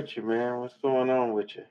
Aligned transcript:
with 0.00 0.16
you, 0.16 0.22
man? 0.22 0.60
What's 0.60 0.74
going 0.80 1.10
on 1.10 1.32
with 1.32 1.56
you? 1.56 1.64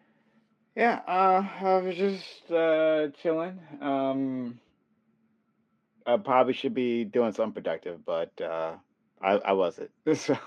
Yeah, 0.76 1.00
uh, 1.08 1.48
I 1.62 1.78
was 1.78 1.96
just 1.96 2.52
uh 2.52 3.08
chilling. 3.22 3.60
Um, 3.82 4.60
I 6.06 6.18
probably 6.18 6.54
should 6.54 6.74
be 6.74 7.06
doing 7.06 7.32
something 7.32 7.54
productive, 7.54 8.06
but 8.06 8.40
uh, 8.42 8.76
I 9.22 9.32
I 9.34 9.54
wasn't. 9.54 9.92
So 10.16 10.38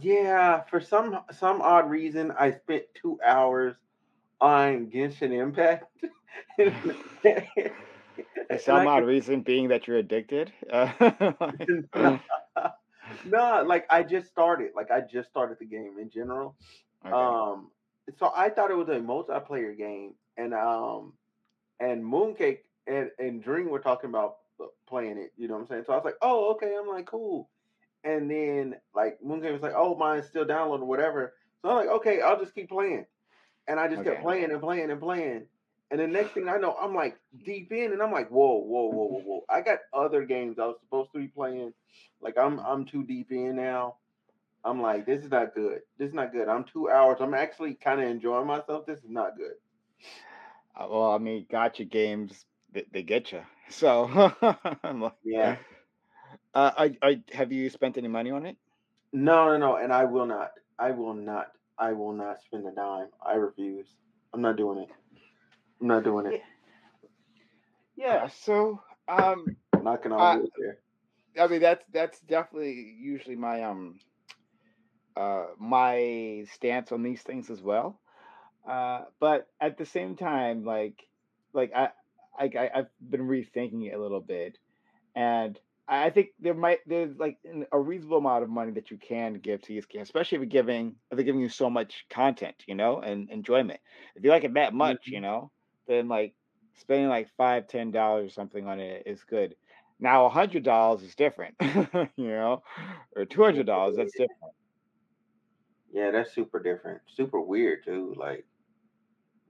Yeah, 0.00 0.62
for 0.70 0.80
some 0.80 1.18
some 1.32 1.60
odd 1.60 1.90
reason, 1.90 2.32
I 2.32 2.52
spent 2.52 2.84
two 2.94 3.18
hours 3.24 3.76
on 4.40 4.86
Genshin 4.86 5.32
Impact, 5.32 5.84
some 8.60 8.86
odd 8.86 9.04
reason 9.04 9.42
being 9.42 9.68
that 9.68 9.86
you're 9.86 9.98
addicted. 9.98 10.50
No, 13.24 13.64
like 13.66 13.86
I 13.90 14.02
just 14.02 14.28
started, 14.28 14.70
like 14.74 14.90
I 14.90 15.00
just 15.00 15.28
started 15.28 15.58
the 15.58 15.66
game 15.66 15.96
in 16.00 16.10
general. 16.10 16.56
okay. 17.04 17.14
Um, 17.14 17.70
so 18.18 18.32
I 18.34 18.50
thought 18.50 18.70
it 18.70 18.76
was 18.76 18.88
a 18.88 19.00
multiplayer 19.00 19.76
game, 19.76 20.14
and 20.36 20.54
um, 20.54 21.14
and 21.80 22.04
Mooncake 22.04 22.60
and 22.86 23.10
and 23.18 23.42
Dream 23.42 23.70
were 23.70 23.80
talking 23.80 24.10
about 24.10 24.36
uh, 24.60 24.66
playing 24.88 25.18
it. 25.18 25.32
You 25.36 25.48
know 25.48 25.54
what 25.54 25.62
I'm 25.62 25.66
saying? 25.66 25.84
So 25.86 25.92
I 25.92 25.96
was 25.96 26.04
like, 26.04 26.16
oh, 26.22 26.52
okay. 26.52 26.74
I'm 26.78 26.88
like, 26.88 27.06
cool. 27.06 27.48
And 28.04 28.30
then 28.30 28.76
like 28.94 29.18
Mooncake 29.24 29.52
was 29.52 29.62
like, 29.62 29.74
oh, 29.76 29.96
mine's 29.96 30.26
still 30.26 30.44
downloading, 30.44 30.86
whatever. 30.86 31.34
So 31.62 31.70
I'm 31.70 31.76
like, 31.76 31.88
okay, 31.96 32.20
I'll 32.20 32.38
just 32.38 32.54
keep 32.54 32.68
playing. 32.68 33.06
And 33.66 33.80
I 33.80 33.88
just 33.88 34.04
kept 34.04 34.22
playing 34.22 34.52
and 34.52 34.60
playing 34.60 34.90
and 34.90 35.00
playing. 35.00 35.46
And 35.90 36.00
the 36.00 36.06
next 36.06 36.32
thing 36.32 36.48
I 36.48 36.56
know, 36.58 36.76
I'm 36.80 36.94
like 36.94 37.18
deep 37.44 37.72
in, 37.72 37.92
and 37.92 38.02
I'm 38.02 38.12
like, 38.12 38.28
whoa, 38.30 38.56
whoa, 38.60 38.88
whoa, 38.90 39.06
whoa, 39.06 39.20
whoa. 39.24 39.44
I 39.48 39.60
got 39.62 39.78
other 39.92 40.24
games 40.24 40.58
I 40.58 40.66
was 40.66 40.76
supposed 40.80 41.12
to 41.12 41.18
be 41.20 41.28
playing. 41.28 41.72
Like 42.20 42.36
I'm 42.38 42.58
I'm 42.60 42.84
too 42.86 43.04
deep 43.04 43.30
in 43.30 43.56
now. 43.56 43.96
I'm 44.64 44.82
like, 44.82 45.06
this 45.06 45.24
is 45.24 45.30
not 45.30 45.54
good. 45.54 45.80
This 45.98 46.08
is 46.08 46.14
not 46.14 46.32
good. 46.32 46.48
I'm 46.48 46.64
two 46.64 46.90
hours. 46.90 47.18
I'm 47.20 47.34
actually 47.34 47.74
kind 47.74 48.00
of 48.00 48.08
enjoying 48.08 48.46
myself. 48.46 48.86
This 48.86 48.98
is 49.00 49.10
not 49.10 49.36
good. 49.36 49.54
Uh, 50.76 50.86
well, 50.90 51.12
I 51.12 51.18
mean, 51.18 51.46
gacha 51.50 51.88
games 51.88 52.44
they, 52.72 52.84
they 52.92 53.02
get 53.02 53.32
you. 53.32 53.42
So, 53.68 54.32
I'm 54.84 55.00
like, 55.00 55.14
Yeah. 55.24 55.56
uh, 56.54 56.70
I, 56.76 56.96
I 57.02 57.22
have 57.32 57.52
you 57.52 57.68
spent 57.70 57.96
any 57.98 58.08
money 58.08 58.30
on 58.30 58.46
it? 58.46 58.56
No, 59.12 59.46
no, 59.48 59.56
no. 59.58 59.76
And 59.76 59.92
I 59.92 60.04
will 60.04 60.26
not. 60.26 60.52
I 60.78 60.90
will 60.92 61.14
not. 61.14 61.52
I 61.78 61.92
will 61.92 62.12
not 62.12 62.40
spend 62.42 62.66
a 62.66 62.72
dime. 62.72 63.08
I 63.20 63.34
refuse. 63.34 63.88
I'm 64.32 64.42
not 64.42 64.56
doing 64.56 64.78
it. 64.78 64.90
I'm 65.80 65.88
not 65.88 66.04
doing 66.04 66.26
it. 66.26 66.36
Yeah. 67.96 68.26
So, 68.28 68.80
um, 69.08 69.56
knocking 69.82 70.12
on 70.12 70.30
wood 70.30 70.50
there. 70.56 70.78
I 71.38 71.46
mean 71.46 71.60
that's 71.60 71.84
that's 71.92 72.20
definitely 72.20 72.96
usually 72.98 73.36
my 73.36 73.62
um 73.62 74.00
uh 75.16 75.46
my 75.58 76.44
stance 76.52 76.92
on 76.92 77.02
these 77.02 77.22
things 77.22 77.50
as 77.50 77.62
well. 77.62 78.00
Uh, 78.68 79.02
but 79.20 79.46
at 79.60 79.76
the 79.78 79.84
same 79.84 80.16
time, 80.16 80.64
like 80.64 81.02
like 81.52 81.72
I 81.74 81.90
I 82.38 82.44
I- 82.44 82.70
I've 82.78 82.90
been 83.00 83.22
rethinking 83.22 83.86
it 83.88 83.94
a 83.94 84.00
little 84.00 84.20
bit, 84.20 84.58
and 85.14 85.58
I 85.88 86.10
think 86.10 86.28
there 86.40 86.54
might 86.54 86.80
there's 86.86 87.16
like 87.18 87.38
a 87.72 87.78
reasonable 87.78 88.18
amount 88.18 88.44
of 88.44 88.50
money 88.50 88.72
that 88.72 88.90
you 88.90 88.98
can 88.98 89.34
give 89.34 89.62
to 89.62 89.68
these 89.68 89.86
games, 89.86 90.08
especially 90.08 90.36
if 90.36 90.40
you're 90.42 90.62
giving 90.62 90.96
if 91.10 91.16
they're 91.16 91.24
giving 91.24 91.40
you 91.40 91.48
so 91.48 91.70
much 91.70 92.06
content, 92.10 92.56
you 92.66 92.74
know, 92.74 93.00
and 93.00 93.30
enjoyment. 93.30 93.80
If 94.16 94.24
you 94.24 94.30
like 94.30 94.44
it 94.44 94.54
that 94.54 94.74
much, 94.74 95.10
you 95.12 95.20
Mhm. 95.20 95.22
know, 95.22 95.50
then 95.86 96.08
like 96.08 96.34
spending 96.74 97.08
like 97.08 97.28
five, 97.36 97.66
ten 97.68 97.90
dollars 97.90 98.26
or 98.26 98.30
something 98.34 98.66
on 98.66 98.80
it 98.80 99.04
is 99.06 99.24
good. 99.24 99.56
Now 100.00 100.26
a 100.26 100.30
hundred 100.30 100.64
dollars 100.64 101.02
is 101.02 101.14
different, 101.14 101.54
you 102.16 102.28
know, 102.28 102.62
or 103.16 103.24
two 103.26 103.42
hundred 103.42 103.66
dollars 103.66 103.96
that's 103.96 104.14
different. 104.14 104.54
Yeah, 105.90 106.10
that's 106.10 106.32
super 106.32 106.60
different. 106.60 107.02
Super 107.08 107.40
weird 107.40 107.84
too. 107.84 108.14
Like, 108.16 108.46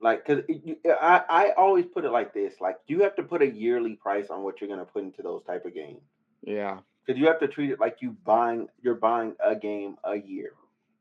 like, 0.01 0.25
cause 0.25 0.43
I 0.85 1.25
I 1.29 1.51
always 1.57 1.87
put 1.87 2.05
it 2.05 2.11
like 2.11 2.33
this. 2.35 2.61
Like, 2.61 2.77
you 2.87 3.03
have 3.03 3.17
to 3.17 3.23
put 3.23 3.43
a 3.43 3.47
yearly 3.51 3.97
price 3.97 4.31
on 4.31 4.43
what 4.43 4.61
you're 4.61 4.69
gonna 4.71 4.85
put 4.87 5.05
into 5.05 5.23
those 5.23 5.45
type 5.45 5.65
of 5.65 5.75
games. 5.75 6.03
Yeah. 6.43 6.83
Because 7.05 7.19
you 7.21 7.27
have 7.27 7.41
to 7.41 7.49
treat 7.49 7.71
it 7.71 7.81
like 7.81 8.03
you 8.03 8.13
buying 8.13 8.69
you're 8.83 8.95
buying 8.97 9.37
a 9.41 9.57
game 9.57 9.97
a 10.05 10.17
year. 10.17 10.55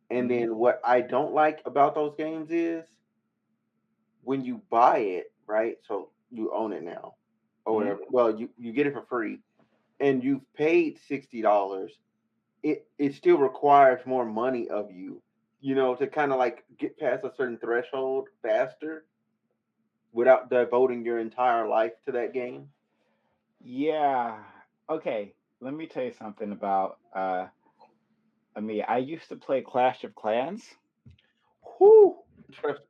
And 0.09 0.29
hmm 0.29 0.31
then 0.31 0.57
what 0.57 0.79
I 0.83 1.01
don't 1.01 1.33
like 1.33 1.61
about 1.65 1.95
those 1.95 2.15
games 2.15 2.51
is 2.51 2.85
when 4.23 4.43
you 4.43 4.61
buy 4.69 4.99
it, 4.99 5.31
right? 5.47 5.77
So 5.87 6.09
you 6.31 6.51
own 6.53 6.73
it 6.73 6.83
now 6.83 7.15
or 7.65 7.83
hmm. 7.83 8.03
Well, 8.09 8.39
you 8.39 8.49
you 8.57 8.71
get 8.71 8.87
it 8.87 8.93
for 8.93 9.05
free, 9.09 9.39
and 9.99 10.23
you've 10.23 10.53
paid 10.53 10.99
sixty 11.07 11.41
dollars. 11.41 11.91
It 12.63 12.87
it 12.97 13.15
still 13.15 13.37
requires 13.37 14.05
more 14.05 14.25
money 14.25 14.69
of 14.69 14.91
you, 14.91 15.21
you 15.61 15.75
know, 15.75 15.95
to 15.95 16.07
kind 16.07 16.31
of 16.31 16.39
like 16.39 16.63
get 16.77 16.97
past 16.97 17.23
a 17.23 17.31
certain 17.35 17.57
threshold 17.57 18.29
faster 18.41 19.05
without 20.13 20.49
devoting 20.49 21.03
your 21.03 21.19
entire 21.19 21.67
life 21.67 21.91
to 22.05 22.11
that 22.13 22.33
game. 22.33 22.69
Yeah. 23.63 24.37
Okay. 24.89 25.33
Let 25.61 25.73
me 25.73 25.87
tell 25.87 26.03
you 26.03 26.13
something 26.17 26.51
about 26.51 26.99
uh 27.15 27.47
I 28.55 28.59
me. 28.61 28.81
I 28.81 28.97
used 28.97 29.29
to 29.29 29.35
play 29.35 29.61
Clash 29.61 30.03
of 30.03 30.15
Clans. 30.15 30.63
Whoo! 31.79 32.15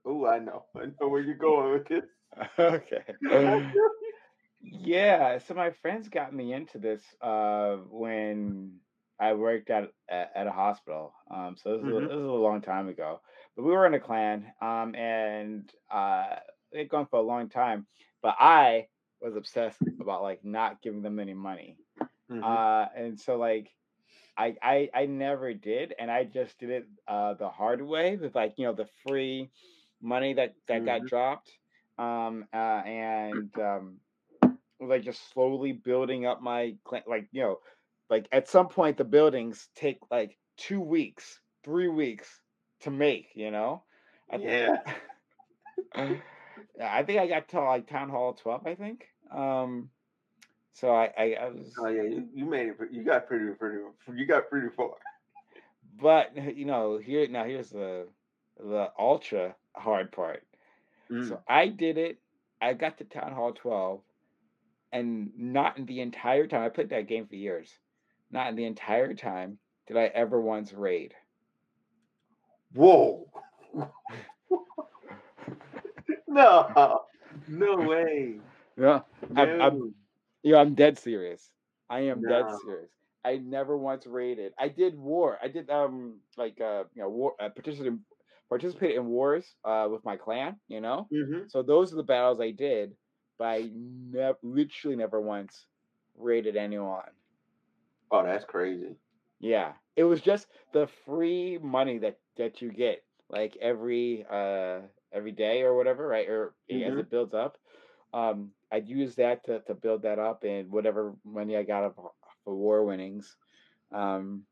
Oh, 0.06 0.28
I 0.28 0.38
know. 0.38 0.66
I 0.76 0.86
know 1.00 1.08
where 1.08 1.22
you're 1.22 1.34
going 1.34 1.72
with 1.72 1.88
this. 1.88 2.04
Okay. 2.59 3.03
Yeah, 4.62 5.38
so 5.40 5.53
my 5.53 5.72
friends 5.72 6.09
got 6.09 6.34
me 6.34 6.53
into 6.53 6.78
this 6.79 7.01
uh 7.22 7.78
when 7.90 8.79
I 9.19 9.34
worked 9.34 9.69
at 9.69 9.90
at, 10.09 10.47
a 10.47 10.51
hospital. 10.51 11.13
Um 11.31 11.56
so 11.57 11.78
this 11.78 11.85
was, 11.85 12.03
a- 12.06 12.07
this 12.07 12.18
was 12.18 12.25
a 12.25 12.44
long 12.47 12.62
time 12.62 12.88
ago. 12.88 13.22
But 13.56 13.63
we 13.63 13.72
were 13.72 13.85
in 13.85 13.94
a 13.94 14.00
clan 14.00 14.51
um 14.62 14.95
and 14.95 15.69
uh 15.91 16.35
they'd 16.72 16.90
gone 16.90 17.07
for 17.07 17.19
a 17.19 17.24
long 17.24 17.50
time, 17.50 17.88
but 18.22 18.35
I 18.40 18.88
was 19.22 19.35
obsessed 19.35 19.81
about 20.00 20.24
like 20.24 20.44
not 20.44 20.81
giving 20.81 21.01
them 21.01 21.19
any 21.19 21.34
money. 21.34 21.79
hmm 22.29 22.56
Uh 22.56 22.85
and 22.95 23.19
so 23.19 23.38
like 23.38 23.69
I 24.38 24.56
I 24.62 24.90
I 24.94 25.06
never 25.06 25.53
did, 25.53 25.94
and 26.00 26.09
I 26.12 26.24
just 26.24 26.59
did 26.59 26.69
it 26.69 26.85
uh 27.07 27.34
the 27.35 27.50
hard 27.50 27.81
way 27.81 28.16
with 28.18 28.35
like 28.35 28.56
you 28.57 28.66
know 28.66 28.74
the 28.74 28.88
free 29.03 29.51
money 30.01 30.34
that 30.34 30.56
that 30.68 30.85
got 30.85 31.06
hmm 31.06 31.07
dropped, 31.07 31.51
um 31.97 32.45
uh, 32.53 32.81
and 32.85 33.50
um 33.59 33.97
like 34.79 35.03
just 35.03 35.31
slowly 35.33 35.72
building 35.72 36.25
up 36.25 36.41
my. 36.41 36.75
Like 37.07 37.28
you 37.31 37.41
know, 37.41 37.59
like 38.09 38.28
at 38.31 38.50
some 38.50 38.67
point 38.67 38.97
the 38.97 39.03
buildings 39.03 39.69
take 39.75 40.00
like 40.11 40.38
two 40.57 40.79
weeks, 40.81 41.39
three 41.63 41.88
weeks 41.88 42.41
to 42.81 42.91
make. 42.91 43.29
You 43.35 43.51
know, 43.51 43.83
I 44.29 44.38
think 44.38 44.50
Yeah. 44.50 44.78
I 46.81 47.03
think 47.03 47.19
I 47.19 47.28
got 47.28 47.50
to 47.50 47.61
like 47.61 47.88
town 47.88 48.09
hall 48.09 48.33
twelve. 48.33 48.66
I 48.66 48.75
think. 48.75 49.07
Um, 49.31 49.89
so 50.73 50.91
I 50.91 51.12
I, 51.17 51.23
I 51.41 51.50
was 51.50 51.73
Oh 51.79 51.88
yeah, 51.88 52.03
you, 52.03 52.27
you 52.33 52.45
made 52.45 52.67
it. 52.67 52.75
You 52.91 53.03
got 53.03 53.27
pretty, 53.27 53.53
pretty. 53.53 53.77
You 54.13 54.25
got 54.25 54.50
pretty 54.50 54.67
far. 54.75 54.91
But 56.01 56.57
you 56.57 56.66
know, 56.66 56.97
here 56.97 57.27
now 57.27 57.45
here's 57.45 57.69
the 57.69 58.07
the 58.59 58.91
ultra 59.00 59.56
hard 59.75 60.12
part. 60.12 60.44
Mm. 61.12 61.28
So 61.28 61.42
I 61.48 61.68
did 61.68 61.98
it. 61.98 62.20
I 62.62 62.74
got 62.74 62.98
to 62.98 63.04
Town 63.06 63.32
Hall 63.34 63.54
12, 63.54 64.02
and 64.92 65.32
not 65.38 65.78
in 65.78 65.86
the 65.86 66.02
entire 66.02 66.48
time 66.48 66.64
I 66.64 66.70
played 66.70 66.90
that 66.90 67.08
game 67.08 67.28
for 67.28 67.36
years. 67.36 67.80
Not 68.32 68.50
in 68.50 68.56
the 68.56 68.66
entire 68.66 69.14
time 69.14 69.60
did 69.88 69.98
I 69.98 70.06
ever 70.06 70.40
once 70.42 70.74
raid. 70.74 71.14
Whoa! 72.74 73.28
No, 76.28 77.02
no 77.48 77.76
way. 77.78 78.40
Yeah, 78.78 79.02
I'm, 79.36 79.56
I'm 79.60 79.96
you 80.44 80.54
know, 80.54 80.60
I'm 80.60 80.74
dead 80.76 80.98
serious. 80.98 81.52
I 81.90 82.02
am 82.02 82.26
dead 82.26 82.50
serious. 82.52 82.90
I 83.24 83.38
never 83.38 83.78
once 83.78 84.06
raided. 84.06 84.54
I 84.58 84.68
did 84.70 84.98
war. 84.98 85.38
I 85.42 85.48
did 85.48 85.70
um 85.70 86.20
like 86.38 86.60
uh 86.62 86.84
you 86.94 87.02
know 87.02 87.10
war 87.10 87.34
uh, 87.40 87.50
participated 87.50 88.00
participated 88.50 88.97
in 88.97 89.07
wars 89.07 89.56
uh 89.63 89.88
with 89.92 90.03
my 90.06 90.18
clan. 90.18 90.59
You 90.68 90.81
know, 90.81 91.12
hmm 91.12 91.47
so 91.47 91.63
those 91.63 91.94
are 91.94 91.97
the 91.97 92.03
battles 92.03 92.39
I 92.42 92.51
did, 92.51 92.97
but 93.38 93.45
I 93.47 93.71
never 93.74 94.38
literally 94.44 94.97
never 94.97 95.21
once 95.21 95.68
raided 96.15 96.56
anyone. 96.57 97.12
Oh, 98.12 98.24
that's 98.24 98.45
crazy. 98.45 98.97
Yeah, 99.39 99.75
it 99.95 100.03
was 100.03 100.21
just 100.21 100.47
the 100.74 100.88
free 100.88 101.57
money 101.57 102.00
that 102.00 102.19
that 102.38 102.62
you 102.62 102.71
get 102.71 103.03
like 103.30 103.56
every 103.57 104.25
uh 104.30 104.81
every 105.12 105.31
day 105.31 105.62
or 105.63 105.75
whatever, 105.75 106.07
right? 106.07 106.27
Or 106.30 106.56
a- 106.69 106.83
as 106.83 106.98
hmm 106.98 106.98
it 106.98 107.09
builds 107.09 107.33
up. 107.33 107.57
Um, 108.13 108.53
I'd 108.71 108.88
use 108.89 109.15
that 109.18 109.45
to, 109.45 109.62
to 109.63 109.75
build 109.75 110.03
that 110.03 110.19
up 110.19 110.44
and 110.45 110.71
whatever 110.71 111.15
money 111.25 111.57
I 111.57 111.63
got 111.63 111.83
of, 111.86 111.95
for 112.44 112.56
war 112.56 112.86
winnings. 112.86 113.38
Um, 113.91 114.48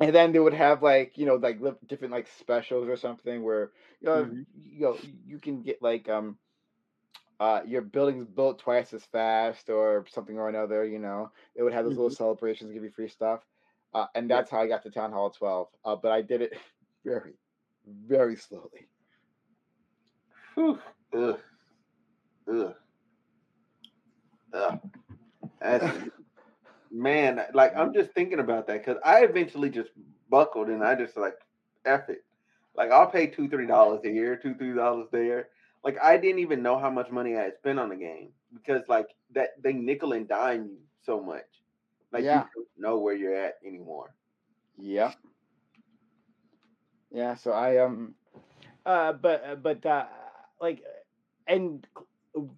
and 0.00 0.14
then 0.14 0.32
they 0.32 0.38
would 0.38 0.54
have 0.54 0.82
like 0.82 1.16
you 1.18 1.26
know 1.26 1.34
like 1.36 1.58
different 1.86 2.12
like 2.12 2.26
specials 2.26 2.88
or 2.88 2.96
something 2.96 3.42
where 3.42 3.72
you 4.00 4.08
know 4.08 4.22
hmm 4.22 4.42
you 4.54 4.80
know 4.80 5.00
you 5.26 5.38
can 5.38 5.62
get 5.62 5.82
like 5.82 6.08
um 6.08 6.36
uh 7.40 7.60
your 7.66 7.82
building's 7.82 8.26
built 8.26 8.58
twice 8.58 8.92
as 8.92 9.04
fast 9.04 9.68
or 9.70 10.04
something 10.08 10.38
or 10.38 10.48
another. 10.48 10.84
You 10.84 10.98
know 10.98 11.30
they 11.56 11.62
would 11.62 11.72
have 11.72 11.84
those 11.84 11.96
little 11.96 12.10
hmm 12.10 12.12
celebrations, 12.12 12.72
give 12.72 12.84
you 12.84 12.90
free 12.90 13.08
stuff. 13.08 13.40
uh, 13.94 14.06
and 14.14 14.30
that's 14.30 14.50
how 14.50 14.60
I 14.60 14.66
got 14.68 14.82
to 14.84 14.90
Town 14.90 15.12
Hall 15.12 15.30
12. 15.30 15.68
Uh, 15.84 15.96
but 15.96 16.12
I 16.12 16.22
did 16.22 16.42
it 16.42 16.52
very, 17.04 17.34
very 17.86 18.36
slowly. 18.36 18.88
Whew. 20.54 20.78
Ugh. 21.12 21.38
Ugh. 22.46 22.74
Ugh. 24.52 24.78
That's, 25.60 25.86
man, 26.92 27.40
like 27.54 27.72
I'm 27.76 27.94
just 27.94 28.12
thinking 28.12 28.40
about 28.40 28.66
that 28.68 28.84
because 28.84 29.00
I 29.04 29.24
eventually 29.24 29.70
just 29.70 29.90
buckled 30.30 30.68
and 30.68 30.84
I 30.84 30.94
just 30.96 31.16
like 31.16 31.34
F 31.86 32.08
it. 32.10 32.24
Like 32.76 32.90
I'll 32.92 33.10
pay 33.10 33.26
two, 33.28 33.48
three 33.48 33.66
dollars 33.66 34.02
a 34.04 34.10
year, 34.10 34.36
two, 34.36 34.54
three 34.56 34.74
dollars 34.74 35.08
there. 35.12 35.48
Like 35.84 35.98
I 36.02 36.16
didn't 36.18 36.40
even 36.40 36.62
know 36.62 36.78
how 36.78 36.90
much 36.90 37.10
money 37.10 37.36
I 37.36 37.42
had 37.44 37.56
spent 37.56 37.80
on 37.80 37.90
the 37.90 37.96
game 37.96 38.30
because 38.54 38.82
like 38.88 39.08
that 39.34 39.50
they 39.62 39.72
nickel 39.74 40.12
and 40.12 40.28
dime 40.28 40.66
you 40.66 40.78
so 41.04 41.22
much. 41.22 41.46
Like 42.12 42.28
Yeah. 42.28 42.44
you 42.44 42.46
don't 42.54 42.68
know 42.76 42.98
where 43.00 43.14
you're 43.14 43.34
at 43.36 43.54
anymore. 43.66 44.14
Yeah. 44.78 45.12
Yeah. 47.10 47.34
So 47.34 47.52
I 47.52 47.78
um, 47.78 48.14
uh, 48.84 49.12
but 49.12 49.44
uh, 49.44 49.56
but 49.56 49.84
uh, 49.86 50.06
like, 50.60 50.82
and 51.46 51.86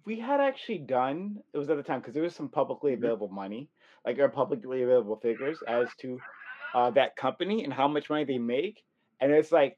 we 0.05 0.19
had 0.19 0.39
actually 0.39 0.79
done. 0.79 1.37
It 1.53 1.57
was 1.57 1.69
at 1.69 1.77
the 1.77 1.83
time 1.83 1.99
because 1.99 2.13
there 2.13 2.23
was 2.23 2.35
some 2.35 2.49
publicly 2.49 2.93
Mhm. 2.93 2.93
available 2.93 3.29
money, 3.29 3.69
like 4.05 4.19
or 4.19 4.29
publicly 4.29 4.83
available 4.83 5.17
figures 5.17 5.61
as 5.63 5.93
to 5.95 6.23
uh, 6.73 6.91
that 6.91 7.15
company 7.15 7.63
and 7.63 7.73
how 7.73 7.87
much 7.87 8.09
money 8.09 8.25
they 8.25 8.37
make, 8.37 8.83
and 9.19 9.31
it's 9.31 9.51
like 9.51 9.77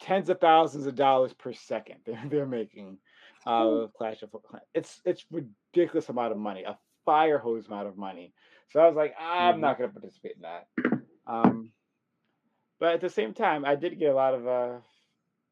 tens 0.00 0.28
of 0.30 0.40
thousands 0.40 0.86
of 0.86 0.94
dollars 0.94 1.32
per 1.34 1.52
second 1.52 1.96
they're, 2.06 2.22
they're 2.28 2.46
making 2.46 2.98
uh 3.46 3.86
Clash 3.96 4.22
of 4.22 4.30
Clans. 4.32 4.64
It's 4.74 5.00
it's 5.04 5.26
ridiculous 5.30 6.08
amount 6.08 6.32
of 6.32 6.38
money, 6.38 6.64
a 6.64 6.78
fire 7.04 7.38
hose 7.38 7.66
amount 7.66 7.88
of 7.88 7.96
money. 7.96 8.34
So 8.70 8.80
I 8.80 8.86
was 8.86 8.96
like, 8.96 9.14
I'm 9.18 9.60
Mhm. 9.60 9.60
not 9.60 9.78
going 9.78 9.90
to 9.90 9.94
participate 9.94 10.36
in 10.36 10.42
that. 10.42 10.66
Um, 11.26 11.72
but 12.78 12.94
at 12.94 13.00
the 13.00 13.10
same 13.10 13.34
time, 13.34 13.64
I 13.64 13.76
did 13.76 13.98
get 13.98 14.10
a 14.10 14.14
lot 14.14 14.34
of, 14.34 14.46
uh, 14.46 14.80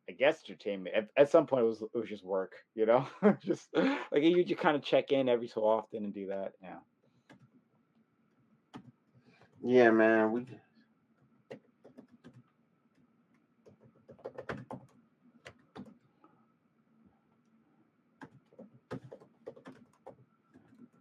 I 0.08 0.12
guess, 0.12 0.43
entertainment. 0.49 0.96
At, 0.96 1.08
at 1.16 1.31
some 1.31 1.46
point, 1.46 1.64
it 1.64 1.69
was 1.69 1.82
it 1.82 1.94
was 1.94 2.08
just 2.08 2.25
work, 2.25 2.54
you 2.75 2.87
know, 2.87 3.06
just 3.43 3.69
like 3.75 4.22
you 4.22 4.44
just 4.44 4.61
kind 4.61 4.76
of 4.76 4.82
check 4.82 5.12
in 5.12 5.28
every 5.28 5.49
so 5.49 5.62
often 5.64 6.04
and 6.04 6.14
do 6.14 6.28
that. 6.28 6.52
Yeah. 6.62 6.78
Yeah, 9.62 9.90
man. 9.90 10.32
We 10.32 10.46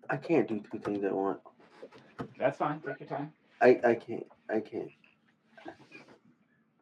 I 0.09 0.17
can't 0.17 0.47
do 0.47 0.61
two 0.71 0.79
things 0.79 1.03
at 1.03 1.15
once. 1.15 1.39
That's 2.39 2.57
fine. 2.57 2.79
Take 2.79 2.99
your 3.01 3.09
time. 3.09 3.31
I 3.61 3.79
I 3.83 3.95
can't. 3.95 4.27
I 4.49 4.59
can't. 4.59 4.91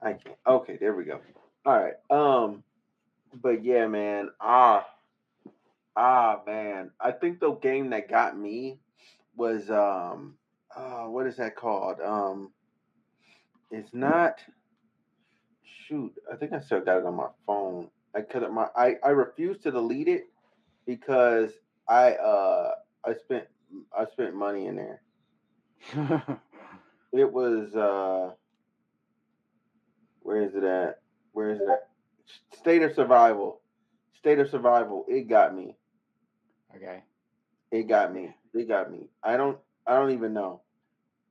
I 0.01 0.13
can't. 0.13 0.37
Okay, 0.47 0.77
there 0.79 0.93
we 0.93 1.05
go. 1.05 1.19
All 1.65 1.81
right. 1.81 1.95
Um, 2.09 2.63
but 3.41 3.63
yeah, 3.63 3.87
man. 3.87 4.29
Ah, 4.39 4.85
ah, 5.95 6.41
man. 6.45 6.91
I 6.99 7.11
think 7.11 7.39
the 7.39 7.53
game 7.53 7.89
that 7.91 8.09
got 8.09 8.37
me 8.37 8.79
was 9.35 9.69
um, 9.69 10.35
uh, 10.75 11.05
what 11.05 11.27
is 11.27 11.37
that 11.37 11.55
called? 11.55 11.99
Um, 12.01 12.51
it's 13.71 13.93
not. 13.93 14.39
Shoot, 15.87 16.13
I 16.31 16.35
think 16.35 16.53
I 16.53 16.59
still 16.61 16.81
got 16.81 16.97
it 16.97 17.05
on 17.05 17.15
my 17.15 17.27
phone. 17.45 17.89
I 18.15 18.21
could 18.21 18.49
my 18.51 18.67
I 18.75 18.95
I 19.03 19.09
refuse 19.09 19.57
to 19.63 19.71
delete 19.71 20.07
it 20.07 20.23
because 20.85 21.51
I 21.87 22.13
uh 22.13 22.71
I 23.05 23.13
spent 23.15 23.45
I 23.97 24.05
spent 24.11 24.35
money 24.35 24.67
in 24.67 24.75
there. 24.75 25.01
It 27.13 27.31
was 27.31 27.73
uh 27.75 28.33
where 30.21 30.41
is 30.43 30.53
it 30.55 30.63
at? 30.63 30.99
Where 31.31 31.51
is 31.51 31.61
it 31.61 31.69
at? 31.69 31.89
State 32.59 32.81
of 32.81 32.93
Survival. 32.93 33.61
State 34.17 34.39
of 34.39 34.49
Survival. 34.49 35.05
It 35.07 35.29
got 35.29 35.55
me. 35.55 35.75
okay. 36.75 37.03
It 37.71 37.83
got 37.87 38.13
me. 38.13 38.35
It 38.53 38.67
got 38.67 38.91
me. 38.91 39.07
I 39.23 39.37
don't 39.37 39.57
I 39.87 39.95
don't 39.95 40.11
even 40.11 40.33
know. 40.33 40.61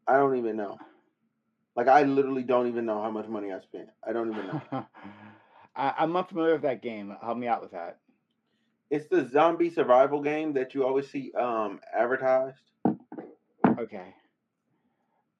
I 0.06 0.16
don't 0.16 0.36
even 0.36 0.56
know. 0.56 0.78
Like 1.76 1.88
I 1.88 2.02
literally 2.02 2.42
don't 2.42 2.68
even 2.68 2.86
know 2.86 3.02
how 3.02 3.10
much 3.10 3.28
money 3.28 3.52
I 3.52 3.60
spent. 3.60 3.88
I 4.06 4.12
don't 4.12 4.30
even 4.30 4.46
know. 4.46 4.62
I, 5.76 5.94
I'm 5.98 6.16
unfamiliar 6.16 6.52
with 6.54 6.62
that 6.62 6.82
game. 6.82 7.14
Help 7.22 7.36
me 7.38 7.48
out 7.48 7.62
with 7.62 7.72
that. 7.72 7.98
It's 8.90 9.08
the 9.08 9.28
zombie 9.28 9.70
survival 9.70 10.22
game 10.22 10.52
that 10.54 10.74
you 10.74 10.84
always 10.86 11.10
see 11.10 11.32
um 11.38 11.80
advertised. 11.96 12.70
Okay. 13.78 14.14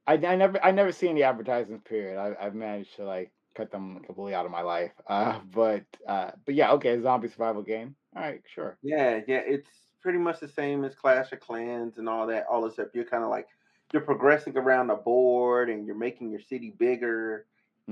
I, 0.07 0.15
I 0.15 0.37
never 0.37 0.63
I 0.65 0.71
never 0.71 0.93
see 0.93 1.09
any 1.09 1.23
advertisements. 1.23 1.89
Period. 1.89 2.19
I, 2.19 2.35
I've 2.45 2.55
managed 2.55 2.97
to 2.97 3.05
like 3.05 3.33
cut 3.55 3.71
them 3.71 4.01
completely 4.05 4.35
out 4.35 4.47
of 4.47 4.53
my 4.53 4.63
life. 4.63 4.93
Uh, 5.07 5.41
but 5.55 5.85
uh, 6.09 6.33
but 6.45 6.55
yeah, 6.55 6.73
okay, 6.73 7.01
zombie 7.01 7.29
survival 7.29 7.63
game. 7.63 7.95
All 8.17 8.23
right, 8.23 8.43
sure. 8.47 8.79
Yeah, 8.83 9.21
yeah, 9.27 9.43
it's 9.47 9.69
pretty 10.05 10.21
much 10.21 10.41
the 10.41 10.49
same 10.49 10.85
as 10.85 10.97
Clash 10.97 11.33
of 11.33 11.41
Clans 11.41 11.99
and 11.99 12.09
all 12.09 12.29
that. 12.29 12.47
All 12.51 12.67
except 12.67 12.97
you're 12.97 13.07
kind 13.07 13.25
of 13.25 13.31
like 13.31 13.49
you're 13.93 14.03
progressing 14.03 14.57
around 14.59 14.89
the 14.89 14.97
board 14.97 15.71
and 15.71 15.87
you're 15.87 15.97
making 15.97 16.31
your 16.31 16.41
city 16.41 16.73
bigger, 16.79 17.47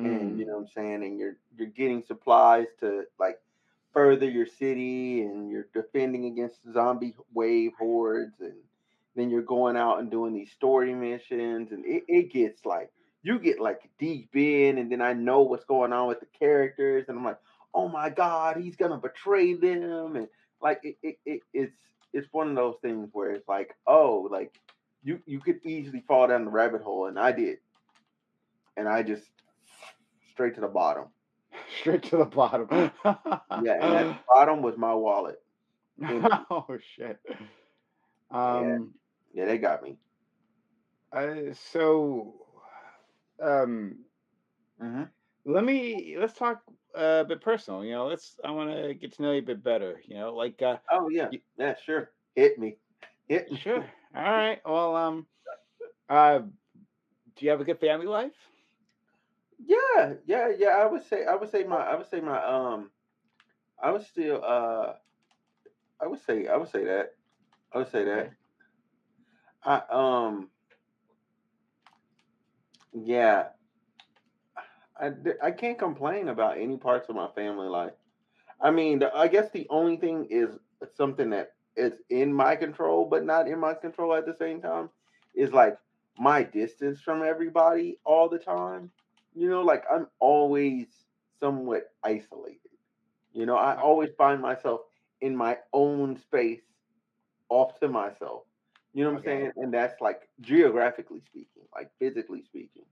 and 0.05 0.39
you 0.39 0.45
Mm, 0.45 0.47
know 0.47 0.55
what 0.55 0.61
I'm 0.63 0.69
saying, 0.69 1.05
and 1.05 1.19
you're 1.19 1.37
you're 1.57 1.69
getting 1.69 2.03
supplies 2.03 2.69
to 2.81 3.05
like 3.21 3.41
further 3.95 4.31
your 4.31 4.47
city, 4.47 5.23
and 5.23 5.51
you're 5.51 5.69
defending 5.75 6.27
against 6.27 6.61
zombie 6.73 7.17
wave 7.35 7.73
hordes, 7.79 8.41
and 8.41 8.57
then 9.17 9.31
you're 9.31 9.43
going 9.43 9.77
out 9.77 10.01
and 10.01 10.11
doing 10.11 10.35
these 10.35 10.53
story 10.53 10.95
missions, 10.95 11.73
and 11.73 11.85
it, 11.87 12.05
it 12.09 12.33
gets 12.33 12.65
like 12.67 12.93
you 13.23 13.39
get 13.41 13.61
like 13.61 13.91
deep 13.99 14.31
in, 14.37 14.79
and 14.79 14.91
then 14.93 15.03
I 15.03 15.15
know 15.15 15.43
what's 15.43 15.65
going 15.65 15.93
on 15.93 16.09
with 16.09 16.21
the 16.21 16.27
characters, 16.39 17.07
and 17.09 17.19
I'm 17.19 17.25
like, 17.25 17.41
oh 17.75 17.89
my 17.89 18.11
god, 18.11 18.57
he's 18.59 18.77
gonna 18.77 18.99
betray 18.99 19.55
them, 19.55 20.17
and 20.17 20.29
like 20.63 20.81
it, 20.85 20.97
it, 21.03 21.17
it 21.27 21.41
it's 21.53 21.77
it's 22.13 22.29
one 22.33 22.49
of 22.49 22.57
those 22.57 22.77
things 22.83 23.09
where 23.13 23.31
it's 23.31 23.49
like, 23.49 23.75
oh, 23.87 24.29
like 24.31 24.53
you 25.03 25.21
you 25.27 25.41
could 25.41 25.61
easily 25.65 26.03
fall 26.07 26.29
down 26.29 26.45
the 26.45 26.51
rabbit 26.51 26.83
hole, 26.83 27.07
and 27.07 27.19
I 27.19 27.33
did, 27.33 27.59
and 28.77 28.89
I 28.89 29.03
just 29.03 29.25
straight 30.33 30.55
to 30.57 30.61
the 30.61 30.69
bottom. 30.69 31.07
straight 31.81 32.03
to 32.05 32.17
the 32.19 32.25
bottom. 32.25 32.69
Yeah, 32.71 33.75
and 33.81 33.95
at 33.95 34.09
the 34.09 34.17
bottom 34.35 34.63
was 34.63 34.77
my 34.77 34.95
wallet. 34.95 35.41
oh 36.51 36.79
shit. 36.97 37.19
Um. 38.31 38.95
Yeah, 39.35 39.47
they 39.47 39.59
got 39.59 39.83
me. 39.83 39.97
Uh, 41.13 41.53
so, 41.73 42.35
um, 43.43 43.99
hmm 44.81 45.03
let 45.45 45.65
me 45.65 46.17
let's 46.19 46.35
talk 46.35 46.63
uh, 46.97 47.23
a 47.23 47.25
bit 47.25 47.41
personal. 47.41 47.85
You 47.85 47.93
know, 47.93 48.07
let's. 48.07 48.39
I 48.45 48.51
want 48.51 48.71
to 48.71 48.95
get 48.95 49.13
to 49.15 49.23
know 49.23 49.33
you 49.33 49.39
a 49.39 49.43
bit 49.43 49.63
better. 49.63 50.01
You 50.07 50.17
know, 50.17 50.35
like 50.35 50.61
uh, 50.63 50.77
Oh 50.91 51.09
yeah, 51.09 51.33
y- 51.33 51.43
yeah, 51.57 51.75
sure. 51.75 52.11
Hit 52.35 52.59
me, 52.59 52.79
hit 53.29 53.51
me. 53.53 53.63
sure. 53.63 53.85
All 54.17 54.23
right. 54.23 54.61
Well, 54.65 54.97
um, 54.97 55.27
uh, 56.09 56.41
do 57.37 57.45
you 57.45 57.51
have 57.51 57.61
a 57.61 57.65
good 57.65 57.79
family 57.79 58.07
life? 58.07 58.33
Yeah, 59.59 60.15
yeah, 60.25 60.49
yeah. 60.57 60.69
I 60.71 60.87
would 60.87 61.03
say, 61.03 61.25
I 61.25 61.35
would 61.35 61.49
say 61.49 61.65
my, 61.65 61.77
I 61.79 61.97
would 61.97 62.07
say 62.07 62.21
my, 62.21 62.43
um, 62.45 62.91
I 63.81 63.91
would 63.91 64.03
still, 64.03 64.43
uh, 64.45 64.95
I 66.01 66.07
would 66.07 66.21
say, 66.21 66.47
I 66.49 66.57
would 66.57 66.69
say 66.69 66.85
that, 66.85 67.15
I 67.73 67.79
would 67.79 67.89
say 67.89 68.05
that. 68.05 68.33
I, 69.65 69.83
um, 69.91 70.51
yeah, 72.93 73.49
I, 75.01 75.13
I 75.43 75.51
can't 75.51 75.79
complain 75.79 76.29
about 76.29 76.59
any 76.59 76.77
parts 76.77 77.09
of 77.09 77.17
my 77.17 77.29
family 77.35 77.69
life. 77.69 77.93
I 78.61 78.71
mean, 78.71 79.01
the, 79.01 79.15
I 79.15 79.29
guess 79.29 79.51
the 79.51 79.67
only 79.71 79.97
thing 79.97 80.27
is 80.31 80.51
something 80.97 81.31
that 81.31 81.53
is 81.77 81.95
in 82.11 82.33
my 82.33 82.57
control, 82.57 83.07
but 83.07 83.25
not 83.25 83.49
in 83.49 83.59
my 83.59 83.75
control 83.75 84.15
at 84.15 84.27
the 84.27 84.37
same 84.37 84.61
time, 84.61 84.91
is 85.35 85.53
like 85.53 85.77
my 86.19 86.43
distance 86.43 87.01
from 87.01 87.23
everybody 87.23 87.99
all 88.05 88.29
the 88.29 88.39
time. 88.39 88.91
You 89.35 89.49
know, 89.49 89.63
like 89.63 89.85
I'm 89.91 90.07
always 90.21 90.87
somewhat 91.41 91.91
isolated. 92.05 92.59
You 93.33 93.47
know, 93.47 93.57
I 93.57 93.77
always 93.77 94.11
find 94.17 94.41
myself 94.41 94.83
in 95.23 95.35
my 95.35 95.59
own 95.73 96.19
space, 96.19 96.61
off 97.49 97.79
to 97.81 97.89
myself. 97.89 98.43
You 98.93 99.05
know 99.05 99.11
what 99.11 99.19
I'm 99.19 99.25
saying? 99.25 99.53
And 99.57 99.73
that's 99.73 100.01
like 100.01 100.29
geographically 100.41 101.21
speaking, 101.21 101.63
like 101.75 101.91
physically 101.99 102.43
speaking. 102.43 102.85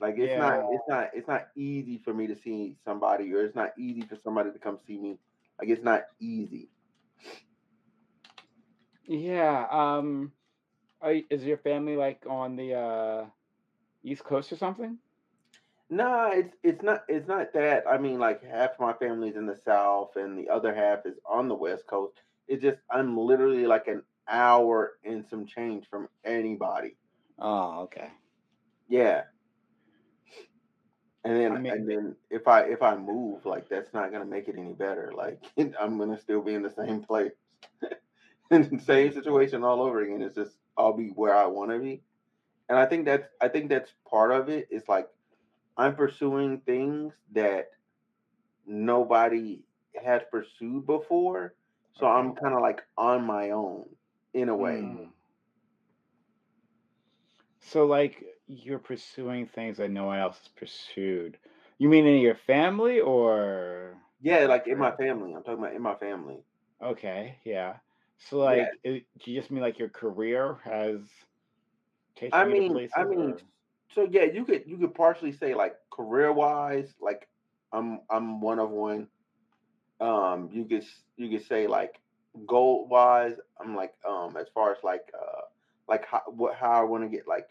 Like 0.00 0.16
it's 0.18 0.36
not 0.36 0.60
it's 0.68 0.84
not 0.88 1.10
it's 1.14 1.28
not 1.28 1.48
easy 1.56 1.98
for 1.98 2.12
me 2.12 2.26
to 2.28 2.36
see 2.36 2.76
somebody 2.84 3.32
or 3.34 3.44
it's 3.44 3.54
not 3.56 3.72
easy 3.78 4.02
for 4.02 4.16
somebody 4.16 4.52
to 4.52 4.58
come 4.58 4.78
see 4.86 4.98
me. 4.98 5.18
Like 5.58 5.68
it's 5.68 5.82
not 5.84 6.02
easy. 6.20 6.70
Yeah. 9.06 9.66
Um, 9.70 10.32
are, 11.00 11.12
y- 11.12 11.24
is 11.30 11.44
your 11.44 11.58
family 11.58 11.96
like 11.96 12.24
on 12.28 12.56
the 12.56 12.74
uh 12.74 13.26
East 14.02 14.24
Coast 14.24 14.52
or 14.52 14.56
something? 14.56 14.98
Nah, 15.90 16.30
it's 16.32 16.54
it's 16.62 16.82
not 16.82 17.04
it's 17.08 17.26
not 17.28 17.52
that. 17.54 17.84
I 17.88 17.98
mean, 17.98 18.18
like 18.18 18.42
half 18.42 18.72
of 18.72 18.80
my 18.80 18.92
family's 18.94 19.36
in 19.36 19.46
the 19.46 19.56
south 19.56 20.16
and 20.16 20.38
the 20.38 20.48
other 20.50 20.74
half 20.74 21.06
is 21.06 21.18
on 21.24 21.48
the 21.48 21.54
west 21.54 21.86
coast. 21.86 22.20
It's 22.48 22.62
just 22.62 22.78
I'm 22.90 23.16
literally 23.16 23.66
like 23.66 23.86
an 23.88 24.02
hour 24.28 24.98
and 25.04 25.26
some 25.26 25.46
change 25.46 25.88
from 25.88 26.08
anybody. 26.24 26.96
Oh, 27.38 27.82
okay. 27.82 28.10
Yeah. 28.88 29.24
And 31.24 31.36
then 31.36 31.52
I 31.52 31.58
mean, 31.58 31.72
and 31.72 31.88
then 31.88 32.16
if 32.30 32.46
I 32.46 32.62
if 32.62 32.82
I 32.82 32.96
move, 32.96 33.44
like 33.44 33.68
that's 33.68 33.92
not 33.92 34.12
gonna 34.12 34.24
make 34.24 34.48
it 34.48 34.56
any 34.56 34.72
better. 34.72 35.12
Like 35.16 35.42
I'm 35.80 35.98
gonna 35.98 36.18
still 36.18 36.42
be 36.42 36.54
in 36.54 36.62
the 36.62 36.70
same 36.70 37.02
place. 37.02 37.32
in 38.50 38.68
the 38.70 38.82
same 38.82 39.12
situation 39.12 39.64
all 39.64 39.82
over 39.82 40.00
again. 40.00 40.22
It's 40.22 40.36
just 40.36 40.56
I'll 40.76 40.96
be 40.96 41.08
where 41.08 41.36
I 41.36 41.46
wanna 41.46 41.78
be. 41.78 42.02
And 42.68 42.78
I 42.78 42.86
think 42.86 43.04
that's 43.04 43.26
I 43.40 43.48
think 43.48 43.68
that's 43.68 43.90
part 44.08 44.30
of 44.32 44.48
it. 44.48 44.68
It's 44.70 44.88
like 44.88 45.08
I'm 45.76 45.94
pursuing 45.94 46.60
things 46.60 47.12
that 47.32 47.70
nobody 48.66 49.60
has 50.02 50.22
pursued 50.30 50.86
before. 50.86 51.54
So 51.94 52.06
okay. 52.06 52.14
I'm 52.14 52.34
kind 52.36 52.54
of 52.54 52.60
like 52.60 52.82
on 52.96 53.24
my 53.24 53.50
own 53.50 53.86
in 54.34 54.48
a 54.48 54.56
way. 54.56 54.80
Hmm. 54.80 55.04
So 57.60 57.86
like 57.86 58.24
you're 58.48 58.78
pursuing 58.80 59.46
things 59.46 59.78
that 59.78 59.90
no 59.90 60.06
one 60.06 60.18
else 60.18 60.38
has 60.40 60.48
pursued. 60.48 61.38
You 61.78 61.88
mean 61.88 62.06
in 62.06 62.20
your 62.20 62.36
family 62.36 63.00
or 63.00 63.98
Yeah, 64.20 64.46
like 64.46 64.66
in 64.68 64.78
my 64.78 64.92
family. 64.96 65.34
I'm 65.34 65.42
talking 65.42 65.58
about 65.60 65.74
in 65.74 65.82
my 65.82 65.94
family. 65.96 66.44
Okay, 66.82 67.38
yeah. 67.44 67.78
So 68.18 68.38
Yeah. 68.46 68.64
like 68.64 68.78
it, 68.84 69.06
do 69.18 69.30
you 69.30 69.40
just 69.40 69.50
mean 69.50 69.62
like 69.62 69.78
your 69.78 69.88
career 69.90 70.56
has 70.64 71.00
I 72.32 72.44
taken 72.44 72.48
you 72.48 72.62
to 72.62 72.62
mean, 72.62 72.82
I 72.96 73.04
mean, 73.04 73.36
or 73.36 73.42
so 73.90 74.06
yeah, 74.10 74.24
you 74.24 74.44
could 74.44 74.66
you 74.66 74.78
could 74.78 74.94
partially 74.94 75.32
say 75.32 75.54
like 75.54 75.76
career 75.90 76.32
wise, 76.32 76.94
like 77.00 77.28
I'm 77.72 78.00
I'm 78.10 78.40
one 78.40 78.58
of 78.58 78.70
one. 78.70 79.08
Um, 80.00 80.50
you 80.52 80.64
could 80.64 80.84
you 81.16 81.30
could 81.30 81.46
say 81.46 81.66
like 81.66 82.00
goal 82.46 82.86
wise, 82.88 83.36
I'm 83.60 83.74
like 83.76 83.94
um 84.08 84.36
as 84.36 84.48
far 84.54 84.72
as 84.72 84.82
like 84.82 85.10
uh 85.18 85.42
like 85.88 86.04
how, 86.06 86.22
what 86.28 86.54
how 86.56 86.72
I 86.72 86.84
want 86.84 87.04
to 87.04 87.08
get 87.08 87.26
like 87.28 87.48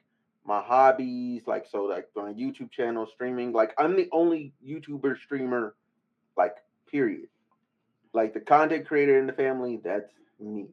my 0.48 0.62
hobbies, 0.62 1.44
like 1.46 1.68
so 1.70 1.84
like 1.84 2.08
on 2.16 2.34
YouTube 2.36 2.72
channel 2.72 3.06
streaming, 3.06 3.51
like 3.51 3.74
I'm 3.77 3.96
the 3.96 4.08
only 4.13 4.54
YouTuber 4.66 5.20
streamer 5.20 5.75
like 6.38 6.56
period. 6.89 7.27
Like 8.13 8.34
the 8.34 8.39
content 8.39 8.88
creator 8.88 9.20
in 9.20 9.27
the 9.27 9.34
family, 9.34 9.80
that's 9.84 10.12
me. 10.39 10.68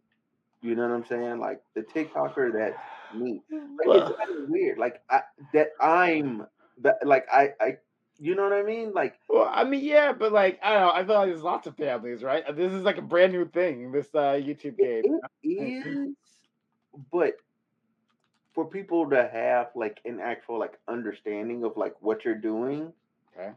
You 0.63 0.77
know 0.77 0.89
what 0.89 0.95
I'm 0.95 1.05
saying? 1.05 1.41
Like 1.41 1.61
the 1.75 1.83
TikToker, 1.83 2.53
that's 2.53 2.79
me. 3.15 3.43
Like 3.51 3.99
it's 3.99 4.17
kind 4.17 4.43
of 4.45 4.49
weird. 4.49 4.79
Like 4.79 5.03
I, 5.11 5.23
that 5.53 5.71
I'm 5.81 6.47
that 6.83 7.05
like 7.05 7.27
I 7.31 7.51
I 7.61 7.77
you 8.21 8.37
know 8.37 8.45
what 8.45 8.53
I 8.53 8.63
mean? 8.63 8.93
Like 8.93 9.19
well, 9.29 9.51
I 9.53 9.65
mean, 9.65 9.85
yeah, 9.85 10.13
but 10.13 10.33
like 10.33 10.61
I 10.63 10.73
don't 10.73 10.83
know. 10.83 10.93
I 10.93 11.05
feel 11.05 11.17
like 11.17 11.29
there's 11.29 11.43
lots 11.43 11.67
of 11.67 11.77
families, 11.77 12.23
right? 12.23 12.45
This 12.57 12.73
is 12.73 12.85
like 12.85 12.99
a 12.99 13.03
brand 13.03 13.33
new 13.33 13.49
thing. 13.49 13.91
This 13.91 14.07
uh, 14.15 14.35
YouTube 14.35 14.79
game. 14.79 15.03
it 15.43 15.87
is, 15.87 16.15
but 17.13 17.35
for 18.55 18.65
people 18.67 19.09
to 19.11 19.29
have 19.29 19.71
like 19.75 20.01
an 20.05 20.21
actual 20.21 20.59
like 20.59 20.79
understanding 20.89 21.65
of 21.65 21.77
like 21.77 21.95
what 22.01 22.25
you're 22.25 22.35
doing, 22.35 22.93
Okay. 23.33 23.55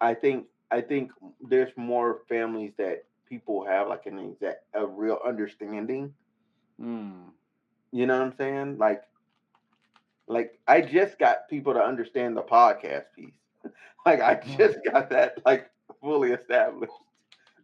I 0.00 0.14
think 0.14 0.46
I 0.70 0.80
think 0.80 1.12
there's 1.40 1.72
more 1.76 2.20
families 2.28 2.72
that 2.78 3.04
people 3.28 3.64
have 3.66 3.88
like 3.88 4.06
an 4.06 4.18
exact 4.18 4.64
a 4.74 4.86
real 4.86 5.18
understanding. 5.24 6.14
Hmm. 6.78 7.28
You 7.92 8.06
know 8.06 8.18
what 8.18 8.26
I'm 8.26 8.36
saying? 8.36 8.78
Like 8.78 9.04
like 10.26 10.58
I 10.66 10.80
just 10.80 11.18
got 11.18 11.48
people 11.48 11.74
to 11.74 11.80
understand 11.82 12.36
the 12.36 12.42
podcast 12.42 13.04
piece. 13.14 13.32
Like 14.06 14.20
I 14.20 14.34
just 14.58 14.78
got 14.90 15.10
that 15.10 15.38
like 15.44 15.70
fully 16.00 16.32
established 16.32 16.92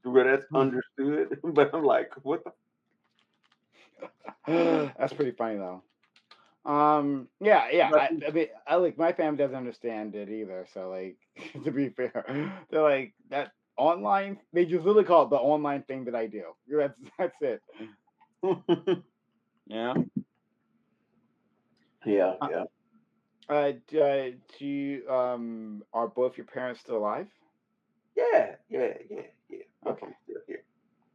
where 0.02 0.24
that's 0.24 0.46
understood. 0.54 1.38
But 1.44 1.74
I'm 1.74 1.84
like, 1.84 2.12
what 2.22 2.44
the 2.44 2.52
That's 4.98 5.12
pretty 5.12 5.32
funny 5.32 5.56
though. 5.56 5.82
Um, 6.64 7.28
yeah, 7.40 7.68
yeah. 7.72 7.90
I, 7.94 8.10
I 8.26 8.30
mean, 8.30 8.46
I 8.66 8.76
like 8.76 8.98
my 8.98 9.12
family 9.12 9.38
doesn't 9.38 9.56
understand 9.56 10.14
it 10.14 10.28
either. 10.28 10.66
So 10.74 10.90
like, 10.90 11.16
to 11.64 11.70
be 11.70 11.88
fair, 11.90 12.24
they're 12.70 12.82
like 12.82 13.14
that 13.30 13.52
online. 13.76 14.38
They 14.52 14.64
just 14.66 14.84
literally 14.84 15.04
call 15.06 15.24
it 15.24 15.30
the 15.30 15.36
online 15.36 15.82
thing 15.82 16.04
that 16.04 16.14
I 16.14 16.26
do. 16.26 16.44
That's 16.68 16.98
that's 17.18 17.42
it. 17.42 17.62
Yeah. 19.66 19.94
Yeah, 22.04 22.34
Uh, 22.40 22.48
yeah. 22.50 22.64
uh, 23.48 23.72
d- 23.86 24.00
uh, 24.00 24.30
do 24.58 24.66
you 24.66 25.10
um 25.10 25.84
are 25.92 26.08
both 26.08 26.36
your 26.36 26.46
parents 26.46 26.80
still 26.80 26.96
alive? 26.96 27.28
Yeah, 28.16 28.56
yeah, 28.68 28.94
yeah, 29.08 29.22
yeah. 29.48 29.58
Okay. 29.86 30.06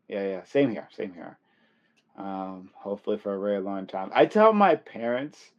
Yeah, 0.08 0.24
yeah. 0.24 0.44
Same 0.44 0.70
here. 0.72 0.88
Same 0.92 1.14
here. 1.14 1.38
Um, 2.18 2.70
hopefully 2.76 3.18
for 3.18 3.36
a 3.36 3.40
very 3.40 3.60
long 3.60 3.88
time. 3.88 4.12
I 4.14 4.26
tell 4.26 4.54
my 4.54 4.76
parents, 4.76 5.52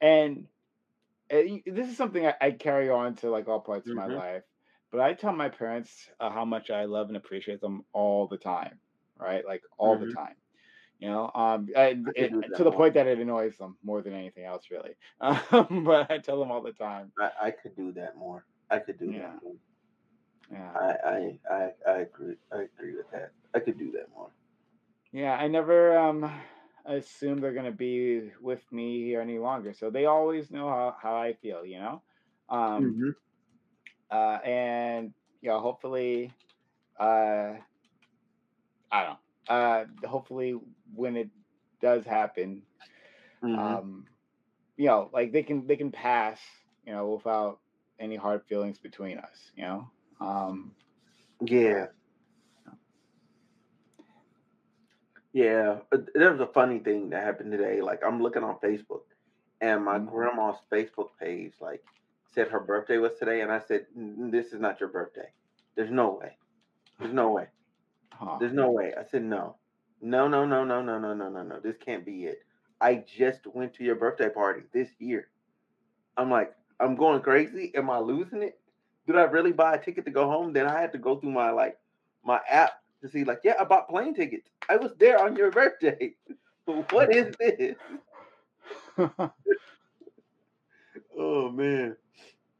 and 0.00 0.46
uh, 1.32 1.38
this 1.66 1.88
is 1.88 1.96
something 1.96 2.26
I, 2.26 2.34
I 2.40 2.50
carry 2.52 2.90
on 2.90 3.14
to 3.16 3.30
like 3.30 3.48
all 3.48 3.60
parts 3.60 3.88
of 3.90 3.94
my 3.94 4.06
hmm 4.06 4.18
life. 4.18 4.42
But 4.90 5.00
I 5.00 5.14
tell 5.14 5.32
my 5.32 5.48
parents 5.48 6.10
uh, 6.20 6.30
how 6.30 6.44
much 6.44 6.70
I 6.70 6.84
love 6.84 7.08
and 7.08 7.16
appreciate 7.16 7.60
them 7.60 7.84
all 7.92 8.26
the 8.28 8.36
time, 8.38 8.78
right? 9.18 9.44
Like 9.46 9.62
all 9.78 9.98
the 9.98 10.06
hmm 10.06 10.14
time. 10.14 10.34
You 10.98 11.08
know, 11.08 11.30
um, 11.34 11.68
I, 11.76 11.98
it, 12.14 12.54
to 12.54 12.64
the 12.64 12.70
more. 12.70 12.72
point 12.72 12.94
that 12.94 13.06
it 13.06 13.18
annoys 13.18 13.56
them 13.56 13.76
more 13.82 14.02
than 14.02 14.14
anything 14.14 14.44
else, 14.44 14.64
really. 14.70 14.96
Um, 15.52 15.84
but 15.84 16.10
I 16.10 16.18
tell 16.18 16.38
them 16.38 16.50
all 16.50 16.62
the 16.62 16.72
time. 16.72 17.12
I, 17.18 17.30
I 17.46 17.50
could 17.50 17.76
do 17.76 17.92
that 17.92 18.16
more. 18.16 18.44
I 18.70 18.78
could 18.78 18.98
do 18.98 19.12
that 19.14 19.30
Yeah, 19.30 19.40
more. 19.42 19.54
yeah, 20.50 20.72
I, 20.74 20.92
I, 21.06 21.38
I, 21.50 21.70
I 21.88 21.98
agree. 22.00 22.36
I 22.52 22.62
agree 22.62 22.96
with 22.96 23.10
that. 23.12 23.32
I 23.54 23.60
could 23.60 23.78
do 23.78 23.90
that 23.92 24.08
more. 24.14 24.30
Yeah. 25.12 25.34
I 25.34 25.48
never 25.48 25.98
um 25.98 26.30
assume 26.86 27.40
they're 27.40 27.54
gonna 27.54 27.72
be 27.72 28.30
with 28.40 28.62
me 28.72 29.04
here 29.04 29.20
any 29.20 29.38
longer, 29.38 29.72
so 29.74 29.90
they 29.90 30.06
always 30.06 30.50
know 30.50 30.68
how, 30.68 30.96
how 31.02 31.16
I 31.16 31.34
feel. 31.34 31.64
You 31.66 31.78
know, 31.80 32.02
um, 32.50 32.96
hmm 32.96 33.10
uh, 34.10 34.38
and 34.44 35.12
you 35.40 35.50
know, 35.50 35.60
hopefully, 35.60 36.34
uh, 36.98 37.54
I 38.92 39.04
don't 39.04 39.18
know. 39.48 39.54
Uh, 39.54 40.08
hopefully, 40.08 40.58
when 40.94 41.16
it 41.16 41.30
does 41.80 42.04
happen, 42.04 42.62
hmm 43.42 43.56
um, 43.56 44.06
you 44.76 44.86
know, 44.86 45.10
like 45.12 45.32
they 45.32 45.42
can 45.42 45.66
they 45.66 45.76
can 45.76 45.92
pass, 45.92 46.40
you 46.86 46.92
know, 46.92 47.10
without 47.14 47.60
any 47.98 48.16
hard 48.16 48.44
feelings 48.46 48.78
between 48.78 49.18
us. 49.18 49.52
You 49.56 49.64
know, 49.64 49.90
um, 50.20 50.74
Yeah, 51.40 51.88
yeah. 55.32 55.78
Uh, 55.92 55.98
There 56.14 56.30
was 56.32 56.40
a 56.40 56.46
funny 56.46 56.78
thing 56.80 57.10
that 57.10 57.24
happened 57.24 57.52
today. 57.52 57.80
Like 57.82 58.00
I'm 58.04 58.22
looking 58.22 58.44
on 58.44 58.58
Facebook, 58.60 59.02
and 59.60 59.84
my 59.84 59.98
mm, 59.98 60.08
grandma's 60.10 60.58
Facebook 60.72 61.10
page 61.20 61.54
like 61.60 61.82
said 62.34 62.48
her 62.48 62.60
birthday 62.60 62.98
was 62.98 63.12
today, 63.18 63.42
and 63.42 63.52
I 63.52 63.60
said, 63.60 63.86
"This 63.94 64.52
is 64.52 64.60
not 64.60 64.80
your 64.80 64.90
birthday. 64.90 65.30
There's 65.76 65.90
no 65.90 66.14
way. 66.20 66.38
There's 67.00 67.14
no 67.14 67.30
way. 67.32 67.48
huh, 68.12 68.40
There's 68.40 68.52
no 68.54 68.70
way." 68.70 68.94
I 68.94 69.04
said, 69.04 69.24
"No, 69.24 69.56
no, 70.00 70.28
no, 70.28 70.44
no, 70.46 70.64
no, 70.64 70.82
no, 70.82 70.98
no, 70.98 71.14
no, 71.14 71.30
no, 71.30 71.42
no. 71.42 71.60
This 71.60 71.76
can't 71.78 72.04
be 72.06 72.26
it. 72.26 72.38
I 72.80 72.96
just 73.06 73.46
went 73.46 73.74
to 73.74 73.84
your 73.84 73.96
birthday 73.96 74.30
party 74.30 74.62
this 74.72 74.90
year. 75.00 75.28
I'm 76.16 76.30
like, 76.30 76.54
I'm 76.80 76.96
going 76.96 77.22
crazy. 77.22 77.72
Am 77.76 77.90
I 77.90 77.98
losing 78.00 78.42
it? 78.42 78.60
Did 79.06 79.16
I 79.16 79.22
really 79.24 79.52
buy 79.52 79.74
a 79.74 79.82
ticket 79.82 80.04
to 80.06 80.12
go 80.12 80.26
home? 80.28 80.52
Then 80.52 80.66
I 80.68 80.80
had 80.80 80.92
to 80.92 80.98
go 80.98 81.16
through 81.18 81.32
my 81.32 81.50
like 81.50 81.78
my 82.24 82.40
app 82.48 82.72
to 83.02 83.08
see 83.08 83.24
like, 83.24 83.40
yeah, 83.44 83.54
I 83.60 83.64
bought 83.64 83.88
plane 83.88 84.14
tickets. 84.14 84.51
I 84.68 84.76
was 84.76 84.92
there 84.98 85.20
on 85.22 85.36
your 85.36 85.50
birthday. 85.50 86.14
what 86.90 87.12
is 87.12 87.34
this? 87.38 87.76
Oh 91.18 91.50
man. 91.50 91.96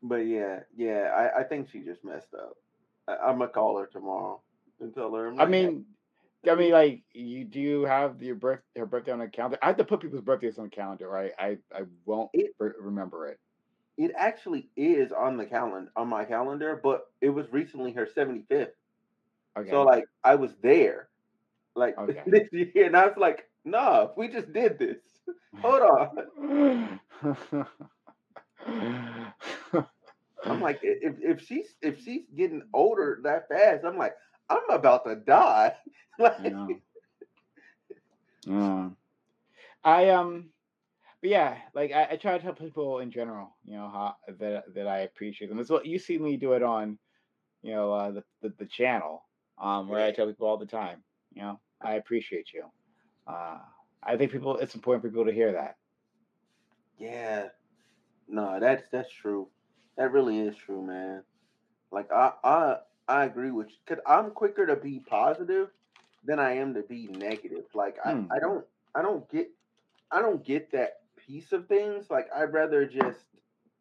But 0.03 0.27
yeah, 0.27 0.61
yeah, 0.77 1.11
I, 1.15 1.41
I 1.41 1.45
think 1.45 1.69
she 1.71 1.81
just 1.81 2.05
messed 2.05 2.35
up. 2.35 2.55
I, 3.09 3.17
I'm 3.17 3.39
gonna 3.39 3.51
call 3.51 3.79
her 3.79 3.87
tomorrow 3.87 4.43
and 4.81 4.95
tell 4.95 5.15
her 5.15 5.27
I'm 5.29 5.39
I 5.39 5.47
mean, 5.47 5.87
I 6.49 6.55
mean, 6.55 6.73
like 6.73 7.03
you 7.13 7.45
do 7.45 7.61
you 7.61 7.83
have 7.85 8.23
your 8.23 8.35
birth 8.37 8.61
her 8.77 8.87
birthday 8.87 9.13
on 9.13 9.21
a 9.21 9.29
calendar? 9.29 9.59
I 9.63 9.67
have 9.69 9.77
to 9.79 9.85
put 9.85 10.01
people's 10.01 10.23
birthdays 10.23 10.59
on 10.59 10.65
the 10.65 10.71
calendar, 10.71 11.09
right? 11.09 11.33
I 11.39 11.59
I 11.75 11.83
won't 12.05 12.31
it 12.33 12.53
re- 12.59 12.73
remember 12.81 13.29
it. 13.29 13.39
it 13.97 14.13
actually 14.17 14.71
is 14.77 15.13
on 15.13 15.37
the 15.37 15.47
calendar 15.47 15.91
on 15.97 16.09
my 16.09 16.25
calendar, 16.25 16.81
but 16.83 17.07
it 17.21 17.31
was 17.31 17.53
recently 17.53 17.93
her 17.93 18.07
75th. 18.07 18.75
Okay. 19.57 19.71
So 19.71 19.83
like 19.85 20.05
I 20.25 20.37
was 20.37 20.57
there 20.63 21.09
like 21.75 21.97
okay. 21.99 22.23
this 22.27 22.49
year, 22.53 22.87
and 22.87 22.97
I 22.97 23.07
was 23.07 23.17
like, 23.17 23.45
nah, 23.65 24.09
we 24.17 24.29
just 24.29 24.53
did 24.53 24.79
this. 24.79 24.99
Hold 25.61 25.83
on. 25.83 27.01
I'm 30.45 30.61
like, 30.61 30.81
if 30.83 31.15
if 31.21 31.41
she's 31.47 31.77
if 31.83 32.03
she's 32.03 32.23
getting 32.37 32.63
older 32.75 33.21
that 33.23 33.49
fast, 33.49 33.85
I'm 33.85 33.97
like, 33.97 34.15
I'm 34.49 34.69
about 34.71 35.05
to 35.07 35.17
die. 35.17 35.75
like, 36.19 36.35
yeah. 36.43 36.67
Yeah. 38.47 38.91
I 39.85 40.11
um 40.11 40.51
but 41.21 41.31
yeah, 41.31 41.57
like 41.75 41.93
I, 41.93 42.09
I 42.13 42.17
try 42.17 42.37
to 42.37 42.43
tell 42.43 42.55
people 42.55 42.99
in 42.99 43.11
general, 43.11 43.57
you 43.65 43.75
know, 43.77 43.89
how 43.89 44.17
that 44.41 44.75
that 44.75 44.89
I 44.89 45.01
appreciate 45.01 45.49
them. 45.49 45.57
That's 45.57 45.71
what 45.71 45.87
you 45.87 45.99
see 45.99 46.19
me 46.19 46.37
do 46.37 46.53
it 46.53 46.63
on, 46.63 46.99
you 47.63 47.73
know, 47.73 47.93
uh, 47.93 48.11
the, 48.11 48.25
the 48.43 48.53
the 48.59 48.67
channel, 48.67 49.25
um, 49.59 49.89
where 49.89 50.05
I 50.05 50.11
tell 50.11 50.27
people 50.27 50.49
all 50.49 50.57
the 50.59 50.67
time, 50.67 51.03
you 51.35 51.43
know, 51.43 51.61
I 51.83 51.95
appreciate 51.95 52.49
you. 52.55 52.65
Uh, 53.27 53.59
I 54.03 54.17
think 54.17 54.33
people, 54.33 54.57
it's 54.59 54.75
important 54.75 55.03
for 55.03 55.11
people 55.11 55.27
to 55.27 55.33
hear 55.33 55.53
that. 55.53 55.77
yeah, 56.99 57.49
No, 58.29 58.59
that's 58.61 58.85
that's 58.91 59.13
true. 59.13 59.49
That 59.97 60.13
really 60.13 60.39
is 60.39 60.57
true, 60.57 60.83
man. 60.83 61.23
Like 61.91 62.11
I 62.13 62.33
I 62.45 62.77
I 63.09 63.25
agree 63.25 63.51
with 63.51 63.69
you. 63.71 63.77
Cause 63.87 63.99
I'm 64.07 64.31
quicker 64.31 64.67
to 64.67 64.77
be 64.77 65.01
positive 65.01 65.69
than 66.25 66.39
I 66.39 66.53
am 66.57 66.75
to 66.75 66.83
be 66.83 67.09
negative. 67.09 67.65
Like 67.75 67.97
I, 68.05 68.15
Hmm. 68.15 68.27
I 68.31 68.39
don't 68.41 68.65
I 68.95 69.03
don't 69.03 69.29
get 69.31 69.49
I 70.11 70.21
don't 70.23 70.45
get 70.45 70.73
that 70.73 71.01
piece 71.17 71.53
of 71.53 71.69
things. 71.69 72.11
Like 72.11 72.29
I'd 72.35 72.53
rather 72.53 72.87
just 72.87 73.19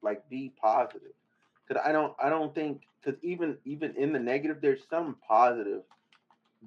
like 0.02 0.28
be 0.30 0.54
positive. 0.62 1.14
Cause 1.68 1.78
I 1.84 1.92
don't 1.92 2.14
I 2.22 2.30
don't 2.30 2.54
think 2.54 2.82
because 3.04 3.20
even 3.24 3.58
even 3.66 3.96
in 3.96 4.14
the 4.14 4.20
negative 4.20 4.58
there's 4.62 4.86
some 4.90 5.18
positive 5.28 5.84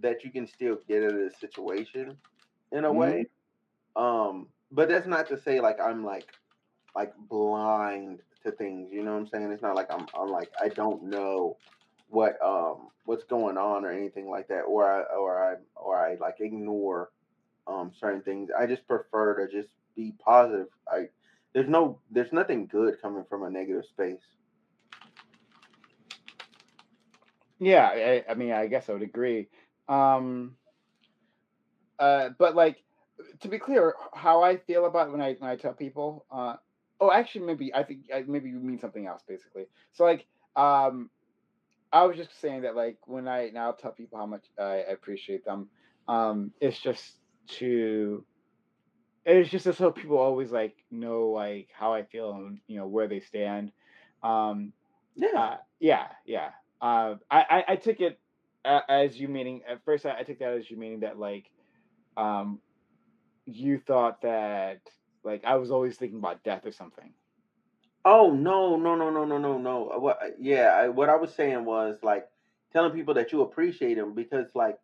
that 0.00 0.24
you 0.24 0.30
can 0.30 0.46
still 0.46 0.78
get 0.88 1.02
out 1.02 1.10
of 1.10 1.14
the 1.16 1.30
situation 1.40 2.16
in 2.72 2.84
a 2.84 2.92
Mhm. 2.92 2.92
way. 2.92 3.26
Um, 3.96 4.48
but 4.70 4.88
that's 4.88 5.06
not 5.06 5.28
to 5.30 5.38
say 5.40 5.60
like 5.60 5.80
I'm 5.80 6.04
like 6.04 6.28
like 6.94 7.12
blind 7.16 8.20
to 8.44 8.52
things. 8.52 8.90
You 8.92 9.02
know 9.04 9.12
what 9.12 9.18
I'm 9.18 9.26
saying? 9.26 9.52
It's 9.52 9.62
not 9.62 9.76
like 9.76 9.88
I'm 9.92 10.08
I'm 10.18 10.30
like 10.30 10.50
I 10.60 10.68
don't 10.68 11.04
know 11.04 11.58
what 12.08 12.36
um 12.44 12.88
what's 13.04 13.24
going 13.24 13.56
on 13.58 13.84
or 13.84 13.90
anything 13.92 14.28
like 14.30 14.48
that, 14.48 14.62
or 14.62 14.88
I 14.90 15.02
or 15.16 15.44
I 15.52 15.56
or 15.76 15.96
I 15.98 16.16
like 16.16 16.36
ignore 16.40 17.10
um 17.66 17.92
certain 17.98 18.22
things. 18.22 18.50
I 18.58 18.66
just 18.66 18.86
prefer 18.86 19.46
to 19.46 19.52
just 19.52 19.70
be 19.96 20.14
positive. 20.24 20.68
I 20.88 21.08
there's 21.54 21.68
no 21.68 22.00
there's 22.10 22.32
nothing 22.32 22.66
good 22.66 23.00
coming 23.00 23.24
from 23.28 23.44
a 23.44 23.50
negative 23.50 23.84
space. 23.86 24.22
Yeah, 27.58 27.86
I, 27.88 28.24
I 28.30 28.34
mean, 28.34 28.52
I 28.52 28.66
guess 28.66 28.88
I 28.88 28.92
would 28.94 29.02
agree. 29.02 29.48
Um, 29.88 30.56
uh, 31.98 32.30
but 32.38 32.54
like, 32.54 32.82
to 33.40 33.48
be 33.48 33.58
clear, 33.58 33.94
how 34.12 34.42
I 34.42 34.56
feel 34.56 34.86
about 34.86 35.10
when 35.12 35.20
I 35.20 35.34
when 35.34 35.50
I 35.50 35.56
tell 35.56 35.72
people, 35.72 36.26
uh, 36.30 36.56
oh, 37.00 37.10
actually, 37.12 37.46
maybe 37.46 37.72
I 37.74 37.82
think 37.84 38.06
maybe 38.26 38.48
you 38.50 38.58
mean 38.58 38.78
something 38.78 39.06
else, 39.06 39.22
basically. 39.26 39.66
So 39.92 40.04
like, 40.04 40.26
um, 40.56 41.10
I 41.92 42.04
was 42.04 42.16
just 42.16 42.40
saying 42.40 42.62
that 42.62 42.74
like 42.76 42.98
when 43.06 43.28
I 43.28 43.50
now 43.54 43.72
tell 43.72 43.92
people 43.92 44.18
how 44.18 44.26
much 44.26 44.46
I 44.58 44.76
appreciate 44.90 45.44
them, 45.44 45.68
um, 46.08 46.52
it's 46.60 46.78
just 46.78 47.18
to 47.58 48.24
it's 49.24 49.50
just 49.50 49.72
so 49.78 49.90
people 49.90 50.18
always 50.18 50.50
like 50.50 50.76
know 50.90 51.28
like 51.30 51.68
how 51.72 51.94
I 51.94 52.04
feel 52.04 52.32
and 52.32 52.58
you 52.66 52.76
know 52.78 52.86
where 52.86 53.08
they 53.08 53.20
stand. 53.20 53.72
Um, 54.22 54.72
Yeah. 55.14 55.28
uh, 55.38 55.56
yeah, 55.80 56.06
yeah. 56.26 56.50
Uh, 56.80 57.16
I, 57.30 57.44
I 57.50 57.64
I 57.72 57.76
took 57.76 58.00
it 58.00 58.18
as 58.64 59.18
you 59.18 59.28
meaning 59.28 59.62
at 59.68 59.84
first. 59.84 60.06
I, 60.06 60.18
I 60.18 60.22
took 60.22 60.38
that 60.38 60.52
as 60.54 60.70
you 60.70 60.76
meaning 60.76 61.00
that 61.00 61.18
like, 61.18 61.50
um, 62.16 62.60
you 63.46 63.78
thought 63.78 64.22
that 64.22 64.80
like 65.24 65.44
I 65.44 65.56
was 65.56 65.70
always 65.70 65.96
thinking 65.96 66.18
about 66.18 66.44
death 66.44 66.66
or 66.66 66.72
something. 66.72 67.12
Oh 68.04 68.30
no 68.32 68.76
no 68.76 68.94
no 68.94 69.10
no 69.10 69.24
no 69.24 69.38
no 69.38 69.58
no. 69.58 69.90
Uh, 69.90 69.98
What? 69.98 70.20
Yeah, 70.38 70.68
I, 70.74 70.88
what 70.88 71.08
I 71.08 71.16
was 71.16 71.34
saying 71.34 71.64
was 71.64 71.98
like 72.02 72.26
telling 72.72 72.92
people 72.92 73.14
that 73.14 73.32
you 73.32 73.42
appreciate 73.42 73.94
them 73.94 74.14
because 74.14 74.54
like 74.54 74.78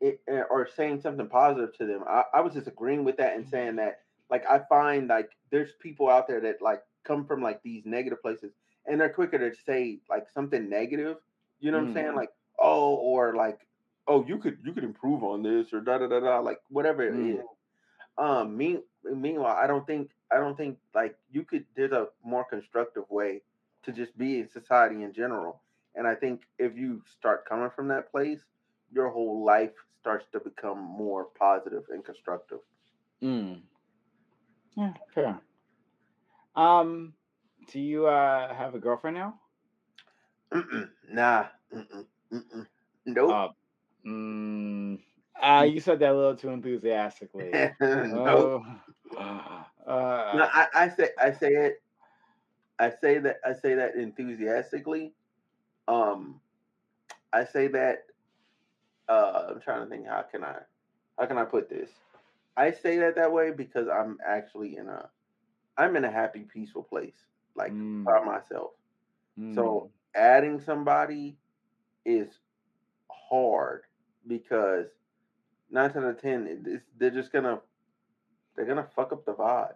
it 0.00 0.20
eh, 0.28 0.42
or 0.50 0.66
saying 0.68 1.00
something 1.00 1.28
positive 1.28 1.76
to 1.78 1.86
them. 1.86 2.04
I, 2.08 2.24
I 2.34 2.40
was 2.40 2.54
just 2.54 2.68
agreeing 2.68 3.04
with 3.04 3.16
that 3.18 3.34
and 3.36 3.46
saying 3.46 3.76
that 3.76 4.00
like 4.30 4.44
I 4.46 4.60
find 4.68 5.08
like 5.08 5.30
there's 5.50 5.72
people 5.80 6.08
out 6.10 6.28
there 6.28 6.40
that 6.42 6.62
like 6.62 6.82
come 7.04 7.26
from 7.26 7.42
like 7.42 7.62
these 7.62 7.84
negative 7.86 8.22
places 8.22 8.52
and 8.86 9.00
they're 9.00 9.12
quicker 9.12 9.38
to 9.38 9.56
say 9.66 10.00
like 10.10 10.28
something 10.30 10.68
negative. 10.68 11.16
You 11.60 11.70
know 11.70 11.78
what 11.78 11.84
I'm 11.86 11.92
saying? 11.92 12.14
Mm, 12.14 12.16
Like 12.16 12.30
oh 12.68 12.94
or 12.96 13.34
like 13.34 13.60
oh 14.06 14.24
you 14.26 14.38
could 14.38 14.58
you 14.64 14.72
could 14.72 14.84
improve 14.84 15.22
on 15.24 15.42
this 15.42 15.72
or 15.72 15.80
da 15.80 15.98
da 15.98 16.06
da 16.08 16.20
da 16.20 16.38
like 16.40 16.60
whatever 16.68 17.02
it 17.02 17.14
mm, 17.14 17.40
is. 17.40 17.46
Um, 18.18 18.56
mean, 18.56 18.82
meanwhile, 19.04 19.56
I 19.56 19.66
don't 19.66 19.86
think 19.86 20.10
I 20.32 20.36
don't 20.36 20.56
think 20.56 20.78
like 20.94 21.16
you 21.30 21.44
could. 21.44 21.64
There's 21.76 21.92
a 21.92 22.08
more 22.24 22.44
constructive 22.44 23.04
way 23.10 23.42
to 23.84 23.92
just 23.92 24.16
be 24.18 24.40
in 24.40 24.48
society 24.48 25.02
in 25.02 25.12
general, 25.12 25.62
and 25.94 26.06
I 26.06 26.14
think 26.14 26.42
if 26.58 26.76
you 26.76 27.02
start 27.18 27.46
coming 27.48 27.70
from 27.74 27.88
that 27.88 28.10
place, 28.10 28.40
your 28.92 29.08
whole 29.10 29.44
life 29.44 29.72
starts 30.00 30.26
to 30.32 30.40
become 30.40 30.78
more 30.78 31.26
positive 31.38 31.84
and 31.90 32.04
constructive. 32.04 32.60
mm. 33.22 33.60
Yeah, 34.76 34.94
fair. 35.14 35.40
Um, 36.56 37.14
do 37.72 37.80
you 37.80 38.06
uh 38.06 38.54
have 38.54 38.74
a 38.74 38.78
girlfriend 38.78 39.16
now? 39.16 39.40
Mm-mm, 40.52 40.88
nah, 41.10 41.46
mm-mm, 41.74 42.06
mm-mm, 42.32 42.66
nope, 43.06 43.40
Uh, 43.40 43.48
mm, 44.06 44.98
uh, 45.40 45.66
you 45.68 45.80
said 45.80 46.00
that 46.00 46.12
a 46.12 46.16
little 46.16 46.36
too 46.36 46.48
enthusiastically. 46.50 47.62
nope. 47.80 48.54
Oh, 48.60 48.62
No, 50.32 50.42
uh, 50.42 50.50
I, 50.52 50.66
I 50.74 50.88
say 50.88 51.10
I 51.18 51.32
say 51.32 51.48
it. 51.48 51.82
I 52.78 52.90
say 52.90 53.18
that 53.18 53.38
I 53.44 53.52
say 53.52 53.74
that 53.74 53.94
enthusiastically. 53.96 55.14
Um, 55.88 56.40
I 57.32 57.44
say 57.44 57.68
that. 57.68 58.06
Uh, 59.08 59.46
I'm 59.50 59.60
trying 59.60 59.84
to 59.84 59.90
think. 59.90 60.06
How 60.06 60.22
can 60.22 60.44
I? 60.44 60.60
How 61.18 61.26
can 61.26 61.38
I 61.38 61.44
put 61.44 61.68
this? 61.68 61.90
I 62.56 62.70
say 62.70 62.98
that 62.98 63.16
that 63.16 63.32
way 63.32 63.50
because 63.52 63.88
I'm 63.88 64.18
actually 64.26 64.76
in 64.76 64.88
a 64.88 65.10
I'm 65.76 65.96
in 65.96 66.04
a 66.04 66.10
happy, 66.10 66.40
peaceful 66.42 66.82
place, 66.84 67.26
like 67.54 67.76
by 68.04 68.20
mm, 68.20 68.24
myself. 68.24 68.72
mm, 69.38 69.76
So 69.78 69.90
adding 70.14 70.60
somebody 70.60 71.38
is 72.08 72.40
hard 73.10 73.82
because 74.26 74.88
nine 75.70 75.90
out 75.90 76.04
of 76.04 76.20
ten, 76.20 76.82
they're 76.98 77.10
just 77.10 77.32
gonna 77.32 77.60
they're 78.56 78.66
gonna 78.66 78.88
fuck 78.96 79.12
up 79.12 79.24
the 79.26 79.34
vibe. 79.34 79.74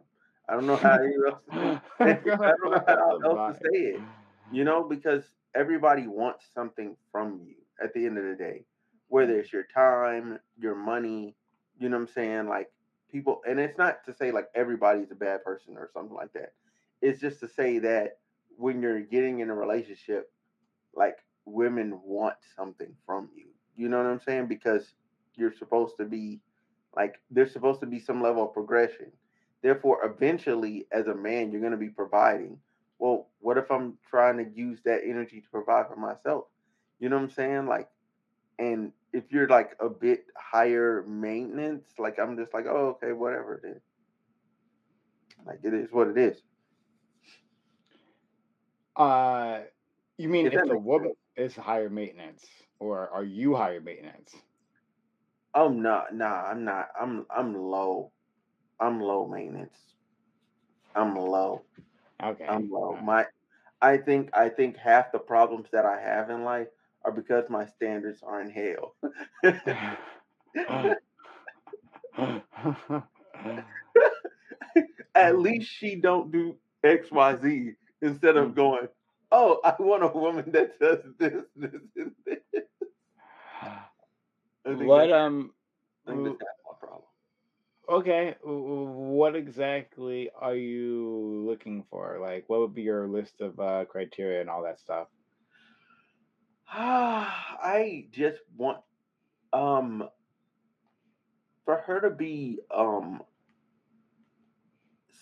I 0.48 0.54
don't 0.54 0.66
know 0.66 0.76
how 0.76 1.00
you 1.02 1.30
else. 1.32 1.42
I 2.00 2.14
don't 2.44 2.66
know 2.70 2.82
how 2.86 3.20
else 3.30 3.42
to 3.46 3.54
say 3.54 3.78
it. 3.80 4.02
You 4.50 4.64
know, 4.64 4.84
because 4.84 5.24
everybody 5.54 6.06
wants 6.06 6.44
something 6.54 6.96
from 7.10 7.40
you 7.44 7.56
at 7.82 7.94
the 7.94 8.06
end 8.06 8.18
of 8.18 8.24
the 8.24 8.36
day, 8.36 8.64
whether 9.08 9.38
it's 9.38 9.52
your 9.52 9.64
time, 9.74 10.38
your 10.58 10.74
money. 10.74 11.36
You 11.78 11.88
know 11.88 11.96
what 11.96 12.02
I'm 12.02 12.14
saying? 12.14 12.48
Like 12.48 12.70
people, 13.10 13.42
and 13.48 13.60
it's 13.60 13.78
not 13.78 14.04
to 14.06 14.14
say 14.14 14.32
like 14.32 14.48
everybody's 14.54 15.10
a 15.12 15.16
bad 15.16 15.44
person 15.44 15.76
or 15.76 15.90
something 15.92 16.16
like 16.16 16.32
that. 16.34 16.52
It's 17.02 17.20
just 17.20 17.40
to 17.40 17.48
say 17.48 17.78
that 17.80 18.18
when 18.56 18.82
you're 18.82 19.00
getting 19.00 19.40
in 19.40 19.50
a 19.50 19.54
relationship, 19.54 20.30
like 20.94 21.18
women 21.44 22.00
want 22.04 22.36
something 22.56 22.94
from 23.06 23.28
you. 23.34 23.46
You 23.76 23.88
know 23.88 23.98
what 23.98 24.06
I'm 24.06 24.20
saying? 24.20 24.46
Because 24.46 24.94
you're 25.34 25.52
supposed 25.52 25.96
to 25.98 26.04
be 26.04 26.40
like 26.96 27.20
there's 27.30 27.52
supposed 27.52 27.80
to 27.80 27.86
be 27.86 27.98
some 28.00 28.22
level 28.22 28.44
of 28.44 28.52
progression. 28.54 29.12
Therefore, 29.62 30.04
eventually, 30.04 30.86
as 30.92 31.06
a 31.06 31.14
man, 31.14 31.50
you're 31.52 31.60
going 31.60 31.72
to 31.72 31.78
be 31.78 31.88
providing. 31.88 32.58
Well, 32.98 33.28
what 33.40 33.58
if 33.58 33.70
I'm 33.70 33.98
trying 34.08 34.38
to 34.38 34.50
use 34.56 34.80
that 34.84 35.02
energy 35.04 35.40
to 35.40 35.48
provide 35.50 35.88
for 35.88 35.96
myself? 35.96 36.44
You 36.98 37.08
know 37.08 37.16
what 37.16 37.24
I'm 37.24 37.30
saying? 37.30 37.66
Like, 37.66 37.88
and 38.58 38.92
if 39.12 39.24
you're 39.30 39.48
like 39.48 39.76
a 39.80 39.88
bit 39.88 40.26
higher 40.36 41.04
maintenance, 41.08 41.84
like 41.98 42.18
I'm 42.18 42.36
just 42.36 42.54
like, 42.54 42.66
oh, 42.66 42.96
okay, 43.02 43.12
whatever 43.12 43.60
then. 43.62 43.80
Like 45.46 45.60
it 45.64 45.74
is 45.74 45.90
what 45.92 46.08
it 46.08 46.18
is. 46.18 46.42
Uh, 48.96 49.60
you 50.18 50.28
mean 50.28 50.46
If 50.46 50.54
if 50.54 50.66
the 50.66 50.76
woman 50.76 51.12
sense. 51.12 51.16
Is 51.36 51.56
higher 51.56 51.88
maintenance, 51.88 52.46
or 52.78 53.08
are 53.10 53.24
you 53.24 53.54
higher 53.54 53.80
maintenance? 53.80 54.34
Oh 55.54 55.68
no, 55.68 56.04
nah, 56.12 56.42
I'm 56.44 56.64
not. 56.64 56.88
I'm 57.00 57.26
I'm 57.30 57.54
low. 57.54 58.12
I'm 58.80 59.00
low 59.00 59.26
maintenance. 59.26 59.76
I'm 60.94 61.16
low. 61.16 61.62
Okay. 62.22 62.46
I'm 62.48 62.68
low. 62.70 62.98
My 63.02 63.26
I 63.80 63.96
think 63.98 64.30
I 64.34 64.48
think 64.48 64.76
half 64.76 65.12
the 65.12 65.18
problems 65.18 65.68
that 65.72 65.86
I 65.86 66.00
have 66.00 66.30
in 66.30 66.44
life 66.44 66.68
are 67.04 67.12
because 67.12 67.48
my 67.48 67.66
standards 67.66 68.22
are 68.22 68.40
in 68.40 68.50
hell. 68.50 68.94
At 75.14 75.38
least 75.38 75.70
she 75.70 75.96
don't 75.96 76.30
do 76.32 76.56
X 76.84 77.10
Y 77.10 77.36
Z 77.36 77.72
instead 78.02 78.36
of 78.36 78.48
Mm. 78.48 78.54
going, 78.54 78.88
oh, 79.32 79.60
I 79.64 79.74
want 79.80 80.04
a 80.04 80.08
woman 80.08 80.52
that 80.52 80.78
does 80.78 81.00
this, 81.18 81.42
this, 81.56 81.72
and 81.96 82.12
this. 82.26 82.38
What 84.64 85.12
um 85.12 85.52
that's 86.06 86.18
my 86.18 86.34
problem. 86.78 87.02
okay, 87.88 88.36
what 88.42 89.34
exactly 89.34 90.30
are 90.38 90.54
you 90.54 91.44
looking 91.46 91.84
for? 91.90 92.18
Like 92.20 92.44
what 92.48 92.60
would 92.60 92.74
be 92.74 92.82
your 92.82 93.08
list 93.08 93.40
of 93.40 93.58
uh 93.58 93.84
criteria 93.86 94.40
and 94.40 94.50
all 94.50 94.62
that 94.62 94.78
stuff? 94.78 95.08
I 96.68 98.06
just 98.12 98.38
want 98.56 98.78
um 99.52 100.08
for 101.64 101.78
her 101.78 102.00
to 102.02 102.10
be 102.10 102.60
um 102.70 103.22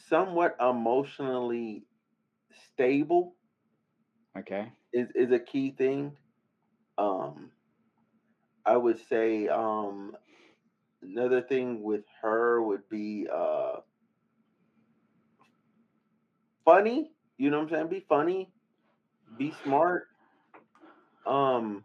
somewhat 0.08 0.56
emotionally 0.60 1.84
stable 2.72 3.34
Okay. 4.38 4.72
is, 4.92 5.08
is 5.14 5.32
a 5.32 5.38
key 5.38 5.70
thing. 5.72 6.16
Um 6.98 7.50
I 8.66 8.76
would 8.76 8.98
say 9.08 9.48
um 9.48 10.16
another 11.02 11.42
thing 11.42 11.82
with 11.82 12.04
her 12.22 12.62
would 12.62 12.88
be 12.88 13.28
uh 13.32 13.80
funny. 16.64 17.10
You 17.38 17.50
know 17.50 17.58
what 17.60 17.72
I'm 17.72 17.74
saying? 17.74 17.88
Be 17.88 18.06
funny, 18.08 18.50
be 19.38 19.52
smart. 19.64 20.08
Um, 21.26 21.84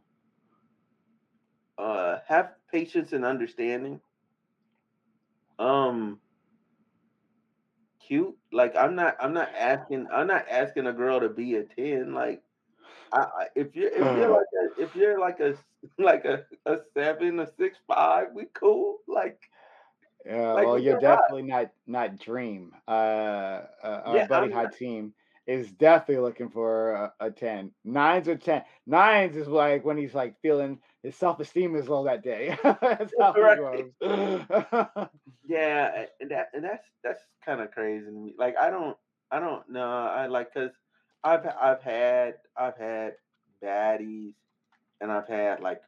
uh, 1.77 2.19
have 2.27 2.53
patience 2.71 3.13
and 3.13 3.25
understanding. 3.25 4.01
Um, 5.59 6.19
cute. 8.07 8.35
Like 8.51 8.75
I'm 8.75 8.95
not. 8.95 9.17
I'm 9.19 9.33
not 9.33 9.49
asking. 9.57 10.07
I'm 10.13 10.27
not 10.27 10.45
asking 10.49 10.87
a 10.87 10.93
girl 10.93 11.19
to 11.19 11.29
be 11.29 11.55
a 11.55 11.63
ten. 11.63 12.13
Like, 12.13 12.41
I, 13.11 13.47
if 13.55 13.75
you're 13.75 13.91
if 13.91 14.13
you're 14.13 14.29
like 14.29 14.47
a 14.61 14.83
if 14.83 14.95
you're 14.95 15.19
like 15.19 15.39
a 15.39 15.55
like 15.97 16.25
a 16.25 16.45
a 16.65 16.77
seven, 16.93 17.39
a 17.39 17.47
six, 17.57 17.77
five, 17.87 18.27
we 18.33 18.45
cool. 18.53 18.97
Like, 19.07 19.39
Yeah, 20.25 20.53
like 20.53 20.65
well, 20.65 20.79
you're 20.79 20.99
definitely 20.99 21.43
not 21.43 21.71
not 21.87 22.19
Dream. 22.19 22.71
Uh, 22.87 22.91
uh 22.91 24.01
our 24.05 24.15
Yeah, 24.15 24.27
buddy 24.27 24.53
I'm 24.53 25.13
is 25.47 25.71
definitely 25.71 26.23
looking 26.23 26.49
for 26.49 26.91
a, 26.93 27.13
a 27.19 27.31
10. 27.31 27.71
Nines 27.83 28.27
or 28.27 28.35
10. 28.35 28.63
Nines 28.87 29.35
is 29.35 29.47
like 29.47 29.85
when 29.85 29.97
he's 29.97 30.15
like 30.15 30.39
feeling 30.41 30.79
his 31.05 31.15
self-esteem 31.15 31.75
is 31.75 31.89
low 31.89 32.05
that 32.05 32.23
day. 32.23 32.57
That's 32.63 33.13
how 33.19 33.33
Right. 33.35 33.57
goes. 33.57 33.91
Yeah, 35.43 36.05
and 36.19 36.31
that 36.31 36.49
and 36.53 36.63
that's 36.63 36.85
that's 37.03 37.21
kind 37.45 37.61
of 37.61 37.71
crazy 37.71 38.05
to 38.05 38.11
me. 38.11 38.33
Like 38.37 38.55
I 38.57 38.69
don't 38.69 38.97
I 39.31 39.39
don't 39.39 39.69
know. 39.69 39.87
I 39.87 40.27
like 40.27 40.53
because 40.53 40.71
I've 41.23 41.45
I've 41.59 41.81
had 41.81 42.35
I've 42.57 42.77
had 42.77 43.13
baddies 43.63 44.33
and 45.01 45.11
I've 45.11 45.27
had 45.27 45.61
like 45.61 45.81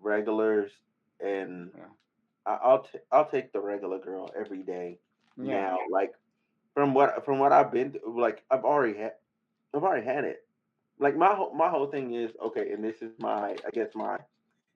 regulars 0.00 0.72
and 1.20 1.72
Yeah. 1.76 1.88
I, 2.46 2.54
I'll 2.62 2.82
t- 2.84 2.98
I'll 3.12 3.28
take 3.28 3.52
the 3.52 3.60
regular 3.60 3.98
girl 3.98 4.30
every 4.38 4.62
day 4.62 5.00
Yeah. 5.36 5.66
now. 5.66 5.78
Like 5.90 6.12
from 6.74 6.94
what 6.94 7.24
from 7.24 7.38
what 7.38 7.52
I've 7.52 7.72
been 7.72 7.92
through, 7.92 8.20
like 8.20 8.44
I've 8.50 8.64
already 8.64 8.98
had 8.98 9.12
I've 9.74 9.84
already 9.84 10.06
had 10.06 10.24
it. 10.24 10.40
Like 10.98 11.16
my 11.16 11.34
whole 11.34 11.54
my 11.54 11.68
whole 11.70 11.86
thing 11.90 12.14
is 12.14 12.32
okay, 12.42 12.72
and 12.72 12.84
this 12.84 13.02
is 13.02 13.12
my 13.18 13.50
I 13.66 13.70
guess 13.72 13.90
my 13.94 14.18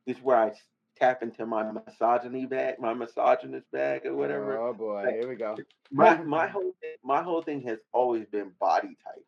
this 0.07 0.17
is 0.19 0.23
where 0.23 0.37
I 0.37 0.53
tap 0.97 1.23
into 1.23 1.47
my 1.47 1.65
misogyny 1.71 2.47
bag, 2.47 2.79
my 2.79 2.95
misogynist 2.95 3.71
bag 3.71 4.07
or 4.07 4.15
whatever. 4.15 4.63
Oh 4.63 4.73
boy, 4.73 5.05
Like 5.05 5.17
here 5.17 5.29
we 5.29 5.37
go. 5.37 5.63
my 5.91 6.17
my 6.23 6.47
whole 6.49 6.75
thing, 6.81 6.95
my 7.03 7.23
whole 7.23 7.43
thing 7.43 7.63
has 7.63 7.81
always 7.93 8.27
been 8.27 8.53
body 8.61 8.97
types. 9.05 9.27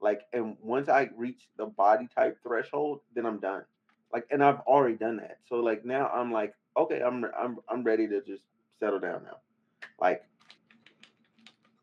Like, 0.00 0.22
and 0.32 0.56
once 0.62 0.88
I 0.88 1.08
reach 1.16 1.48
the 1.56 1.66
body 1.66 2.08
type 2.14 2.38
threshold, 2.42 3.00
then 3.14 3.26
I'm 3.26 3.40
done. 3.40 3.64
Like, 4.12 4.26
and 4.30 4.42
I've 4.42 4.60
already 4.60 4.96
done 4.96 5.16
that. 5.18 5.38
So 5.48 5.56
like 5.56 5.84
now 5.84 6.08
I'm 6.08 6.32
like, 6.32 6.54
okay, 6.76 7.00
I'm 7.02 7.24
I'm 7.38 7.58
I'm 7.68 7.82
ready 7.84 8.06
to 8.08 8.22
just 8.22 8.42
settle 8.80 9.00
down 9.00 9.22
now. 9.24 9.38
Like, 10.00 10.24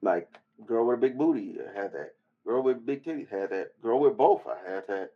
like 0.02 0.30
girl 0.66 0.86
with 0.86 0.98
a 0.98 1.02
big 1.02 1.18
booty, 1.18 1.58
I 1.60 1.80
had 1.80 1.94
that. 1.94 2.14
Girl 2.46 2.62
with 2.64 2.86
big 2.86 3.04
titties 3.04 3.30
had 3.30 3.50
that. 3.52 3.80
Girl 3.82 4.00
with 4.00 4.18
both, 4.18 4.42
I 4.48 4.70
had 4.72 4.88
that. 4.88 5.12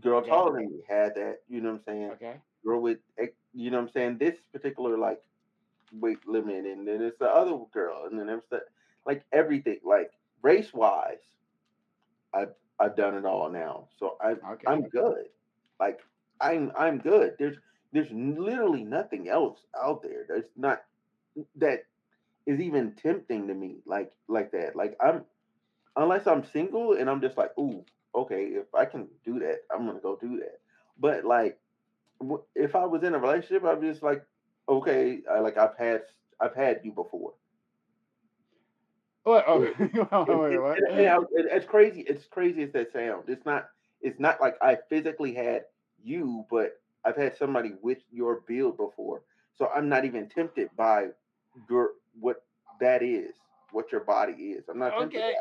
Girl 0.00 0.22
Okay. 0.22 0.30
taller 0.30 0.58
than 0.58 0.70
me 0.70 0.80
had 0.88 1.14
that. 1.16 1.40
You 1.48 1.60
know 1.60 1.70
what 1.70 1.76
I'm 1.78 1.84
saying? 1.84 2.12
Okay. 2.12 2.40
Girl 2.64 2.80
with, 2.80 2.98
you 3.54 3.70
know 3.70 3.78
what 3.78 3.88
I'm 3.88 3.92
saying? 3.92 4.18
This 4.18 4.36
particular 4.52 4.98
like 4.98 5.22
weight 5.92 6.26
limit, 6.26 6.66
and 6.66 6.86
then 6.86 7.02
it's 7.02 7.18
the 7.18 7.28
other 7.30 7.58
girl, 7.72 8.06
and 8.10 8.18
then 8.18 8.26
there's 8.26 8.42
the 8.50 8.62
like 9.06 9.24
everything, 9.32 9.80
like 9.84 10.12
race 10.42 10.72
wise, 10.72 11.18
I've 12.34 12.54
I've 12.78 12.96
done 12.96 13.14
it 13.16 13.24
all 13.24 13.50
now, 13.50 13.88
so 13.98 14.16
I 14.20 14.36
Okay. 14.52 14.66
I'm 14.66 14.82
good. 14.88 15.26
Like 15.78 16.00
I'm 16.40 16.72
I'm 16.76 16.98
good. 16.98 17.34
There's 17.38 17.56
there's 17.92 18.10
literally 18.12 18.84
nothing 18.84 19.28
else 19.28 19.60
out 19.80 20.02
there 20.02 20.24
that's 20.28 20.48
not 20.56 20.82
that 21.56 21.84
is 22.46 22.60
even 22.60 22.94
tempting 22.94 23.48
to 23.48 23.54
me 23.54 23.78
like 23.86 24.12
like 24.28 24.52
that. 24.52 24.76
Like 24.76 24.96
I'm 25.00 25.24
unless 25.96 26.26
I'm 26.26 26.44
single 26.44 26.94
and 26.94 27.10
I'm 27.10 27.20
just 27.20 27.36
like, 27.38 27.56
ooh, 27.58 27.84
okay, 28.14 28.44
if 28.44 28.74
I 28.74 28.84
can 28.84 29.08
do 29.24 29.38
that, 29.40 29.60
I'm 29.74 29.86
gonna 29.86 30.00
go 30.00 30.16
do 30.16 30.38
that. 30.38 30.60
But 30.98 31.24
like, 31.24 31.58
if 32.54 32.74
I 32.74 32.84
was 32.86 33.02
in 33.02 33.14
a 33.14 33.18
relationship, 33.18 33.64
I'm 33.64 33.80
just 33.80 34.02
like, 34.02 34.24
okay, 34.68 35.20
I, 35.30 35.40
like 35.40 35.56
I've 35.56 35.76
had 35.76 36.02
I've 36.40 36.54
had 36.54 36.80
you 36.84 36.92
before. 36.92 37.34
What? 39.24 39.44
Oh, 39.46 39.62
It, 39.62 39.74
wait, 39.78 40.26
it, 40.26 40.40
wait, 40.40 40.56
it, 40.56 40.60
what? 40.60 40.78
it, 40.78 40.90
and 40.90 41.26
it- 41.32 41.46
it's 41.52 41.66
crazy. 41.66 42.00
It's 42.02 42.26
crazy 42.26 42.62
as 42.62 42.72
that 42.72 42.92
sounds. 42.92 43.28
It's 43.28 43.44
not. 43.44 43.68
It's 44.00 44.18
not 44.18 44.40
like 44.40 44.56
I 44.62 44.76
physically 44.88 45.34
had 45.34 45.64
you, 46.02 46.44
but 46.50 46.80
I've 47.04 47.16
had 47.16 47.36
somebody 47.36 47.74
with 47.82 47.98
your 48.10 48.40
build 48.46 48.76
before. 48.76 49.22
So 49.54 49.68
I'm 49.74 49.88
not 49.88 50.04
even 50.04 50.28
tempted 50.28 50.70
by 50.76 51.08
your 51.68 51.92
what 52.18 52.44
that 52.80 53.02
is, 53.02 53.34
what 53.72 53.92
your 53.92 54.02
body 54.04 54.32
is. 54.52 54.68
I'm 54.68 54.78
not 54.78 54.96
tempted 54.96 55.24
Okay. 55.24 55.34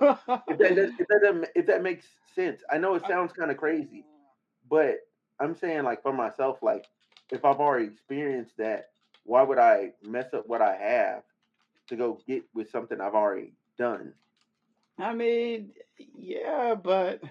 If 0.48 0.58
that 0.58 0.76
if 0.98 1.06
that 1.08 1.50
if 1.54 1.66
that 1.66 1.82
makes 1.82 2.06
sense, 2.34 2.62
I 2.70 2.78
know 2.78 2.94
it 2.94 3.06
sounds 3.06 3.32
kind 3.32 3.50
of 3.50 3.56
crazy, 3.56 4.04
but 4.68 4.98
I'm 5.40 5.54
saying 5.56 5.84
like 5.84 6.02
for 6.02 6.12
myself, 6.12 6.58
like 6.62 6.86
if 7.30 7.44
I've 7.44 7.60
already 7.60 7.86
experienced 7.86 8.56
that, 8.58 8.90
why 9.24 9.42
would 9.42 9.58
I 9.58 9.92
mess 10.02 10.32
up 10.34 10.46
what 10.46 10.62
I 10.62 10.76
have 10.76 11.22
to 11.88 11.96
go 11.96 12.20
get 12.26 12.44
with 12.54 12.70
something 12.70 13.00
I've 13.00 13.14
already 13.14 13.52
done? 13.78 14.12
I 14.98 15.12
mean, 15.14 15.70
yeah, 16.16 16.74
but 16.74 17.22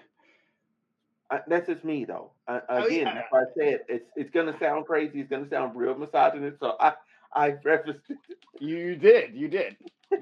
I, 1.30 1.40
that's 1.46 1.66
just 1.68 1.84
me 1.84 2.04
though. 2.04 2.32
I, 2.46 2.60
oh, 2.68 2.74
I 2.76 2.80
mean, 2.88 3.06
again, 3.06 3.08
I, 3.08 3.20
if 3.20 3.32
I 3.32 3.42
say 3.58 3.72
it, 3.72 3.86
it's 3.88 4.10
it's 4.16 4.30
gonna 4.30 4.56
sound 4.58 4.86
crazy. 4.86 5.20
It's 5.20 5.30
gonna 5.30 5.48
sound 5.48 5.76
real 5.76 5.96
misogynist. 5.96 6.60
So 6.60 6.76
I 6.80 6.92
I 7.32 7.50
prefaced 7.52 8.00
it. 8.08 8.18
you, 8.60 8.76
you 8.76 8.96
did, 8.96 9.34
you 9.34 9.48
did. 9.48 9.76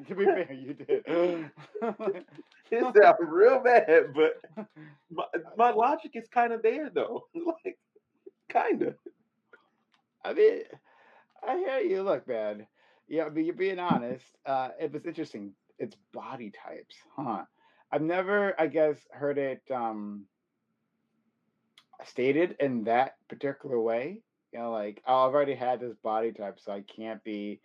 To 0.08 0.14
be 0.14 0.24
fair, 0.24 0.52
you 0.52 0.74
did. 0.74 1.04
It 2.72 2.82
sounds 3.02 3.18
real 3.20 3.60
bad, 3.62 4.14
but 4.14 4.40
my, 5.10 5.24
my 5.58 5.70
logic 5.72 6.12
is 6.14 6.28
kind 6.28 6.52
of 6.52 6.62
there 6.62 6.90
though. 6.90 7.26
like 7.64 7.78
kind 8.50 8.82
of. 8.82 8.96
I 10.24 10.34
mean, 10.34 10.62
I 11.46 11.58
hear 11.58 11.78
you. 11.80 12.02
Look, 12.02 12.26
man. 12.26 12.66
Yeah, 13.08 13.28
but 13.28 13.44
you're 13.44 13.54
being 13.54 13.78
honest. 13.78 14.24
Uh, 14.46 14.70
it 14.80 14.92
was 14.92 15.06
interesting. 15.06 15.52
It's 15.78 15.96
body 16.12 16.50
types, 16.50 16.96
huh? 17.16 17.44
I've 17.92 18.02
never, 18.02 18.58
I 18.60 18.68
guess, 18.68 18.96
heard 19.12 19.38
it 19.38 19.62
um 19.70 20.26
stated 22.04 22.56
in 22.60 22.84
that 22.84 23.16
particular 23.28 23.80
way. 23.80 24.22
You 24.52 24.60
know, 24.60 24.72
like 24.72 25.02
oh, 25.06 25.28
I've 25.28 25.34
already 25.34 25.54
had 25.54 25.80
this 25.80 25.96
body 26.02 26.32
type, 26.32 26.58
so 26.60 26.72
I 26.72 26.82
can't 26.82 27.22
be 27.24 27.60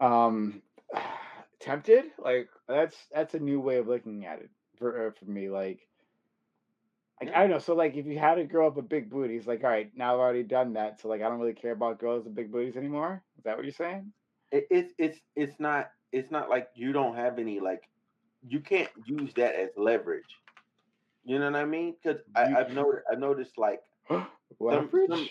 um 0.00 0.62
tempted. 1.64 2.04
Like 2.18 2.48
that's 2.68 2.96
that's 3.12 3.34
a 3.34 3.38
new 3.38 3.60
way 3.60 3.78
of 3.78 3.88
looking 3.88 4.26
at 4.26 4.40
it 4.40 4.50
for 4.78 5.08
uh, 5.08 5.10
for 5.18 5.30
me. 5.30 5.48
Like 5.48 5.80
like. 7.20 7.34
I 7.34 7.40
don't 7.40 7.50
know. 7.50 7.58
So 7.58 7.74
like 7.74 7.96
if 7.96 8.06
you 8.06 8.18
had 8.18 8.38
a 8.38 8.44
girl 8.44 8.68
with 8.70 8.84
a 8.84 8.88
big 8.88 9.10
booty, 9.10 9.36
it's 9.36 9.46
like 9.46 9.64
all 9.64 9.70
right, 9.70 9.90
now 9.96 10.14
I've 10.14 10.20
already 10.20 10.42
done 10.42 10.74
that. 10.74 11.00
So 11.00 11.08
like 11.08 11.22
I 11.22 11.28
don't 11.28 11.40
really 11.40 11.54
care 11.54 11.72
about 11.72 11.98
girls 11.98 12.24
with 12.24 12.34
big 12.34 12.52
booties 12.52 12.76
anymore. 12.76 13.22
Is 13.38 13.44
that 13.44 13.56
what 13.56 13.64
you're 13.64 13.72
saying? 13.72 14.12
It, 14.52 14.66
it's 14.70 14.92
it's 14.98 15.18
it's 15.34 15.58
not 15.58 15.90
it's 16.12 16.30
not 16.30 16.50
like 16.50 16.68
you 16.74 16.92
don't 16.92 17.16
have 17.16 17.38
any 17.38 17.60
like 17.60 17.82
you 18.46 18.60
can't 18.60 18.90
use 19.04 19.32
that 19.34 19.54
as 19.54 19.70
leverage. 19.76 20.24
You 21.24 21.38
know 21.38 21.50
what 21.50 21.60
I 21.60 21.64
mean? 21.64 21.94
Because 22.02 22.20
I've 22.36 22.72
noticed 22.72 23.04
I 23.10 23.14
noticed 23.16 23.56
like 23.56 23.80
some 24.08 24.26
some 25.08 25.28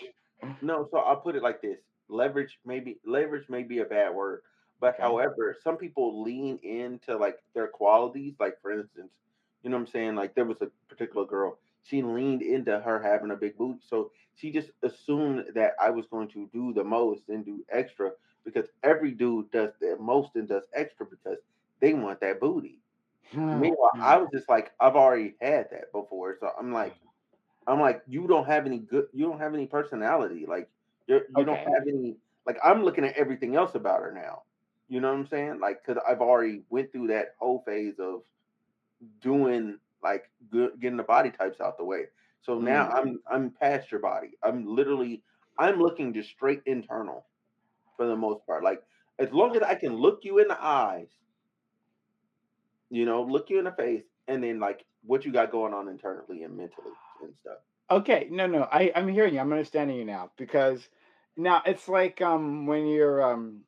no. 0.60 0.88
So 0.90 0.98
I'll 0.98 1.20
put 1.20 1.36
it 1.36 1.42
like 1.42 1.62
this: 1.62 1.78
leverage 2.08 2.58
maybe 2.66 2.98
leverage 3.06 3.48
may 3.48 3.62
be 3.62 3.78
a 3.78 3.84
bad 3.84 4.12
word, 4.14 4.40
but 4.84 5.00
however, 5.00 5.56
some 5.64 5.78
people 5.78 6.22
lean 6.22 6.58
into 6.62 7.16
like 7.16 7.38
their 7.54 7.68
qualities. 7.68 8.34
Like 8.38 8.60
for 8.60 8.70
instance, 8.70 9.12
you 9.62 9.70
know 9.70 9.78
what 9.78 9.86
I'm 9.86 9.86
saying? 9.86 10.14
Like 10.14 10.34
there 10.34 10.44
was 10.44 10.60
a 10.60 10.68
particular 10.90 11.24
girl. 11.24 11.56
She 11.84 12.02
leaned 12.02 12.42
into 12.42 12.78
her 12.78 13.00
having 13.00 13.30
a 13.30 13.34
big 13.34 13.56
booty, 13.56 13.80
so 13.88 14.10
she 14.34 14.50
just 14.50 14.72
assumed 14.82 15.46
that 15.54 15.72
I 15.80 15.88
was 15.88 16.04
going 16.04 16.28
to 16.28 16.50
do 16.52 16.74
the 16.74 16.84
most 16.84 17.22
and 17.30 17.46
do 17.46 17.64
extra 17.70 18.12
because 18.44 18.66
every 18.82 19.12
dude 19.12 19.50
does 19.52 19.70
the 19.80 19.96
most 19.98 20.32
and 20.34 20.46
does 20.46 20.64
extra 20.74 21.06
because 21.06 21.38
they 21.80 21.94
want 21.94 22.20
that 22.20 22.38
booty. 22.38 22.78
Meanwhile, 23.32 23.92
hmm. 23.94 24.02
I 24.02 24.18
was 24.18 24.28
just 24.34 24.50
like, 24.50 24.72
I've 24.80 24.96
already 24.96 25.34
had 25.40 25.70
that 25.70 25.92
before, 25.92 26.36
so 26.38 26.50
I'm 26.60 26.74
like, 26.74 26.92
hmm. 26.92 27.72
I'm 27.72 27.80
like, 27.80 28.02
you 28.06 28.26
don't 28.26 28.46
have 28.46 28.66
any 28.66 28.80
good, 28.80 29.06
you 29.14 29.24
don't 29.24 29.40
have 29.40 29.54
any 29.54 29.64
personality, 29.64 30.44
like 30.46 30.68
you're, 31.06 31.22
you 31.38 31.44
don't 31.46 31.56
have 31.56 31.88
any, 31.88 32.16
like 32.46 32.58
I'm 32.62 32.84
looking 32.84 33.04
at 33.06 33.16
everything 33.16 33.56
else 33.56 33.74
about 33.74 34.00
her 34.00 34.12
now. 34.12 34.42
You 34.88 35.00
know 35.00 35.10
what 35.10 35.18
I'm 35.18 35.26
saying? 35.26 35.60
Like, 35.60 35.84
cause 35.84 35.96
I've 36.06 36.20
already 36.20 36.62
went 36.70 36.92
through 36.92 37.08
that 37.08 37.34
whole 37.38 37.62
phase 37.66 37.98
of 37.98 38.22
doing 39.20 39.78
like 40.02 40.30
good, 40.50 40.80
getting 40.80 40.96
the 40.96 41.02
body 41.04 41.30
types 41.30 41.60
out 41.60 41.78
the 41.78 41.84
way. 41.84 42.04
So 42.42 42.58
now 42.58 42.86
Mm. 42.86 42.90
I'm 42.90 43.20
I'm 43.30 43.50
past 43.50 43.90
your 43.90 44.00
body. 44.00 44.32
I'm 44.42 44.66
literally 44.66 45.22
I'm 45.58 45.78
looking 45.80 46.12
just 46.14 46.30
straight 46.30 46.62
internal 46.66 47.26
for 47.96 48.06
the 48.06 48.16
most 48.16 48.46
part. 48.46 48.64
Like 48.64 48.82
as 49.18 49.32
long 49.32 49.56
as 49.56 49.62
I 49.62 49.74
can 49.74 49.94
look 49.96 50.20
you 50.24 50.38
in 50.38 50.48
the 50.48 50.62
eyes, 50.62 51.08
you 52.90 53.04
know, 53.04 53.22
look 53.22 53.50
you 53.50 53.58
in 53.58 53.64
the 53.64 53.72
face, 53.72 54.04
and 54.28 54.42
then 54.42 54.60
like 54.60 54.84
what 55.04 55.24
you 55.24 55.32
got 55.32 55.50
going 55.50 55.74
on 55.74 55.88
internally 55.88 56.42
and 56.42 56.56
mentally 56.56 56.92
and 57.22 57.34
stuff. 57.40 57.58
Okay, 57.90 58.28
no, 58.30 58.46
no, 58.46 58.68
I 58.70 58.90
I'm 58.94 59.08
hearing 59.08 59.34
you. 59.34 59.40
I'm 59.40 59.52
understanding 59.52 59.96
you 59.96 60.04
now 60.04 60.30
because 60.36 60.88
now 61.36 61.62
it's 61.66 61.88
like 61.88 62.20
um 62.22 62.66
when 62.66 62.86
you're 62.86 63.22
um 63.22 63.62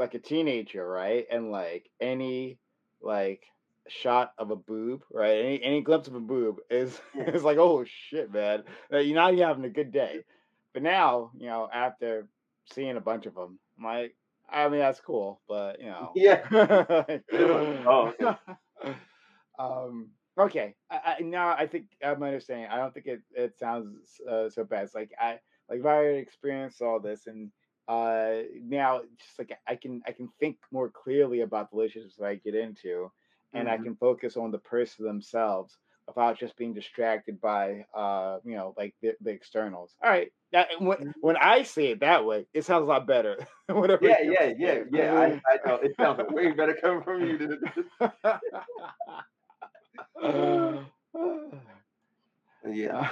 like 0.00 0.14
a 0.14 0.18
teenager, 0.18 0.84
right? 0.86 1.26
And 1.30 1.52
like 1.52 1.88
any 2.00 2.58
like 3.00 3.44
shot 3.88 4.32
of 4.38 4.50
a 4.50 4.56
boob, 4.56 5.02
right? 5.12 5.38
Any 5.38 5.62
any 5.62 5.80
glimpse 5.82 6.08
of 6.08 6.14
a 6.14 6.20
boob 6.20 6.56
is 6.70 7.00
is 7.14 7.44
like, 7.44 7.58
oh 7.58 7.84
shit, 7.84 8.32
man, 8.32 8.64
you're 8.90 9.14
not 9.14 9.32
even 9.32 9.46
having 9.46 9.64
a 9.64 9.70
good 9.70 9.92
day. 9.92 10.24
But 10.72 10.82
now, 10.82 11.30
you 11.36 11.46
know, 11.46 11.68
after 11.72 12.28
seeing 12.72 12.96
a 12.96 13.00
bunch 13.00 13.26
of 13.26 13.34
them, 13.34 13.58
I'm 13.78 13.84
like, 13.84 14.16
I 14.48 14.68
mean, 14.68 14.80
that's 14.80 15.00
cool, 15.00 15.40
but 15.48 15.80
you 15.80 15.86
know, 15.86 16.12
yeah. 16.14 16.40
oh, 17.32 18.12
okay. 18.20 18.38
um, 19.58 20.10
okay. 20.38 20.74
I, 20.90 21.16
I, 21.18 21.22
now 21.22 21.48
I 21.48 21.66
think 21.66 21.86
I'm 22.02 22.22
understanding. 22.22 22.68
I 22.70 22.78
don't 22.78 22.94
think 22.94 23.06
it 23.06 23.20
it 23.34 23.58
sounds 23.58 24.20
uh, 24.28 24.48
so 24.48 24.64
bad. 24.64 24.84
It's 24.84 24.94
like 24.94 25.12
I 25.20 25.38
like 25.68 25.80
if 25.80 25.86
I 25.86 26.00
experienced 26.00 26.80
all 26.82 27.00
this 27.00 27.26
and 27.26 27.50
uh 27.88 28.42
now 28.62 29.00
just 29.18 29.38
like 29.38 29.58
I 29.66 29.76
can 29.76 30.02
I 30.06 30.12
can 30.12 30.28
think 30.38 30.58
more 30.70 30.90
clearly 30.90 31.40
about 31.40 31.70
the 31.70 31.76
relationships 31.76 32.16
that 32.16 32.26
I 32.26 32.36
get 32.36 32.54
into 32.54 33.10
and 33.52 33.68
mm-hmm. 33.68 33.80
I 33.80 33.84
can 33.84 33.96
focus 33.96 34.36
on 34.36 34.50
the 34.50 34.58
person 34.58 35.04
themselves 35.04 35.76
without 36.06 36.38
just 36.38 36.56
being 36.56 36.74
distracted 36.74 37.40
by 37.40 37.84
uh 37.94 38.38
you 38.44 38.56
know 38.56 38.74
like 38.76 38.94
the, 39.02 39.12
the 39.20 39.30
externals. 39.30 39.94
All 40.02 40.10
right. 40.10 40.32
That, 40.52 40.68
when, 40.80 40.98
mm-hmm. 40.98 41.10
when 41.20 41.36
I 41.36 41.62
say 41.62 41.92
it 41.92 42.00
that 42.00 42.24
way, 42.24 42.44
it 42.52 42.64
sounds 42.64 42.82
a 42.82 42.86
lot 42.86 43.06
better. 43.06 43.36
Whatever. 43.68 44.04
Yeah, 44.04 44.22
yeah, 44.22 44.52
yeah, 44.58 44.78
yeah. 44.90 45.14
I, 45.14 45.26
I 45.26 45.58
know 45.64 45.76
it 45.76 45.94
sounds 45.96 46.20
way 46.30 46.50
better 46.50 46.74
coming 46.74 47.04
from 47.04 47.24
you. 47.24 47.60
yeah. 52.68 53.10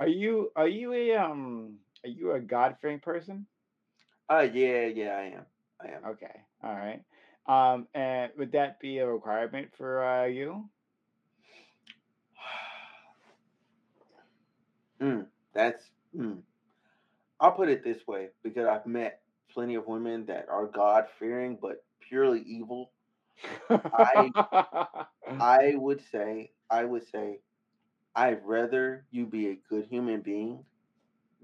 Are 0.00 0.08
you 0.08 0.52
are 0.54 0.68
you 0.68 0.92
a 0.92 1.16
um 1.16 1.74
are 2.04 2.10
you 2.10 2.32
a 2.32 2.40
God 2.40 2.76
fearing 2.80 3.00
person? 3.00 3.46
Uh 4.28 4.46
yeah, 4.52 4.86
yeah, 4.86 5.16
I 5.16 5.22
am. 5.36 5.46
I 5.80 5.86
am. 5.88 6.04
Okay. 6.12 6.40
All 6.62 6.74
right. 6.74 7.02
Um 7.46 7.86
and 7.94 8.32
would 8.38 8.52
that 8.52 8.80
be 8.80 8.98
a 8.98 9.06
requirement 9.06 9.70
for 9.76 10.04
uh 10.04 10.24
you? 10.26 10.68
mm, 15.00 15.26
that's 15.54 15.90
mm. 16.16 16.42
I'll 17.40 17.52
put 17.52 17.68
it 17.68 17.84
this 17.84 18.06
way 18.06 18.28
because 18.42 18.66
I've 18.66 18.86
met 18.86 19.20
plenty 19.52 19.74
of 19.74 19.86
women 19.86 20.26
that 20.26 20.48
are 20.48 20.66
God 20.66 21.06
fearing 21.18 21.58
but 21.60 21.84
purely 22.00 22.40
evil. 22.42 22.92
I 23.92 24.32
I 25.40 25.74
would 25.76 26.00
say 26.00 26.52
I 26.70 26.84
would 26.84 27.06
say 27.08 27.40
I'd 28.14 28.44
rather 28.44 29.06
you 29.10 29.26
be 29.26 29.48
a 29.48 29.56
good 29.68 29.86
human 29.86 30.20
being 30.22 30.64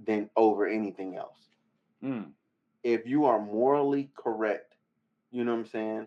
than 0.03 0.31
over 0.37 0.67
anything 0.67 1.17
else. 1.17 1.39
Mm. 2.03 2.31
If 2.83 3.07
you 3.07 3.25
are 3.25 3.41
morally 3.41 4.11
correct, 4.17 4.75
you 5.31 5.45
know 5.45 5.53
what 5.53 5.61
I'm 5.61 5.67
saying, 5.67 6.07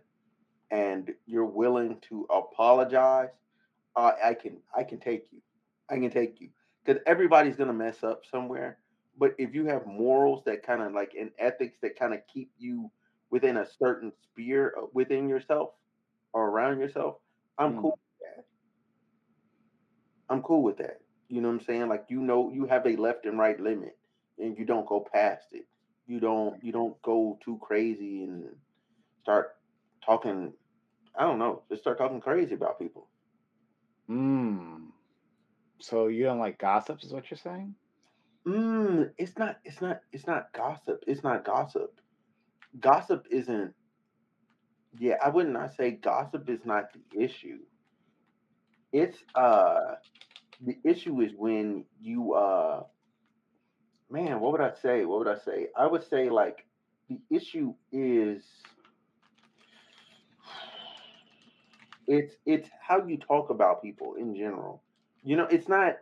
and 0.72 1.14
you're 1.26 1.46
willing 1.46 1.98
to 2.10 2.28
apologize, 2.30 3.30
uh, 3.96 4.12
I 4.24 4.34
can 4.34 4.58
I 4.76 4.84
can 4.84 5.00
take 5.00 5.28
you. 5.32 5.42
I 5.90 5.96
can 5.96 6.12
take 6.12 6.40
you 6.40 6.50
because 6.84 7.02
everybody's 7.06 7.56
gonna 7.56 7.74
mess 7.74 8.04
up 8.04 8.24
somewhere. 8.30 8.78
But 9.18 9.34
if 9.40 9.56
you 9.56 9.66
have 9.66 9.88
morals 9.88 10.44
that 10.46 10.62
kind 10.62 10.82
of 10.84 10.94
like 10.94 11.14
and 11.20 11.32
ethics 11.40 11.78
that 11.82 11.98
kind 11.98 12.14
of 12.14 12.20
keep 12.32 12.52
you 12.60 12.92
within 13.32 13.58
a 13.58 13.68
certain 13.80 14.12
sphere 14.24 14.76
uh, 14.78 14.86
within 14.94 15.28
yourself 15.28 15.72
or 16.34 16.50
around 16.50 16.80
yourself, 16.80 17.16
I'm 17.58 17.74
mm. 17.74 17.82
cool 17.82 17.92
with 17.92 18.36
that. 18.36 18.46
I'm 20.30 20.42
cool 20.44 20.62
with 20.62 20.78
that. 20.78 21.02
You 21.30 21.42
know 21.42 21.50
what 21.50 21.56
I'm 21.56 21.66
saying? 21.66 21.88
Like 21.90 22.06
you 22.10 22.22
know 22.22 22.52
you 22.52 22.66
have 22.68 22.86
a 22.86 22.96
left 22.96 23.26
and 23.26 23.38
right 23.38 23.60
limit 23.60 23.98
and 24.40 24.58
you 24.58 24.66
don't 24.66 24.88
go 24.88 25.06
past 25.14 25.48
it. 25.52 25.66
You 26.08 26.20
don't 26.20 26.64
you 26.64 26.72
don't 26.72 27.00
go 27.02 27.38
too 27.44 27.60
crazy 27.62 28.24
and 28.24 28.46
start 29.22 29.56
talking 30.06 30.54
I 31.18 31.24
don't 31.24 31.40
know, 31.40 31.64
just 31.70 31.82
start 31.82 31.98
talking 31.98 32.22
crazy 32.22 32.54
about 32.54 32.80
people. 32.80 33.08
Hmm. 34.08 34.86
So 35.80 36.08
you 36.08 36.24
don't 36.24 36.40
like 36.40 36.60
gossips 36.60 37.04
is 37.04 37.14
what 37.14 37.30
you're 37.30 37.38
saying? 37.38 37.76
Mm, 38.46 39.12
it's 39.18 39.38
not 39.38 39.58
it's 39.66 39.82
not 39.82 40.02
it's 40.12 40.26
not 40.26 40.54
gossip. 40.54 41.04
It's 41.08 41.24
not 41.24 41.44
gossip. 41.44 42.00
Gossip 42.80 43.28
isn't 43.30 43.74
yeah, 45.00 45.16
I 45.24 45.30
would 45.30 45.50
not 45.50 45.74
say 45.76 45.92
gossip 45.92 46.50
is 46.50 46.62
not 46.66 46.86
the 46.94 47.22
issue. 47.22 47.60
It's 48.94 49.18
uh 49.36 49.96
the 50.62 50.78
issue 50.84 51.22
is 51.22 51.32
when 51.36 51.86
you 52.00 52.34
uh 52.34 52.84
man, 54.10 54.40
what 54.40 54.52
would 54.54 54.62
I 54.62 54.74
say? 54.74 55.06
What 55.06 55.20
would 55.20 55.28
I 55.28 55.38
say? 55.38 55.68
I 55.76 55.86
would 55.86 56.04
say 56.04 56.30
like 56.30 56.66
the 57.10 57.20
issue 57.30 57.74
is 57.92 58.44
it's 62.08 62.36
it's 62.46 62.70
how 62.82 63.06
you 63.06 63.18
talk 63.18 63.50
about 63.50 63.84
people 63.84 64.16
in 64.16 64.36
general. 64.36 64.82
You 65.24 65.36
know, 65.36 65.46
it's 65.46 65.68
not 65.68 65.98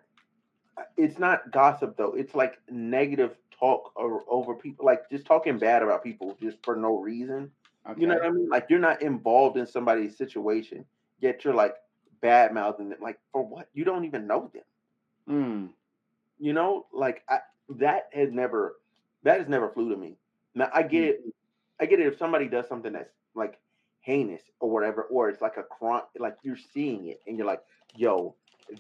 it's 0.98 1.20
not 1.20 1.52
gossip 1.52 1.98
though. 1.98 2.14
It's 2.14 2.36
like 2.36 2.60
negative 2.70 3.36
talk 3.58 3.92
or, 3.96 4.24
over 4.28 4.56
people, 4.56 4.86
like 4.86 5.10
just 5.10 5.26
talking 5.26 5.58
bad 5.58 5.82
about 5.82 6.04
people 6.04 6.38
just 6.42 6.58
for 6.64 6.76
no 6.76 6.98
reason. 7.00 7.52
Okay. 7.90 8.02
You 8.02 8.08
know 8.08 8.16
what 8.16 8.26
I 8.26 8.32
mean? 8.32 8.50
Like 8.50 8.68
you're 8.70 8.80
not 8.80 9.02
involved 9.02 9.58
in 9.58 9.66
somebody's 9.66 10.18
situation, 10.18 10.86
yet 11.20 11.44
you're 11.44 11.54
like 11.54 11.76
bad 12.26 12.54
mouthing 12.54 12.90
them. 12.90 12.98
Like 13.02 13.20
for 13.32 13.46
what? 13.46 13.70
You 13.74 13.86
don't 13.86 14.06
even 14.06 14.26
know 14.26 14.52
them. 14.52 14.64
Mm. 15.30 15.70
You 16.40 16.54
know, 16.54 16.88
like 16.92 17.24
I, 17.30 17.40
that 17.78 18.10
has 18.14 18.32
never 18.32 18.78
that 19.24 19.40
has 19.40 19.48
never 19.48 19.70
flew 19.70 19.90
to 19.90 19.96
me. 19.96 20.18
Now 20.56 20.70
I 20.74 20.82
get 20.82 21.04
mm. 21.04 21.10
it. 21.10 21.36
I 21.80 21.86
get 21.86 22.00
it 22.00 22.08
if 22.08 22.18
somebody 22.18 22.48
does 22.48 22.68
something 22.68 22.94
that's 22.94 23.12
like 23.36 23.60
heinous 24.02 24.42
or 24.60 24.70
whatever, 24.72 25.04
or 25.04 25.30
it's 25.30 25.42
like 25.42 25.58
a 25.58 25.64
crime, 25.64 26.04
like 26.18 26.38
you're 26.42 26.58
seeing 26.74 27.08
it 27.08 27.22
and 27.28 27.38
you're 27.38 27.48
like, 27.48 27.62
yo, 27.96 28.34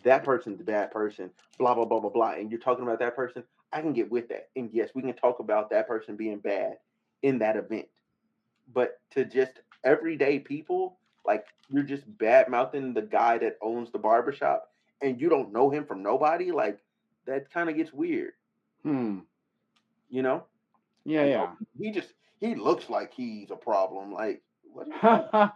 that 0.03 0.23
person's 0.23 0.61
a 0.61 0.63
bad 0.63 0.91
person, 0.91 1.29
blah, 1.59 1.75
blah, 1.75 1.85
blah, 1.85 1.99
blah, 1.99 2.09
blah. 2.09 2.31
And 2.31 2.49
you're 2.49 2.59
talking 2.59 2.83
about 2.83 2.99
that 2.99 3.15
person, 3.15 3.43
I 3.73 3.81
can 3.81 3.91
get 3.91 4.09
with 4.09 4.29
that. 4.29 4.49
And 4.55 4.69
yes, 4.71 4.91
we 4.95 5.01
can 5.01 5.13
talk 5.13 5.39
about 5.39 5.69
that 5.71 5.87
person 5.87 6.15
being 6.15 6.39
bad 6.39 6.77
in 7.21 7.39
that 7.39 7.57
event. 7.57 7.87
But 8.73 8.99
to 9.11 9.25
just 9.25 9.59
everyday 9.83 10.39
people, 10.39 10.97
like 11.25 11.45
you're 11.69 11.83
just 11.83 12.03
bad 12.17 12.49
mouthing 12.49 12.93
the 12.93 13.01
guy 13.01 13.37
that 13.39 13.57
owns 13.61 13.91
the 13.91 13.99
barbershop 13.99 14.69
and 15.01 15.19
you 15.19 15.29
don't 15.29 15.53
know 15.53 15.69
him 15.69 15.85
from 15.85 16.03
nobody, 16.03 16.51
like 16.51 16.79
that 17.25 17.51
kind 17.51 17.69
of 17.69 17.75
gets 17.75 17.93
weird. 17.93 18.33
Hmm. 18.83 19.19
You 20.09 20.21
know? 20.21 20.45
Yeah, 21.05 21.25
yeah. 21.25 21.51
He 21.77 21.91
just 21.91 22.13
he 22.39 22.55
looks 22.55 22.89
like 22.89 23.13
he's 23.13 23.51
a 23.51 23.55
problem. 23.55 24.11
Like 24.11 24.41
what? 24.63 24.87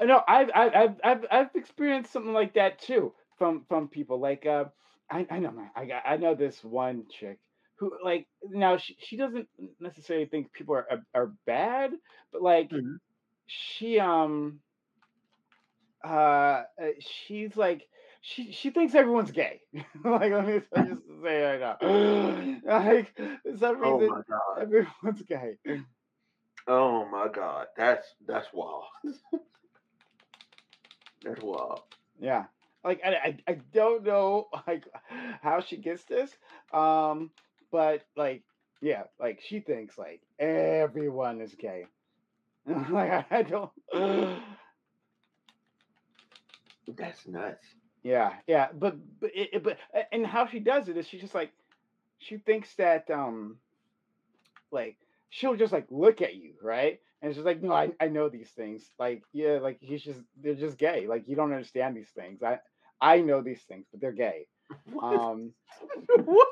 no, 0.00 0.22
I've 0.28 0.50
I've 0.54 0.94
I've 1.02 1.24
I've 1.30 1.54
experienced 1.54 2.12
something 2.12 2.32
like 2.32 2.54
that 2.54 2.78
too 2.78 3.12
from 3.38 3.64
from 3.68 3.88
people. 3.88 4.20
Like 4.20 4.46
uh, 4.46 4.64
I 5.10 5.26
I 5.30 5.38
know 5.38 5.54
I 5.74 5.86
got 5.86 6.02
I 6.06 6.16
know 6.16 6.34
this 6.34 6.62
one 6.62 7.04
chick 7.10 7.38
who 7.76 7.92
like 8.04 8.26
now 8.48 8.76
she, 8.76 8.96
she 8.98 9.16
doesn't 9.16 9.48
necessarily 9.80 10.26
think 10.26 10.52
people 10.52 10.74
are 10.74 10.86
are, 10.90 11.02
are 11.14 11.32
bad, 11.46 11.92
but 12.32 12.42
like 12.42 12.70
mm-hmm. 12.70 12.96
she 13.46 13.98
um 13.98 14.60
uh 16.06 16.62
she's 17.00 17.56
like 17.56 17.86
she 18.20 18.52
she 18.52 18.70
thinks 18.70 18.94
everyone's 18.94 19.30
gay. 19.30 19.60
like 20.04 20.32
let 20.32 20.46
me 20.46 20.60
just 20.84 21.02
say 21.22 21.42
right 21.42 21.60
now. 21.60 21.76
like 22.66 23.12
some 23.58 23.80
oh 23.82 23.98
reason 23.98 24.10
oh 24.30 24.60
everyone's 24.60 25.22
gay. 25.28 25.56
Oh 26.66 27.06
my 27.06 27.28
god, 27.28 27.68
that's 27.76 28.06
that's 28.26 28.48
wild. 28.52 28.84
that's 31.22 31.42
wild. 31.42 31.82
Yeah, 32.18 32.44
like 32.84 33.00
I, 33.04 33.10
I 33.14 33.38
I 33.48 33.58
don't 33.72 34.04
know 34.04 34.48
like 34.66 34.84
how 35.42 35.60
she 35.60 35.76
gets 35.76 36.04
this, 36.04 36.30
um, 36.72 37.30
but 37.70 38.04
like 38.16 38.42
yeah, 38.80 39.04
like 39.20 39.40
she 39.46 39.60
thinks 39.60 39.98
like 39.98 40.22
everyone 40.38 41.40
is 41.40 41.54
gay. 41.54 41.86
like 42.66 43.10
I, 43.10 43.26
I 43.30 43.42
don't. 43.42 43.70
That's 46.88 47.26
nuts. 47.26 47.64
Yeah, 48.02 48.34
yeah, 48.46 48.68
but 48.72 48.96
but 49.20 49.30
it, 49.34 49.62
but 49.62 49.78
and 50.12 50.26
how 50.26 50.46
she 50.46 50.60
does 50.60 50.88
it 50.88 50.96
is 50.96 51.08
she 51.08 51.18
just 51.18 51.34
like 51.34 51.50
she 52.18 52.38
thinks 52.38 52.74
that 52.76 53.10
um 53.10 53.56
like 54.70 54.96
she'll 55.30 55.56
just 55.56 55.72
like 55.72 55.86
look 55.90 56.22
at 56.22 56.36
you, 56.36 56.52
right? 56.62 57.00
And 57.22 57.34
she's 57.34 57.44
like, 57.44 57.62
no, 57.62 57.72
I, 57.72 57.90
I 57.98 58.08
know 58.08 58.28
these 58.28 58.50
things. 58.50 58.90
Like, 58.98 59.22
yeah, 59.32 59.58
like 59.58 59.78
he's 59.80 60.02
just 60.02 60.20
they're 60.40 60.54
just 60.54 60.78
gay. 60.78 61.06
Like 61.06 61.24
you 61.26 61.34
don't 61.34 61.52
understand 61.52 61.96
these 61.96 62.10
things. 62.10 62.42
I 62.42 62.60
I 63.00 63.20
know 63.20 63.42
these 63.42 63.62
things, 63.62 63.86
but 63.90 64.00
they're 64.00 64.12
gay. 64.12 64.46
What? 64.92 65.14
Um 65.14 65.52
what? 66.24 66.48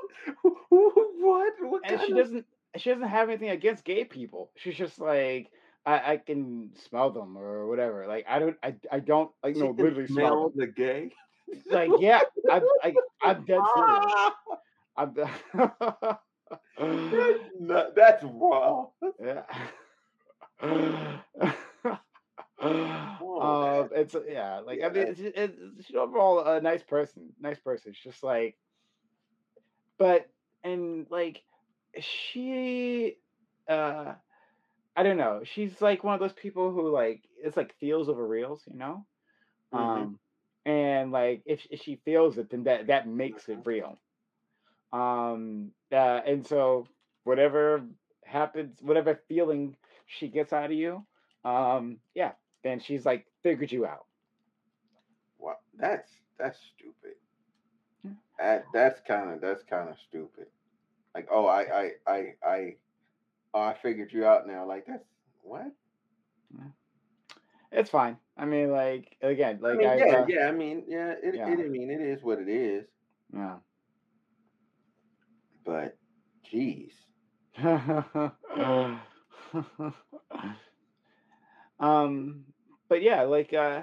what? 0.71 1.53
what 1.61 1.83
and 1.85 2.01
she 2.01 2.13
of... 2.13 2.19
doesn't 2.19 2.47
she 2.77 2.91
doesn't 2.91 3.09
have 3.09 3.29
anything 3.29 3.51
against 3.51 3.85
gay 3.85 4.05
people. 4.05 4.51
She's 4.57 4.77
just 4.77 5.01
like 5.01 5.51
I, 5.87 6.13
I 6.13 6.17
can 6.17 6.71
smell 6.89 7.11
them 7.11 7.37
or 7.37 7.67
whatever. 7.67 8.07
Like 8.07 8.25
I 8.29 8.39
don't 8.39 8.57
I 8.63 8.75
I 8.91 9.01
don't 9.01 9.31
like 9.43 9.57
no 9.57 9.71
literally 9.71 10.07
smell 10.07 10.53
the 10.55 10.67
gay. 10.67 11.11
Like 11.71 11.91
yeah, 11.99 12.21
I 12.51 12.63
I 12.83 12.95
I'm 13.23 13.45
dead 13.45 13.61
serious. 13.75 14.13
I'm 14.97 15.15
no, 17.61 17.91
that's 17.95 18.25
wild. 18.25 18.91
Yeah. 19.23 19.43
oh, 22.61 23.39
uh, 23.41 23.89
it's 23.93 24.17
yeah, 24.29 24.61
like 24.61 24.81
I 24.83 24.89
mean, 24.89 25.09
it's, 25.09 25.21
it's, 25.21 25.87
she's 25.87 25.97
overall 25.97 26.41
a 26.41 26.61
nice 26.61 26.83
person, 26.83 27.31
nice 27.41 27.59
person. 27.59 27.91
It's 27.91 28.03
just 28.03 28.23
like, 28.23 28.57
but 29.99 30.29
and 30.63 31.07
like 31.11 31.43
she, 32.01 33.17
uh, 33.69 34.15
I 34.97 35.03
don't 35.03 35.17
know. 35.17 35.43
She's 35.45 35.81
like 35.81 36.05
one 36.05 36.15
of 36.15 36.21
those 36.21 36.33
people 36.33 36.71
who 36.73 36.89
like 36.91 37.23
it's 37.43 37.57
like 37.57 37.75
feels 37.79 38.09
over 38.09 38.27
reals, 38.27 38.63
you 38.67 38.79
know. 38.79 39.07
hmm 39.73 39.73
Um, 39.73 40.19
and 40.65 41.13
like 41.13 41.43
if, 41.47 41.67
if 41.71 41.81
she 41.83 41.97
feels 42.05 42.39
it, 42.39 42.51
then 42.51 42.65
that 42.65 42.87
that 42.89 43.09
makes 43.09 43.49
it 43.49 43.59
hmm 43.59 43.65
real. 43.65 43.99
Um, 44.93 45.73
uh, 45.93 46.21
and 46.27 46.47
so 46.47 46.87
whatever 47.25 47.87
happens, 48.25 48.83
whatever 48.83 49.21
feeling 49.29 49.77
she 50.07 50.29
gets 50.29 50.53
out 50.53 50.67
of 50.67 50.73
you, 50.73 51.05
um, 51.45 51.99
yeah, 52.15 52.33
then 52.63 52.81
she's 52.81 53.05
like 53.07 53.27
figured 53.43 53.73
you 53.73 53.87
out. 53.87 54.07
Wow, 55.39 55.59
that's 55.75 56.11
that's 56.39 56.59
stupid. 56.75 57.15
Yeah. 58.05 58.13
That 58.39 58.73
that's 58.73 59.01
kind 59.01 59.31
of 59.31 59.41
that's 59.41 59.63
kind 59.65 59.89
of 59.89 59.97
stupid. 59.99 60.47
Like, 61.15 61.29
oh, 61.31 61.47
I 61.47 61.63
I 61.63 61.91
I 62.07 62.35
I 62.45 62.77
oh, 63.55 63.61
I 63.61 63.75
figured 63.81 64.13
you 64.13 64.27
out 64.27 64.47
now. 64.47 64.67
Like 64.67 64.85
that's 64.87 65.05
what? 65.43 65.73
Yeah. 66.55 66.65
It's 67.73 67.91
fine. 67.91 68.19
I 68.37 68.45
mean, 68.45 68.71
like 68.71 69.17
again, 69.23 69.61
I 69.63 69.69
like 69.69 69.79
mean, 69.79 69.89
I've 69.89 69.99
yeah, 69.99 70.05
uh, 70.07 70.27
yeah. 70.29 70.49
I 70.49 70.53
mean, 70.53 70.85
yeah. 70.87 71.13
It, 71.13 71.19
it 71.23 71.35
yeah, 71.37 71.47
I 71.47 71.69
mean, 71.69 71.91
it 71.91 72.01
is 72.01 72.23
what 72.23 72.39
it 72.41 72.49
is. 72.49 72.85
yeah. 73.33 73.57
But, 75.65 75.97
jeez. 76.53 76.91
um, 81.81 82.45
but 82.89 83.03
yeah, 83.03 83.23
like 83.23 83.55
uh, 83.55 83.83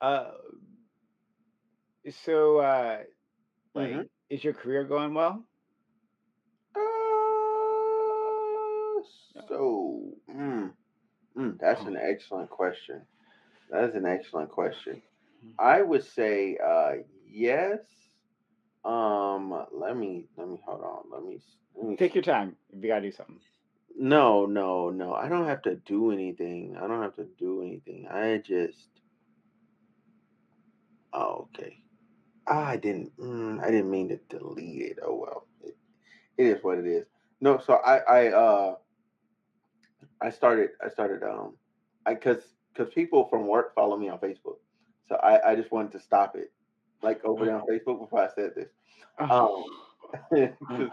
uh, 0.00 0.30
so 2.22 2.58
uh, 2.58 2.98
like, 3.74 4.08
is 4.28 4.44
your 4.44 4.52
career 4.52 4.84
going 4.84 5.14
well? 5.14 5.42
Uh, 6.76 6.80
so, 9.48 10.12
mm, 10.30 10.72
mm, 11.36 11.58
that's 11.60 11.82
an 11.82 11.96
excellent 11.96 12.50
question. 12.50 13.02
That 13.70 13.84
is 13.90 13.94
an 13.94 14.06
excellent 14.06 14.50
question. 14.50 15.02
Mhm. 15.44 15.54
I 15.58 15.82
would 15.82 16.04
say, 16.04 16.56
uh, 16.58 16.96
yes. 17.26 17.80
Um, 18.84 19.66
let 19.72 19.96
me 19.96 20.28
let 20.36 20.48
me 20.48 20.60
hold 20.64 20.82
on. 20.82 21.04
Let 21.10 21.24
me 21.24 21.40
let 21.74 21.86
me 21.88 21.96
Take 21.96 22.14
your 22.14 22.22
time 22.22 22.56
if 22.70 22.82
you 22.82 22.88
gotta 22.88 23.02
do 23.02 23.12
something. 23.12 23.40
No, 23.98 24.46
no, 24.46 24.90
no. 24.90 25.14
I 25.14 25.28
don't 25.28 25.46
have 25.46 25.62
to 25.62 25.76
do 25.76 26.12
anything. 26.12 26.76
I 26.76 26.86
don't 26.86 27.02
have 27.02 27.16
to 27.16 27.28
do 27.38 27.62
anything. 27.62 28.06
I 28.08 28.38
just. 28.38 28.88
Oh, 31.12 31.48
okay. 31.54 31.82
Ah, 32.46 32.66
I 32.68 32.76
didn't. 32.76 33.16
Mm, 33.18 33.60
I 33.62 33.70
didn't 33.70 33.90
mean 33.90 34.08
to 34.10 34.18
delete 34.28 34.82
it. 34.82 34.98
Oh 35.02 35.14
well. 35.16 35.46
It, 35.62 35.76
it 36.38 36.46
is 36.46 36.64
what 36.64 36.78
it 36.78 36.86
is. 36.86 37.06
No, 37.40 37.58
so 37.58 37.74
I 37.74 37.98
I 37.98 38.28
uh 38.28 38.76
I 40.20 40.30
started 40.30 40.70
I 40.84 40.88
started 40.88 41.22
um 41.22 41.56
I 42.04 42.14
cuz 42.14 42.54
cuz 42.74 42.88
people 42.94 43.26
from 43.28 43.46
work 43.46 43.74
follow 43.74 43.96
me 43.96 44.08
on 44.08 44.18
Facebook. 44.18 44.58
So 45.08 45.16
I 45.16 45.52
I 45.52 45.56
just 45.56 45.72
wanted 45.72 45.92
to 45.92 46.00
stop 46.00 46.36
it. 46.36 46.52
Like 47.02 47.24
over 47.24 47.44
there 47.44 47.56
on 47.56 47.66
Facebook 47.66 48.00
before 48.00 48.22
I 48.22 48.28
said 48.34 48.54
this. 48.54 48.70
Um 49.18 49.64
cuz 50.76 50.90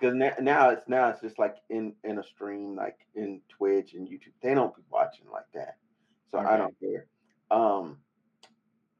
cuz 0.00 0.14
now, 0.14 0.32
now 0.40 0.70
it's 0.70 0.88
now 0.88 1.08
it's 1.08 1.20
just 1.20 1.38
like 1.38 1.56
in 1.68 1.94
in 2.04 2.18
a 2.18 2.24
stream 2.24 2.76
like 2.76 2.98
in 3.14 3.40
Twitch 3.48 3.94
and 3.94 4.08
YouTube. 4.08 4.34
They 4.42 4.54
don't 4.54 4.74
be 4.74 4.82
watching 4.90 5.26
like 5.30 5.50
that. 5.54 5.76
So 6.30 6.38
I 6.38 6.56
don't 6.56 6.74
care. 6.80 7.06
Um 7.50 7.98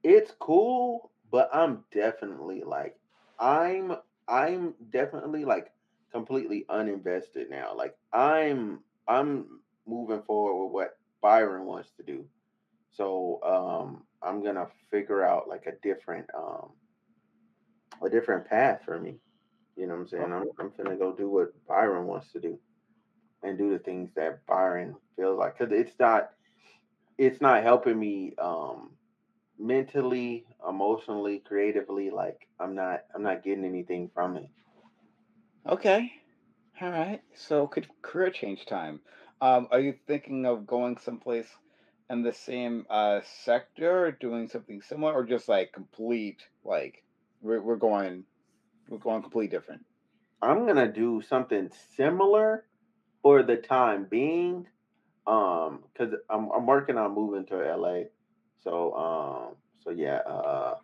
it's 0.02 0.32
cool, 0.38 1.10
but 1.30 1.50
I'm 1.52 1.84
definitely 1.92 2.62
like 2.62 2.96
I'm 3.38 3.96
I'm 4.28 4.74
definitely 4.90 5.44
like 5.44 5.72
completely 6.12 6.64
uninvested 6.68 7.50
now. 7.50 7.74
Like 7.74 7.96
I'm 8.12 8.80
I'm 9.10 9.60
moving 9.86 10.22
forward 10.22 10.64
with 10.64 10.72
what 10.72 10.98
Byron 11.22 11.66
wants 11.66 11.90
to 11.98 12.02
do. 12.04 12.26
So 12.92 13.40
um 13.44 14.04
I'm 14.22 14.42
gonna 14.42 14.68
figure 14.90 15.24
out 15.24 15.48
like 15.48 15.66
a 15.66 15.72
different 15.82 16.26
um 16.36 16.70
a 18.02 18.10
different 18.10 18.46
path 18.46 18.82
for 18.84 18.98
me. 18.98 19.20
You 19.76 19.86
know 19.86 19.94
what 19.94 20.00
I'm 20.02 20.08
saying? 20.08 20.32
I'm 20.32 20.50
I'm 20.60 20.72
gonna 20.76 20.96
go 20.96 21.12
do 21.14 21.30
what 21.30 21.52
Byron 21.66 22.06
wants 22.06 22.32
to 22.32 22.40
do 22.40 22.58
and 23.42 23.58
do 23.58 23.70
the 23.70 23.78
things 23.78 24.10
that 24.16 24.46
Byron 24.46 24.96
feels 25.16 25.38
like 25.38 25.58
because 25.58 25.72
it's 25.72 25.98
not 25.98 26.30
it's 27.18 27.40
not 27.40 27.62
helping 27.62 27.98
me 27.98 28.34
um 28.38 28.90
mentally, 29.58 30.46
emotionally, 30.68 31.40
creatively, 31.40 32.10
like 32.10 32.48
I'm 32.60 32.74
not 32.74 33.04
I'm 33.14 33.22
not 33.22 33.42
getting 33.44 33.64
anything 33.64 34.10
from 34.14 34.36
it. 34.36 34.50
okay. 35.66 36.12
All 36.82 36.90
right. 36.90 37.20
So, 37.34 37.66
could 37.66 37.88
career 38.00 38.30
change 38.30 38.64
time? 38.64 39.00
Um, 39.42 39.68
are 39.70 39.80
you 39.80 39.94
thinking 40.06 40.46
of 40.46 40.66
going 40.66 40.96
someplace 40.96 41.48
in 42.08 42.22
the 42.22 42.32
same 42.32 42.86
uh 42.88 43.20
sector, 43.44 44.06
or 44.06 44.12
doing 44.12 44.48
something 44.48 44.80
similar, 44.80 45.12
or 45.12 45.24
just 45.24 45.46
like 45.46 45.72
complete 45.74 46.42
like 46.64 47.02
we're 47.42 47.60
we're 47.60 47.76
going 47.76 48.24
we're 48.88 48.96
going 48.96 49.20
completely 49.20 49.54
different? 49.54 49.84
I'm 50.40 50.66
gonna 50.66 50.90
do 50.90 51.20
something 51.20 51.70
similar 51.96 52.64
for 53.22 53.42
the 53.42 53.56
time 53.56 54.06
being. 54.08 54.66
Um, 55.26 55.84
because 55.92 56.14
I'm 56.30 56.50
I'm 56.50 56.66
working 56.66 56.96
on 56.96 57.14
moving 57.14 57.44
to 57.46 57.76
LA. 57.76 58.04
So 58.64 58.94
um 58.94 59.56
so 59.84 59.90
yeah, 59.90 60.20
uh 60.26 60.76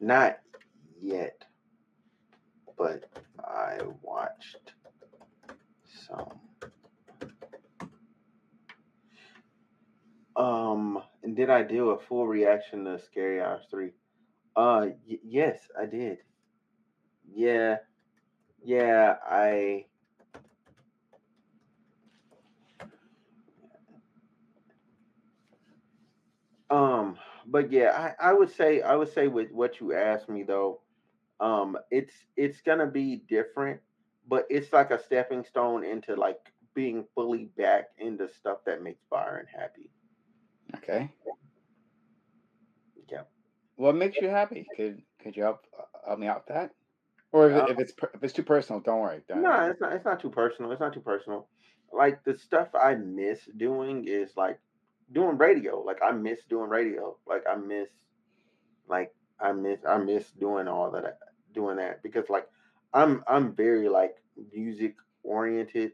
not 0.00 0.41
yet, 1.02 1.44
but 2.76 3.04
I 3.42 3.78
watched 4.02 4.74
some 6.06 6.40
um 10.36 11.02
and 11.22 11.36
did 11.36 11.50
I 11.50 11.62
do 11.62 11.90
a 11.90 11.98
full 11.98 12.26
reaction 12.26 12.84
to 12.84 12.98
Scary 12.98 13.40
Hours 13.40 13.64
3? 13.70 13.90
Uh 14.56 14.88
y- 15.06 15.18
yes, 15.24 15.58
I 15.78 15.86
did. 15.86 16.18
Yeah, 17.34 17.78
yeah, 18.64 19.16
I 19.26 19.86
um 26.70 27.18
but 27.46 27.72
yeah, 27.72 28.14
I 28.20 28.30
I 28.30 28.32
would 28.34 28.50
say 28.50 28.82
I 28.82 28.94
would 28.96 29.12
say 29.12 29.28
with 29.28 29.50
what 29.52 29.80
you 29.80 29.94
asked 29.94 30.28
me 30.28 30.44
though, 30.44 30.81
um 31.40 31.76
it's 31.90 32.14
it's 32.36 32.60
gonna 32.62 32.86
be 32.86 33.16
different, 33.28 33.80
but 34.26 34.46
it's 34.50 34.72
like 34.72 34.90
a 34.90 35.02
stepping 35.02 35.44
stone 35.44 35.84
into 35.84 36.14
like 36.16 36.52
being 36.74 37.06
fully 37.14 37.46
back 37.56 37.86
into 37.98 38.28
stuff 38.28 38.58
that 38.66 38.82
makes 38.82 39.02
Byron 39.10 39.46
happy. 39.52 39.90
Okay. 40.76 41.10
Yeah. 43.10 43.24
What 43.76 43.94
makes 43.94 44.20
you 44.20 44.28
happy? 44.28 44.68
Could 44.76 45.02
could 45.18 45.36
you 45.36 45.42
help 45.42 45.66
uh, 45.78 45.84
help 46.06 46.18
me 46.18 46.26
out 46.26 46.46
with 46.46 46.54
that? 46.54 46.74
Or 47.32 47.50
if, 47.50 47.56
it- 47.56 47.70
if 47.70 47.78
it's 47.78 47.92
if 48.14 48.22
it's 48.24 48.32
too 48.32 48.42
personal, 48.42 48.80
don't 48.80 49.00
worry. 49.00 49.22
Don't, 49.28 49.42
no, 49.42 49.50
don't- 49.50 49.70
it's 49.70 49.80
not 49.80 49.92
it's 49.92 50.04
not 50.04 50.20
too 50.20 50.30
personal. 50.30 50.70
It's 50.72 50.80
not 50.80 50.92
too 50.92 51.00
personal. 51.00 51.48
Like 51.92 52.24
the 52.24 52.38
stuff 52.38 52.68
I 52.74 52.94
miss 52.94 53.40
doing 53.56 54.06
is 54.06 54.36
like 54.36 54.58
doing 55.12 55.36
radio. 55.38 55.80
Like 55.80 55.98
I 56.02 56.12
miss 56.12 56.40
doing 56.48 56.70
radio. 56.70 57.16
Like 57.26 57.44
I 57.48 57.56
miss 57.56 57.88
like 58.88 59.12
I 59.40 59.52
miss 59.52 59.80
I 59.86 59.98
miss 59.98 60.30
doing 60.32 60.68
all 60.68 60.90
that 60.92 61.18
doing 61.52 61.76
that 61.76 62.02
because 62.02 62.28
like 62.30 62.48
I'm 62.92 63.24
I'm 63.28 63.54
very 63.54 63.88
like 63.88 64.16
music 64.52 64.96
oriented. 65.22 65.92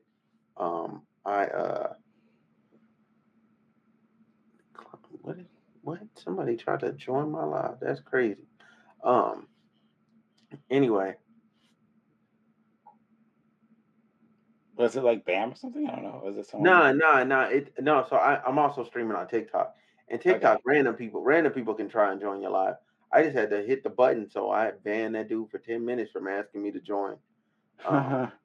Um 0.56 1.02
I 1.24 1.46
uh 1.46 1.94
what 5.22 5.38
what 5.82 6.00
somebody 6.16 6.56
tried 6.56 6.80
to 6.80 6.92
join 6.92 7.30
my 7.30 7.44
live. 7.44 7.78
That's 7.80 8.00
crazy. 8.00 8.46
Um 9.04 9.48
anyway, 10.70 11.16
Was 14.76 14.96
it 14.96 15.02
like 15.02 15.24
Bam 15.24 15.52
or 15.52 15.56
something? 15.56 15.86
I 15.88 15.94
don't 15.94 16.04
know. 16.04 16.20
Was 16.24 16.36
it 16.36 16.46
someone? 16.46 16.68
No, 16.70 16.92
no, 16.92 17.24
no. 17.24 17.40
it 17.42 17.74
no 17.80 18.06
so 18.08 18.16
I, 18.16 18.42
I'm 18.46 18.58
also 18.58 18.84
streaming 18.84 19.16
on 19.16 19.28
TikTok. 19.28 19.74
And 20.08 20.20
Okay. 20.28 20.32
TikTok 20.32 20.60
random 20.64 20.94
people 20.94 21.22
random 21.22 21.52
people 21.52 21.74
can 21.74 21.88
try 21.88 22.12
and 22.12 22.20
join 22.20 22.40
your 22.40 22.50
live. 22.50 22.76
I 23.12 23.22
just 23.22 23.36
had 23.36 23.50
to 23.50 23.62
hit 23.62 23.82
the 23.82 23.90
button 23.90 24.30
so 24.30 24.50
I 24.50 24.72
banned 24.84 25.14
that 25.14 25.28
dude 25.28 25.50
for 25.50 25.58
10 25.58 25.84
minutes 25.84 26.10
from 26.12 26.28
asking 26.28 26.62
me 26.62 26.70
to 26.72 26.80
join. 26.80 27.16
Um 27.86 28.32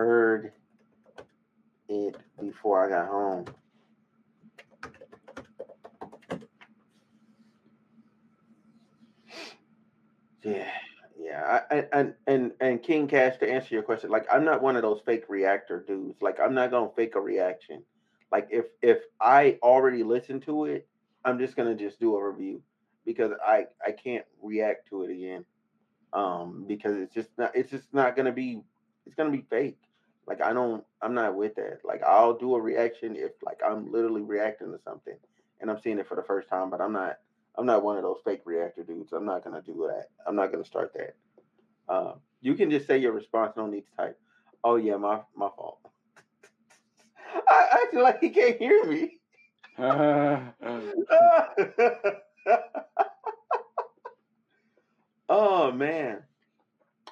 heard 0.00 0.52
it 1.88 2.16
before 2.40 2.86
I 2.86 2.88
got 2.88 3.08
home. 3.08 3.44
Yeah, 10.42 10.70
yeah. 11.18 11.60
And 11.92 12.14
and 12.26 12.52
and 12.60 12.82
King 12.82 13.08
Cash 13.08 13.38
to 13.38 13.50
answer 13.50 13.74
your 13.74 13.82
question, 13.82 14.10
like 14.10 14.26
I'm 14.32 14.44
not 14.44 14.62
one 14.62 14.76
of 14.76 14.82
those 14.82 15.00
fake 15.04 15.24
reactor 15.28 15.84
dudes. 15.86 16.20
Like 16.22 16.38
I'm 16.40 16.54
not 16.54 16.70
gonna 16.70 16.90
fake 16.96 17.14
a 17.14 17.20
reaction. 17.20 17.82
Like 18.32 18.48
if 18.50 18.66
if 18.82 18.98
I 19.20 19.58
already 19.62 20.02
listened 20.02 20.42
to 20.44 20.64
it, 20.66 20.88
I'm 21.24 21.38
just 21.38 21.56
gonna 21.56 21.74
just 21.74 22.00
do 22.00 22.16
a 22.16 22.30
review 22.32 22.62
because 23.04 23.32
I 23.44 23.66
I 23.86 23.92
can't 23.92 24.24
react 24.42 24.88
to 24.90 25.04
it 25.04 25.10
again. 25.10 25.44
Um, 26.12 26.64
because 26.66 26.96
it's 26.96 27.14
just 27.14 27.30
not 27.38 27.54
it's 27.54 27.70
just 27.70 27.92
not 27.94 28.16
gonna 28.16 28.32
be 28.32 28.62
it's 29.06 29.14
gonna 29.14 29.30
be 29.30 29.46
fake. 29.50 29.78
Like 30.26 30.40
I 30.42 30.52
don't 30.52 30.84
I'm 31.02 31.14
not 31.14 31.36
with 31.36 31.54
that. 31.56 31.80
Like 31.84 32.02
I'll 32.02 32.36
do 32.36 32.54
a 32.54 32.60
reaction 32.60 33.16
if 33.16 33.32
like 33.42 33.60
I'm 33.66 33.92
literally 33.92 34.22
reacting 34.22 34.72
to 34.72 34.78
something 34.84 35.16
and 35.60 35.70
I'm 35.70 35.80
seeing 35.80 35.98
it 35.98 36.08
for 36.08 36.16
the 36.16 36.22
first 36.22 36.48
time, 36.48 36.70
but 36.70 36.80
I'm 36.80 36.92
not 36.92 37.18
I'm 37.56 37.66
not 37.66 37.82
one 37.82 37.96
of 37.96 38.02
those 38.02 38.20
fake 38.24 38.42
reactor 38.44 38.84
dudes. 38.84 39.12
I'm 39.12 39.26
not 39.26 39.44
gonna 39.44 39.62
do 39.62 39.88
that. 39.88 40.06
I'm 40.26 40.36
not 40.36 40.52
gonna 40.52 40.64
start 40.64 40.92
that. 40.94 41.14
Uh, 41.92 42.14
you 42.40 42.54
can 42.54 42.70
just 42.70 42.86
say 42.86 42.98
your 42.98 43.12
response. 43.12 43.52
No 43.56 43.66
need 43.66 43.84
to 43.86 43.96
type. 43.96 44.18
Oh 44.64 44.76
yeah, 44.76 44.96
my 44.96 45.20
my 45.34 45.48
fault. 45.56 45.78
I, 47.48 47.68
I 47.72 47.86
feel 47.90 48.02
like 48.02 48.20
he 48.20 48.30
can't 48.30 48.58
hear 48.58 48.84
me. 48.84 49.18
oh 55.28 55.72
man. 55.72 56.22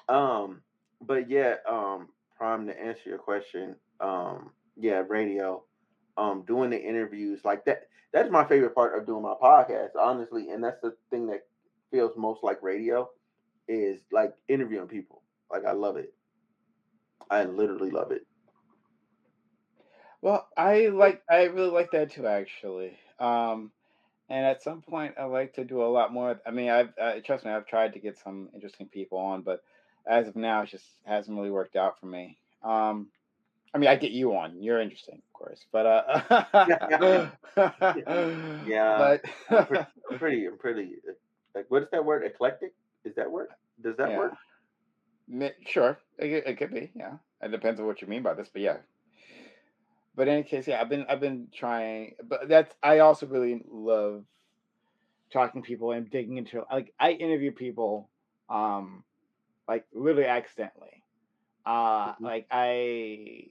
Um, 0.07 0.61
but 1.01 1.29
yeah, 1.29 1.55
um, 1.67 2.09
prime 2.37 2.67
to 2.67 2.79
answer 2.79 3.01
your 3.05 3.17
question. 3.19 3.75
Um, 3.99 4.51
yeah, 4.75 5.03
radio. 5.07 5.63
Um, 6.19 6.43
doing 6.45 6.69
the 6.69 6.81
interviews 6.81 7.41
like 7.45 7.63
that. 7.65 7.83
That's 8.11 8.29
my 8.31 8.43
favorite 8.43 8.75
part 8.75 8.97
of 8.97 9.05
doing 9.05 9.23
my 9.23 9.35
podcast, 9.41 9.91
honestly, 9.97 10.49
and 10.49 10.63
that's 10.63 10.81
the 10.81 10.95
thing 11.09 11.27
that 11.27 11.45
feels 11.91 12.11
most 12.17 12.43
like 12.43 12.61
radio 12.61 13.09
is 13.67 14.01
like 14.11 14.33
interviewing 14.47 14.87
people. 14.87 15.21
Like 15.51 15.65
I 15.65 15.71
love 15.71 15.95
it. 15.97 16.13
I 17.29 17.43
literally 17.45 17.91
love 17.91 18.11
it. 18.11 18.25
Well, 20.21 20.47
I 20.57 20.87
like 20.87 21.21
I 21.29 21.43
really 21.43 21.71
like 21.71 21.91
that 21.91 22.11
too, 22.11 22.27
actually. 22.27 22.97
Um, 23.19 23.71
and 24.29 24.45
at 24.45 24.61
some 24.61 24.81
point, 24.81 25.15
I 25.19 25.25
like 25.25 25.53
to 25.53 25.63
do 25.63 25.81
a 25.81 25.85
lot 25.87 26.11
more. 26.11 26.39
I 26.45 26.51
mean, 26.51 26.69
I've 26.69 26.89
uh, 27.01 27.13
trust 27.25 27.45
me, 27.45 27.51
I've 27.51 27.67
tried 27.67 27.93
to 27.93 27.99
get 27.99 28.17
some 28.17 28.49
interesting 28.53 28.87
people 28.87 29.17
on, 29.17 29.41
but 29.41 29.61
as 30.07 30.27
of 30.27 30.35
now, 30.35 30.63
it 30.63 30.69
just 30.69 30.85
hasn't 31.05 31.37
really 31.37 31.51
worked 31.51 31.75
out 31.75 31.99
for 31.99 32.07
me. 32.07 32.37
Um, 32.63 33.07
I 33.73 33.77
mean, 33.77 33.89
I 33.89 33.95
get 33.95 34.11
you 34.11 34.35
on. 34.35 34.61
You're 34.61 34.81
interesting, 34.81 35.15
of 35.15 35.33
course, 35.33 35.65
but 35.71 35.85
uh, 35.85 37.29
yeah, 38.65 38.97
but 38.97 39.21
I'm 39.49 39.65
pretty, 39.65 39.85
I'm 40.11 40.17
pretty, 40.17 40.45
I'm 40.47 40.57
pretty, 40.57 40.95
like, 41.55 41.65
what 41.69 41.83
is 41.83 41.89
that 41.91 42.03
word? 42.03 42.23
Eclectic? 42.25 42.73
Is 43.05 43.15
that 43.15 43.29
word? 43.29 43.49
Does 43.81 43.95
that 43.97 44.09
yeah. 44.09 44.17
work? 44.17 44.33
Sure, 45.67 45.99
it, 46.17 46.43
it 46.45 46.57
could 46.57 46.73
be. 46.73 46.91
Yeah, 46.95 47.13
it 47.41 47.51
depends 47.51 47.79
on 47.79 47.85
what 47.85 48.01
you 48.01 48.07
mean 48.07 48.23
by 48.23 48.33
this, 48.33 48.49
but 48.51 48.61
yeah. 48.61 48.77
But 50.15 50.27
in 50.27 50.33
any 50.33 50.43
case, 50.43 50.67
yeah, 50.67 50.81
I've 50.81 50.89
been 50.89 51.05
I've 51.07 51.21
been 51.21 51.47
trying, 51.53 52.15
but 52.27 52.49
that's 52.49 52.73
I 52.81 52.99
also 52.99 53.27
really 53.27 53.61
love 53.69 54.23
talking 55.31 55.61
to 55.61 55.67
people 55.67 55.91
and 55.91 56.09
digging 56.09 56.37
into 56.37 56.63
like 56.71 56.93
I 56.99 57.11
interview 57.11 57.51
people, 57.51 58.09
um, 58.49 59.03
like 59.67 59.85
literally 59.93 60.27
accidentally. 60.27 61.03
Uh, 61.65 62.13
mm-hmm. 62.13 62.25
like 62.25 62.47
I 62.49 63.45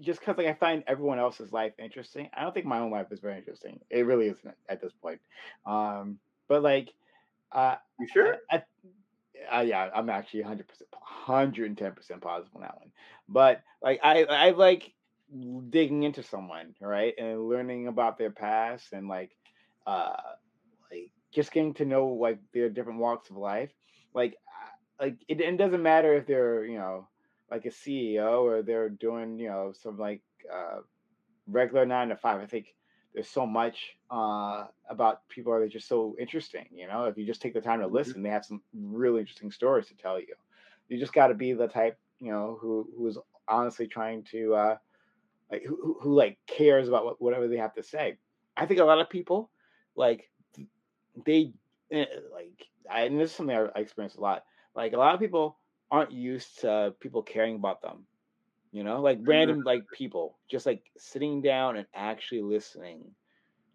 just 0.00 0.20
because 0.20 0.38
like 0.38 0.46
I 0.46 0.54
find 0.54 0.84
everyone 0.86 1.18
else's 1.18 1.52
life 1.52 1.72
interesting. 1.78 2.28
I 2.34 2.42
don't 2.42 2.54
think 2.54 2.66
my 2.66 2.78
own 2.78 2.90
life 2.90 3.06
is 3.10 3.20
very 3.20 3.36
interesting. 3.36 3.80
It 3.90 4.06
really 4.06 4.28
isn't 4.28 4.54
at 4.68 4.80
this 4.80 4.92
point. 4.92 5.20
Um, 5.66 6.18
but 6.48 6.62
like, 6.62 6.92
uh, 7.52 7.76
you 7.98 8.06
sure? 8.08 8.38
I, 8.50 8.62
uh, 9.52 9.60
yeah, 9.60 9.90
I'm 9.94 10.10
actually 10.10 10.40
100 10.42 10.68
percent, 10.68 10.88
110 10.92 11.92
percent 11.92 12.20
positive 12.20 12.54
on 12.54 12.62
that 12.62 12.76
one. 12.78 12.90
But 13.28 13.62
like, 13.82 14.00
I 14.02 14.24
I 14.24 14.50
like 14.50 14.92
digging 15.70 16.02
into 16.02 16.22
someone, 16.22 16.74
right, 16.80 17.14
and 17.18 17.48
learning 17.48 17.88
about 17.88 18.18
their 18.18 18.30
past 18.30 18.92
and 18.92 19.08
like, 19.08 19.30
uh, 19.86 20.16
like 20.90 21.10
just 21.32 21.52
getting 21.52 21.74
to 21.74 21.84
know 21.84 22.08
like 22.08 22.38
their 22.52 22.68
different 22.68 22.98
walks 22.98 23.30
of 23.30 23.36
life. 23.36 23.70
Like, 24.14 24.36
like 25.00 25.16
it, 25.28 25.40
it 25.40 25.56
doesn't 25.56 25.82
matter 25.82 26.14
if 26.14 26.26
they're 26.26 26.64
you 26.64 26.78
know 26.78 27.06
like 27.50 27.64
a 27.64 27.70
CEO 27.70 28.42
or 28.42 28.62
they're 28.62 28.88
doing 28.88 29.38
you 29.38 29.48
know 29.48 29.72
some 29.80 29.98
like 29.98 30.22
uh, 30.52 30.80
regular 31.46 31.86
nine 31.86 32.08
to 32.08 32.16
five. 32.16 32.40
I 32.40 32.46
think 32.46 32.74
there's 33.14 33.28
so 33.28 33.46
much 33.46 33.96
uh, 34.10 34.66
about 34.88 35.28
people 35.28 35.52
that 35.52 35.60
are 35.60 35.68
just 35.68 35.88
so 35.88 36.14
interesting. 36.18 36.66
You 36.72 36.86
know, 36.86 37.04
if 37.04 37.18
you 37.18 37.26
just 37.26 37.42
take 37.42 37.54
the 37.54 37.60
time 37.60 37.80
to 37.80 37.86
mm-hmm. 37.86 37.94
listen, 37.94 38.22
they 38.22 38.30
have 38.30 38.44
some 38.44 38.62
really 38.72 39.20
interesting 39.20 39.50
stories 39.50 39.88
to 39.88 39.94
tell 39.94 40.18
you. 40.18 40.34
You 40.88 40.98
just 40.98 41.12
got 41.12 41.28
to 41.28 41.34
be 41.34 41.52
the 41.52 41.68
type, 41.68 41.98
you 42.18 42.32
know, 42.32 42.58
who 42.60 42.88
who 42.96 43.06
is 43.08 43.18
honestly 43.48 43.86
trying 43.86 44.24
to 44.30 44.54
uh, 44.54 44.76
like 45.50 45.64
who, 45.64 45.98
who, 46.00 46.14
like 46.14 46.38
cares 46.46 46.88
about 46.88 47.04
what, 47.04 47.20
whatever 47.20 47.48
they 47.48 47.56
have 47.56 47.74
to 47.74 47.82
say. 47.82 48.16
I 48.56 48.66
think 48.66 48.80
a 48.80 48.84
lot 48.84 49.00
of 49.00 49.10
people 49.10 49.50
like 49.96 50.30
they 51.24 51.52
eh, 51.90 52.06
like 52.32 52.66
I, 52.90 53.02
and 53.02 53.20
this 53.20 53.30
is 53.30 53.36
something 53.36 53.56
I, 53.56 53.66
I 53.74 53.80
experience 53.80 54.14
a 54.16 54.20
lot. 54.20 54.44
Like 54.74 54.92
a 54.92 54.98
lot 54.98 55.14
of 55.14 55.20
people 55.20 55.56
aren't 55.90 56.12
used 56.12 56.60
to 56.60 56.94
people 57.00 57.22
caring 57.22 57.56
about 57.56 57.82
them 57.82 58.04
you 58.72 58.84
know 58.84 59.00
like 59.00 59.18
random 59.22 59.62
like 59.64 59.82
people 59.92 60.38
just 60.48 60.66
like 60.66 60.82
sitting 60.96 61.42
down 61.42 61.76
and 61.76 61.86
actually 61.94 62.42
listening 62.42 63.04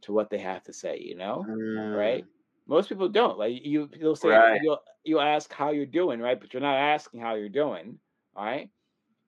to 0.02 0.14
what 0.14 0.30
they 0.30 0.38
have 0.38 0.64
to 0.64 0.74
say 0.74 0.98
you 1.00 1.16
know 1.16 1.46
mm. 1.48 1.98
right 1.98 2.26
most 2.68 2.90
people 2.90 3.10
don't 3.10 3.38
like 3.38 3.54
you 3.64 3.90
you'll 4.00 4.16
say 4.16 4.30
right. 4.30 4.62
you'll, 4.64 4.80
you 5.04 5.20
ask 5.20 5.52
how 5.54 5.72
you're 5.72 5.86
doing 5.86 6.20
right 6.20 6.40
but 6.40 6.54
you're 6.54 6.62
not 6.62 6.78
asking 6.78 7.20
how 7.20 7.36
you're 7.36 7.50
doing 7.50 7.98
all 8.36 8.46
right 8.46 8.70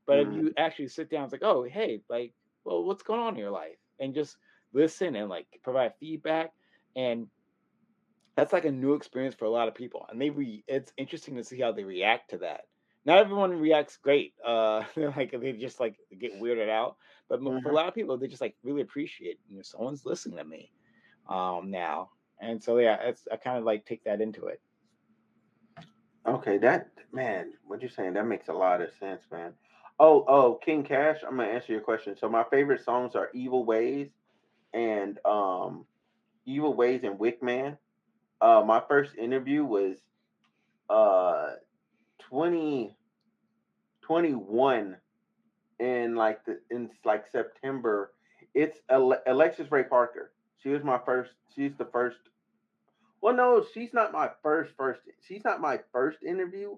but 0.05 0.17
mm. 0.17 0.27
if 0.27 0.33
you 0.33 0.53
actually 0.57 0.87
sit 0.87 1.09
down 1.09 1.23
it's 1.23 1.33
like 1.33 1.43
oh 1.43 1.63
hey 1.63 2.01
like 2.09 2.33
well 2.63 2.83
what's 2.83 3.03
going 3.03 3.19
on 3.19 3.33
in 3.33 3.39
your 3.39 3.51
life 3.51 3.77
and 3.99 4.13
just 4.13 4.37
listen 4.73 5.15
and 5.15 5.29
like 5.29 5.47
provide 5.63 5.93
feedback 5.99 6.53
and 6.95 7.27
that's 8.35 8.53
like 8.53 8.65
a 8.65 8.71
new 8.71 8.93
experience 8.93 9.35
for 9.35 9.45
a 9.45 9.49
lot 9.49 9.67
of 9.67 9.75
people 9.75 10.05
and 10.09 10.21
they 10.21 10.29
re- 10.29 10.63
it's 10.67 10.93
interesting 10.97 11.35
to 11.35 11.43
see 11.43 11.59
how 11.59 11.71
they 11.71 11.83
react 11.83 12.29
to 12.29 12.37
that 12.37 12.65
not 13.07 13.19
everyone 13.19 13.57
reacts 13.57 13.95
great. 13.95 14.33
Uh, 14.45 14.83
like 15.15 15.33
they 15.39 15.53
just 15.53 15.79
like 15.79 15.95
get 16.19 16.39
weirded 16.39 16.69
out. 16.69 16.97
But 17.29 17.41
mm-hmm. 17.41 17.59
for 17.59 17.69
a 17.69 17.73
lot 17.73 17.87
of 17.87 17.95
people, 17.95 18.17
they 18.17 18.27
just 18.27 18.41
like 18.41 18.55
really 18.63 18.81
appreciate 18.81 19.39
you 19.49 19.55
know 19.55 19.63
someone's 19.63 20.05
listening 20.05 20.37
to 20.37 20.43
me 20.43 20.71
um, 21.27 21.71
now, 21.71 22.11
and 22.39 22.61
so 22.61 22.77
yeah, 22.77 22.97
it's 23.01 23.27
I 23.31 23.37
kind 23.37 23.57
of 23.57 23.63
like 23.63 23.85
take 23.85 24.03
that 24.03 24.21
into 24.21 24.47
it. 24.47 24.61
Okay, 26.27 26.57
that 26.57 26.89
man, 27.13 27.53
what 27.65 27.81
you're 27.81 27.89
saying 27.89 28.13
that 28.13 28.27
makes 28.27 28.49
a 28.49 28.53
lot 28.53 28.81
of 28.81 28.89
sense, 28.99 29.23
man. 29.31 29.53
Oh, 29.99 30.25
oh, 30.27 30.59
King 30.63 30.83
Cash, 30.83 31.19
I'm 31.25 31.37
gonna 31.37 31.49
answer 31.49 31.71
your 31.71 31.81
question. 31.81 32.15
So 32.17 32.29
my 32.29 32.43
favorite 32.51 32.83
songs 32.83 33.15
are 33.15 33.29
"Evil 33.33 33.63
Ways" 33.63 34.09
and 34.73 35.17
um, 35.25 35.85
"Evil 36.45 36.73
Ways" 36.73 37.01
and 37.03 37.17
"Wick 37.17 37.41
Man." 37.41 37.77
Uh, 38.41 38.63
my 38.65 38.81
first 38.87 39.15
interview 39.15 39.63
was 39.63 39.97
uh 40.89 41.53
20 42.19 42.96
21 44.07 44.97
in 45.79 46.15
like 46.15 46.43
the 46.45 46.59
in 46.71 46.89
like 47.05 47.25
September. 47.31 48.13
It's 48.53 48.79
Ale- 48.91 49.21
Alexis 49.27 49.71
Ray 49.71 49.83
Parker. 49.83 50.31
She 50.63 50.69
was 50.69 50.83
my 50.83 50.99
first. 51.05 51.31
She's 51.55 51.73
the 51.77 51.85
first. 51.85 52.17
Well, 53.21 53.35
no, 53.35 53.65
she's 53.73 53.93
not 53.93 54.13
my 54.13 54.29
first. 54.41 54.71
First, 54.77 55.01
she's 55.27 55.43
not 55.43 55.61
my 55.61 55.79
first 55.91 56.19
interview. 56.23 56.77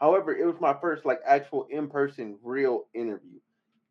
However, 0.00 0.36
it 0.36 0.46
was 0.46 0.60
my 0.60 0.76
first 0.80 1.04
like 1.06 1.20
actual 1.26 1.66
in 1.70 1.88
person 1.88 2.36
real 2.42 2.86
interview. 2.94 3.40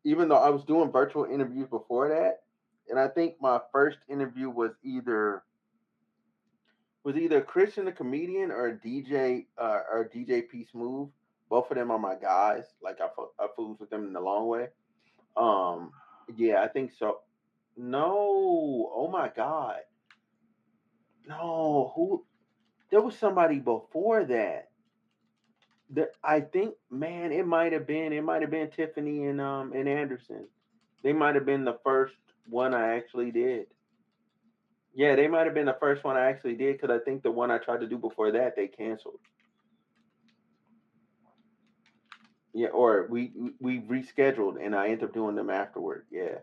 Even 0.04 0.28
though 0.28 0.36
I 0.36 0.50
was 0.50 0.64
doing 0.64 0.92
virtual 0.92 1.24
interviews 1.24 1.68
before 1.68 2.08
that, 2.10 2.42
and 2.88 2.98
I 2.98 3.08
think 3.08 3.34
my 3.40 3.60
first 3.72 3.98
interview 4.08 4.48
was 4.48 4.70
either 4.84 5.42
was 7.02 7.16
either 7.16 7.40
Christian 7.40 7.84
the 7.84 7.92
comedian 7.92 8.50
or 8.50 8.80
DJ 8.84 9.46
uh, 9.58 9.80
or 9.90 10.10
DJ 10.14 10.48
P 10.48 10.66
Smooth. 10.70 11.08
Both 11.48 11.70
of 11.70 11.76
them 11.76 11.90
are 11.90 11.98
my 11.98 12.14
guys. 12.16 12.64
Like 12.82 12.98
I, 13.00 13.08
I 13.38 13.46
fools 13.54 13.78
with 13.78 13.90
them 13.90 14.06
in 14.06 14.12
the 14.12 14.20
long 14.20 14.48
way. 14.48 14.68
Um, 15.36 15.92
yeah, 16.36 16.62
I 16.62 16.68
think 16.68 16.92
so. 16.98 17.18
No, 17.76 18.90
oh 18.94 19.08
my 19.12 19.30
god, 19.34 19.80
no. 21.28 21.92
Who? 21.94 22.24
There 22.90 23.02
was 23.02 23.16
somebody 23.18 23.58
before 23.58 24.24
that. 24.24 24.70
That 25.90 26.12
I 26.24 26.40
think, 26.40 26.74
man, 26.90 27.32
it 27.32 27.46
might 27.46 27.72
have 27.72 27.86
been. 27.86 28.12
It 28.12 28.24
might 28.24 28.42
have 28.42 28.50
been 28.50 28.70
Tiffany 28.70 29.26
and 29.26 29.40
um 29.40 29.72
and 29.72 29.88
Anderson. 29.88 30.48
They 31.02 31.12
might 31.12 31.34
have 31.34 31.46
been 31.46 31.64
the 31.64 31.78
first 31.84 32.16
one 32.48 32.74
I 32.74 32.96
actually 32.96 33.30
did. 33.30 33.66
Yeah, 34.94 35.14
they 35.14 35.28
might 35.28 35.44
have 35.44 35.54
been 35.54 35.66
the 35.66 35.76
first 35.78 36.02
one 36.02 36.16
I 36.16 36.30
actually 36.30 36.54
did 36.54 36.80
because 36.80 36.90
I 36.90 37.04
think 37.04 37.22
the 37.22 37.30
one 37.30 37.50
I 37.50 37.58
tried 37.58 37.80
to 37.80 37.86
do 37.86 37.98
before 37.98 38.32
that 38.32 38.56
they 38.56 38.66
canceled. 38.66 39.20
Yeah, 42.56 42.68
or 42.68 43.06
we 43.10 43.32
we 43.60 43.80
rescheduled 43.80 44.64
and 44.64 44.74
I 44.74 44.86
ended 44.88 45.04
up 45.04 45.14
doing 45.14 45.36
them 45.36 45.50
afterward. 45.50 46.06
Yeah. 46.10 46.40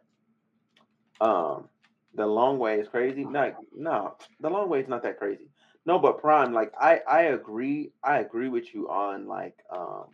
Um 1.21 1.69
The 2.13 2.25
long 2.27 2.59
way 2.59 2.79
is 2.79 2.89
crazy. 2.89 3.25
No, 3.25 3.53
no, 3.75 4.17
the 4.39 4.49
long 4.49 4.69
way 4.69 4.81
is 4.81 4.87
not 4.89 5.03
that 5.03 5.17
crazy. 5.19 5.49
No, 5.85 5.99
but 5.99 6.19
Prime, 6.21 6.53
like 6.53 6.73
I, 6.79 7.01
I 7.07 7.21
agree. 7.23 7.93
I 8.03 8.19
agree 8.19 8.49
with 8.49 8.73
you 8.73 8.89
on 8.89 9.27
like, 9.27 9.57
um, 9.71 10.05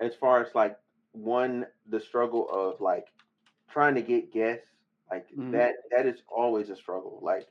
as 0.00 0.14
far 0.16 0.42
as 0.42 0.54
like 0.54 0.76
one, 1.12 1.66
the 1.88 2.00
struggle 2.00 2.48
of 2.50 2.80
like 2.80 3.06
trying 3.70 3.94
to 3.96 4.02
get 4.02 4.32
guests, 4.32 4.66
like 5.10 5.26
Mhm. 5.36 5.52
that. 5.52 5.74
That 5.96 6.06
is 6.06 6.22
always 6.28 6.70
a 6.70 6.76
struggle. 6.76 7.20
Like 7.22 7.48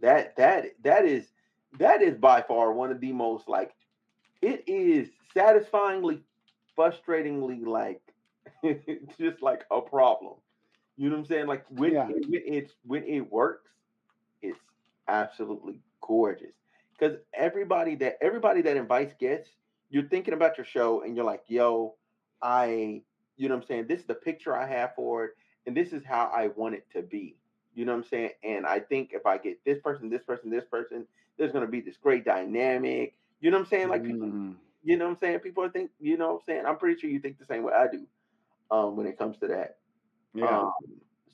that. 0.00 0.36
That 0.36 0.66
that 0.82 1.04
is 1.06 1.32
that 1.78 2.02
is 2.02 2.16
by 2.16 2.42
far 2.42 2.72
one 2.72 2.90
of 2.90 3.00
the 3.00 3.12
most 3.12 3.48
like. 3.48 3.72
It 4.42 4.64
is 4.68 5.10
satisfyingly, 5.34 6.24
frustratingly 6.80 7.64
like, 7.66 8.02
just 9.18 9.42
like 9.42 9.64
a 9.70 9.80
problem. 9.80 10.34
You 10.96 11.08
know 11.10 11.16
what 11.16 11.20
I'm 11.22 11.26
saying? 11.26 11.46
Like 11.46 11.64
when, 11.70 11.92
Yeah. 11.92 12.08
it, 12.08 12.26
when 12.28 12.42
it's 12.46 12.72
when 12.84 13.04
it 13.04 13.30
works, 13.30 13.70
it's 14.42 14.58
absolutely 15.08 15.80
gorgeous. 16.00 16.54
Because 16.98 17.18
everybody 17.34 17.94
that 17.96 18.18
everybody 18.20 18.62
that 18.62 18.76
invites 18.76 19.14
guests, 19.18 19.50
you're 19.90 20.08
thinking 20.08 20.34
about 20.34 20.58
your 20.58 20.64
show 20.64 21.02
and 21.02 21.16
you're 21.16 21.24
like, 21.24 21.44
yo, 21.48 21.96
I, 22.42 23.02
you 23.36 23.48
know 23.48 23.54
what 23.56 23.62
I'm 23.62 23.68
saying? 23.68 23.86
This 23.88 24.00
is 24.00 24.06
the 24.06 24.14
picture 24.14 24.56
I 24.56 24.66
have 24.66 24.94
for 24.94 25.24
it, 25.26 25.30
and 25.66 25.76
this 25.76 25.92
is 25.92 26.04
how 26.04 26.26
I 26.34 26.48
want 26.48 26.74
it 26.74 26.86
to 26.92 27.02
be. 27.02 27.36
You 27.74 27.84
know 27.84 27.92
what 27.92 27.98
I'm 28.04 28.08
saying? 28.10 28.30
And 28.44 28.66
I 28.66 28.80
think 28.80 29.12
if 29.12 29.26
I 29.26 29.38
get 29.38 29.64
this 29.64 29.78
person, 29.80 30.10
this 30.10 30.22
person, 30.22 30.50
this 30.50 30.64
person, 30.64 31.06
there's 31.38 31.52
gonna 31.52 31.66
be 31.66 31.80
this 31.80 31.96
great 31.96 32.24
dynamic. 32.24 33.14
You 33.40 33.50
know 33.50 33.58
what 33.58 33.64
I'm 33.64 33.70
saying? 33.70 33.88
Like 33.88 34.04
people, 34.04 34.28
Mm. 34.28 34.56
You 34.82 34.96
know 34.96 35.04
what 35.06 35.10
I'm 35.12 35.16
saying? 35.18 35.38
People 35.40 35.68
think, 35.68 35.90
you 36.00 36.16
know 36.16 36.28
what 36.28 36.34
I'm 36.34 36.40
saying? 36.46 36.64
I'm 36.66 36.76
pretty 36.78 37.00
sure 37.00 37.10
you 37.10 37.20
think 37.20 37.38
the 37.38 37.44
same 37.44 37.62
way 37.64 37.72
I 37.72 37.86
do 37.86 38.06
um, 38.70 38.96
when 38.96 39.06
it 39.06 39.18
comes 39.18 39.38
to 39.38 39.48
that. 39.48 39.78
Yeah. 40.34 40.60
Um, 40.60 40.72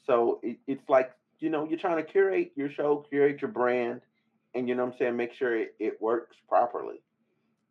so 0.07 0.41
it, 0.43 0.59
it's 0.67 0.89
like, 0.89 1.13
you 1.39 1.51
know, 1.51 1.65
you're 1.69 1.79
trying 1.79 1.97
to 1.97 2.03
curate 2.11 2.53
your 2.57 2.71
show, 2.71 3.05
curate 3.09 3.41
your 3.43 3.51
brand, 3.51 4.01
and 4.55 4.69
you 4.69 4.75
know 4.75 4.85
what 4.85 4.93
I'm 4.95 4.99
saying, 4.99 5.17
make 5.17 5.33
sure 5.35 5.57
it, 5.57 5.75
it 5.79 6.01
works 6.01 6.37
properly. 6.49 7.03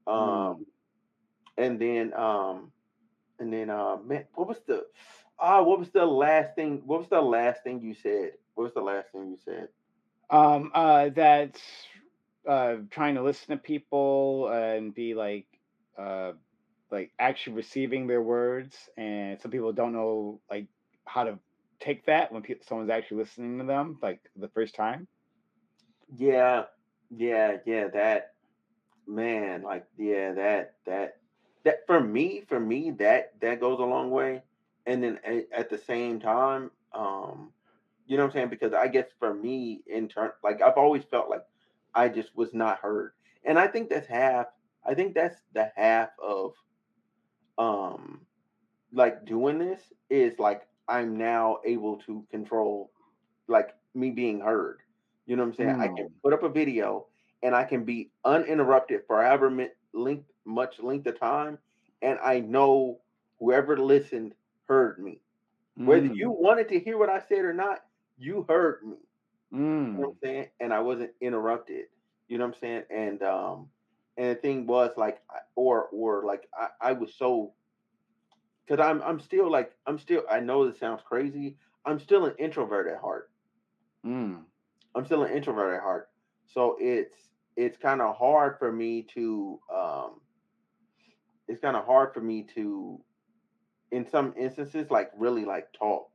Um, 0.07 0.57
Mm. 0.59 0.65
and 1.57 1.79
then 1.79 2.13
um, 2.13 2.71
and 3.39 3.51
then 3.53 3.69
uh, 3.69 3.97
man, 3.97 4.25
what 4.35 4.47
was 4.47 4.59
the 4.67 4.85
ah, 5.39 5.61
what 5.61 5.79
was 5.79 5.89
the 5.91 6.05
last 6.05 6.55
thing? 6.55 6.81
What 6.85 6.99
was 6.99 7.09
the 7.09 7.21
last 7.21 7.63
thing 7.63 7.81
you 7.81 7.93
said? 7.93 8.31
What 8.55 8.65
was 8.65 8.73
the 8.73 8.81
last 8.81 9.11
thing 9.11 9.29
you 9.29 9.37
said? 9.43 9.69
Um, 10.29 10.71
uh, 10.73 11.09
that's 11.09 11.61
uh, 12.47 12.77
trying 12.89 13.15
to 13.15 13.23
listen 13.23 13.49
to 13.49 13.57
people 13.57 14.47
and 14.49 14.93
be 14.93 15.13
like, 15.13 15.47
uh, 15.97 16.33
like 16.91 17.11
actually 17.19 17.53
receiving 17.53 18.07
their 18.07 18.21
words, 18.21 18.75
and 18.97 19.39
some 19.41 19.51
people 19.51 19.73
don't 19.73 19.93
know 19.93 20.39
like 20.49 20.67
how 21.05 21.23
to 21.23 21.39
take 21.79 22.05
that 22.05 22.31
when 22.31 22.41
pe- 22.41 22.55
someone's 22.67 22.89
actually 22.89 23.17
listening 23.17 23.57
to 23.59 23.65
them, 23.65 23.97
like 24.01 24.19
the 24.35 24.49
first 24.49 24.75
time. 24.75 25.07
Yeah, 26.15 26.63
yeah, 27.09 27.57
yeah. 27.65 27.87
That 27.87 28.33
man, 29.07 29.63
like, 29.63 29.85
yeah, 29.97 30.33
that 30.33 30.75
that 30.85 31.17
that 31.63 31.85
for 31.87 31.99
me, 31.99 32.43
for 32.47 32.59
me, 32.59 32.91
that 32.91 33.33
that 33.41 33.59
goes 33.59 33.79
a 33.79 33.83
long 33.83 34.11
way. 34.11 34.41
And 34.87 35.03
then 35.03 35.19
at, 35.51 35.71
the 35.71 35.79
same 35.79 36.19
time, 36.19 36.69
um, 36.93 37.49
you 38.05 38.17
know 38.17 38.23
what 38.23 38.29
I'm 38.29 38.33
saying? 38.33 38.49
Because 38.49 38.71
I 38.71 38.87
guess 38.87 39.07
for 39.19 39.33
me, 39.33 39.81
in 39.87 40.07
turn, 40.07 40.29
like 40.43 40.61
I've 40.61 40.77
always 40.77 41.03
felt 41.09 41.27
like 41.29 41.41
I 41.95 42.07
just 42.07 42.35
was 42.35 42.53
not 42.53 42.79
heard, 42.79 43.13
and 43.43 43.57
I 43.57 43.67
think 43.67 43.89
that's 43.89 44.07
half. 44.07 44.45
I 44.85 44.93
think 44.95 45.13
that's 45.15 45.41
the 45.53 45.71
half 45.75 46.09
of 46.19 46.53
um 47.57 48.21
like 48.93 49.25
doing 49.25 49.59
this 49.59 49.81
is 50.09 50.39
like 50.39 50.63
I'm 50.87 51.17
now 51.17 51.59
able 51.65 51.97
to 52.07 52.25
control 52.31 52.91
like 53.47 53.69
me 53.93 54.11
being 54.11 54.39
heard. 54.41 54.79
You 55.25 55.35
know 55.35 55.43
what 55.43 55.49
I'm 55.49 55.55
saying? 55.55 55.75
I 55.79 55.87
can 55.95 56.07
Mm. 56.07 56.21
put 56.23 56.33
up 56.33 56.43
a 56.43 56.49
video 56.49 57.07
and 57.43 57.55
I 57.55 57.63
can 57.63 57.83
be 57.85 58.11
uninterrupted 58.25 59.01
for 59.07 59.21
however 59.21 59.49
mi- 59.49 59.69
length 59.93 60.29
much 60.45 60.79
length 60.79 61.07
of 61.07 61.19
time, 61.19 61.59
and 62.01 62.19
I 62.23 62.39
know 62.39 62.99
whoever 63.39 63.77
listened 63.77 64.33
heard 64.67 64.99
me. 64.99 65.21
Whether 65.83 66.07
you 66.07 66.29
Mm. 66.29 66.31
wanted 66.31 66.69
to 66.69 66.79
hear 66.79 66.97
what 66.97 67.09
I 67.09 67.19
said 67.19 67.39
or 67.45 67.53
not, 67.53 67.79
you 68.17 68.45
heard 68.47 68.83
me. 68.85 68.97
You 69.93 70.01
know 70.01 70.07
what 70.07 70.07
Mm. 70.07 70.09
I'm 70.09 70.17
saying? 70.23 70.47
And 70.59 70.73
I 70.73 70.79
wasn't 70.79 71.11
interrupted. 71.21 71.85
You 72.27 72.37
know 72.37 72.45
what 72.45 72.55
I'm 72.55 72.59
saying? 72.59 72.83
And 72.89 73.23
um 73.23 73.69
and 74.17 74.29
the 74.31 74.35
thing 74.35 74.65
was 74.65 74.91
like 74.97 75.21
or 75.55 75.87
or 75.91 76.25
like 76.25 76.47
I, 76.57 76.89
I 76.89 76.91
was 76.93 77.13
so 77.15 77.53
because 78.65 78.85
I'm 78.85 79.01
I'm 79.01 79.19
still 79.19 79.49
like 79.51 79.71
I'm 79.85 79.99
still 79.99 80.23
I 80.29 80.39
know 80.39 80.67
this 80.67 80.79
sounds 80.79 81.01
crazy. 81.05 81.57
I'm 81.85 81.99
still 81.99 82.25
an 82.25 82.35
introvert 82.39 82.87
at 82.87 82.99
heart. 82.99 83.29
Mm. 84.05 84.41
I'm 84.95 85.05
still 85.05 85.23
an 85.23 85.33
introvert 85.33 85.75
at 85.75 85.81
heart. 85.81 86.09
So 86.47 86.77
it's 86.79 87.15
it's 87.55 87.77
kind 87.77 88.01
of 88.01 88.15
hard 88.17 88.57
for 88.59 88.71
me 88.71 89.03
to 89.13 89.59
um 89.73 90.21
it's 91.47 91.61
kind 91.61 91.75
of 91.75 91.85
hard 91.85 92.13
for 92.13 92.21
me 92.21 92.43
to 92.55 92.99
in 93.91 94.07
some 94.09 94.33
instances 94.37 94.89
like 94.89 95.11
really 95.15 95.45
like 95.45 95.71
talk 95.73 96.09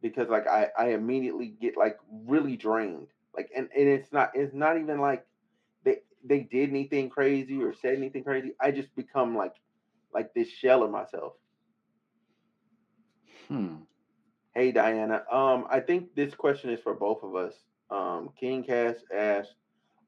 because 0.00 0.28
like 0.28 0.46
I 0.46 0.68
I 0.78 0.88
immediately 0.90 1.54
get 1.60 1.76
like 1.76 1.98
really 2.26 2.56
drained. 2.56 3.08
Like 3.36 3.50
and, 3.54 3.68
and 3.76 3.88
it's 3.88 4.12
not 4.12 4.32
it's 4.34 4.54
not 4.54 4.78
even 4.78 5.00
like 5.00 5.26
they 6.24 6.40
did 6.40 6.70
anything 6.70 7.08
crazy 7.10 7.62
or 7.62 7.72
said 7.74 7.96
anything 7.96 8.24
crazy. 8.24 8.52
I 8.60 8.70
just 8.70 8.94
become 8.94 9.36
like 9.36 9.54
like 10.12 10.32
this 10.34 10.48
shell 10.48 10.82
of 10.82 10.90
myself. 10.90 11.34
Hmm. 13.48 13.76
Hey 14.54 14.72
Diana, 14.72 15.24
um 15.30 15.66
I 15.70 15.80
think 15.80 16.14
this 16.14 16.34
question 16.34 16.70
is 16.70 16.80
for 16.80 16.94
both 16.94 17.22
of 17.22 17.34
us. 17.36 17.54
Um 17.90 18.30
King 18.38 18.62
Cass 18.64 18.96
asked 19.14 19.54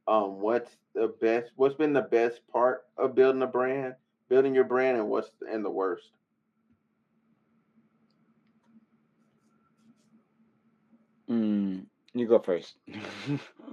um 0.06 0.40
what's 0.40 0.76
the 0.94 1.08
best 1.20 1.52
what's 1.56 1.74
been 1.74 1.92
the 1.92 2.02
best 2.02 2.40
part 2.48 2.82
of 2.96 3.14
building 3.14 3.42
a 3.42 3.46
brand, 3.46 3.94
building 4.28 4.54
your 4.54 4.64
brand 4.64 4.98
and 4.98 5.08
what's 5.08 5.30
and 5.50 5.64
the 5.64 5.70
worst? 5.70 6.10
Mm. 11.28 11.86
You 12.14 12.26
go 12.26 12.38
first. 12.38 12.74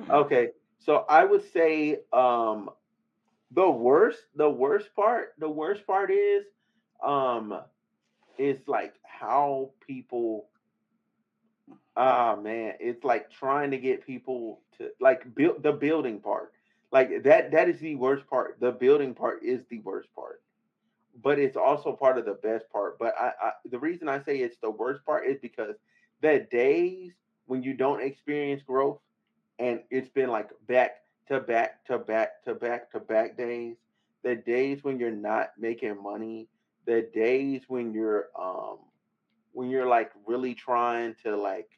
Okay. 0.09 0.49
So 0.88 1.05
I 1.09 1.25
would 1.25 1.43
say 1.43 2.01
um 2.13 2.71
the 3.51 3.69
worst 3.69 4.21
the 4.35 4.49
worst 4.49 4.95
part 4.95 5.33
the 5.39 5.49
worst 5.49 5.88
part 5.88 6.11
is 6.11 6.45
um 7.03 7.59
is 8.38 8.59
like 8.67 8.95
how 9.03 9.71
people 9.85 10.49
ah 11.97 12.35
man 12.35 12.73
it's 12.79 13.03
like 13.03 13.29
trying 13.31 13.71
to 13.71 13.77
get 13.77 14.05
people 14.05 14.61
to 14.77 14.89
like 15.01 15.33
build 15.35 15.63
the 15.63 15.73
building 15.73 16.19
part. 16.19 16.53
Like 16.91 17.23
that 17.23 17.51
that 17.51 17.69
is 17.69 17.79
the 17.79 17.95
worst 17.95 18.27
part. 18.27 18.59
The 18.59 18.71
building 18.71 19.13
part 19.15 19.43
is 19.43 19.61
the 19.69 19.79
worst 19.79 20.09
part. 20.15 20.41
But 21.23 21.39
it's 21.39 21.57
also 21.57 21.93
part 21.93 22.17
of 22.17 22.25
the 22.25 22.35
best 22.35 22.69
part. 22.71 22.99
But 22.99 23.13
I, 23.19 23.31
I 23.41 23.51
the 23.69 23.79
reason 23.79 24.09
i 24.09 24.21
say 24.21 24.39
it's 24.39 24.57
the 24.59 24.71
worst 24.71 25.05
part 25.05 25.27
is 25.27 25.38
because 25.41 25.75
the 26.21 26.47
days 26.51 27.13
when 27.47 27.63
you 27.63 27.73
don't 27.73 28.01
experience 28.01 28.63
growth 28.63 28.99
and 29.60 29.82
it's 29.89 30.10
been 30.10 30.30
like 30.30 30.49
back 30.68 31.01
to 31.28 31.39
back 31.39 31.86
to 31.86 31.97
back 31.97 32.43
to 32.45 32.55
back 32.55 32.91
to 32.91 32.99
back 32.99 33.38
days. 33.38 33.76
The 34.24 34.36
days 34.36 34.84
when 34.84 34.99
you're 34.99 35.12
not 35.12 35.51
making 35.58 36.01
money 36.01 36.47
the 36.88 37.08
days 37.14 37.62
when 37.68 37.93
you're 37.93 38.30
um 38.39 38.78
when 39.51 39.70
you're 39.70 39.86
like 39.86 40.12
really 40.26 40.55
trying 40.55 41.16
to 41.24 41.36
like 41.36 41.70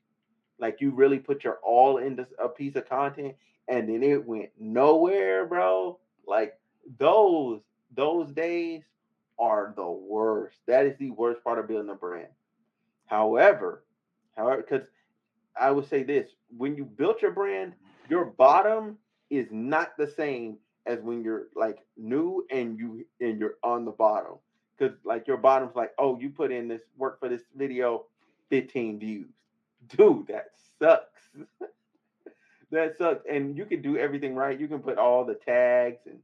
like 0.60 0.80
you 0.80 0.92
really 0.92 1.20
put 1.20 1.44
your 1.44 1.58
all 1.64 1.98
into 1.98 2.28
a 2.42 2.48
piece 2.48 2.76
of 2.76 2.88
content 2.88 3.36
and 3.68 3.90
then 3.90 4.04
it 4.04 4.26
went 4.26 4.50
nowhere 4.60 5.46
bro 5.46 5.98
like 6.28 6.54
those 7.00 7.60
those 7.96 8.32
days 8.32 8.84
are 9.40 9.74
the 9.76 9.90
worst. 9.90 10.58
That 10.68 10.86
is 10.86 10.98
the 10.98 11.12
worst 11.12 11.44
part 11.44 11.60
of 11.60 11.68
building 11.68 11.90
a 11.90 11.96
brand. 11.96 12.28
However 13.08 13.84
however 14.36 14.62
because 14.62 14.88
I 15.60 15.72
would 15.72 15.88
say 15.88 16.04
this: 16.04 16.30
when 16.56 16.76
you 16.76 16.86
built 16.86 17.22
your 17.22 17.32
brand, 17.32 17.72
mm-hmm. 17.72 18.12
your 18.12 18.26
bottom 18.26 18.98
is 19.30 19.48
not 19.52 19.98
the 19.98 20.08
same 20.08 20.58
as 20.86 21.00
when 21.02 21.24
you're 21.24 21.48
like 21.56 21.80
new 21.98 22.46
and 22.50 22.78
you 22.78 23.06
and 23.20 23.40
you're 23.40 23.56
on 23.64 23.86
the 23.86 23.92
bottom. 23.92 24.34
Because 24.78 24.98
like 25.04 25.28
your 25.28 25.38
bottom's 25.38 25.76
like, 25.76 25.92
oh, 25.98 26.18
you 26.20 26.30
put 26.30 26.52
in 26.52 26.68
this 26.68 26.82
work 26.98 27.20
for 27.20 27.30
this 27.30 27.44
video, 27.56 28.06
15 28.50 29.00
views. 29.00 29.28
Dude, 29.90 30.28
that 30.28 30.52
sucks. 30.80 31.22
that 32.72 32.98
sucks. 32.98 33.26
And 33.30 33.58
you 33.58 33.66
can 33.66 33.82
do 33.82 33.98
everything 33.98 34.36
right. 34.36 34.60
You 34.60 34.68
can 34.68 34.80
put 34.80 34.98
all 34.98 35.26
the 35.26 35.36
tags 35.36 36.00
and 36.06 36.20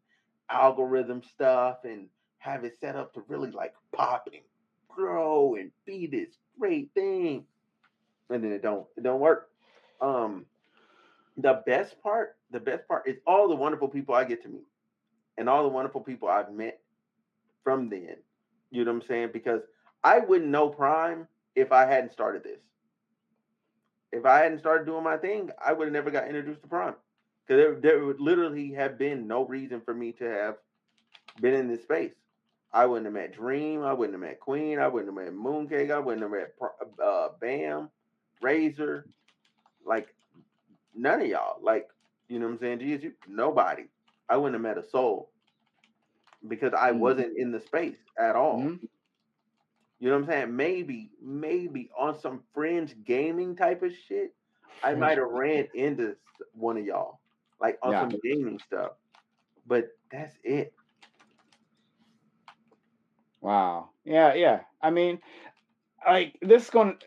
algorithm 0.49 1.21
stuff 1.23 1.79
and 1.83 2.07
have 2.37 2.63
it 2.63 2.77
set 2.79 2.95
up 2.95 3.13
to 3.13 3.23
really 3.27 3.51
like 3.51 3.73
pop 3.91 4.29
and 4.31 4.41
grow 4.87 5.55
and 5.55 5.71
be 5.85 6.07
this 6.07 6.29
great 6.57 6.89
thing 6.93 7.43
and 8.29 8.43
then 8.43 8.51
it 8.51 8.61
don't 8.63 8.85
it 8.97 9.03
don't 9.03 9.19
work. 9.19 9.49
Um, 10.01 10.45
the 11.37 11.61
best 11.65 12.01
part, 12.01 12.37
the 12.51 12.59
best 12.59 12.87
part 12.87 13.07
is 13.07 13.17
all 13.27 13.47
the 13.49 13.55
wonderful 13.55 13.87
people 13.89 14.15
I 14.15 14.23
get 14.25 14.43
to 14.43 14.49
meet, 14.49 14.67
and 15.37 15.49
all 15.49 15.63
the 15.63 15.69
wonderful 15.69 16.01
people 16.01 16.29
I've 16.29 16.53
met 16.53 16.79
from 17.63 17.89
then. 17.89 18.17
You 18.71 18.85
know 18.85 18.93
what 18.93 19.03
I'm 19.03 19.07
saying? 19.07 19.29
Because 19.33 19.61
I 20.03 20.19
wouldn't 20.19 20.49
know 20.51 20.69
Prime 20.69 21.27
if 21.55 21.71
I 21.71 21.85
hadn't 21.85 22.13
started 22.13 22.43
this. 22.43 22.59
if 24.11 24.25
I 24.25 24.39
hadn't 24.39 24.59
started 24.59 24.85
doing 24.85 25.03
my 25.03 25.17
thing, 25.17 25.51
I 25.63 25.73
would 25.73 25.85
have 25.87 25.93
never 25.93 26.11
got 26.11 26.27
introduced 26.27 26.61
to 26.63 26.67
Prime. 26.67 26.95
Because 27.47 27.61
there, 27.61 27.75
there 27.75 28.05
would 28.05 28.19
literally 28.21 28.73
have 28.73 28.97
been 28.97 29.27
no 29.27 29.45
reason 29.45 29.81
for 29.81 29.93
me 29.93 30.13
to 30.13 30.25
have 30.25 30.55
been 31.41 31.53
in 31.53 31.67
this 31.67 31.83
space. 31.83 32.13
I 32.73 32.85
wouldn't 32.85 33.05
have 33.05 33.13
met 33.13 33.33
Dream. 33.33 33.83
I 33.83 33.93
wouldn't 33.93 34.13
have 34.15 34.21
met 34.21 34.39
Queen. 34.39 34.79
I 34.79 34.87
wouldn't 34.87 35.15
have 35.15 35.25
met 35.25 35.33
Mooncake. 35.33 35.91
I 35.91 35.99
wouldn't 35.99 36.23
have 36.23 36.31
met 36.31 36.53
uh, 37.03 37.29
Bam, 37.39 37.89
Razor. 38.41 39.07
Like 39.85 40.13
none 40.95 41.21
of 41.21 41.27
y'all. 41.27 41.57
Like 41.61 41.87
you 42.27 42.39
know 42.39 42.47
what 42.47 42.53
I'm 42.53 42.59
saying? 42.59 42.79
Jesus, 42.79 43.03
you, 43.03 43.13
nobody. 43.27 43.83
I 44.29 44.37
wouldn't 44.37 44.55
have 44.55 44.61
met 44.61 44.83
a 44.83 44.89
soul 44.89 45.29
because 46.47 46.73
I 46.73 46.89
mm-hmm. 46.89 46.99
wasn't 46.99 47.37
in 47.37 47.51
the 47.51 47.59
space 47.59 47.97
at 48.17 48.35
all. 48.35 48.59
Mm-hmm. 48.59 48.85
You 49.99 50.09
know 50.09 50.15
what 50.15 50.23
I'm 50.23 50.29
saying? 50.29 50.55
Maybe, 50.55 51.09
maybe 51.21 51.89
on 51.97 52.19
some 52.19 52.41
fringe 52.53 52.95
gaming 53.05 53.55
type 53.55 53.81
of 53.81 53.93
shit, 54.07 54.33
I 54.83 54.93
might 54.93 55.17
have 55.17 55.29
ran 55.29 55.67
into 55.73 56.15
one 56.53 56.77
of 56.77 56.85
y'all, 56.85 57.19
like 57.61 57.79
on 57.81 57.91
yeah. 57.91 58.01
some 58.01 58.19
gaming 58.23 58.59
stuff. 58.59 58.91
But 59.65 59.89
that's 60.11 60.35
it. 60.43 60.73
Wow. 63.41 63.89
Yeah, 64.03 64.33
yeah. 64.33 64.61
I 64.81 64.89
mean, 64.89 65.19
like 66.05 66.37
this 66.41 66.63
is 66.63 66.69
going 66.69 66.97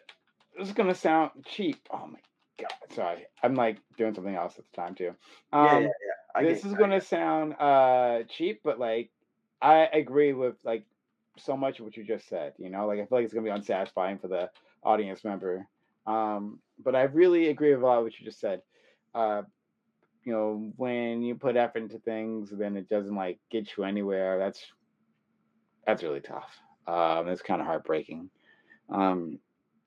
this 0.58 0.68
is 0.68 0.74
gonna 0.74 0.94
sound 0.94 1.30
cheap. 1.46 1.78
Oh 1.90 2.06
my 2.06 2.18
god, 2.58 2.94
sorry. 2.94 3.26
I'm 3.42 3.54
like 3.54 3.78
doing 3.96 4.14
something 4.14 4.34
else 4.34 4.58
at 4.58 4.64
the 4.70 4.76
time 4.76 4.94
too. 4.94 5.14
Um, 5.52 5.64
yeah, 5.66 5.80
yeah, 5.80 5.88
yeah. 6.36 6.48
this 6.48 6.64
is 6.64 6.74
gonna 6.74 7.00
sound 7.00 7.54
uh 7.58 8.20
cheap, 8.28 8.60
but 8.64 8.78
like 8.78 9.10
I 9.62 9.88
agree 9.92 10.32
with 10.32 10.56
like 10.64 10.84
so 11.36 11.56
much 11.56 11.78
of 11.78 11.84
what 11.84 11.96
you 11.96 12.04
just 12.04 12.28
said. 12.28 12.54
You 12.58 12.70
know, 12.70 12.86
like 12.86 12.98
I 12.98 13.06
feel 13.06 13.18
like 13.18 13.24
it's 13.24 13.34
gonna 13.34 13.44
be 13.44 13.50
unsatisfying 13.50 14.18
for 14.18 14.28
the 14.28 14.50
audience 14.82 15.24
member. 15.24 15.66
Um, 16.06 16.58
but 16.82 16.96
I 16.96 17.02
really 17.02 17.48
agree 17.48 17.74
with 17.74 17.82
a 17.82 17.86
lot 17.86 17.98
of 17.98 18.04
what 18.04 18.18
you 18.18 18.24
just 18.24 18.40
said. 18.40 18.62
Uh, 19.14 19.42
you 20.24 20.32
know, 20.32 20.72
when 20.76 21.22
you 21.22 21.34
put 21.34 21.56
effort 21.56 21.82
into 21.82 21.98
things, 21.98 22.50
then 22.50 22.76
it 22.76 22.88
doesn't 22.88 23.14
like 23.14 23.38
get 23.50 23.76
you 23.76 23.84
anywhere. 23.84 24.38
That's 24.38 24.64
that's 25.86 26.02
really 26.02 26.20
tough. 26.20 26.50
Um, 26.86 27.28
it's 27.28 27.42
kind 27.42 27.60
of 27.60 27.66
heartbreaking. 27.66 28.30
Um, 28.90 29.38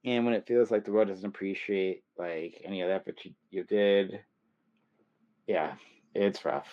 and 0.03 0.25
when 0.25 0.33
it 0.33 0.47
feels 0.47 0.71
like 0.71 0.85
the 0.85 0.91
world 0.91 1.09
doesn't 1.09 1.25
appreciate 1.25 2.03
like 2.17 2.61
any 2.63 2.81
of 2.81 2.89
the 2.89 2.95
effort 2.95 3.19
you, 3.23 3.31
you 3.49 3.63
did, 3.63 4.19
yeah, 5.47 5.73
it's 6.15 6.43
rough. 6.43 6.69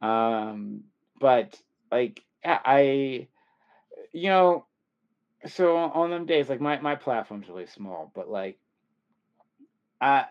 Um, 0.00 0.84
but 1.18 1.60
like 1.90 2.22
I, 2.44 3.28
you 4.12 4.28
know, 4.28 4.66
so 5.46 5.76
on 5.76 6.10
them 6.10 6.26
days, 6.26 6.48
like 6.48 6.60
my 6.60 6.80
my 6.80 6.94
platform's 6.94 7.48
really 7.48 7.66
small, 7.66 8.12
but 8.14 8.28
like, 8.28 8.58
I 10.00 10.26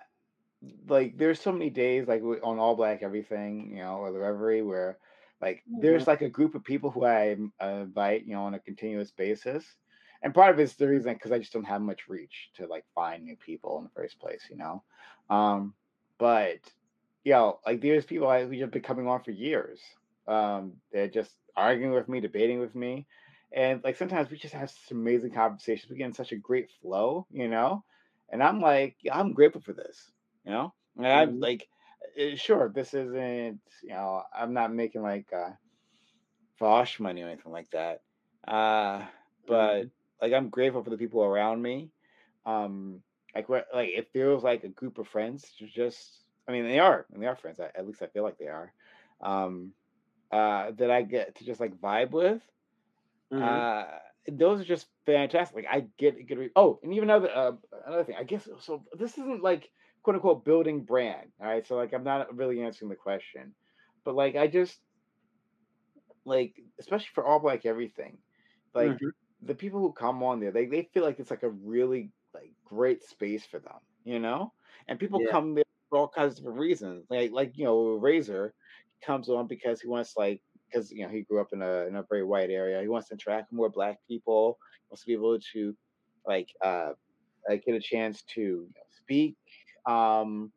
like 0.87 1.17
there's 1.17 1.39
so 1.39 1.51
many 1.51 1.69
days 1.69 2.07
like 2.07 2.21
on 2.21 2.59
all 2.59 2.75
black 2.75 3.03
everything, 3.03 3.71
you 3.75 3.83
know, 3.83 3.97
or 3.97 4.11
the 4.11 4.19
reverie 4.19 4.61
where 4.61 4.97
like 5.41 5.57
mm-hmm. 5.57 5.81
there's 5.81 6.07
like 6.07 6.21
a 6.21 6.29
group 6.29 6.55
of 6.55 6.63
people 6.63 6.91
who 6.91 7.05
I 7.05 7.35
uh, 7.61 7.67
invite, 7.67 8.25
you 8.25 8.33
know, 8.33 8.43
on 8.43 8.53
a 8.53 8.59
continuous 8.59 9.11
basis, 9.11 9.65
and 10.21 10.33
part 10.33 10.53
of 10.53 10.59
it's 10.59 10.73
the 10.73 10.87
reason 10.87 11.13
because 11.13 11.31
I 11.31 11.39
just 11.39 11.53
don't 11.53 11.63
have 11.63 11.81
much 11.81 12.09
reach 12.09 12.49
to 12.55 12.67
like 12.67 12.85
find 12.93 13.23
new 13.23 13.35
people 13.35 13.77
in 13.77 13.85
the 13.85 13.89
first 13.95 14.19
place, 14.19 14.41
you 14.49 14.57
know. 14.57 14.83
Um, 15.29 15.73
but 16.17 16.59
you 17.23 17.33
know, 17.33 17.59
like 17.65 17.81
there's 17.81 18.05
people 18.05 18.27
I, 18.27 18.45
who 18.45 18.59
have 18.59 18.71
been 18.71 18.81
coming 18.81 19.07
on 19.07 19.23
for 19.23 19.31
years. 19.31 19.79
Um, 20.27 20.73
they're 20.91 21.07
just 21.07 21.31
arguing 21.55 21.93
with 21.93 22.09
me, 22.09 22.19
debating 22.19 22.59
with 22.59 22.75
me, 22.75 23.07
and 23.51 23.81
like 23.83 23.97
sometimes 23.97 24.29
we 24.29 24.37
just 24.37 24.53
have 24.53 24.69
such 24.69 24.91
amazing 24.91 25.31
conversations. 25.31 25.89
We 25.89 25.97
get 25.97 26.05
in 26.05 26.13
such 26.13 26.31
a 26.31 26.37
great 26.37 26.69
flow, 26.81 27.25
you 27.31 27.47
know. 27.47 27.83
And 28.31 28.43
I'm 28.43 28.61
like, 28.61 28.95
I'm 29.11 29.33
grateful 29.33 29.61
for 29.61 29.73
this, 29.73 30.11
you 30.45 30.51
know. 30.51 30.73
And 30.97 31.07
I'm 31.07 31.29
mm-hmm. 31.29 31.39
like, 31.39 31.67
eh, 32.17 32.35
sure, 32.35 32.71
this 32.73 32.93
isn't, 32.93 33.61
you 33.81 33.89
know, 33.89 34.23
I'm 34.37 34.53
not 34.53 34.73
making 34.73 35.01
like 35.01 35.27
uh, 35.33 35.51
Vaush 36.61 36.99
money 36.99 37.23
or 37.23 37.27
anything 37.27 37.51
like 37.51 37.71
that. 37.71 38.01
Uh, 38.47 39.05
but 39.47 39.75
mm-hmm 39.75 39.87
like 40.21 40.33
I'm 40.33 40.49
grateful 40.49 40.83
for 40.83 40.89
the 40.89 40.97
people 40.97 41.23
around 41.23 41.61
me. 41.61 41.89
Um, 42.45 43.01
like 43.35 43.47
what, 43.49 43.67
like 43.73 43.89
it 43.89 44.09
feels 44.11 44.43
like 44.43 44.63
a 44.63 44.69
group 44.69 44.97
of 44.97 45.07
friends. 45.07 45.51
Just, 45.73 46.23
I 46.47 46.51
mean, 46.51 46.65
they 46.65 46.79
are, 46.79 47.05
and 47.13 47.21
they 47.21 47.27
are 47.27 47.35
friends. 47.35 47.59
at 47.59 47.87
least 47.87 48.01
I 48.01 48.07
feel 48.07 48.23
like 48.23 48.37
they 48.37 48.47
are. 48.47 48.73
Um, 49.21 49.71
uh, 50.31 50.71
that 50.77 50.91
I 50.91 51.01
get 51.01 51.35
to 51.37 51.45
just 51.45 51.59
like 51.59 51.79
vibe 51.79 52.11
with. 52.11 52.41
Mm-hmm. 53.33 53.43
Uh, 53.43 53.85
those 54.31 54.61
are 54.61 54.65
just 54.65 54.87
fantastic. 55.05 55.55
Like 55.55 55.67
I 55.69 55.87
get 55.97 56.27
good. 56.27 56.37
Re- 56.37 56.51
oh, 56.55 56.79
and 56.83 56.93
even 56.93 57.09
another 57.09 57.29
uh, 57.33 57.51
another 57.85 58.03
thing. 58.03 58.15
I 58.19 58.23
guess 58.23 58.47
so. 58.61 58.83
This 58.97 59.13
isn't 59.13 59.43
like 59.43 59.69
quote 60.03 60.15
unquote 60.15 60.45
building 60.45 60.83
brand. 60.83 61.29
All 61.41 61.47
right, 61.47 61.65
so 61.65 61.75
like 61.75 61.93
I'm 61.93 62.03
not 62.03 62.35
really 62.35 62.61
answering 62.61 62.89
the 62.89 62.95
question, 62.95 63.53
but 64.03 64.15
like 64.15 64.35
I 64.35 64.47
just 64.47 64.77
like 66.25 66.61
especially 66.79 67.09
for 67.13 67.25
all 67.25 67.39
black 67.39 67.65
everything, 67.65 68.17
like. 68.73 68.91
Mm-hmm 68.91 69.07
the 69.43 69.55
people 69.55 69.79
who 69.79 69.91
come 69.91 70.23
on 70.23 70.39
there, 70.39 70.51
they, 70.51 70.65
they 70.65 70.89
feel 70.93 71.03
like 71.03 71.19
it's 71.19 71.31
like 71.31 71.43
a 71.43 71.49
really 71.49 72.11
like 72.33 72.51
great 72.65 73.03
space 73.03 73.45
for 73.45 73.59
them, 73.59 73.79
you 74.03 74.19
know? 74.19 74.53
And 74.87 74.99
people 74.99 75.21
yeah. 75.21 75.31
come 75.31 75.55
there 75.55 75.63
for 75.89 75.99
all 75.99 76.07
kinds 76.07 76.33
of 76.33 76.37
different 76.37 76.59
reasons. 76.59 77.05
Like 77.09 77.31
like 77.31 77.57
you 77.57 77.65
know, 77.65 77.93
Razor 77.93 78.53
comes 79.05 79.29
on 79.29 79.47
because 79.47 79.81
he 79.81 79.87
wants 79.87 80.15
like 80.17 80.41
because 80.69 80.91
you 80.91 81.03
know 81.03 81.09
he 81.09 81.21
grew 81.21 81.41
up 81.41 81.53
in 81.53 81.61
a 81.61 81.85
in 81.87 81.95
a 81.95 82.03
very 82.03 82.23
white 82.23 82.49
area. 82.49 82.81
He 82.81 82.87
wants 82.87 83.09
to 83.09 83.15
attract 83.15 83.51
more 83.51 83.69
black 83.69 83.99
people. 84.07 84.57
Wants 84.89 85.01
to 85.01 85.07
be 85.07 85.13
able 85.13 85.39
to 85.53 85.75
like 86.25 86.49
uh 86.63 86.91
like 87.47 87.65
get 87.65 87.75
a 87.75 87.79
chance 87.79 88.23
to 88.33 88.41
you 88.41 88.71
know, 88.75 88.81
speak. 88.97 89.35
Um, 89.85 90.51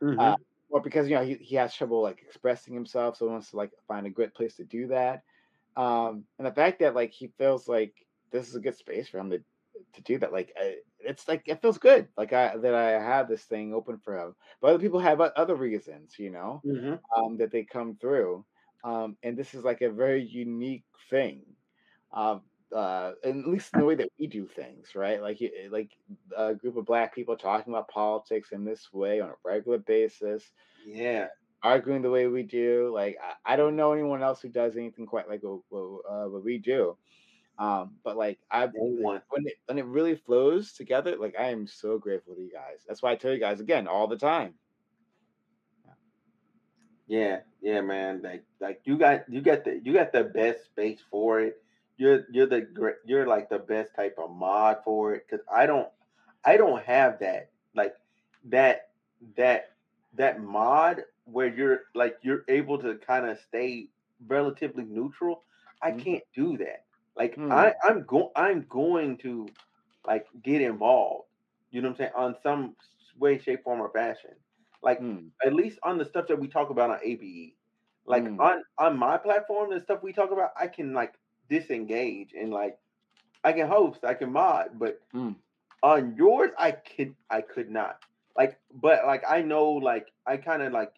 uh, 0.00 0.04
mm-hmm. 0.04 0.42
or 0.70 0.80
because 0.80 1.08
you 1.08 1.16
know 1.16 1.24
he, 1.24 1.34
he 1.34 1.56
has 1.56 1.74
trouble 1.74 2.02
like 2.02 2.22
expressing 2.26 2.74
himself, 2.74 3.16
so 3.16 3.26
he 3.26 3.32
wants 3.32 3.50
to 3.50 3.56
like 3.56 3.72
find 3.86 4.06
a 4.06 4.10
great 4.10 4.34
place 4.34 4.56
to 4.56 4.64
do 4.64 4.88
that. 4.88 5.22
Um, 5.76 6.24
and 6.38 6.46
the 6.46 6.52
fact 6.52 6.80
that 6.80 6.94
like 6.94 7.12
he 7.12 7.30
feels 7.38 7.68
like 7.68 7.94
this 8.30 8.48
is 8.48 8.54
a 8.54 8.60
good 8.60 8.76
space 8.76 9.08
for 9.08 9.18
him 9.18 9.30
to 9.30 9.40
to 9.94 10.02
do 10.02 10.18
that. 10.18 10.32
Like 10.32 10.54
it's 11.00 11.28
like 11.28 11.42
it 11.46 11.62
feels 11.62 11.78
good, 11.78 12.08
like 12.16 12.32
I 12.32 12.56
that 12.56 12.74
I 12.74 12.90
have 12.90 13.28
this 13.28 13.42
thing 13.42 13.72
open 13.74 13.98
for 13.98 14.18
him. 14.18 14.34
But 14.60 14.68
other 14.68 14.78
people 14.78 15.00
have 15.00 15.20
other 15.20 15.54
reasons, 15.54 16.18
you 16.18 16.30
know, 16.30 16.62
mm-hmm. 16.64 16.94
um, 17.20 17.36
that 17.38 17.50
they 17.50 17.64
come 17.64 17.96
through. 18.00 18.44
Um, 18.84 19.16
and 19.22 19.36
this 19.36 19.54
is 19.54 19.64
like 19.64 19.82
a 19.82 19.90
very 19.90 20.24
unique 20.24 20.84
thing. 21.10 21.42
Um, 22.12 22.42
uh, 22.74 23.12
at 23.24 23.34
least 23.34 23.70
in 23.74 23.80
the 23.80 23.86
way 23.86 23.94
that 23.94 24.10
we 24.18 24.26
do 24.26 24.46
things, 24.46 24.94
right? 24.94 25.22
Like, 25.22 25.40
like 25.70 25.90
a 26.36 26.54
group 26.54 26.76
of 26.76 26.86
black 26.86 27.14
people 27.14 27.36
talking 27.36 27.72
about 27.72 27.88
politics 27.88 28.52
in 28.52 28.64
this 28.64 28.92
way 28.92 29.20
on 29.20 29.30
a 29.30 29.34
regular 29.44 29.78
basis. 29.78 30.44
Yeah, 30.86 31.28
arguing 31.62 32.02
the 32.02 32.10
way 32.10 32.26
we 32.26 32.42
do. 32.42 32.90
Like, 32.94 33.16
I, 33.22 33.54
I 33.54 33.56
don't 33.56 33.76
know 33.76 33.92
anyone 33.92 34.22
else 34.22 34.40
who 34.40 34.48
does 34.48 34.76
anything 34.76 35.06
quite 35.06 35.28
like 35.28 35.42
what, 35.42 35.60
what, 35.70 36.00
uh, 36.10 36.28
what 36.28 36.44
we 36.44 36.58
do. 36.58 36.96
Um, 37.58 37.96
but 38.04 38.16
like 38.16 38.38
I 38.50 38.66
when 38.66 39.20
it 39.46 39.54
when 39.66 39.78
it 39.78 39.84
really 39.86 40.14
flows 40.14 40.72
together, 40.72 41.16
like 41.18 41.34
I 41.38 41.50
am 41.50 41.66
so 41.66 41.98
grateful 41.98 42.34
to 42.36 42.40
you 42.40 42.52
guys. 42.52 42.84
That's 42.86 43.02
why 43.02 43.10
I 43.10 43.16
tell 43.16 43.32
you 43.32 43.40
guys 43.40 43.60
again 43.60 43.88
all 43.88 44.06
the 44.06 44.16
time. 44.16 44.54
Yeah, 47.08 47.40
yeah, 47.60 47.80
man. 47.80 48.20
Like 48.22 48.44
like 48.60 48.80
you 48.84 48.96
got 48.96 49.28
you 49.28 49.40
got 49.40 49.64
the 49.64 49.80
you 49.82 49.92
got 49.92 50.12
the 50.12 50.24
best 50.24 50.66
space 50.66 51.00
for 51.10 51.40
it. 51.40 51.60
You're 51.96 52.26
you're 52.30 52.46
the 52.46 52.68
you're 53.04 53.26
like 53.26 53.48
the 53.48 53.58
best 53.58 53.94
type 53.96 54.16
of 54.18 54.30
mod 54.30 54.78
for 54.84 55.14
it 55.14 55.24
because 55.28 55.44
I 55.52 55.66
don't 55.66 55.88
I 56.44 56.56
don't 56.56 56.82
have 56.84 57.18
that 57.20 57.50
like 57.74 57.94
that 58.44 58.90
that 59.36 59.72
that 60.14 60.40
mod 60.40 61.02
where 61.24 61.48
you're 61.48 61.80
like 61.94 62.18
you're 62.22 62.44
able 62.46 62.78
to 62.78 62.94
kind 62.96 63.26
of 63.26 63.38
stay 63.48 63.88
relatively 64.28 64.84
neutral. 64.84 65.42
I 65.82 65.90
mm-hmm. 65.90 66.00
can't 66.00 66.24
do 66.34 66.56
that. 66.58 66.84
Like 67.18 67.36
mm. 67.36 67.52
I, 67.52 67.74
I'm 67.86 68.04
going, 68.04 68.30
I'm 68.36 68.64
going 68.68 69.18
to 69.18 69.48
like 70.06 70.26
get 70.42 70.62
involved. 70.62 71.24
You 71.70 71.82
know 71.82 71.88
what 71.88 72.00
I'm 72.00 72.06
saying? 72.06 72.12
On 72.16 72.34
some 72.42 72.76
way, 73.18 73.38
shape, 73.38 73.64
form, 73.64 73.80
or 73.80 73.90
fashion. 73.90 74.30
Like 74.82 75.00
mm. 75.00 75.26
at 75.44 75.52
least 75.52 75.78
on 75.82 75.98
the 75.98 76.04
stuff 76.04 76.28
that 76.28 76.38
we 76.38 76.46
talk 76.48 76.70
about 76.70 76.90
on 76.90 76.98
ABE. 77.02 77.54
Like 78.06 78.24
mm. 78.24 78.38
on 78.38 78.62
on 78.78 78.96
my 78.96 79.18
platform, 79.18 79.70
the 79.70 79.80
stuff 79.82 79.98
we 80.02 80.12
talk 80.12 80.30
about, 80.30 80.50
I 80.58 80.68
can 80.68 80.94
like 80.94 81.14
disengage 81.50 82.30
and 82.38 82.50
like 82.52 82.78
I 83.44 83.52
can 83.52 83.68
host, 83.68 84.04
I 84.04 84.14
can 84.14 84.32
mod, 84.32 84.70
but 84.74 85.00
hmm. 85.12 85.32
on 85.82 86.14
yours, 86.16 86.50
I 86.58 86.72
could 86.72 87.14
I 87.30 87.40
could 87.40 87.70
not. 87.70 88.02
Like, 88.36 88.58
but 88.72 89.06
like 89.06 89.24
I 89.28 89.42
know, 89.42 89.70
like 89.72 90.08
I 90.26 90.36
kind 90.36 90.62
of 90.62 90.72
like 90.72 90.92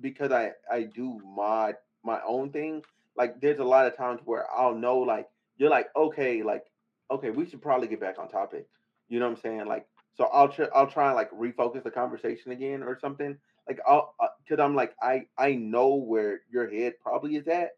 because 0.00 0.32
I 0.32 0.52
I 0.70 0.84
do 0.84 1.20
mod 1.24 1.74
my 2.04 2.20
own 2.26 2.50
thing. 2.50 2.82
Like, 3.16 3.40
there's 3.40 3.60
a 3.60 3.64
lot 3.64 3.86
of 3.86 3.96
times 3.96 4.20
where 4.24 4.46
I'll 4.52 4.74
know 4.74 4.98
like 4.98 5.28
you're 5.56 5.70
like, 5.70 5.88
okay, 5.96 6.42
like, 6.42 6.64
okay, 7.10 7.30
we 7.30 7.46
should 7.46 7.62
probably 7.62 7.88
get 7.88 8.00
back 8.00 8.18
on 8.18 8.28
topic. 8.28 8.66
You 9.08 9.18
know 9.20 9.26
what 9.28 9.36
I'm 9.36 9.42
saying? 9.42 9.66
Like, 9.66 9.86
so 10.14 10.24
I'll 10.32 10.48
try, 10.48 10.66
I'll 10.74 10.86
try 10.88 11.06
and 11.08 11.16
like 11.16 11.30
refocus 11.30 11.82
the 11.84 11.90
conversation 11.90 12.52
again 12.52 12.82
or 12.82 12.98
something. 12.98 13.36
Like, 13.68 13.80
I'll, 13.86 14.14
uh, 14.20 14.28
cause 14.48 14.58
I'm 14.60 14.74
like, 14.74 14.94
I, 15.02 15.26
I 15.38 15.54
know 15.54 15.94
where 15.96 16.40
your 16.50 16.70
head 16.70 16.94
probably 17.02 17.36
is 17.36 17.46
at 17.48 17.70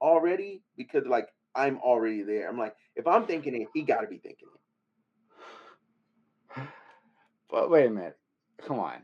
already 0.00 0.62
because 0.76 1.06
like 1.06 1.28
I'm 1.54 1.78
already 1.78 2.22
there. 2.22 2.48
I'm 2.48 2.58
like, 2.58 2.74
if 2.96 3.06
I'm 3.06 3.26
thinking 3.26 3.54
it, 3.60 3.68
he 3.74 3.82
got 3.82 4.00
to 4.02 4.06
be 4.06 4.18
thinking 4.18 4.48
it. 6.56 6.62
But 7.50 7.70
wait 7.70 7.86
a 7.86 7.90
minute. 7.90 8.16
come 8.66 8.78
on. 8.78 9.02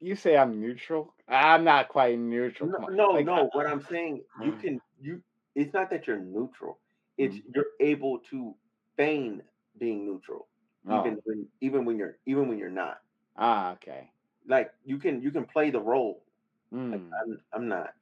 You 0.00 0.14
say 0.14 0.36
I'm 0.36 0.60
neutral? 0.60 1.12
I'm 1.28 1.64
not 1.64 1.88
quite 1.88 2.18
neutral. 2.18 2.70
No, 2.70 2.86
no, 2.88 3.12
Like, 3.12 3.26
no. 3.26 3.34
I- 3.34 3.56
What 3.56 3.66
I'm 3.66 3.80
saying, 3.80 4.22
you 4.42 4.52
Mm. 4.52 4.60
can 4.60 4.80
you. 5.00 5.22
It's 5.58 5.74
not 5.74 5.90
that 5.90 6.06
you're 6.08 6.20
neutral. 6.20 6.80
It's 7.18 7.36
Mhm. 7.36 7.42
you're 7.54 7.72
able 7.80 8.20
to 8.30 8.56
feign 8.96 9.42
being 9.78 10.06
neutral, 10.06 10.48
oh, 10.88 11.06
even 11.06 11.20
when 11.24 11.48
even 11.60 11.84
when 11.84 11.98
you're 11.98 12.18
even 12.26 12.48
when 12.48 12.58
you're 12.58 12.70
not. 12.70 12.98
ah, 13.36 13.72
okay. 13.72 14.12
Like 14.46 14.72
you 14.84 14.98
can 14.98 15.22
you 15.22 15.30
can 15.32 15.46
play 15.46 15.70
the 15.70 15.80
role. 15.80 16.24
Like, 16.92 17.02
Mm. 17.02 17.12
I'm 17.22 17.40
I'm 17.54 17.68
not. 17.68 17.94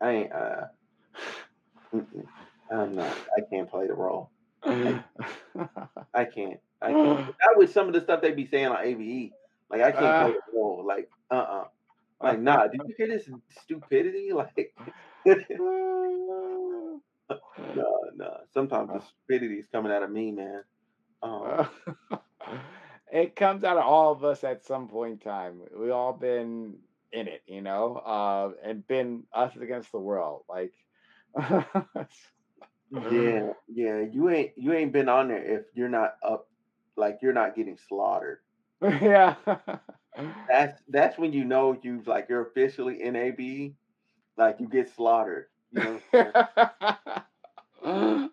I 0.00 0.10
ain't. 0.10 0.32
Uh, 0.32 0.66
I'm 2.70 2.94
not. 2.94 3.18
I 3.36 3.42
can't 3.52 3.70
play 3.70 3.86
the 3.86 3.94
role. 3.94 4.32
I 4.70 5.04
can't. 6.24 6.60
I 6.82 6.94
can't. 6.94 7.20
That 7.40 7.54
was 7.56 7.72
some 7.72 7.88
of 7.88 7.94
the 7.94 8.00
stuff 8.00 8.22
they 8.22 8.32
be 8.32 8.46
saying 8.46 8.66
on 8.68 8.84
ABE. 8.84 9.34
Like 9.70 9.82
I 9.82 9.92
can't 9.92 10.16
play 10.16 10.30
Uh. 10.30 10.32
the 10.32 10.40
role. 10.58 10.84
Like 10.86 11.10
uh 11.30 11.34
uh 11.34 11.64
Like 12.22 12.40
nah. 12.40 12.68
Did 12.68 12.82
you 12.86 12.94
hear 12.98 13.08
this 13.08 13.28
stupidity? 13.50 14.32
Like 14.34 14.74
no 15.26 17.00
no. 18.16 18.36
Sometimes 18.52 18.90
the 18.92 19.00
stupidity 19.00 19.56
is 19.60 19.66
coming 19.68 19.92
out 19.92 20.02
of 20.02 20.10
me, 20.10 20.32
man. 20.32 20.62
Um, 21.22 21.68
it 23.12 23.36
comes 23.36 23.64
out 23.64 23.76
of 23.76 23.84
all 23.84 24.12
of 24.12 24.24
us 24.24 24.44
at 24.44 24.64
some 24.64 24.88
point 24.88 25.12
in 25.14 25.18
time. 25.18 25.60
We 25.76 25.90
all 25.90 26.12
been 26.12 26.74
in 27.12 27.28
it, 27.28 27.42
you 27.46 27.62
know, 27.62 27.96
uh, 27.96 28.52
and 28.64 28.86
been 28.86 29.24
us 29.32 29.54
against 29.56 29.92
the 29.92 29.98
world. 30.00 30.42
Like, 30.48 30.72
yeah 33.10 33.52
yeah. 33.68 34.00
You 34.10 34.30
ain't 34.30 34.52
you 34.56 34.72
ain't 34.72 34.92
been 34.92 35.08
on 35.08 35.28
there 35.28 35.42
if 35.44 35.64
you're 35.74 35.88
not 35.88 36.14
up. 36.26 36.48
Like 36.96 37.18
you're 37.22 37.32
not 37.32 37.56
getting 37.56 37.78
slaughtered. 37.88 38.38
yeah. 38.82 39.36
That's 40.48 40.82
that's 40.88 41.18
when 41.18 41.32
you 41.32 41.44
know 41.44 41.78
you've 41.82 42.06
like 42.06 42.26
you're 42.28 42.46
officially 42.46 43.02
in 43.02 43.16
AB. 43.16 43.74
Like 44.36 44.60
you 44.60 44.68
get 44.68 44.94
slaughtered. 44.94 45.46
You 45.72 45.82
know. 45.82 46.00
What 47.82 48.30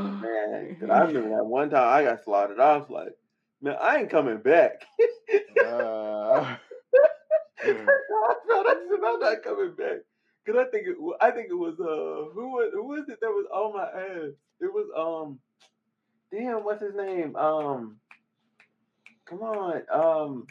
I'm 0.00 0.22
saying? 0.22 0.76
Man, 0.80 0.90
I 0.90 1.00
remember 1.02 1.36
that 1.36 1.44
one 1.44 1.70
time 1.70 1.88
I 1.88 2.04
got 2.04 2.24
slaughtered. 2.24 2.60
I 2.60 2.76
was 2.76 2.90
like, 2.90 3.16
man, 3.60 3.76
I 3.80 3.98
ain't 3.98 4.10
coming 4.10 4.38
back. 4.38 4.82
Uh, 5.64 6.56
I 7.64 8.34
felt 8.48 8.66
I 8.66 8.74
said, 8.88 9.04
I'm 9.04 9.20
not 9.20 9.42
coming 9.42 9.74
back. 9.76 9.98
Cause 10.46 10.56
I 10.58 10.64
think 10.64 10.88
it, 10.88 10.96
I 11.20 11.30
think 11.30 11.48
it 11.50 11.54
was 11.54 11.78
uh 11.78 12.32
who 12.34 12.48
was 12.50 12.70
who 12.72 12.82
was 12.84 13.08
it 13.08 13.20
that 13.20 13.30
was 13.30 13.46
on 13.52 13.74
my 13.74 13.84
ass? 13.84 14.32
It 14.60 14.72
was 14.72 14.88
um 14.96 15.38
damn 16.32 16.64
what's 16.64 16.82
his 16.82 16.94
name 16.96 17.36
um 17.36 17.98
come 19.24 19.40
on 19.42 19.82
um 19.92 20.46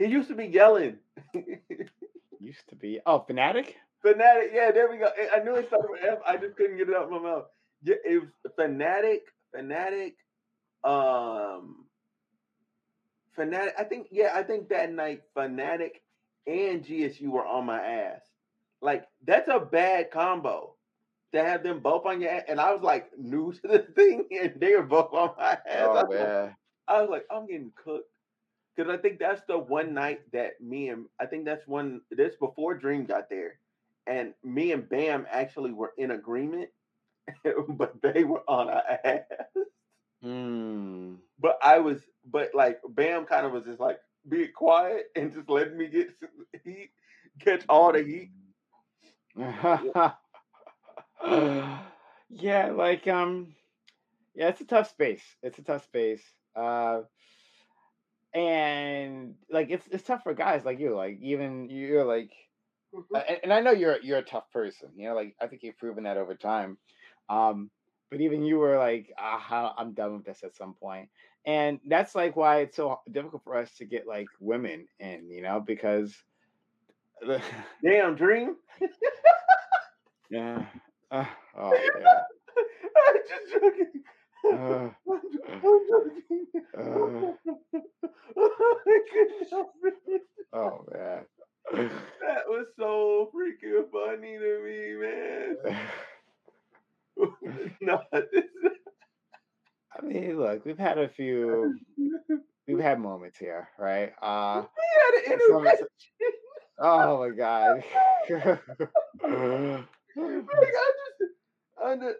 he 0.00 0.06
used 0.06 0.28
to 0.30 0.36
be 0.36 0.46
yelling. 0.48 0.98
Used 2.40 2.68
to 2.70 2.76
be. 2.76 3.00
Oh 3.06 3.20
fanatic. 3.20 3.76
fanatic 4.02 4.52
yeah 4.54 4.72
there 4.72 4.90
we 4.90 4.98
go. 4.98 5.08
I 5.08 5.40
I 5.40 5.44
knew 5.44 5.56
it 5.56 5.68
started 5.68 5.90
with 5.90 6.02
F. 6.04 6.18
I 6.26 6.36
just 6.38 6.56
couldn't 6.56 6.78
get 6.78 6.90
it 6.90 6.96
out 6.96 7.04
of 7.04 7.10
my 7.10 7.18
mouth. 7.20 7.46
Yeah 7.82 7.96
it 8.04 8.20
was 8.20 8.30
fanatic 8.56 9.22
fanatic 9.54 10.16
um 10.84 11.86
fanatic 13.34 13.74
I 13.78 13.84
think 13.84 14.08
yeah 14.10 14.32
I 14.34 14.42
think 14.42 14.68
that 14.70 14.92
night 14.92 15.22
fanatic 15.34 16.02
and 16.46 16.84
GSU 16.84 17.28
were 17.28 17.46
on 17.46 17.66
my 17.66 17.80
ass. 17.80 18.22
Like 18.82 19.06
that's 19.26 19.48
a 19.48 19.60
bad 19.60 20.10
combo 20.10 20.76
to 21.32 21.44
have 21.44 21.62
them 21.64 21.80
both 21.80 22.06
on 22.06 22.20
your 22.20 22.30
ass 22.30 22.44
and 22.48 22.60
I 22.60 22.72
was 22.74 22.82
like 22.82 23.10
new 23.18 23.52
to 23.62 23.68
the 23.68 23.78
thing 23.80 24.26
and 24.30 24.54
they 24.60 24.74
were 24.76 24.82
both 24.84 25.12
on 25.14 25.32
my 25.38 25.58
ass. 25.66 25.90
I 25.94 26.02
Oh 26.02 26.04
was 26.04 26.08
like, 26.18 26.30
man. 26.30 26.56
I 26.88 27.00
was 27.02 27.10
like, 27.10 27.26
I'm 27.30 27.46
getting 27.46 27.72
cooked. 27.82 28.09
Because 28.80 28.98
I 28.98 29.02
think 29.02 29.18
that's 29.18 29.42
the 29.46 29.58
one 29.58 29.92
night 29.92 30.20
that 30.32 30.58
me 30.58 30.88
and 30.88 31.04
I 31.20 31.26
think 31.26 31.44
that's 31.44 31.66
one 31.66 32.00
this 32.10 32.34
before 32.36 32.74
Dream 32.74 33.04
got 33.04 33.28
there. 33.28 33.58
And 34.06 34.32
me 34.42 34.72
and 34.72 34.88
Bam 34.88 35.26
actually 35.30 35.72
were 35.72 35.92
in 35.98 36.12
agreement, 36.12 36.70
but 37.68 38.00
they 38.00 38.24
were 38.24 38.42
on 38.48 38.70
our 38.70 38.82
ass. 39.04 39.20
Mm. 40.24 41.18
But 41.38 41.58
I 41.62 41.80
was 41.80 42.00
but 42.24 42.54
like 42.54 42.80
Bam 42.88 43.26
kind 43.26 43.44
of 43.44 43.52
was 43.52 43.64
just 43.64 43.80
like 43.80 43.98
be 44.26 44.48
quiet 44.48 45.08
and 45.14 45.30
just 45.30 45.50
letting 45.50 45.76
me 45.76 45.88
get 45.88 46.14
some 46.18 46.30
heat, 46.64 46.90
catch 47.38 47.62
all 47.68 47.92
the 47.92 48.02
heat. 48.02 48.30
yeah, 52.30 52.70
like 52.70 53.06
um 53.08 53.54
yeah, 54.34 54.48
it's 54.48 54.62
a 54.62 54.66
tough 54.66 54.88
space. 54.88 55.36
It's 55.42 55.58
a 55.58 55.62
tough 55.62 55.84
space. 55.84 56.22
Uh 56.56 57.02
and 58.34 59.34
like 59.50 59.70
it's 59.70 59.86
it's 59.90 60.04
tough 60.04 60.22
for 60.22 60.34
guys 60.34 60.64
like 60.64 60.78
you. 60.80 60.94
Like 60.94 61.18
even 61.20 61.68
you're 61.68 62.04
like 62.04 62.30
uh, 63.14 63.18
and, 63.28 63.38
and 63.44 63.52
I 63.52 63.60
know 63.60 63.70
you're 63.72 63.98
you're 64.02 64.18
a 64.18 64.22
tough 64.22 64.50
person. 64.52 64.90
You 64.96 65.08
know, 65.08 65.14
like 65.14 65.34
I 65.40 65.46
think 65.46 65.62
you've 65.62 65.78
proven 65.78 66.04
that 66.04 66.16
over 66.16 66.34
time. 66.34 66.78
Um, 67.28 67.70
but 68.10 68.20
even 68.20 68.42
you 68.44 68.58
were 68.58 68.76
like, 68.76 69.12
ah, 69.18 69.74
I'm 69.78 69.92
done 69.92 70.14
with 70.14 70.24
this 70.24 70.42
at 70.42 70.56
some 70.56 70.74
point, 70.74 71.08
and 71.46 71.78
that's 71.86 72.14
like 72.14 72.36
why 72.36 72.60
it's 72.60 72.76
so 72.76 73.00
difficult 73.10 73.44
for 73.44 73.56
us 73.56 73.70
to 73.76 73.84
get 73.84 74.06
like 74.06 74.26
women 74.40 74.86
in. 74.98 75.30
You 75.30 75.42
know, 75.42 75.60
because 75.60 76.14
the, 77.20 77.40
Damn 77.84 78.16
Dream. 78.16 78.56
yeah, 80.30 80.64
uh, 81.10 81.24
oh 81.56 81.72
yeah. 82.00 82.22
I'm 83.08 83.16
just 83.28 83.52
joking. 83.52 84.02
Uh, 84.44 84.90
I'm 85.10 85.80
joking. 85.88 86.46
uh, 86.76 86.80
I 88.36 88.98
couldn't 89.12 89.50
help 89.50 89.72
it. 89.84 90.22
oh 90.52 90.84
man. 90.92 91.24
That 91.72 92.44
was 92.48 92.66
so 92.78 93.30
freaking 93.34 93.90
funny 93.92 94.38
to 94.38 94.52
me, 94.64 94.96
man. 95.00 95.78
no, 97.80 98.02
this, 98.12 98.44
I 99.96 100.04
mean, 100.04 100.38
look, 100.38 100.64
we've 100.64 100.78
had 100.78 100.98
a 100.98 101.08
few, 101.08 101.78
we've 102.66 102.78
had 102.80 102.98
moments 102.98 103.38
here, 103.38 103.68
right? 103.78 104.12
Uh, 104.22 104.62
we 104.76 104.82
had 104.96 105.14
an 105.26 105.32
intervention. 105.32 105.86
oh 106.78 107.20
my 107.20 107.30
god. 109.86 109.88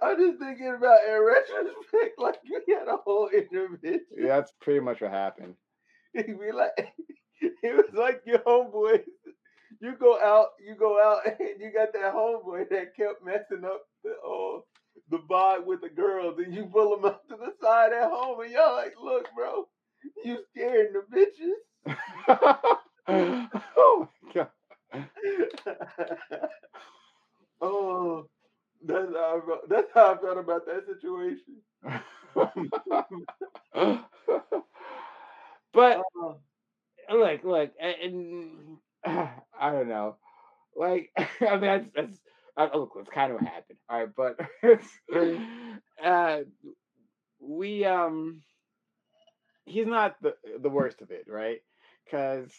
Like, 0.01 0.11
I 0.11 0.15
just, 0.15 0.23
I'm 0.23 0.31
just, 0.31 0.41
thinking 0.41 0.75
about 0.77 0.99
in 1.07 1.23
retrospect, 1.23 2.15
like 2.19 2.39
we 2.45 2.75
had 2.75 2.89
a 2.89 2.97
whole 2.97 3.29
intervention. 3.29 4.07
Yeah, 4.17 4.37
That's 4.37 4.53
pretty 4.61 4.81
much 4.81 5.01
what 5.01 5.11
happened. 5.11 5.55
Be 6.15 6.53
like, 6.53 6.73
it 7.41 7.77
was 7.77 7.95
like 7.95 8.23
your 8.27 8.41
homeboy. 8.41 9.03
You 9.81 9.95
go 9.99 10.21
out, 10.21 10.49
you 10.67 10.75
go 10.75 11.01
out, 11.03 11.21
and 11.27 11.61
you 11.61 11.73
got 11.73 11.93
that 11.93 12.15
homeboy 12.15 12.69
that 12.71 12.97
kept 12.97 13.25
messing 13.25 13.65
up 13.65 13.83
the 14.05 14.11
uh, 14.11 14.61
the 15.11 15.19
vibe 15.31 15.65
with 15.65 15.81
the 15.81 15.89
girls, 15.89 16.39
and 16.39 16.55
you 16.55 16.67
pull 16.67 16.97
them 16.97 17.05
up 17.05 17.27
to 17.29 17.37
the 17.37 17.53
side 17.63 17.93
at 17.93 18.11
home, 18.11 18.41
and 18.41 18.51
y'all 18.51 18.77
like, 18.77 18.95
look, 19.03 19.29
bro, 19.35 19.69
you 20.25 20.39
scaring 20.51 20.93
the 20.93 21.05
bitches. 21.17 21.95
oh 23.09 24.09
my 24.23 24.33
god. 24.35 24.49
oh, 27.61 28.27
that's 28.83 29.13
how 29.15 29.41
I 29.43 29.47
felt. 29.47 29.69
That's 29.69 29.91
how 29.95 30.15
I 30.15 30.19
felt 30.19 30.39
about 30.39 30.67
that 30.67 30.87
situation. 30.87 31.63
but 35.73 36.03
Uh, 37.09 37.15
look, 37.17 37.45
look, 37.45 37.73
and, 37.81 38.79
and 39.05 39.05
I 39.05 39.73
don't 39.73 39.89
know. 39.89 40.17
Like, 40.77 41.11
I 41.41 41.53
mean, 41.53 41.61
that's, 41.61 41.89
that's 41.95 42.21
uh, 42.57 42.69
look, 42.77 42.93
it's 42.97 43.11
kind 43.11 43.33
of 43.33 43.41
what 43.41 43.51
happened. 43.51 43.79
All 43.89 44.01
right, 44.01 44.11
but 44.17 44.39
uh, 46.05 46.41
we 47.41 47.85
um, 47.85 48.43
he's 49.65 49.87
not 49.87 50.17
the 50.23 50.35
the 50.61 50.71
worst 50.71 51.03
of 51.03 51.11
it, 51.11 51.25
right? 51.29 51.61
Because 52.05 52.53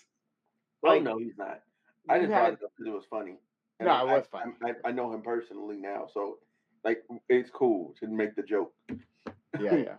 oh 0.86 0.99
no, 0.99 1.17
he's 1.17 1.38
not. 1.38 1.61
I 2.09 2.19
just 2.19 2.32
had- 2.32 2.59
because 2.59 2.88
it 2.88 2.93
was 2.93 3.05
funny. 3.09 3.38
No, 3.86 3.91
I, 3.91 4.01
it 4.01 4.05
was 4.07 4.25
I- 4.34 4.38
funny. 4.38 4.53
I, 4.63 4.89
I 4.89 4.91
know 4.91 5.13
him 5.13 5.21
personally 5.21 5.77
now, 5.77 6.07
so 6.13 6.38
like 6.84 7.03
it's 7.29 7.49
cool 7.49 7.95
to 7.99 8.07
make 8.07 8.36
the 8.36 8.43
joke. 8.43 8.73
yeah, 9.59 9.75
yeah. 9.77 9.95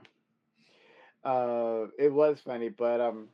Uh, 1.24 1.86
it 1.98 2.12
was 2.12 2.40
funny, 2.44 2.68
but 2.68 3.00
um, 3.00 3.28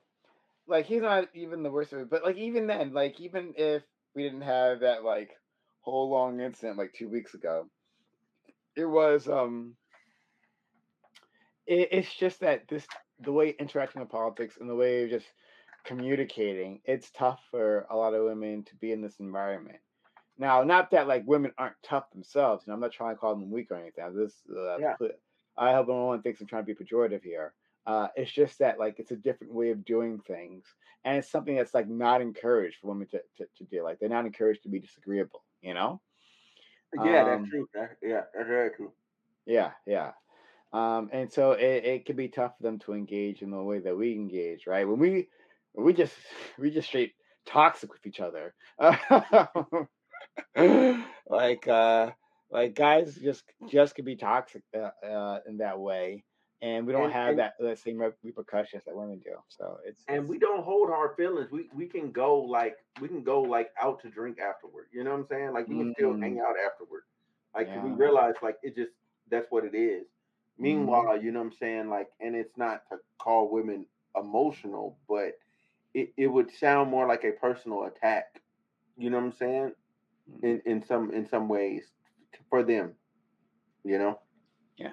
like 0.66 0.86
he's 0.86 1.02
not 1.02 1.28
even 1.34 1.62
the 1.62 1.70
worst 1.70 1.92
of 1.92 2.00
it. 2.00 2.10
But 2.10 2.24
like 2.24 2.36
even 2.36 2.66
then, 2.66 2.92
like 2.92 3.20
even 3.20 3.54
if 3.56 3.82
we 4.14 4.22
didn't 4.22 4.42
have 4.42 4.80
that 4.80 5.04
like 5.04 5.30
whole 5.80 6.10
long 6.10 6.40
incident 6.40 6.78
like 6.78 6.92
two 6.92 7.08
weeks 7.08 7.34
ago, 7.34 7.66
it 8.76 8.84
was 8.84 9.28
um, 9.28 9.74
it, 11.66 11.88
it's 11.92 12.14
just 12.14 12.40
that 12.40 12.68
this 12.68 12.86
the 13.20 13.32
way 13.32 13.54
interacting 13.58 14.00
with 14.00 14.10
politics 14.10 14.56
and 14.60 14.68
the 14.68 14.74
way 14.74 15.04
of 15.04 15.10
just 15.10 15.26
communicating, 15.84 16.80
it's 16.84 17.10
tough 17.10 17.40
for 17.50 17.86
a 17.90 17.96
lot 17.96 18.14
of 18.14 18.24
women 18.24 18.64
to 18.64 18.76
be 18.76 18.92
in 18.92 19.00
this 19.00 19.18
environment. 19.20 19.78
Now, 20.38 20.62
not 20.62 20.90
that 20.92 21.08
like 21.08 21.26
women 21.26 21.52
aren't 21.58 21.82
tough 21.82 22.10
themselves, 22.10 22.64
You 22.66 22.70
know, 22.70 22.74
I'm 22.74 22.80
not 22.80 22.92
trying 22.92 23.14
to 23.14 23.18
call 23.20 23.34
them 23.34 23.50
weak 23.50 23.70
or 23.70 23.76
anything. 23.76 24.14
This, 24.14 24.34
uh, 24.48 24.78
Yeah. 24.78 24.96
I 25.56 25.72
hope 25.72 25.88
no 25.88 26.06
one 26.06 26.22
thinks 26.22 26.40
I'm 26.40 26.46
trying 26.46 26.64
to 26.64 26.74
be 26.74 26.84
pejorative 26.84 27.22
here. 27.24 27.54
Uh, 27.86 28.08
it's 28.16 28.30
just 28.30 28.58
that 28.58 28.78
like 28.78 29.00
it's 29.00 29.10
a 29.12 29.16
different 29.16 29.52
way 29.54 29.70
of 29.70 29.84
doing 29.84 30.20
things, 30.20 30.64
and 31.04 31.16
it's 31.18 31.30
something 31.30 31.56
that's 31.56 31.74
like 31.74 31.88
not 31.88 32.20
encouraged 32.20 32.78
for 32.80 32.88
women 32.88 33.08
to, 33.08 33.20
to, 33.38 33.46
to 33.56 33.64
do. 33.64 33.82
Like 33.82 33.98
they're 33.98 34.08
not 34.08 34.26
encouraged 34.26 34.62
to 34.64 34.68
be 34.68 34.78
disagreeable, 34.78 35.42
you 35.62 35.74
know. 35.74 36.00
Yeah, 36.94 37.24
that's 37.24 37.44
Um, 37.44 37.48
true. 37.48 37.68
That, 37.74 37.96
yeah, 38.02 38.22
that's 38.34 38.48
very 38.48 38.70
true. 38.74 38.92
yeah, 39.46 39.72
yeah. 39.86 40.12
Um, 40.72 41.10
and 41.12 41.32
so 41.32 41.52
it, 41.52 41.84
it 41.84 42.06
can 42.06 42.16
be 42.16 42.28
tough 42.28 42.56
for 42.56 42.62
them 42.64 42.78
to 42.80 42.92
engage 42.94 43.42
in 43.42 43.50
the 43.50 43.62
way 43.62 43.78
that 43.80 43.96
we 43.96 44.12
engage, 44.14 44.66
right? 44.66 44.86
When 44.86 44.98
we 44.98 45.28
we 45.74 45.92
just 45.94 46.14
we 46.58 46.70
just 46.70 46.88
straight 46.88 47.14
toxic 47.46 47.92
with 47.92 48.06
each 48.06 48.20
other. 48.20 48.54
like 51.28 51.66
uh 51.68 52.10
like 52.50 52.74
guys 52.74 53.16
just 53.16 53.44
just 53.68 53.94
can 53.94 54.04
be 54.04 54.16
toxic 54.16 54.62
uh, 54.76 54.90
uh 55.06 55.40
in 55.46 55.58
that 55.58 55.78
way 55.78 56.24
and 56.62 56.86
we 56.86 56.92
don't 56.92 57.10
And 57.10 57.12
have 57.12 57.36
and 57.36 57.36
that 57.36 57.54
the 57.58 57.76
same 57.76 58.00
repercussions 58.22 58.84
that 58.84 58.96
women 58.96 59.20
do 59.24 59.36
so 59.48 59.78
it's 59.84 60.06
and 60.08 60.26
it's 60.26 60.28
we 60.28 60.38
don't 60.38 60.64
hold 60.64 60.90
our 60.90 61.14
feelings. 61.16 61.50
We 61.50 61.68
we 61.74 61.86
can 61.86 62.10
go 62.12 62.40
like 62.40 62.76
we 63.00 63.08
can 63.08 63.22
go 63.22 63.42
like 63.42 63.70
out 63.80 64.00
to 64.02 64.08
drink 64.10 64.38
afterward. 64.38 64.86
You 64.92 65.04
know 65.04 65.10
what 65.12 65.20
I'm 65.20 65.26
saying? 65.26 65.52
Like 65.52 65.68
we 65.68 65.76
can 65.76 65.88
still 65.92 66.16
hang 66.20 66.38
mm, 66.38 66.46
out 66.46 66.54
afterward. 66.64 67.02
Like 67.54 67.72
'cause 67.72 67.82
we 67.82 67.92
realize 67.92 68.34
like 68.42 68.56
it 68.62 68.76
just 68.76 68.92
that's 69.30 69.50
what 69.50 69.64
it 69.64 69.74
is. 69.76 70.06
hmm 70.62 71.08
Meanwhile, 71.08 71.22
you 71.22 71.32
know 71.32 71.40
what 71.40 71.46
I'm 71.46 71.52
saying? 71.52 71.88
Like, 71.90 72.08
and 72.20 72.34
it's 72.34 72.56
not 72.56 72.82
to 72.90 72.98
call 73.18 73.50
women 73.50 73.86
emotional, 74.16 74.98
but 75.08 75.32
it, 75.94 76.12
it 76.16 76.26
would 76.28 76.50
sound 76.50 76.90
more 76.90 77.06
like 77.06 77.24
a 77.24 77.32
personal 77.32 77.84
attack. 77.84 78.40
You 78.96 79.10
know 79.10 79.18
what 79.18 79.24
I'm 79.26 79.32
saying? 79.32 79.72
In 80.42 80.62
in 80.66 80.84
some 80.86 81.12
in 81.12 81.26
some 81.28 81.48
ways 81.48 81.84
for 82.50 82.62
them. 82.62 82.94
You 83.84 83.98
know? 83.98 84.18
yeah 84.78 84.92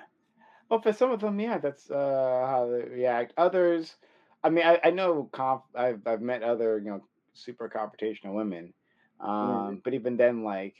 well 0.69 0.81
for 0.81 0.93
some 0.93 1.11
of 1.11 1.19
them 1.19 1.39
yeah 1.39 1.57
that's 1.57 1.89
uh 1.91 2.45
how 2.47 2.69
they 2.71 2.83
react 2.89 3.33
others 3.37 3.95
i 4.43 4.49
mean 4.49 4.65
i, 4.65 4.79
I 4.83 4.91
know 4.91 5.29
conf- 5.31 5.61
I've, 5.75 6.05
I've 6.07 6.21
met 6.21 6.43
other 6.43 6.79
you 6.79 6.91
know 6.91 7.05
super 7.33 7.69
confrontational 7.69 8.33
women 8.33 8.73
um 9.19 9.81
but 9.83 9.93
even 9.93 10.17
then 10.17 10.43
like 10.43 10.75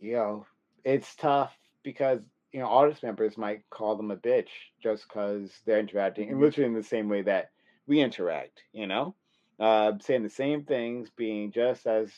you 0.00 0.14
know, 0.14 0.46
it's 0.84 1.14
tough 1.16 1.54
because 1.82 2.20
you 2.52 2.60
know 2.60 2.66
audience 2.66 3.02
members 3.02 3.36
might 3.36 3.68
call 3.70 3.96
them 3.96 4.10
a 4.10 4.16
bitch 4.16 4.48
just 4.82 5.06
because 5.08 5.50
they're 5.66 5.78
interacting 5.80 6.30
and 6.30 6.38
hmm 6.38 6.40
literally 6.40 6.68
in 6.68 6.74
the 6.74 6.82
same 6.82 7.08
way 7.08 7.22
that 7.22 7.50
we 7.86 8.00
interact. 8.00 8.62
You 8.72 8.86
know, 8.86 9.14
uh, 9.60 9.92
saying 10.00 10.22
the 10.22 10.30
same 10.30 10.64
things, 10.64 11.10
being 11.16 11.52
just 11.52 11.86
as 11.86 12.12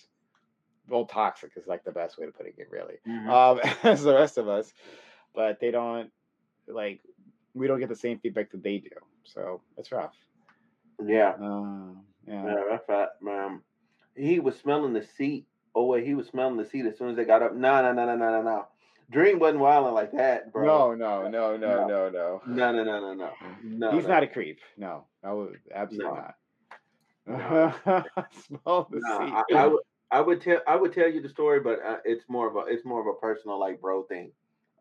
well 0.88 1.04
toxic 1.06 1.52
is 1.56 1.66
like 1.66 1.84
the 1.84 1.92
best 1.92 2.18
way 2.18 2.26
to 2.26 2.32
put 2.32 2.46
it, 2.46 2.54
really, 2.70 2.96
hmm 3.04 3.28
um, 3.30 3.60
as 3.82 4.02
the 4.02 4.14
rest 4.14 4.38
of 4.38 4.48
us. 4.48 4.72
But 5.34 5.60
they 5.60 5.70
don't 5.70 6.10
like 6.66 7.00
we 7.54 7.66
don't 7.66 7.80
get 7.80 7.88
the 7.88 7.96
same 7.96 8.18
feedback 8.18 8.50
that 8.52 8.62
they 8.62 8.78
do, 8.78 8.90
so 9.24 9.62
it's 9.76 9.92
rough. 9.92 10.14
Yeah. 11.04 11.34
Um, 11.40 12.02
yeah. 12.26 12.46
Yeah, 12.46 12.62
that's 12.70 12.88
right, 12.88 13.08
man. 13.20 13.60
He 14.14 14.40
was 14.40 14.58
smelling 14.58 14.92
the 14.92 15.02
seat. 15.16 15.46
Oh 15.74 15.86
wait, 15.86 16.06
he 16.06 16.14
was 16.14 16.26
smelling 16.28 16.56
the 16.56 16.66
seat 16.66 16.86
as 16.86 16.98
soon 16.98 17.10
as 17.10 17.16
they 17.16 17.24
got 17.24 17.42
up. 17.42 17.54
No, 17.54 17.82
no, 17.82 17.92
no, 17.92 18.04
no, 18.06 18.16
no, 18.16 18.30
no, 18.30 18.42
no. 18.42 18.66
Dream 19.10 19.38
wasn't 19.38 19.60
wilding 19.60 19.94
like 19.94 20.12
that, 20.12 20.52
bro. 20.52 20.64
No, 20.64 20.94
no, 20.94 21.28
no, 21.28 21.56
no, 21.56 21.86
No, 21.86 21.86
no, 21.86 22.10
no. 22.10 22.42
no, 22.46 22.72
no, 22.72 22.84
no, 22.84 23.00
no, 23.00 23.14
no, 23.14 23.90
He's 23.92 24.04
no, 24.04 24.08
not 24.08 24.22
a 24.22 24.26
creep. 24.26 24.60
No, 24.76 25.06
no, 25.22 25.52
absolutely 25.74 26.20
no, 27.26 27.34
not. 27.34 27.74
no. 27.84 28.04
Smell 28.46 28.88
the 28.90 29.00
No, 29.00 29.18
seat. 29.18 29.56
I, 29.56 29.62
I 29.62 29.66
would 29.66 29.82
I 30.12 30.20
would 30.20 30.42
tell 30.42 30.60
I 30.68 30.76
would 30.76 30.92
tell 30.92 31.08
you 31.10 31.22
the 31.22 31.28
story, 31.30 31.60
but 31.60 31.80
uh, 31.84 31.98
it's 32.04 32.24
more 32.28 32.48
of 32.48 32.56
a 32.56 32.70
it's 32.72 32.84
more 32.86 33.00
of 33.00 33.08
a 33.08 33.18
personal 33.20 33.58
like 33.60 33.80
bro 33.80 34.04
thing 34.04 34.32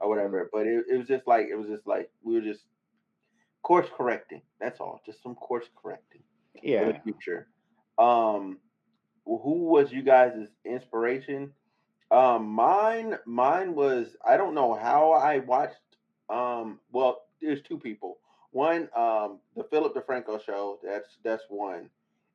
or 0.01 0.09
Mm, 0.15 0.31
whatever. 0.31 0.49
But 0.53 0.67
it, 0.67 0.85
it 0.91 0.97
was 0.97 1.07
just 1.07 1.27
like 1.27 1.47
it 1.51 1.55
was 1.55 1.69
just 1.69 1.87
like 1.87 2.11
we 2.23 2.35
were 2.35 2.41
just 2.41 2.65
course 3.63 3.87
correcting. 3.95 4.43
That's 4.59 4.79
all, 4.79 5.01
just 5.05 5.23
some 5.23 5.35
course 5.35 5.69
correcting 5.81 6.23
for 6.77 6.85
the 6.85 6.93
Yeah. 6.93 7.01
future. 7.03 7.47
Um, 7.97 8.59
who 9.25 9.65
was 9.69 9.91
you 9.93 10.03
guys' 10.03 10.49
inspiration? 10.65 11.53
Um, 12.11 12.47
mine 12.47 13.17
mine 13.25 13.75
was 13.75 14.15
I 14.25 14.37
don't 14.37 14.55
know 14.55 14.73
how 14.73 15.11
I 15.13 15.39
watched. 15.39 15.75
Um, 16.29 16.79
well, 16.91 17.23
there's 17.41 17.61
two 17.61 17.77
people. 17.79 18.19
One, 18.51 18.89
um, 18.95 19.39
the 19.55 19.63
Philip 19.69 19.93
DeFranco 19.95 20.43
show. 20.43 20.79
That's 20.83 21.17
that's 21.23 21.43
one, 21.49 21.89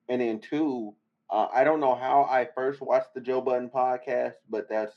and 0.08 0.20
then 0.20 0.40
two. 0.40 0.94
Uh, 1.30 1.48
I 1.52 1.64
don't 1.64 1.80
know 1.80 1.94
how 1.94 2.26
I 2.30 2.48
first 2.54 2.80
watched 2.80 3.14
the 3.14 3.20
Joe 3.20 3.40
Budden 3.40 3.70
podcast, 3.70 4.34
but 4.48 4.68
that's 4.68 4.94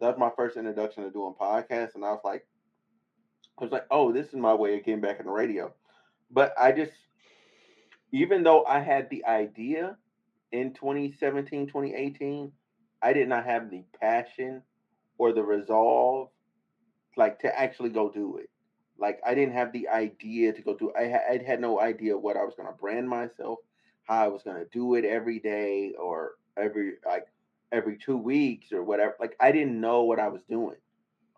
that's 0.00 0.18
my 0.18 0.30
first 0.36 0.56
introduction 0.56 1.04
to 1.04 1.10
doing 1.10 1.34
podcasts, 1.40 1.94
and 1.94 2.04
I 2.04 2.10
was 2.10 2.20
like, 2.24 2.46
I 3.58 3.64
was 3.64 3.72
like, 3.72 3.86
oh, 3.90 4.12
this 4.12 4.28
is 4.28 4.34
my 4.34 4.54
way 4.54 4.76
of 4.76 4.84
getting 4.84 5.00
back 5.00 5.20
in 5.20 5.26
the 5.26 5.32
radio. 5.32 5.72
But 6.30 6.52
I 6.60 6.72
just, 6.72 6.92
even 8.12 8.42
though 8.42 8.64
I 8.64 8.80
had 8.80 9.08
the 9.08 9.24
idea 9.24 9.96
in 10.52 10.74
2017, 10.74 11.68
2018, 11.68 12.52
I 13.02 13.12
did 13.12 13.28
not 13.28 13.44
have 13.44 13.70
the 13.70 13.84
passion 14.00 14.62
or 15.18 15.32
the 15.32 15.42
resolve 15.42 16.28
like 17.16 17.38
to 17.40 17.58
actually 17.58 17.90
go 17.90 18.10
do 18.10 18.38
it. 18.38 18.50
Like 18.98 19.20
I 19.26 19.34
didn't 19.34 19.54
have 19.54 19.72
the 19.72 19.88
idea 19.88 20.52
to 20.52 20.62
go 20.62 20.76
do. 20.76 20.92
I 20.98 21.04
I 21.04 21.42
had 21.46 21.60
no 21.60 21.80
idea 21.80 22.16
what 22.16 22.36
I 22.36 22.44
was 22.44 22.54
going 22.54 22.68
to 22.68 22.74
brand 22.74 23.08
myself, 23.08 23.58
how 24.04 24.24
I 24.24 24.28
was 24.28 24.42
going 24.42 24.56
to 24.56 24.66
do 24.66 24.94
it 24.94 25.04
every 25.04 25.38
day 25.38 25.94
or 25.98 26.32
every 26.56 26.94
like 27.04 27.26
every 27.72 27.96
two 27.96 28.16
weeks 28.16 28.72
or 28.72 28.82
whatever. 28.82 29.16
Like 29.18 29.36
I 29.40 29.52
didn't 29.52 29.80
know 29.80 30.04
what 30.04 30.20
I 30.20 30.28
was 30.28 30.42
doing 30.48 30.76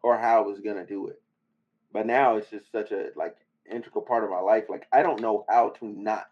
or 0.03 0.19
how 0.19 0.43
I 0.43 0.47
was 0.47 0.61
going 0.61 0.77
to 0.77 0.87
do 0.87 1.09
it. 1.09 1.21
But 1.93 2.07
now 2.07 2.37
it's 2.37 2.51
just 2.51 2.71
such 2.71 2.93
a 2.93 3.09
like 3.17 3.37
integral 3.71 4.05
part 4.05 4.25
of 4.25 4.31
my 4.31 4.41
life. 4.41 4.65
Like 4.69 4.87
I 4.93 5.03
don't 5.03 5.21
know 5.21 5.45
how 5.49 5.71
to 5.81 5.87
not 5.87 6.29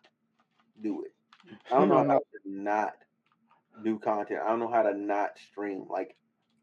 do 0.82 1.04
it. 1.04 1.12
I 1.72 1.78
don't 1.78 1.88
know 1.88 2.04
how 2.04 2.18
to 2.18 2.40
not 2.44 2.94
do 3.82 3.98
content. 3.98 4.40
I 4.44 4.48
don't 4.48 4.60
know 4.60 4.70
how 4.70 4.82
to 4.82 4.94
not 4.94 5.38
stream. 5.50 5.86
Like 5.88 6.16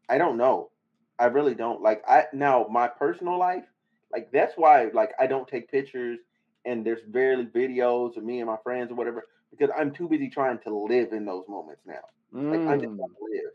I 0.08 0.18
don't 0.18 0.36
know. 0.36 0.70
I 1.18 1.26
really 1.26 1.54
don't. 1.54 1.82
Like 1.82 2.02
I 2.08 2.26
now 2.32 2.66
my 2.70 2.88
personal 2.88 3.38
life, 3.38 3.64
like 4.12 4.30
that's 4.32 4.54
why 4.56 4.90
like 4.92 5.12
I 5.18 5.26
don't 5.26 5.48
take 5.48 5.70
pictures 5.70 6.18
and 6.64 6.84
there's 6.84 7.02
barely 7.02 7.46
videos 7.46 8.16
of 8.16 8.24
me 8.24 8.40
and 8.40 8.48
my 8.48 8.56
friends 8.62 8.90
or 8.90 8.94
whatever 8.94 9.26
because 9.52 9.70
I'm 9.78 9.94
too 9.94 10.08
busy 10.08 10.30
trying 10.30 10.60
to 10.64 10.76
live 10.76 11.12
in 11.12 11.26
those 11.26 11.44
moments 11.48 11.82
now. 11.86 12.02
Like 12.50 12.62
I 12.68 12.76
just 12.76 12.94
want 12.98 13.12
Mm, 13.12 13.16
to 13.18 13.24
live. 13.32 13.52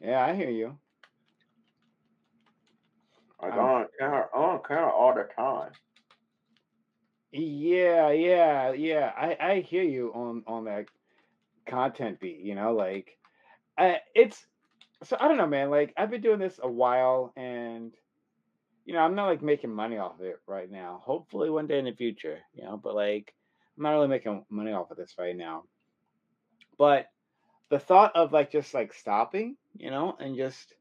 yeah, 0.00 0.24
I 0.24 0.34
hear 0.34 0.50
you. 0.50 0.78
Like 3.42 3.56
I'm 3.56 3.70
on 3.70 3.88
camera, 3.98 4.28
on 4.34 4.62
camera 4.62 4.90
all 4.92 5.14
the 5.14 5.24
time. 5.24 5.74
yeah, 7.32 8.10
yeah, 8.10 8.72
yeah. 8.72 9.12
I 9.16 9.36
I 9.40 9.60
hear 9.60 9.82
you 9.82 10.12
on 10.14 10.44
on 10.46 10.64
that 10.64 10.86
content 11.66 12.20
beat, 12.20 12.40
you 12.40 12.54
know, 12.54 12.74
like 12.74 13.18
I 13.78 14.00
it's 14.14 14.46
so 15.04 15.16
I 15.20 15.28
don't 15.28 15.38
know, 15.38 15.46
man. 15.46 15.70
Like 15.70 15.94
I've 15.96 16.10
been 16.10 16.22
doing 16.22 16.40
this 16.40 16.58
a 16.62 16.70
while 16.70 17.32
and 17.36 17.92
you 18.84 18.94
know, 18.94 19.00
I'm 19.00 19.14
not 19.16 19.26
like 19.26 19.42
making 19.42 19.72
money 19.74 19.98
off 19.98 20.20
of 20.20 20.26
it 20.26 20.36
right 20.46 20.70
now. 20.70 21.00
Hopefully 21.04 21.50
one 21.50 21.66
day 21.66 21.78
in 21.78 21.84
the 21.86 21.92
future, 21.92 22.38
you 22.54 22.64
know, 22.64 22.76
but 22.82 22.94
like 22.94 23.34
I'm 23.76 23.84
not 23.84 23.92
really 23.92 24.08
making 24.08 24.44
money 24.50 24.72
off 24.72 24.90
of 24.90 24.96
this 24.96 25.14
right 25.18 25.36
now. 25.36 25.64
But 26.78 27.06
the 27.70 27.78
thought 27.78 28.16
of 28.16 28.32
like 28.32 28.50
just 28.50 28.74
like 28.74 28.92
stopping, 28.94 29.56
you 29.76 29.90
know, 29.90 30.16
and 30.18 30.36
just 30.36 30.74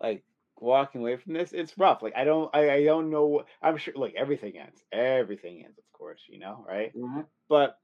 like 0.00 0.24
walking 0.58 1.00
away 1.00 1.16
from 1.16 1.34
this, 1.34 1.52
it's 1.52 1.76
rough. 1.78 2.02
Like 2.02 2.14
I 2.16 2.24
don't 2.24 2.54
I, 2.54 2.70
I 2.70 2.84
don't 2.84 3.10
know 3.10 3.44
I'm 3.62 3.76
sure 3.78 3.94
like 3.96 4.14
everything 4.16 4.58
ends. 4.58 4.82
Everything 4.92 5.64
ends, 5.64 5.78
of 5.78 5.84
course, 5.92 6.22
you 6.28 6.38
know, 6.38 6.64
right? 6.66 6.92
hmm 6.92 7.22
But 7.48 7.76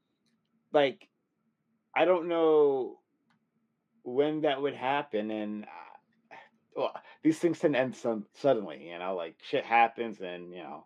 like 0.73 1.07
I 1.95 2.05
don't 2.05 2.27
know 2.27 2.99
when 4.03 4.41
that 4.41 4.61
would 4.61 4.75
happen 4.75 5.31
and 5.31 5.65
uh, 5.65 6.35
well, 6.75 6.93
these 7.23 7.39
things 7.39 7.59
tend 7.59 7.73
to 7.73 7.79
end 7.79 7.95
some 7.95 8.25
suddenly, 8.35 8.87
you 8.89 8.97
know, 8.99 9.15
like 9.15 9.35
shit 9.41 9.65
happens 9.65 10.21
and 10.21 10.53
you 10.53 10.63
know 10.63 10.85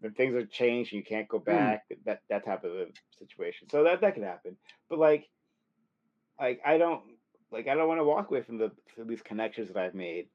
when 0.00 0.12
things 0.12 0.34
are 0.34 0.46
changed 0.46 0.92
and 0.92 0.98
you 1.00 1.04
can't 1.04 1.28
go 1.28 1.38
Mm. 1.38 1.44
back, 1.44 1.84
that 2.04 2.20
that 2.28 2.44
type 2.44 2.64
of 2.64 2.72
a 2.72 2.86
situation. 3.18 3.68
So 3.70 3.84
that 3.84 4.00
that 4.00 4.14
could 4.14 4.24
happen. 4.24 4.56
But 4.88 4.98
like 4.98 5.28
like 6.40 6.60
I 6.64 6.78
don't 6.78 7.02
like 7.50 7.68
I 7.68 7.74
don't 7.74 7.88
want 7.88 8.00
to 8.00 8.04
walk 8.04 8.30
away 8.30 8.42
from 8.42 8.58
the 8.58 8.72
from 8.94 9.08
these 9.08 9.22
connections 9.22 9.68
that 9.68 9.78
I've 9.78 9.94
made. 9.94 10.28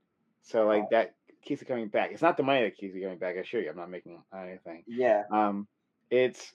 So 0.43 0.66
like 0.66 0.89
that 0.91 1.14
keeps 1.43 1.62
it 1.62 1.66
coming 1.68 1.88
back. 1.89 2.12
It's 2.12 2.22
not 2.22 2.38
the 2.38 2.43
money 2.43 2.64
that 2.64 2.78
keeps 2.78 2.95
it 2.95 3.01
coming 3.01 3.18
back. 3.20 3.36
I 3.36 3.39
assure 3.41 3.62
you, 3.62 3.70
I'm 3.70 3.78
not 3.78 3.89
making 3.89 4.22
anything. 4.36 4.84
yeah. 4.88 5.24
Um, 5.32 5.68
it's 6.09 6.53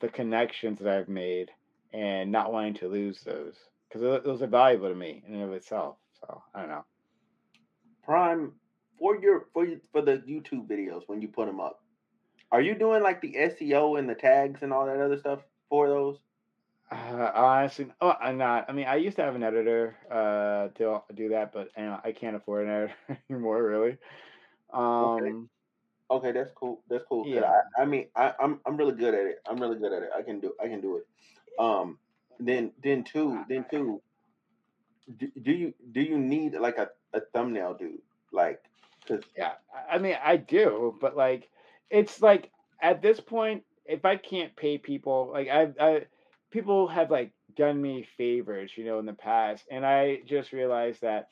the 0.00 0.08
connections 0.08 0.80
that 0.80 0.88
I've 0.88 1.08
made 1.08 1.50
and 1.92 2.32
not 2.32 2.52
wanting 2.52 2.74
to 2.74 2.88
lose 2.88 3.22
those 3.22 3.56
because 3.88 4.22
those 4.24 4.42
are 4.42 4.46
valuable 4.48 4.88
to 4.88 4.94
me 4.94 5.22
in 5.26 5.34
and 5.34 5.44
of 5.44 5.52
itself. 5.52 5.96
So 6.20 6.42
I 6.54 6.60
don't 6.60 6.68
know. 6.68 6.84
Prime 8.04 8.52
for 8.98 9.16
your 9.16 9.46
for 9.52 9.64
you, 9.64 9.80
for 9.92 10.02
the 10.02 10.18
YouTube 10.18 10.66
videos 10.68 11.02
when 11.06 11.22
you 11.22 11.28
put 11.28 11.46
them 11.46 11.60
up. 11.60 11.80
Are 12.54 12.60
you 12.60 12.74
doing 12.76 13.02
like 13.02 13.20
the 13.20 13.34
SEO 13.34 13.98
and 13.98 14.08
the 14.08 14.14
tags 14.14 14.62
and 14.62 14.72
all 14.72 14.86
that 14.86 15.00
other 15.00 15.18
stuff 15.18 15.40
for 15.68 15.88
those? 15.88 16.18
Uh, 16.88 17.32
honestly, 17.34 17.88
oh, 18.00 18.14
I'm 18.20 18.38
not. 18.38 18.66
I 18.68 18.72
mean, 18.72 18.86
I 18.86 18.94
used 18.94 19.16
to 19.16 19.22
have 19.22 19.34
an 19.34 19.42
editor 19.42 19.96
uh, 20.08 20.68
to 20.78 21.02
do 21.14 21.30
that, 21.30 21.52
but 21.52 21.70
you 21.76 21.82
know, 21.82 21.98
I 22.04 22.12
can't 22.12 22.36
afford 22.36 22.66
an 22.66 22.70
editor 22.70 22.94
anymore, 23.30 23.62
really. 23.64 23.98
Okay. 24.72 25.30
Um, 25.30 25.50
Okay, 26.10 26.32
that's 26.32 26.52
cool. 26.54 26.82
That's 26.88 27.04
cool. 27.08 27.26
Yeah. 27.26 27.50
I, 27.78 27.82
I 27.82 27.84
mean, 27.86 28.06
I, 28.14 28.34
I'm 28.38 28.60
I'm 28.66 28.76
really 28.76 28.94
good 28.94 29.14
at 29.14 29.24
it. 29.26 29.40
I'm 29.48 29.58
really 29.58 29.78
good 29.78 29.92
at 29.92 30.02
it. 30.02 30.10
I 30.16 30.22
can 30.22 30.38
do 30.38 30.52
I 30.62 30.68
can 30.68 30.80
do 30.80 30.98
it. 30.98 31.06
Um, 31.58 31.98
then 32.38 32.72
then 32.82 33.04
two 33.04 33.42
then 33.48 33.64
two. 33.70 34.02
Do, 35.18 35.28
do 35.42 35.50
you 35.50 35.74
do 35.92 36.02
you 36.02 36.18
need 36.18 36.54
like 36.54 36.78
a, 36.78 36.90
a 37.14 37.20
thumbnail 37.32 37.74
dude 37.74 38.02
like? 38.32 38.62
Cause 39.08 39.22
Yeah, 39.36 39.52
I 39.90 39.98
mean, 39.98 40.16
I 40.22 40.36
do, 40.36 40.96
but 41.00 41.16
like, 41.16 41.50
it's 41.90 42.20
like 42.22 42.50
at 42.82 43.02
this 43.02 43.20
point, 43.20 43.64
if 43.84 44.04
I 44.04 44.16
can't 44.16 44.56
pay 44.56 44.78
people, 44.78 45.30
like 45.32 45.48
I, 45.48 45.72
I, 45.80 46.06
people 46.50 46.88
have 46.88 47.10
like 47.10 47.32
done 47.54 47.80
me 47.80 48.02
favors, 48.16 48.76
you 48.76 48.84
know, 48.84 48.98
in 48.98 49.06
the 49.06 49.12
past, 49.14 49.66
and 49.70 49.84
I 49.86 50.22
just 50.26 50.52
realized 50.52 51.02
that, 51.02 51.28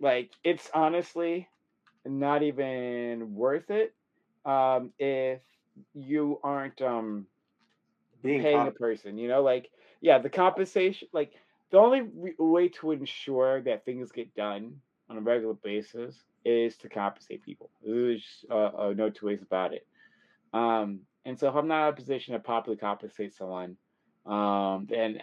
like, 0.00 0.32
it's 0.44 0.70
honestly 0.74 1.48
not 2.06 2.42
even 2.42 3.34
worth 3.34 3.70
it, 3.70 3.94
um, 4.44 4.92
if 4.98 5.42
you 5.94 6.40
aren't 6.44 6.80
um 6.82 7.28
being 8.22 8.44
paying 8.44 8.66
a 8.66 8.72
comp- 8.72 8.72
person, 8.72 9.18
you 9.18 9.28
know, 9.28 9.42
like, 9.42 9.70
yeah, 10.00 10.18
the 10.18 10.30
compensation, 10.30 11.08
like, 11.12 11.32
the 11.70 11.78
only 11.78 12.02
re- 12.02 12.34
way 12.38 12.68
to 12.68 12.90
ensure 12.92 13.62
that 13.62 13.84
things 13.84 14.12
get 14.12 14.34
done 14.34 14.82
on 15.08 15.16
a 15.16 15.20
regular 15.20 15.54
basis 15.54 16.24
is 16.44 16.76
to 16.78 16.88
compensate 16.88 17.42
people. 17.42 17.70
There's 17.84 18.44
uh, 18.50 18.54
uh, 18.54 18.94
no 18.96 19.10
two 19.10 19.26
ways 19.26 19.42
about 19.42 19.74
it. 19.74 19.86
Um, 20.52 21.00
and 21.24 21.38
so 21.38 21.48
if 21.48 21.54
I'm 21.54 21.68
not 21.68 21.88
in 21.88 21.92
a 21.94 21.96
position 21.96 22.32
to 22.34 22.40
properly 22.40 22.76
compensate 22.76 23.34
someone, 23.34 23.76
um, 24.26 24.86
then 24.88 25.20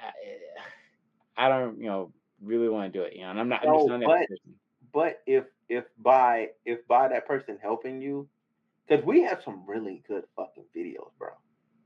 I, 1.37 1.45
I 1.45 1.49
don't, 1.49 1.79
you 1.79 1.87
know, 1.87 2.11
really 2.41 2.69
want 2.69 2.91
to 2.91 2.99
do 2.99 3.03
it. 3.03 3.15
You 3.15 3.23
know, 3.23 3.31
and 3.31 3.39
I'm 3.39 3.49
not. 3.49 3.67
I'm 3.67 3.73
just 3.73 3.87
no, 3.87 3.97
that 3.99 4.05
but 4.05 4.27
but 4.93 5.21
if 5.25 5.45
if 5.69 5.85
by 5.99 6.49
if 6.65 6.87
by 6.87 7.07
that 7.07 7.27
person 7.27 7.57
helping 7.61 8.01
you, 8.01 8.27
because 8.87 9.03
we 9.05 9.23
have 9.23 9.41
some 9.43 9.63
really 9.67 10.03
good 10.07 10.23
fucking 10.35 10.65
videos, 10.75 11.11
bro. 11.17 11.29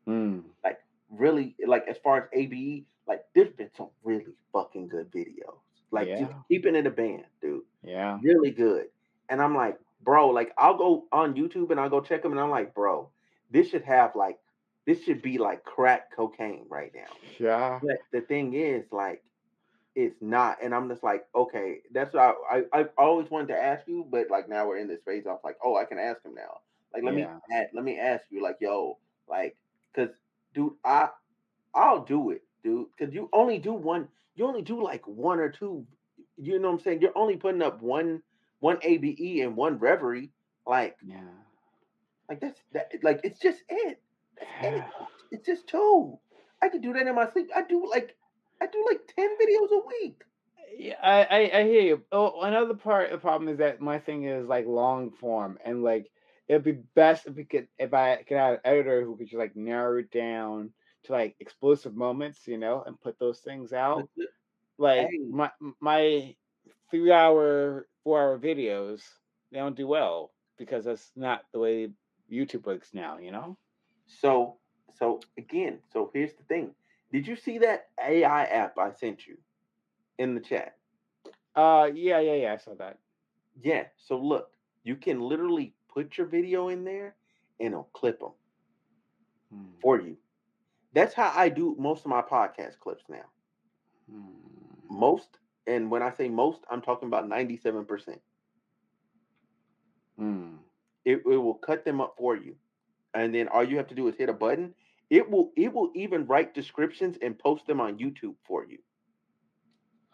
Mm, 0.08 0.44
Like 0.64 0.80
really, 1.10 1.56
like 1.66 1.88
as 1.88 1.98
far 2.04 2.18
as 2.18 2.24
ABE, 2.34 2.86
like 3.08 3.26
there's 3.34 3.54
been 3.54 3.70
some 3.76 3.90
really 4.04 4.34
fucking 4.54 4.88
good 4.88 5.12
videos. 5.12 5.58
Like 5.92 6.08
just 6.18 6.32
yeah, 6.32 6.38
keeping 6.48 6.76
it 6.76 6.88
a 6.88 6.92
band, 6.92 7.26
dude. 7.42 7.64
yeah, 7.84 8.18
really 8.22 8.52
good. 8.52 8.88
And 9.30 9.42
I'm 9.42 9.56
like, 9.56 9.80
bro, 10.02 10.30
like 10.30 10.54
I'll 10.58 10.78
go 10.78 11.06
on 11.12 11.36
YouTube 11.36 11.72
and 11.72 11.80
I'll 11.80 11.90
go 11.90 12.02
check 12.02 12.22
them, 12.24 12.32
and 12.32 12.42
I'm 12.42 12.50
like, 12.50 12.74
bro, 12.74 13.10
this 13.52 13.70
should 13.70 13.84
have 13.84 14.16
like, 14.16 14.40
this 14.86 15.04
should 15.04 15.22
be 15.22 15.38
like 15.38 15.64
crack 15.64 16.12
cocaine 16.16 16.66
right 16.70 16.92
now. 16.94 17.18
yeah, 17.40 17.82
But 17.82 17.98
the 18.12 18.22
thing 18.22 18.54
is, 18.54 18.86
like, 18.92 19.24
it's 19.96 20.22
not. 20.22 20.58
And 20.64 20.74
I'm 20.74 20.90
just 20.90 21.04
like, 21.04 21.26
okay, 21.36 21.82
that's 21.92 22.14
what 22.14 22.36
I, 22.52 22.64
I, 22.74 22.82
I 22.82 22.86
always 22.98 23.30
wanted 23.30 23.50
to 23.50 23.62
ask 23.62 23.88
you, 23.88 24.06
but 24.10 24.30
like 24.30 24.50
now 24.50 24.68
we're 24.68 24.78
in 24.78 24.88
this 24.88 25.02
phase. 25.06 25.26
I 25.28 25.32
was 25.32 25.42
like, 25.44 25.58
oh, 25.64 25.76
I 25.78 25.86
can 25.86 26.00
ask 26.00 26.24
him 26.24 26.36
now. 26.36 26.60
Like, 26.94 27.04
let 27.04 27.14
yeah, 27.14 27.28
me, 27.28 27.30
add, 27.52 27.68
let 27.74 27.84
me 27.84 28.00
ask 28.00 28.24
you, 28.30 28.42
like, 28.44 28.58
yo, 28.62 28.98
like, 29.28 29.58
cause, 29.96 30.10
dude, 30.54 30.74
I, 30.84 31.10
I'll 31.74 32.04
do 32.04 32.32
it, 32.32 32.44
dude, 32.64 32.88
cause 32.98 33.10
you 33.14 33.30
only 33.34 33.60
do 33.60 33.74
one, 33.74 34.08
you 34.36 34.46
only 34.46 34.62
do 34.62 34.82
like 34.84 35.08
one 35.08 35.40
or 35.40 35.50
two. 35.50 35.86
You 36.38 36.60
know 36.60 36.70
what 36.70 36.76
I'm 36.76 36.80
saying? 36.80 37.02
You're 37.02 37.18
only 37.18 37.38
putting 37.38 37.62
up 37.62 37.82
one, 37.82 38.22
one 38.62 38.78
ABE 38.82 39.42
and 39.44 39.58
one 39.58 39.78
Reverie. 39.78 40.32
Like, 40.66 40.96
yeah. 41.06 41.20
like 42.30 42.40
that's 42.40 42.62
that. 42.72 42.94
Like, 43.04 43.20
it's 43.24 43.40
just 43.40 43.60
it. 43.68 44.00
It. 44.62 44.84
It's 45.32 45.46
just 45.46 45.68
two. 45.68 46.18
I 46.62 46.70
could 46.70 46.82
do 46.82 46.94
that 46.94 47.08
in 47.08 47.16
my 47.16 47.30
sleep. 47.30 47.50
I 47.56 47.64
do 47.64 47.88
like, 47.90 48.16
I 48.62 48.68
do 48.68 48.86
like 48.90 49.02
ten 49.16 49.30
videos 49.30 49.72
a 49.72 49.82
week. 49.88 50.22
Yeah, 50.78 50.96
I, 51.04 51.24
I, 51.24 51.60
I 51.60 51.64
hear 51.64 51.82
you. 51.82 52.02
Oh, 52.12 52.42
another 52.42 52.76
part 52.76 53.06
of 53.06 53.12
the 53.12 53.18
problem 53.18 53.50
is 53.50 53.58
that 53.58 53.82
my 53.82 54.00
thing 54.00 54.24
is 54.24 54.48
like 54.48 54.66
long 54.66 55.12
form, 55.12 55.58
and 55.66 55.84
like 55.84 56.10
it'd 56.48 56.64
be 56.64 56.84
best 56.96 57.28
if 57.28 57.36
we 57.36 57.44
could 57.44 57.68
if 57.78 57.94
I 57.94 58.24
could 58.28 58.38
have 58.38 58.54
an 58.54 58.60
editor 58.64 59.04
who 59.04 59.18
could 59.18 59.28
just 59.28 59.38
like 59.38 59.56
narrow 59.56 60.00
it 60.00 60.12
down 60.12 60.72
to 61.04 61.12
like 61.12 61.36
explosive 61.40 61.96
moments, 61.96 62.48
you 62.48 62.58
know, 62.58 62.84
and 62.86 63.02
put 63.02 63.20
those 63.20 63.40
things 63.40 63.74
out. 63.74 64.10
Like 64.78 65.10
my 65.30 65.52
my 65.80 66.36
three 66.90 67.12
hour, 67.12 67.88
four 68.04 68.20
hour 68.22 68.38
videos, 68.40 69.02
they 69.52 69.60
don't 69.60 69.76
do 69.76 69.88
well 69.88 70.32
because 70.58 70.86
that's 70.86 71.12
not 71.16 71.46
the 71.52 71.60
way 71.60 71.90
YouTube 72.32 72.66
works 72.66 72.94
now, 72.94 73.18
you 73.18 73.32
know. 73.32 73.58
so 74.08 74.58
so 74.94 75.22
again, 75.38 75.80
so 75.92 76.10
here's 76.14 76.34
the 76.34 76.44
thing. 76.44 76.74
Did 77.12 77.28
you 77.28 77.36
see 77.36 77.60
that 77.60 77.88
AI 78.02 78.44
app 78.46 78.78
I 78.78 78.92
sent 78.92 79.28
you 79.28 79.38
in 80.18 80.36
the 80.36 80.42
chat? 80.42 80.78
Uh, 81.56 81.90
yeah, 81.94 82.20
yeah, 82.20 82.34
yeah. 82.36 82.54
I 82.54 82.58
saw 82.58 82.76
that. 82.76 83.00
Yeah. 83.62 83.86
So 83.98 84.18
look, 84.18 84.52
you 84.84 84.96
can 84.96 85.20
literally 85.22 85.76
put 85.90 86.18
your 86.18 86.28
video 86.28 86.68
in 86.70 86.84
there 86.86 87.16
and 87.60 87.70
it'll 87.74 87.90
clip 87.94 88.20
them 88.20 88.32
Hmm, 89.50 89.82
for 89.82 90.00
you. 90.00 90.18
That's 90.94 91.14
how 91.14 91.32
I 91.36 91.50
do 91.50 91.76
most 91.80 92.06
of 92.06 92.10
my 92.10 92.22
podcast 92.22 92.80
clips 92.80 93.06
now. 93.10 93.26
hmm. 94.08 94.90
Most, 94.90 95.41
and 95.68 95.92
when 95.92 96.02
I 96.02 96.12
say 96.12 96.28
most, 96.30 96.62
I'm 96.70 96.82
talking 96.82 97.08
about 97.08 97.30
97%. 97.30 98.18
Hmm. 100.18 100.56
It, 101.06 101.22
it 101.26 101.38
will 101.38 101.56
cut 101.56 101.86
them 101.86 102.02
up 102.02 102.16
for 102.18 102.36
you. 102.36 102.56
And 103.14 103.34
then 103.34 103.48
all 103.48 103.64
you 103.64 103.78
have 103.78 103.88
to 103.88 103.96
do 103.96 104.08
is 104.08 104.16
hit 104.16 104.30
a 104.30 104.34
button. 104.34 104.74
It 105.10 105.30
will 105.30 105.52
it 105.58 105.74
will 105.74 105.92
even 105.94 106.26
write 106.26 106.54
descriptions 106.54 107.18
and 107.22 107.38
post 107.38 107.68
them 107.68 107.82
on 107.82 107.98
YouTube 107.98 108.36
for 108.46 108.66
you. 108.66 108.78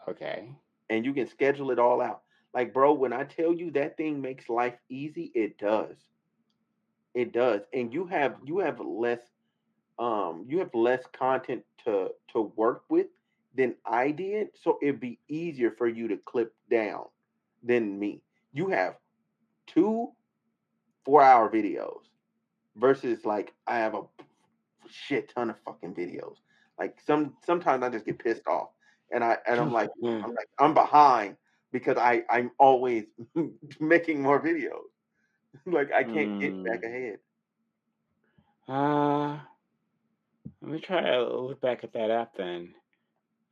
Okay. 0.08 0.50
And 0.90 1.04
you 1.04 1.12
can 1.12 1.28
schedule 1.28 1.70
it 1.70 1.78
all 1.78 2.00
out. 2.00 2.22
Like, 2.52 2.72
bro, 2.74 2.94
when 2.94 3.12
I 3.12 3.24
tell 3.24 3.52
you 3.52 3.70
that 3.72 3.96
thing 3.96 4.20
makes 4.20 4.48
life 4.48 4.74
easy, 4.88 5.30
it 5.34 5.58
does. 5.58 5.96
It 7.14 7.32
does. 7.32 7.60
And 7.72 7.92
you 7.92 8.06
have 8.06 8.36
you 8.44 8.58
have 8.58 8.80
less 8.80 9.20
um 9.98 10.46
you 10.48 10.58
have 10.58 10.74
less 10.74 11.04
content 11.12 11.62
to 11.84 12.08
to 12.32 12.52
work 12.56 12.82
with 12.88 13.06
than 13.54 13.76
I 13.84 14.10
did. 14.10 14.48
So 14.54 14.78
it'd 14.82 15.00
be 15.00 15.20
easier 15.28 15.70
for 15.70 15.86
you 15.88 16.08
to 16.08 16.16
clip 16.18 16.54
down 16.70 17.04
than 17.62 17.98
me. 17.98 18.22
You 18.52 18.68
have 18.68 18.96
two 19.66 20.12
four 21.04 21.22
hour 21.22 21.50
videos 21.50 22.02
versus 22.76 23.24
like 23.24 23.52
I 23.66 23.78
have 23.78 23.94
a 23.94 24.02
shit 24.88 25.30
ton 25.34 25.50
of 25.50 25.58
fucking 25.64 25.94
videos. 25.94 26.36
Like 26.78 27.00
some 27.00 27.36
sometimes 27.44 27.82
I 27.82 27.88
just 27.90 28.06
get 28.06 28.18
pissed 28.18 28.46
off 28.46 28.70
and 29.12 29.24
I 29.24 29.38
and 29.46 29.60
I'm 29.60 29.72
like. 29.72 29.90
I'm 30.24 30.30
like 30.34 30.48
I'm 30.58 30.74
behind 30.74 31.36
because 31.72 31.96
I 31.96 32.24
I'm 32.30 32.50
always 32.58 33.04
making 33.80 34.22
more 34.22 34.40
videos. 34.42 34.88
like 35.66 35.92
I 35.92 36.04
can't 36.04 36.30
get 36.38 36.54
back 36.64 36.80
Hmm. 36.80 36.84
ahead. 36.84 37.18
Uh, 38.68 39.38
let 40.60 40.70
me 40.72 40.80
try 40.80 41.00
to 41.02 41.28
look 41.40 41.60
back 41.60 41.84
at 41.84 41.92
that 41.92 42.10
app 42.10 42.34
then. 42.36 42.74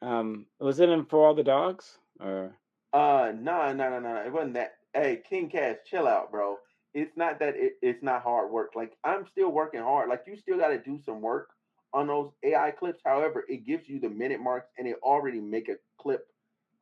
Um, 0.03 0.47
was 0.61 0.81
it 0.81 0.89
in 0.89 1.05
for 1.05 1.27
all 1.27 1.35
the 1.35 1.43
dogs 1.43 1.99
or? 2.21 2.57
Uh 2.93 3.33
no 3.39 3.73
no 3.73 3.91
no 3.91 3.99
no 3.99 4.17
it 4.25 4.33
wasn't 4.33 4.55
that. 4.55 4.75
Hey 4.95 5.21
King 5.29 5.49
Cash, 5.51 5.77
chill 5.85 6.07
out, 6.07 6.31
bro. 6.31 6.57
It's 6.95 7.17
not 7.17 7.39
that 7.41 7.55
it, 7.57 7.75
it's 7.83 8.03
not 8.03 8.23
hard 8.23 8.51
work. 8.51 8.73
Like 8.75 8.97
I'm 9.05 9.27
still 9.27 9.51
working 9.51 9.81
hard. 9.81 10.09
Like 10.09 10.25
you 10.27 10.37
still 10.37 10.57
got 10.57 10.69
to 10.69 10.79
do 10.79 10.99
some 11.05 11.21
work 11.21 11.51
on 11.93 12.07
those 12.07 12.31
AI 12.43 12.71
clips. 12.71 13.01
However, 13.05 13.45
it 13.49 13.67
gives 13.67 13.89
you 13.89 14.01
the 14.01 14.09
minute 14.09 14.41
marks 14.41 14.69
and 14.79 14.87
it 14.87 14.97
already 15.03 15.41
make 15.41 15.69
a 15.69 15.77
clip 15.99 16.27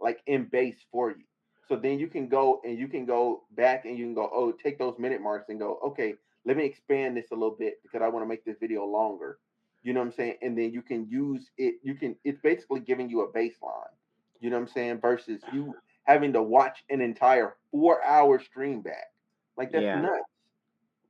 like 0.01 0.21
in 0.27 0.45
base 0.45 0.77
for 0.93 1.11
you. 1.11 1.25
So 1.69 1.77
then 1.77 1.99
you 1.99 2.09
can 2.09 2.29
go 2.29 2.61
and 2.65 2.79
you 2.79 2.89
can 2.89 3.07
go 3.07 3.45
back 3.57 3.85
and 3.85 3.97
you 3.99 4.05
can 4.05 4.15
go, 4.15 4.31
oh, 4.33 4.53
take 4.53 4.79
those 4.79 4.99
minute 4.99 5.23
marks 5.23 5.49
and 5.49 5.59
go, 5.59 5.79
okay, 5.85 6.15
let 6.45 6.57
me 6.57 6.65
expand 6.65 7.17
this 7.17 7.31
a 7.33 7.35
little 7.35 7.57
bit 7.59 7.83
because 7.83 8.03
I 8.03 8.09
want 8.09 8.25
to 8.25 8.29
make 8.29 8.45
this 8.45 8.57
video 8.61 8.85
longer. 8.85 9.39
You 9.85 9.95
know 9.95 10.01
what 10.01 10.07
I'm 10.09 10.12
saying? 10.12 10.37
And 10.43 10.59
then 10.59 10.72
you 10.72 10.82
can 10.82 11.09
use 11.09 11.51
it. 11.59 11.76
You 11.85 11.95
can. 11.95 12.16
It's 12.24 12.41
basically 12.41 12.80
giving 12.80 13.11
you 13.11 13.22
a 13.22 13.32
baseline. 13.32 13.93
You 14.41 14.51
know 14.51 14.57
what 14.57 14.62
I'm 14.62 14.68
saying? 14.68 15.01
Versus 15.01 15.43
you 15.53 15.74
having 16.05 16.32
to 16.35 16.43
watch 16.43 16.85
an 16.91 17.01
entire 17.03 17.57
four 17.72 18.05
hour 18.05 18.41
stream 18.41 18.82
back. 18.82 19.12
Like 19.57 19.72
that's 19.72 19.85
Yeah. 19.85 20.01
nuts. 20.01 20.24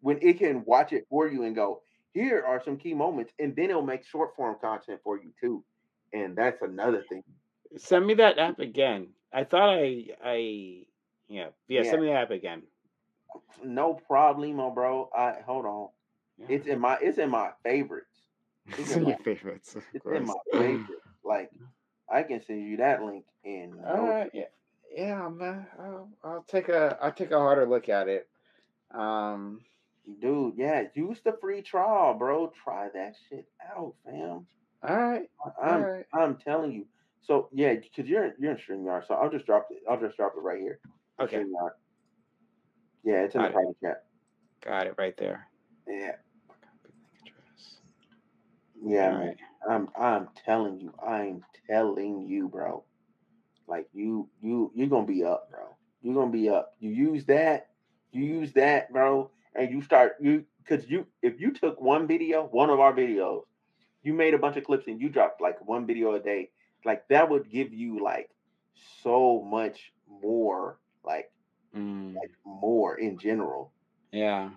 When 0.02 0.18
it 0.22 0.38
can 0.38 0.64
watch 0.64 0.92
it 0.92 1.06
for 1.08 1.28
you 1.28 1.44
and 1.44 1.54
go, 1.56 1.82
here 2.12 2.44
are 2.46 2.62
some 2.62 2.76
key 2.78 2.94
moments, 2.94 3.32
and 3.38 3.56
then 3.56 3.70
it'll 3.70 3.82
make 3.82 4.04
short 4.04 4.36
form 4.36 4.56
content 4.60 5.00
for 5.02 5.18
you 5.18 5.32
too. 5.40 5.64
And 6.12 6.36
that's 6.36 6.62
another 6.62 7.02
thing. 7.08 7.24
Send 7.76 8.06
me 8.06 8.14
that 8.14 8.38
app 8.38 8.58
again. 8.60 9.14
I 9.32 9.44
thought 9.44 9.70
I 9.70 10.08
I 10.24 10.86
yeah 11.28 11.50
yeah. 11.68 11.82
Yeah, 11.82 11.90
Send 11.90 12.02
me 12.02 12.08
the 12.08 12.14
app 12.14 12.30
again. 12.30 12.62
no 13.64 13.98
problemo, 14.10 14.74
bro. 14.74 15.10
I 15.16 15.40
hold 15.44 15.66
on. 15.66 15.88
Yeah. 16.38 16.46
It's 16.50 16.66
in 16.66 16.80
my 16.80 16.98
it's 17.00 17.18
in 17.18 17.30
my 17.30 17.50
favorites. 17.62 18.13
It's 18.66 18.94
in 18.94 19.02
my 19.02 19.10
your 19.10 19.18
favorites, 19.18 19.76
it's 19.92 20.06
in 20.06 20.26
my 20.26 20.34
favorites. 20.52 20.84
Like 21.26 21.50
I 22.12 22.22
can 22.22 22.44
send 22.44 22.68
you 22.68 22.76
that 22.76 23.02
link 23.02 23.24
in 23.44 23.80
right, 23.82 24.30
yeah, 24.34 24.44
yeah, 24.94 25.26
man. 25.30 25.66
I'll, 25.78 26.10
I'll 26.22 26.42
take 26.42 26.68
a 26.68 26.98
I'll 27.00 27.12
take 27.12 27.30
a 27.30 27.38
harder 27.38 27.66
look 27.66 27.88
at 27.88 28.08
it. 28.08 28.28
Um, 28.90 29.62
dude. 30.20 30.54
Yeah, 30.56 30.82
use 30.94 31.18
the 31.24 31.36
free 31.40 31.62
trial, 31.62 32.12
bro. 32.12 32.52
Try 32.62 32.88
that 32.92 33.14
shit 33.28 33.46
out, 33.74 33.94
fam. 34.04 34.46
all 34.86 34.96
right, 34.96 35.30
all 35.42 35.52
I'm 35.62 35.82
right. 35.82 36.04
I'm 36.12 36.36
telling 36.36 36.72
you. 36.72 36.86
So 37.22 37.48
yeah, 37.52 37.74
because 37.74 38.08
you're 38.08 38.34
you're 38.38 38.52
in 38.52 38.58
StreamYard, 38.58 39.08
so 39.08 39.14
I'll 39.14 39.30
just 39.30 39.46
drop 39.46 39.68
it. 39.70 39.78
I'll 39.90 39.98
just 39.98 40.18
drop 40.18 40.34
it 40.36 40.42
right 40.42 40.60
here. 40.60 40.78
Okay, 41.18 41.38
StreamYard. 41.38 41.70
Yeah, 43.02 43.24
it's 43.24 43.34
in 43.34 43.42
the 43.42 43.48
got 43.48 43.50
it. 43.50 43.54
private 43.54 43.76
chat. 43.82 44.04
Got 44.62 44.86
it 44.88 44.94
right 44.98 45.16
there. 45.16 45.48
Yeah. 45.88 46.16
Copy 48.84 49.16
link 49.16 49.36
address. 49.36 49.36
Yeah, 49.64 49.68
man. 49.68 49.68
I'm 49.68 49.88
I'm 49.98 50.28
telling 50.44 50.80
you, 50.80 50.94
I'm 51.06 51.44
telling 51.68 52.22
you, 52.28 52.48
bro. 52.48 52.84
Like 53.66 53.88
you 53.92 54.28
you 54.40 54.70
you're 54.74 54.88
gonna 54.88 55.06
be 55.06 55.24
up, 55.24 55.50
bro. 55.50 55.76
You're 56.02 56.14
gonna 56.14 56.32
be 56.32 56.48
up. 56.48 56.74
You 56.80 56.90
use 56.90 57.24
that, 57.26 57.68
you 58.12 58.24
use 58.24 58.52
that, 58.54 58.92
bro, 58.92 59.30
and 59.54 59.70
you 59.70 59.82
start 59.82 60.16
you 60.20 60.44
because 60.62 60.88
you 60.88 61.06
if 61.22 61.40
you 61.40 61.52
took 61.52 61.80
one 61.80 62.06
video, 62.06 62.44
one 62.46 62.70
of 62.70 62.80
our 62.80 62.92
videos, 62.92 63.44
you 64.02 64.12
made 64.14 64.34
a 64.34 64.38
bunch 64.38 64.56
of 64.56 64.64
clips 64.64 64.86
and 64.86 65.00
you 65.00 65.08
dropped 65.08 65.40
like 65.40 65.66
one 65.66 65.86
video 65.86 66.14
a 66.14 66.20
day, 66.20 66.50
like 66.84 67.08
that 67.08 67.30
would 67.30 67.50
give 67.50 67.72
you 67.72 68.02
like 68.02 68.30
so 69.02 69.42
much 69.42 69.92
more, 70.08 70.78
like 71.04 71.30
Mm, 71.74 72.22
like 72.22 72.30
more 72.44 72.96
in 72.98 73.18
general. 73.18 73.72
yeah. 74.12 74.50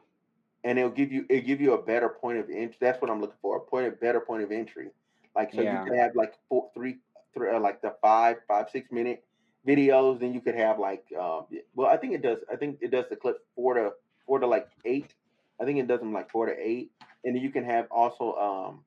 And 0.68 0.78
it'll 0.78 0.92
give 0.92 1.14
you 1.14 1.26
it'll 1.30 1.48
give 1.48 1.62
you 1.62 1.74
a 1.74 1.82
better 1.82 2.10
point 2.10 2.38
of 2.38 2.50
entry. 2.50 2.76
That's 2.82 3.02
what 3.02 3.10
I'm 3.10 3.22
looking 3.22 3.38
for. 3.42 3.56
A 3.58 3.62
point 3.62 3.88
of 3.88 4.00
better 4.02 4.20
point 4.20 4.44
of 4.44 4.52
entry. 4.52 4.90
Like 5.34 5.54
so 5.54 5.62
Yeah. 5.62 5.84
you 5.86 5.90
could 5.90 5.98
have 5.98 6.14
like 6.14 6.34
four, 6.50 6.70
three, 6.74 6.98
three 7.34 7.50
uh, 7.50 7.60
like 7.60 7.82
the 7.82 7.96
five, 8.02 8.38
five, 8.50 8.68
six 8.70 8.92
minute 8.92 9.24
videos. 9.66 10.20
Then 10.20 10.34
you 10.34 10.42
could 10.42 10.56
have 10.56 10.78
like 10.78 11.06
um 11.18 11.46
well 11.74 11.88
I 11.88 11.96
think 11.96 12.14
it 12.14 12.22
does 12.22 12.40
I 12.52 12.58
think 12.58 12.80
it 12.82 12.92
does 12.92 13.06
the 13.10 13.16
clip 13.16 13.38
four 13.56 13.76
to 13.76 13.94
four 14.26 14.40
to 14.40 14.46
like 14.48 14.68
eight. 14.84 15.14
I 15.60 15.64
think 15.64 15.80
it 15.80 15.88
does 15.88 16.00
them 16.02 16.12
like 16.12 16.30
four 16.30 16.46
to 16.48 16.54
eight. 16.60 16.92
And 17.24 17.34
then 17.34 17.42
you 17.42 17.50
can 17.50 17.64
have 17.64 17.88
also 17.90 18.34
um 18.36 18.84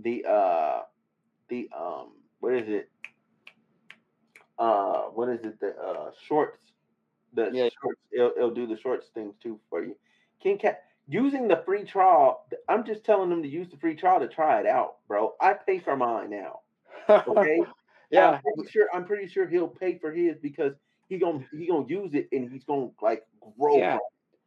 the 0.00 0.24
uh 0.24 0.82
the 1.48 1.68
um 1.76 2.12
what 2.38 2.54
is 2.54 2.68
it? 2.68 2.88
Uh 4.60 5.02
what 5.14 5.28
is 5.28 5.40
it? 5.42 5.58
The 5.58 5.74
uh 5.76 6.12
shorts. 6.28 6.58
The 7.32 7.50
Yeah. 7.52 7.68
shorts 7.82 8.00
it'll, 8.12 8.32
it'll 8.36 8.54
do 8.54 8.68
the 8.68 8.78
shorts 8.78 9.08
things 9.12 9.34
too 9.42 9.58
for 9.68 9.82
you. 9.82 9.96
King 10.40 10.56
Cat 10.56 10.84
using 11.10 11.48
the 11.48 11.62
free 11.66 11.84
trial. 11.84 12.46
I'm 12.68 12.84
just 12.84 13.04
telling 13.04 13.30
them 13.30 13.42
to 13.42 13.48
use 13.48 13.68
the 13.68 13.76
free 13.76 13.96
trial 13.96 14.20
to 14.20 14.28
try 14.28 14.60
it 14.60 14.66
out, 14.66 14.96
bro. 15.08 15.34
I 15.40 15.54
pay 15.54 15.80
for 15.80 15.96
mine 15.96 16.30
now. 16.30 16.60
Okay. 17.08 17.60
yeah. 18.10 18.30
I'm 18.30 18.40
pretty 18.42 18.70
sure. 18.70 18.88
I'm 18.94 19.04
pretty 19.04 19.28
sure 19.28 19.46
he'll 19.46 19.68
pay 19.68 19.98
for 19.98 20.12
his 20.12 20.36
because 20.40 20.72
he 21.08 21.18
gonna 21.18 21.44
he 21.50 21.66
gonna 21.66 21.86
use 21.88 22.14
it 22.14 22.28
and 22.32 22.50
he's 22.50 22.64
gonna 22.64 22.90
like 23.02 23.24
grow. 23.58 23.78
Yeah. 23.78 23.98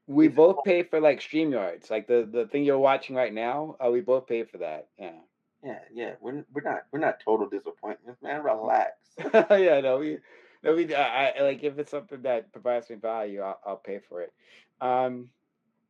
We 0.08 0.26
It's- 0.28 0.36
both 0.36 0.64
pay 0.64 0.84
for 0.84 1.00
like 1.02 1.20
StreamYards. 1.20 1.92
Like 1.92 2.08
the, 2.08 2.28
the 2.30 2.48
thing 2.48 2.64
you're 2.64 2.80
watching 2.80 3.16
right 3.16 3.34
now, 3.34 3.76
uh, 3.86 3.90
we 3.92 4.02
both 4.02 4.28
pay 4.28 4.44
for 4.44 4.58
that. 4.60 4.88
Yeah. 4.98 5.20
Yeah, 5.64 5.80
yeah. 5.94 6.12
We're 6.22 6.46
we're 6.54 6.62
not 6.62 6.84
we're 6.92 7.00
not 7.00 7.20
total 7.24 7.48
disappointments, 7.50 8.22
man. 8.22 8.44
Relax. 8.44 8.92
yeah, 9.34 9.80
no, 9.80 10.00
we, 10.00 10.18
no, 10.64 10.76
we, 10.76 10.94
I, 10.94 11.30
I 11.30 11.42
like 11.42 11.64
if 11.64 11.78
it's 11.78 11.92
something 11.92 12.22
that 12.24 12.52
provides 12.52 12.90
me 12.90 12.98
value, 12.98 13.42
I'll, 13.42 13.60
I'll 13.66 13.78
pay 13.78 14.00
for 14.10 14.22
it. 14.22 14.34
Um, 14.82 15.30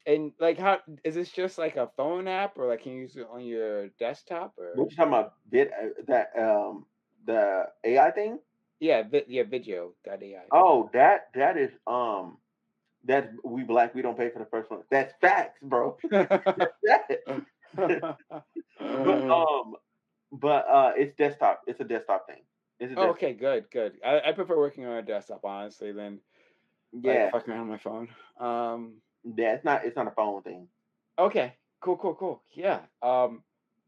and 0.05 0.33
like, 0.39 0.57
how 0.57 0.79
is 1.03 1.15
this 1.15 1.31
just 1.31 1.57
like 1.57 1.75
a 1.77 1.91
phone 1.97 2.27
app, 2.27 2.57
or 2.57 2.67
like 2.67 2.81
can 2.83 2.93
you 2.93 3.01
use 3.01 3.15
it 3.17 3.27
on 3.29 3.43
your 3.45 3.89
desktop, 3.99 4.57
or 4.57 4.83
What 4.83 4.91
you 4.91 4.97
talking 4.97 5.13
about? 5.13 5.33
Bit 5.49 5.71
uh, 5.73 6.01
that 6.07 6.37
um 6.37 6.85
the 7.25 7.67
AI 7.83 8.11
thing? 8.11 8.39
yeah, 8.79 9.03
vi- 9.03 9.25
yeah, 9.27 9.43
video 9.43 9.95
dot 10.03 10.21
AI. 10.23 10.51
Oh, 10.51 10.89
that 10.93 11.29
that 11.35 11.57
is 11.57 11.71
um 11.87 12.37
that's 13.03 13.27
we 13.43 13.63
black. 13.63 13.93
We 13.95 14.01
don't 14.01 14.17
pay 14.17 14.29
for 14.29 14.39
the 14.39 14.45
first 14.45 14.69
one. 14.69 14.81
That's 14.89 15.13
facts, 15.21 15.59
bro. 15.61 15.97
but 16.11 16.43
um, 19.29 19.75
but 20.31 20.67
uh, 20.67 20.91
it's 20.97 21.15
desktop. 21.15 21.61
It's 21.67 21.79
a 21.79 21.85
desktop 21.85 22.27
thing. 22.27 22.41
A 22.81 22.87
Oh, 22.95 23.09
okay, 23.09 23.33
good, 23.33 23.69
good. 23.71 23.99
I, 24.03 24.19
I 24.29 24.31
prefer 24.33 24.57
working 24.57 24.85
on 24.85 24.97
a 24.97 25.01
desktop 25.01 25.45
honestly 25.45 25.91
than 25.91 26.19
like, 27.03 27.23
Yeah, 27.23 27.31
fucking 27.31 27.51
around 27.53 27.61
on 27.61 27.67
my 27.69 27.77
phone. 27.77 28.09
Um, 28.39 29.01
yeah. 29.23 29.53
It's 29.53 29.65
not. 29.65 29.85
It's 29.85 29.95
not 29.95 30.07
a 30.07 30.11
phone 30.11 30.41
thing. 30.43 30.67
okay, 31.17 31.53
cool, 31.81 31.97
cool, 31.97 32.15
cool. 32.15 32.43
Yeah. 32.53 32.79
Um, 33.01 33.43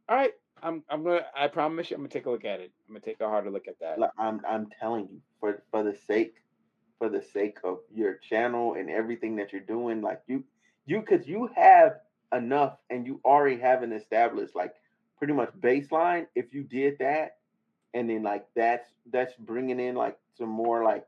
all 0.07 0.17
right. 0.17 0.33
I'm 0.63 0.83
I'm 0.89 1.03
gonna. 1.03 1.25
I 1.37 1.47
promise 1.47 1.89
you, 1.89 1.95
I'm 1.95 2.01
gonna 2.01 2.09
take 2.09 2.25
a 2.25 2.29
look 2.31 2.45
at 2.45 2.59
it. 2.59 2.71
I'm 2.87 2.93
gonna 2.95 3.05
take 3.05 3.19
a 3.21 3.27
harder 3.27 3.51
look 3.51 3.67
at 3.67 3.79
that. 3.79 3.99
I'm 4.17 4.41
I'm 4.47 4.67
telling 4.79 5.07
you, 5.11 5.21
for 5.39 5.63
for 5.71 5.83
the 5.83 5.95
sake 6.07 6.35
for 6.97 7.09
the 7.09 7.21
sake 7.21 7.57
of 7.63 7.79
your 7.93 8.15
channel 8.15 8.75
and 8.75 8.89
everything 8.89 9.35
that 9.35 9.51
you're 9.51 9.61
doing, 9.61 10.01
like 10.01 10.21
you 10.27 10.43
you 10.85 11.01
because 11.01 11.27
you 11.27 11.49
have 11.55 11.99
enough 12.33 12.77
and 12.89 13.05
you 13.05 13.19
already 13.25 13.59
have 13.59 13.83
an 13.83 13.91
established 13.91 14.55
like 14.55 14.73
pretty 15.17 15.33
much 15.33 15.51
baseline. 15.59 16.25
If 16.35 16.53
you 16.53 16.63
did 16.63 16.97
that, 16.99 17.37
and 17.93 18.09
then 18.09 18.23
like 18.23 18.45
that's 18.55 18.87
that's 19.11 19.33
bringing 19.39 19.79
in 19.79 19.95
like 19.95 20.17
some 20.37 20.49
more 20.49 20.83
like 20.83 21.05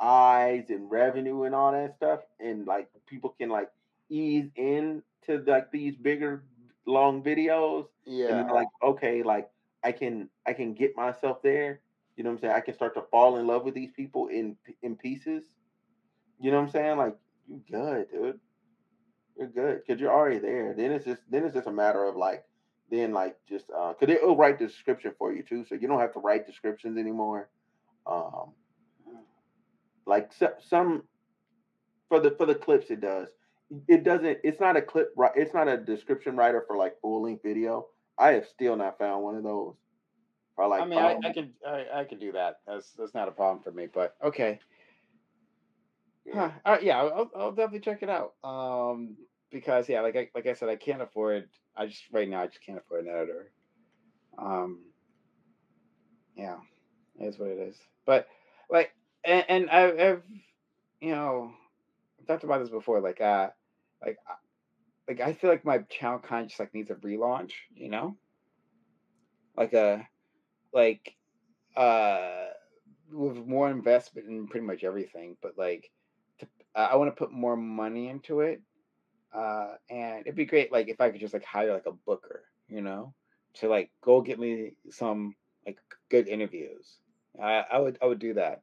eyes 0.00 0.70
and 0.70 0.90
revenue 0.90 1.44
and 1.44 1.54
all 1.54 1.72
that 1.72 1.94
stuff, 1.96 2.20
and 2.40 2.66
like 2.66 2.88
people 3.06 3.30
can 3.38 3.48
like 3.48 3.70
ease 4.08 4.50
in 4.56 5.02
to 5.26 5.38
like 5.46 5.70
these 5.70 5.96
bigger 5.96 6.44
long 6.86 7.22
videos 7.22 7.86
Yeah. 8.06 8.28
then 8.28 8.48
like 8.48 8.66
okay 8.82 9.22
like 9.22 9.50
i 9.84 9.92
can 9.92 10.28
i 10.46 10.52
can 10.52 10.74
get 10.74 10.96
myself 10.96 11.42
there. 11.42 11.80
You 12.16 12.24
know 12.24 12.30
what 12.30 12.34
i'm 12.36 12.40
saying? 12.40 12.54
I 12.54 12.60
can 12.60 12.74
start 12.74 12.94
to 12.94 13.02
fall 13.10 13.38
in 13.38 13.46
love 13.46 13.64
with 13.64 13.74
these 13.74 13.92
people 13.92 14.28
in 14.28 14.56
in 14.82 14.96
pieces. 14.96 15.44
You 16.40 16.50
know 16.50 16.58
what 16.58 16.64
i'm 16.64 16.70
saying? 16.70 16.96
Like 16.98 17.16
you 17.46 17.62
good 17.70 18.10
dude. 18.10 18.40
You're 19.36 19.48
good 19.48 19.82
because 19.86 20.00
you're 20.00 20.12
already 20.12 20.38
there. 20.38 20.74
Then 20.74 20.90
it's 20.92 21.04
just 21.04 21.22
then 21.30 21.44
it's 21.44 21.54
just 21.54 21.68
a 21.68 21.72
matter 21.72 22.04
of 22.04 22.16
like 22.16 22.44
then 22.90 23.12
like 23.12 23.36
just 23.48 23.70
uh 23.70 23.92
because 23.98 24.14
it'll 24.14 24.36
write 24.36 24.58
the 24.58 24.66
description 24.66 25.14
for 25.18 25.32
you 25.32 25.42
too 25.42 25.64
so 25.64 25.74
you 25.74 25.86
don't 25.88 26.00
have 26.00 26.12
to 26.14 26.20
write 26.20 26.46
descriptions 26.46 26.98
anymore. 26.98 27.48
Um 28.06 28.52
like 30.10 30.32
so, 30.32 30.50
some 30.68 31.04
for 32.08 32.20
the 32.20 32.32
for 32.32 32.44
the 32.44 32.54
clips 32.54 32.90
it 32.90 33.00
does 33.00 33.28
it 33.88 34.04
doesn't 34.04 34.38
it's 34.44 34.60
not 34.60 34.76
a 34.76 34.82
clip 34.82 35.12
right 35.16 35.32
it's 35.36 35.54
not 35.54 35.68
a 35.68 35.76
description 35.76 36.36
writer 36.36 36.64
for 36.66 36.76
like 36.76 37.00
full 37.00 37.22
length 37.22 37.42
video 37.42 37.86
i 38.18 38.32
have 38.32 38.46
still 38.46 38.76
not 38.76 38.98
found 38.98 39.22
one 39.22 39.36
of 39.36 39.42
those 39.42 39.74
for 40.60 40.68
like 40.68 40.82
I 40.82 40.84
mean, 40.84 40.98
I, 40.98 41.14
um, 41.14 41.20
I 41.24 41.32
could 41.32 41.52
I, 41.66 41.86
I 42.00 42.04
could 42.04 42.20
do 42.20 42.32
that. 42.32 42.60
That's 42.66 42.90
that's 42.92 43.14
not 43.14 43.28
a 43.28 43.32
problem 43.32 43.62
for 43.62 43.72
me. 43.72 43.86
But 43.92 44.14
okay. 44.22 44.58
yeah. 46.26 46.50
Huh. 46.50 46.50
Right, 46.66 46.82
yeah, 46.82 46.98
I'll, 46.98 47.30
I'll 47.34 47.52
definitely 47.52 47.80
check 47.80 48.02
it 48.02 48.10
out. 48.10 48.34
Um, 48.44 49.16
because 49.50 49.88
yeah, 49.88 50.02
like 50.02 50.16
I 50.16 50.28
like 50.34 50.46
I 50.46 50.52
said, 50.52 50.68
I 50.68 50.76
can't 50.76 51.00
afford. 51.00 51.48
I 51.76 51.86
just 51.86 52.02
right 52.12 52.28
now 52.28 52.42
I 52.42 52.46
just 52.46 52.64
can't 52.64 52.78
afford 52.78 53.06
an 53.06 53.10
editor. 53.10 53.52
Um. 54.38 54.80
Yeah, 56.36 56.56
it 57.18 57.24
is 57.24 57.38
what 57.38 57.48
it 57.48 57.58
is. 57.58 57.76
But 58.04 58.28
like, 58.68 58.92
and, 59.24 59.70
I, 59.70 60.10
I've, 60.10 60.22
you 61.00 61.12
know, 61.12 61.52
I've 62.18 62.26
talked 62.26 62.44
about 62.44 62.60
this 62.60 62.70
before. 62.70 63.00
Like, 63.00 63.20
uh, 63.20 63.48
like, 64.04 64.18
like 65.08 65.20
I 65.20 65.32
feel 65.32 65.50
like 65.50 65.64
my 65.64 65.78
channel 65.90 66.18
kind 66.18 66.44
of 66.44 66.48
just 66.48 66.60
like 66.60 66.74
needs 66.74 66.90
a 66.90 66.94
relaunch. 66.94 67.52
You 67.74 67.90
know, 67.90 68.16
like 69.56 69.72
a, 69.72 70.06
like, 70.72 71.14
uh, 71.76 72.46
with 73.12 73.36
more 73.36 73.70
investment 73.70 74.28
in 74.28 74.46
pretty 74.48 74.66
much 74.66 74.84
everything. 74.84 75.36
But 75.42 75.58
like, 75.58 75.90
to, 76.38 76.46
uh, 76.74 76.88
I 76.92 76.96
want 76.96 77.10
to 77.14 77.18
put 77.18 77.32
more 77.32 77.56
money 77.56 78.08
into 78.08 78.40
it. 78.40 78.62
Uh, 79.32 79.74
and 79.88 80.22
it'd 80.22 80.34
be 80.34 80.44
great, 80.44 80.72
like, 80.72 80.88
if 80.88 81.00
I 81.00 81.10
could 81.10 81.20
just 81.20 81.34
like 81.34 81.44
hire 81.44 81.72
like 81.72 81.86
a 81.86 81.92
booker, 81.92 82.42
you 82.68 82.80
know, 82.80 83.14
to 83.54 83.68
like 83.68 83.90
go 84.02 84.20
get 84.20 84.38
me 84.38 84.72
some 84.90 85.34
like 85.66 85.78
good 86.08 86.26
interviews. 86.28 86.98
I, 87.40 87.64
I 87.70 87.78
would 87.78 87.98
I 88.02 88.06
would 88.06 88.18
do 88.18 88.34
that. 88.34 88.62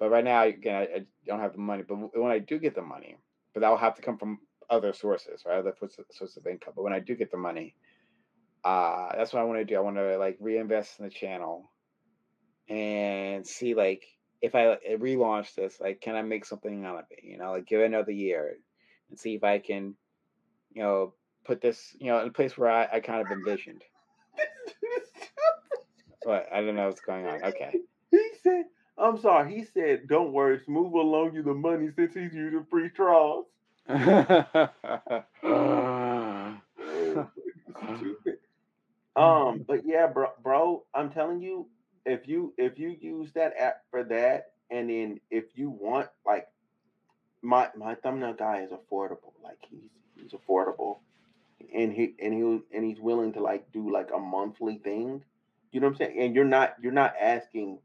But 0.00 0.10
right 0.10 0.24
now, 0.24 0.44
again, 0.44 0.74
I, 0.74 0.82
I 0.82 1.04
don't 1.26 1.40
have 1.40 1.52
the 1.52 1.58
money. 1.58 1.84
But 1.86 1.96
when 2.18 2.32
I 2.32 2.38
do 2.38 2.58
get 2.58 2.74
the 2.74 2.82
money, 2.82 3.18
but 3.52 3.60
that 3.60 3.68
will 3.68 3.76
have 3.76 3.94
to 3.96 4.02
come 4.02 4.16
from 4.16 4.40
other 4.70 4.94
sources, 4.94 5.42
right? 5.46 5.58
Other 5.58 5.74
sources 5.78 6.36
of 6.38 6.46
income. 6.46 6.72
But 6.74 6.82
when 6.82 6.94
I 6.94 7.00
do 7.00 7.14
get 7.14 7.30
the 7.30 7.36
money, 7.36 7.76
uh, 8.64 9.10
that's 9.14 9.32
what 9.32 9.40
I 9.40 9.44
want 9.44 9.58
to 9.58 9.64
do. 9.64 9.76
I 9.76 9.80
want 9.80 9.96
to 9.96 10.16
like 10.16 10.38
reinvest 10.40 10.98
in 10.98 11.04
the 11.04 11.10
channel 11.10 11.70
and 12.68 13.46
see 13.46 13.74
like 13.74 14.04
if 14.40 14.54
I 14.54 14.68
like, 14.68 14.82
relaunch 14.98 15.54
this, 15.54 15.78
like 15.80 16.00
can 16.00 16.16
I 16.16 16.22
make 16.22 16.46
something 16.46 16.84
out 16.86 16.98
of 16.98 17.04
it? 17.10 17.22
You 17.22 17.36
know, 17.36 17.52
like 17.52 17.66
give 17.66 17.80
it 17.80 17.86
another 17.86 18.12
year 18.12 18.56
and 19.10 19.18
see 19.18 19.34
if 19.34 19.44
I 19.44 19.58
can, 19.58 19.94
you 20.72 20.82
know, 20.82 21.12
put 21.44 21.60
this, 21.60 21.94
you 21.98 22.06
know, 22.06 22.20
in 22.20 22.28
a 22.28 22.32
place 22.32 22.56
where 22.56 22.70
I, 22.70 22.88
I 22.90 23.00
kind 23.00 23.20
of 23.20 23.30
envisioned. 23.30 23.82
what 26.24 26.46
I 26.50 26.62
don't 26.62 26.76
know 26.76 26.86
what's 26.86 27.00
going 27.00 27.26
on. 27.26 27.44
Okay. 27.44 27.74
he 28.10 28.30
said 28.42 28.64
i'm 29.00 29.18
sorry 29.18 29.54
he 29.54 29.64
said 29.64 30.06
don't 30.08 30.32
worry 30.32 30.60
smooth 30.64 30.92
will 30.92 31.10
loan 31.10 31.34
you 31.34 31.42
the 31.42 31.54
money 31.54 31.90
since 31.96 32.14
he's 32.14 32.34
using 32.34 32.64
free 32.70 32.90
trials 32.90 33.46
Um, 39.16 39.64
but 39.66 39.82
yeah, 39.84 40.06
bro, 40.06 40.28
bro, 40.42 40.84
I'm 40.94 41.10
telling 41.10 41.42
you, 41.42 41.68
if 42.06 42.28
you 42.28 42.54
if 42.56 42.78
you 42.78 42.96
use 43.00 43.32
that 43.34 43.54
app 43.58 43.82
for 43.90 44.04
that, 44.04 44.52
and 44.70 44.88
then 44.90 45.20
if 45.30 45.44
you 45.54 45.70
want 45.70 46.08
like 46.26 46.48
my 47.42 47.68
my 47.76 47.94
thumbnail 47.96 48.34
guy 48.34 48.62
is 48.62 48.70
affordable, 48.70 49.34
like 49.42 49.58
he's 49.68 49.90
he's 50.16 50.32
affordable, 50.32 50.98
and 51.74 51.92
he 51.92 52.14
and 52.20 52.34
he 52.34 52.76
and 52.76 52.84
he's 52.84 53.00
willing 53.00 53.32
to 53.34 53.40
like 53.40 53.72
do 53.72 53.92
like 53.92 54.10
a 54.14 54.18
monthly 54.18 54.78
thing, 54.78 55.24
you 55.72 55.80
know 55.80 55.88
what 55.88 56.00
I'm 56.00 56.08
saying? 56.08 56.20
And 56.20 56.34
you're 56.34 56.44
not 56.44 56.76
you're 56.82 56.92
not 56.92 57.14
asking 57.20 57.78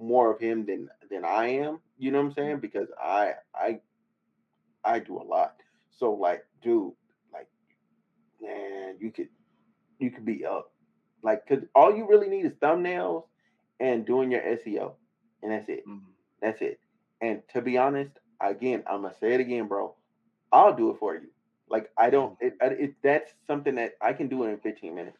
more 0.00 0.32
of 0.32 0.40
him 0.40 0.64
than 0.66 0.88
than 1.10 1.24
I 1.24 1.48
am, 1.48 1.80
you 1.98 2.10
know 2.10 2.18
what 2.18 2.28
I'm 2.28 2.34
saying? 2.34 2.58
Because 2.60 2.88
I 3.00 3.32
I 3.54 3.80
I 4.84 5.00
do 5.00 5.18
a 5.18 5.24
lot, 5.24 5.56
so 5.98 6.12
like, 6.12 6.44
dude, 6.62 6.92
like, 7.32 7.48
man, 8.40 8.96
you 9.00 9.10
could 9.10 9.28
you 9.98 10.10
could 10.10 10.24
be 10.24 10.44
up. 10.44 10.72
Like, 11.22 11.46
cause 11.46 11.58
all 11.74 11.94
you 11.94 12.06
really 12.08 12.28
need 12.28 12.46
is 12.46 12.52
thumbnails 12.62 13.24
and 13.80 14.06
doing 14.06 14.30
your 14.30 14.40
SEO, 14.40 14.92
and 15.42 15.50
that's 15.52 15.68
it. 15.68 15.86
Mm-hmm. 15.86 16.10
That's 16.40 16.62
it. 16.62 16.78
And 17.20 17.42
to 17.52 17.60
be 17.60 17.76
honest, 17.76 18.12
again, 18.40 18.84
I'm 18.86 19.02
gonna 19.02 19.14
say 19.20 19.34
it 19.34 19.40
again, 19.40 19.66
bro. 19.66 19.94
I'll 20.52 20.74
do 20.74 20.90
it 20.90 20.98
for 20.98 21.14
you. 21.14 21.28
Like 21.68 21.90
I 21.98 22.10
don't. 22.10 22.38
Mm-hmm. 22.40 22.72
It, 22.72 22.80
it 22.80 22.94
that's 23.02 23.32
something 23.46 23.74
that 23.74 23.94
I 24.00 24.12
can 24.12 24.28
do 24.28 24.44
it 24.44 24.50
in 24.50 24.58
15 24.58 24.94
minutes 24.94 25.18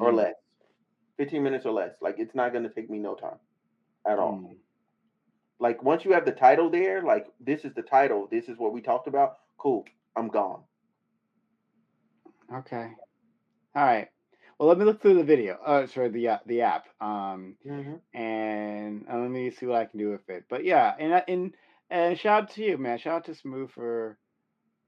or 0.00 0.08
mm-hmm. 0.08 0.16
less. 0.16 0.34
15 1.16 1.42
minutes 1.42 1.66
or 1.66 1.72
less. 1.72 1.92
Like 2.00 2.16
it's 2.18 2.34
not 2.34 2.52
gonna 2.52 2.68
take 2.68 2.90
me 2.90 2.98
no 2.98 3.14
time 3.14 3.38
at 4.08 4.18
all. 4.18 4.32
Mm. 4.32 4.56
Like 5.60 5.82
once 5.82 6.04
you 6.04 6.12
have 6.12 6.24
the 6.24 6.32
title 6.32 6.70
there, 6.70 7.02
like 7.02 7.26
this 7.40 7.64
is 7.64 7.74
the 7.74 7.82
title, 7.82 8.28
this 8.30 8.48
is 8.48 8.58
what 8.58 8.72
we 8.72 8.80
talked 8.80 9.08
about. 9.08 9.38
Cool, 9.58 9.84
I'm 10.16 10.28
gone. 10.28 10.62
Okay. 12.52 12.90
All 13.74 13.84
right. 13.84 14.08
Well, 14.58 14.68
let 14.68 14.78
me 14.78 14.84
look 14.84 15.00
through 15.00 15.14
the 15.14 15.24
video. 15.24 15.58
Uh, 15.64 15.86
sorry, 15.86 16.08
the 16.08 16.28
uh, 16.28 16.38
the 16.46 16.62
app. 16.62 16.86
Um, 17.00 17.56
mm-hmm. 17.66 17.94
and 18.18 19.04
uh, 19.10 19.18
let 19.18 19.30
me 19.30 19.50
see 19.50 19.66
what 19.66 19.80
I 19.80 19.84
can 19.84 19.98
do 19.98 20.10
with 20.10 20.28
it. 20.28 20.44
But 20.48 20.64
yeah, 20.64 20.94
and 20.98 21.12
uh, 21.12 21.22
and 21.28 21.54
and 21.90 22.18
shout 22.18 22.44
out 22.44 22.50
to 22.52 22.64
you, 22.64 22.78
man. 22.78 22.98
Shout 22.98 23.14
out 23.14 23.24
to 23.26 23.34
Smooth 23.34 23.70
for 23.70 24.18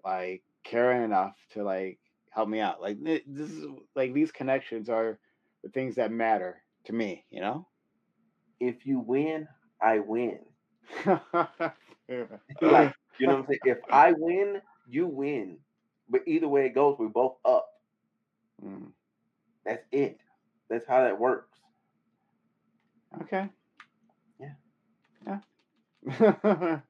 like 0.04 0.42
caring 0.64 1.04
enough 1.04 1.36
to 1.52 1.62
like 1.62 1.98
help 2.30 2.48
me 2.48 2.60
out. 2.60 2.80
Like 2.80 2.98
this 3.04 3.50
is 3.50 3.66
like 3.94 4.12
these 4.12 4.32
connections 4.32 4.88
are 4.88 5.18
the 5.62 5.68
things 5.68 5.96
that 5.96 6.10
matter 6.10 6.62
to 6.86 6.92
me. 6.92 7.24
You 7.30 7.40
know. 7.40 7.66
If 8.60 8.86
you 8.86 9.00
win, 9.00 9.48
I 9.82 9.98
win. 10.00 10.38
like, 11.06 12.94
you 13.18 13.26
know 13.26 13.36
what 13.36 13.38
I'm 13.38 13.46
saying? 13.46 13.60
If 13.64 13.78
I 13.90 14.12
win, 14.12 14.60
you 14.88 15.06
win. 15.06 15.58
But 16.08 16.22
either 16.26 16.48
way 16.48 16.66
it 16.66 16.74
goes, 16.74 16.96
we're 16.98 17.08
both 17.08 17.36
up. 17.44 17.68
Mm. 18.64 18.88
That's 19.64 19.84
it. 19.92 20.18
That's 20.68 20.86
how 20.86 21.02
that 21.02 21.18
works. 21.18 21.58
Okay. 23.22 23.48
Yeah. 24.38 24.52
Yeah. 25.26 25.38
uh, 26.20 26.80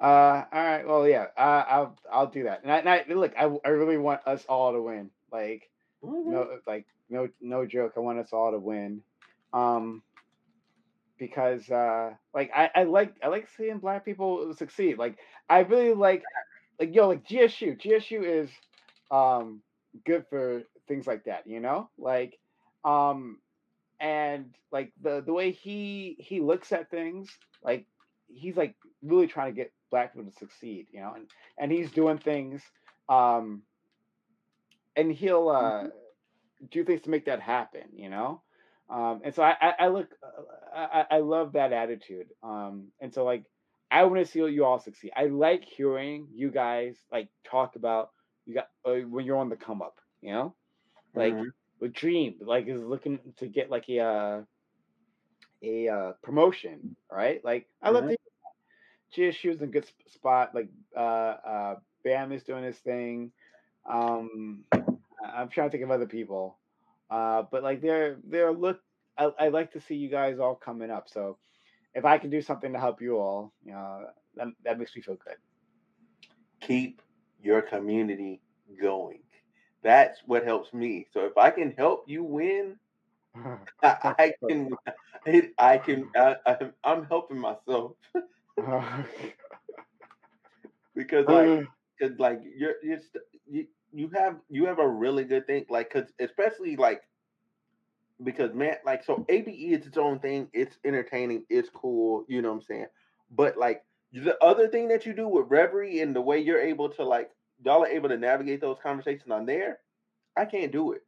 all 0.00 0.46
right. 0.52 0.86
Well, 0.86 1.08
yeah. 1.08 1.26
Uh, 1.36 1.64
I'll 1.68 1.96
I'll 2.10 2.26
do 2.26 2.44
that. 2.44 2.62
And 2.62 2.72
I, 2.72 2.78
and 2.78 2.88
I 2.88 3.04
look. 3.14 3.32
I, 3.38 3.44
I 3.64 3.68
really 3.70 3.98
want 3.98 4.20
us 4.26 4.44
all 4.48 4.72
to 4.72 4.82
win. 4.82 5.10
Like 5.32 5.70
mm-hmm. 6.04 6.30
no, 6.30 6.58
like 6.66 6.86
no 7.08 7.28
no 7.40 7.66
joke. 7.66 7.94
I 7.96 8.00
want 8.00 8.18
us 8.18 8.32
all 8.32 8.52
to 8.52 8.58
win. 8.58 9.02
Um, 9.52 10.02
because 11.20 11.70
uh, 11.70 12.14
like 12.34 12.50
I, 12.52 12.70
I 12.74 12.82
like 12.84 13.14
I 13.22 13.28
like 13.28 13.46
seeing 13.56 13.78
black 13.78 14.04
people 14.04 14.52
succeed. 14.54 14.98
Like 14.98 15.18
I 15.48 15.60
really 15.60 15.92
like 15.92 16.24
like 16.80 16.92
yo 16.92 17.06
like 17.08 17.24
GSU. 17.24 17.80
GSU 17.80 18.24
is 18.24 18.50
um 19.12 19.60
good 20.04 20.24
for 20.30 20.62
things 20.88 21.06
like 21.06 21.24
that, 21.24 21.46
you 21.46 21.60
know? 21.60 21.90
Like 21.98 22.38
um 22.84 23.38
and 24.00 24.54
like 24.72 24.92
the 25.00 25.22
the 25.24 25.32
way 25.32 25.52
he 25.52 26.16
he 26.18 26.40
looks 26.40 26.72
at 26.72 26.90
things, 26.90 27.28
like 27.62 27.86
he's 28.32 28.56
like 28.56 28.74
really 29.02 29.26
trying 29.26 29.52
to 29.52 29.56
get 29.56 29.72
black 29.90 30.14
people 30.14 30.30
to 30.32 30.38
succeed, 30.38 30.86
you 30.90 31.00
know, 31.00 31.12
and 31.14 31.26
and 31.58 31.70
he's 31.70 31.90
doing 31.90 32.18
things 32.18 32.62
um 33.10 33.62
and 34.96 35.12
he'll 35.12 35.50
uh 35.50 35.62
mm-hmm. 35.62 36.66
do 36.70 36.82
things 36.82 37.02
to 37.02 37.10
make 37.10 37.26
that 37.26 37.40
happen, 37.42 37.84
you 37.92 38.08
know? 38.08 38.40
Um, 38.90 39.20
and 39.24 39.34
so 39.34 39.42
I, 39.42 39.54
I, 39.60 39.74
I 39.80 39.88
look, 39.88 40.08
uh, 40.22 40.86
I, 40.92 41.16
I 41.16 41.18
love 41.20 41.52
that 41.52 41.72
attitude. 41.72 42.26
Um, 42.42 42.88
and 43.00 43.14
so 43.14 43.24
like, 43.24 43.44
I 43.90 44.04
want 44.04 44.24
to 44.24 44.30
see 44.30 44.38
you 44.38 44.64
all 44.64 44.78
succeed. 44.78 45.12
I 45.16 45.26
like 45.26 45.64
hearing 45.64 46.28
you 46.34 46.50
guys 46.50 46.96
like 47.10 47.28
talk 47.44 47.76
about 47.76 48.10
you 48.46 48.54
got 48.54 48.68
uh, 48.84 49.00
when 49.08 49.24
you're 49.24 49.36
on 49.36 49.48
the 49.48 49.56
come 49.56 49.82
up, 49.82 49.98
you 50.20 50.32
know, 50.32 50.54
like 51.14 51.34
mm-hmm. 51.34 51.48
with 51.80 51.92
Dream, 51.92 52.36
like 52.40 52.68
is 52.68 52.82
looking 52.82 53.18
to 53.38 53.46
get 53.46 53.70
like 53.70 53.88
a 53.88 54.00
uh, 54.00 54.40
a 55.62 55.88
uh, 55.88 56.12
promotion, 56.22 56.96
right? 57.10 57.44
Like 57.44 57.68
I 57.82 57.86
mm-hmm. 57.86 57.94
love 57.96 58.06
the 58.06 58.16
GSU 59.16 59.50
is 59.50 59.58
in 59.58 59.64
a 59.64 59.66
good 59.66 59.86
spot. 60.08 60.54
Like 60.54 60.68
uh, 60.96 61.00
uh, 61.00 61.74
Bam 62.04 62.32
is 62.32 62.44
doing 62.44 62.64
his 62.64 62.78
thing. 62.78 63.32
Um, 63.90 64.64
I'm 64.72 65.48
trying 65.48 65.68
to 65.68 65.70
think 65.70 65.82
of 65.84 65.90
other 65.90 66.06
people, 66.06 66.58
uh, 67.10 67.44
but 67.50 67.62
like 67.62 67.80
they're 67.80 68.18
they're 68.24 68.52
look. 68.52 68.80
I, 69.18 69.30
I 69.38 69.48
like 69.48 69.72
to 69.72 69.80
see 69.80 69.96
you 69.96 70.08
guys 70.08 70.38
all 70.38 70.54
coming 70.54 70.90
up. 70.90 71.08
So 71.08 71.36
if 71.94 72.04
I 72.04 72.18
can 72.18 72.30
do 72.30 72.40
something 72.40 72.72
to 72.72 72.78
help 72.78 73.02
you 73.02 73.18
all, 73.18 73.52
you 73.64 73.72
know, 73.72 74.06
that, 74.36 74.48
that 74.64 74.78
makes 74.78 74.94
me 74.94 75.02
feel 75.02 75.16
good. 75.16 75.36
Keep 76.60 77.02
your 77.42 77.60
community 77.60 78.40
going. 78.80 79.20
That's 79.82 80.20
what 80.26 80.44
helps 80.44 80.72
me. 80.72 81.06
So 81.12 81.24
if 81.26 81.36
I 81.36 81.50
can 81.50 81.72
help 81.76 82.04
you 82.06 82.22
win, 82.22 82.76
I, 83.82 84.14
I 84.18 84.32
can. 84.48 84.70
I 85.58 85.78
can. 85.78 86.08
I, 86.16 86.36
am 86.84 87.04
helping 87.04 87.38
myself 87.38 87.92
because 90.94 91.26
like, 91.26 91.66
cause 92.00 92.12
like 92.18 92.40
you're 92.56 92.74
you're 92.82 93.00
you 93.46 93.66
you 93.92 94.10
have 94.14 94.36
you 94.48 94.66
have 94.66 94.78
a 94.78 94.88
really 94.88 95.24
good 95.24 95.46
thing. 95.46 95.66
Like, 95.70 95.90
cause 95.90 96.12
especially 96.20 96.76
like 96.76 97.02
because 98.22 98.52
man, 98.54 98.76
like 98.84 99.04
so 99.04 99.24
ABE 99.28 99.72
is 99.74 99.86
its 99.86 99.96
own 99.96 100.18
thing. 100.20 100.48
It's 100.52 100.78
entertaining. 100.84 101.44
It's 101.48 101.70
cool. 101.70 102.24
You 102.28 102.42
know 102.42 102.50
what 102.50 102.56
I'm 102.56 102.62
saying? 102.62 102.86
But 103.30 103.56
like 103.56 103.84
the 104.12 104.36
other 104.42 104.68
thing 104.68 104.88
that 104.88 105.06
you 105.06 105.12
do 105.14 105.28
with 105.28 105.46
Reverie 105.48 106.00
and 106.00 106.14
the 106.14 106.20
way 106.20 106.38
you're 106.38 106.60
able 106.60 106.88
to 106.90 107.04
like 107.04 107.30
y'all 107.64 107.82
are 107.82 107.88
able 107.88 108.08
to 108.08 108.16
navigate 108.18 108.60
those 108.60 108.78
conversations 108.82 109.30
on 109.30 109.46
there, 109.46 109.78
I 110.36 110.44
can't 110.44 110.72
do 110.72 110.92
it. 110.92 111.02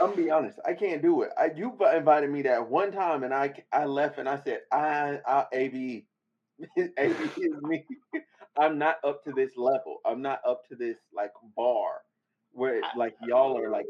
I'm 0.00 0.10
gonna 0.10 0.16
be 0.16 0.30
honest, 0.30 0.58
I 0.66 0.74
can't 0.74 1.02
do 1.02 1.22
it. 1.22 1.30
I, 1.38 1.50
you 1.54 1.76
invited 1.94 2.30
me 2.30 2.42
that 2.42 2.68
one 2.68 2.92
time, 2.92 3.22
and 3.24 3.32
I 3.34 3.54
I 3.72 3.84
left, 3.84 4.18
and 4.18 4.28
I 4.28 4.38
said, 4.42 4.60
I, 4.72 5.20
I 5.26 5.46
AB, 5.52 6.06
AB 6.98 7.24
is 7.36 7.62
me. 7.62 7.84
I'm 8.58 8.78
not 8.78 8.96
up 9.04 9.24
to 9.24 9.32
this 9.32 9.52
level. 9.56 10.00
I'm 10.04 10.22
not 10.22 10.40
up 10.46 10.68
to 10.68 10.76
this 10.76 10.98
like 11.14 11.32
bar 11.56 12.02
where 12.52 12.80
like 12.96 13.14
y'all 13.26 13.58
are 13.58 13.70
like 13.70 13.86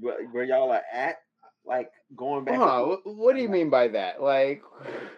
where 0.00 0.44
y'all 0.44 0.70
are 0.70 0.82
at. 0.92 1.16
Like 1.64 1.92
going 2.16 2.44
back. 2.44 2.56
Huh, 2.56 2.96
what 3.04 3.36
do 3.36 3.42
you 3.42 3.48
mean 3.48 3.70
by 3.70 3.86
that? 3.88 4.20
Like 4.20 4.62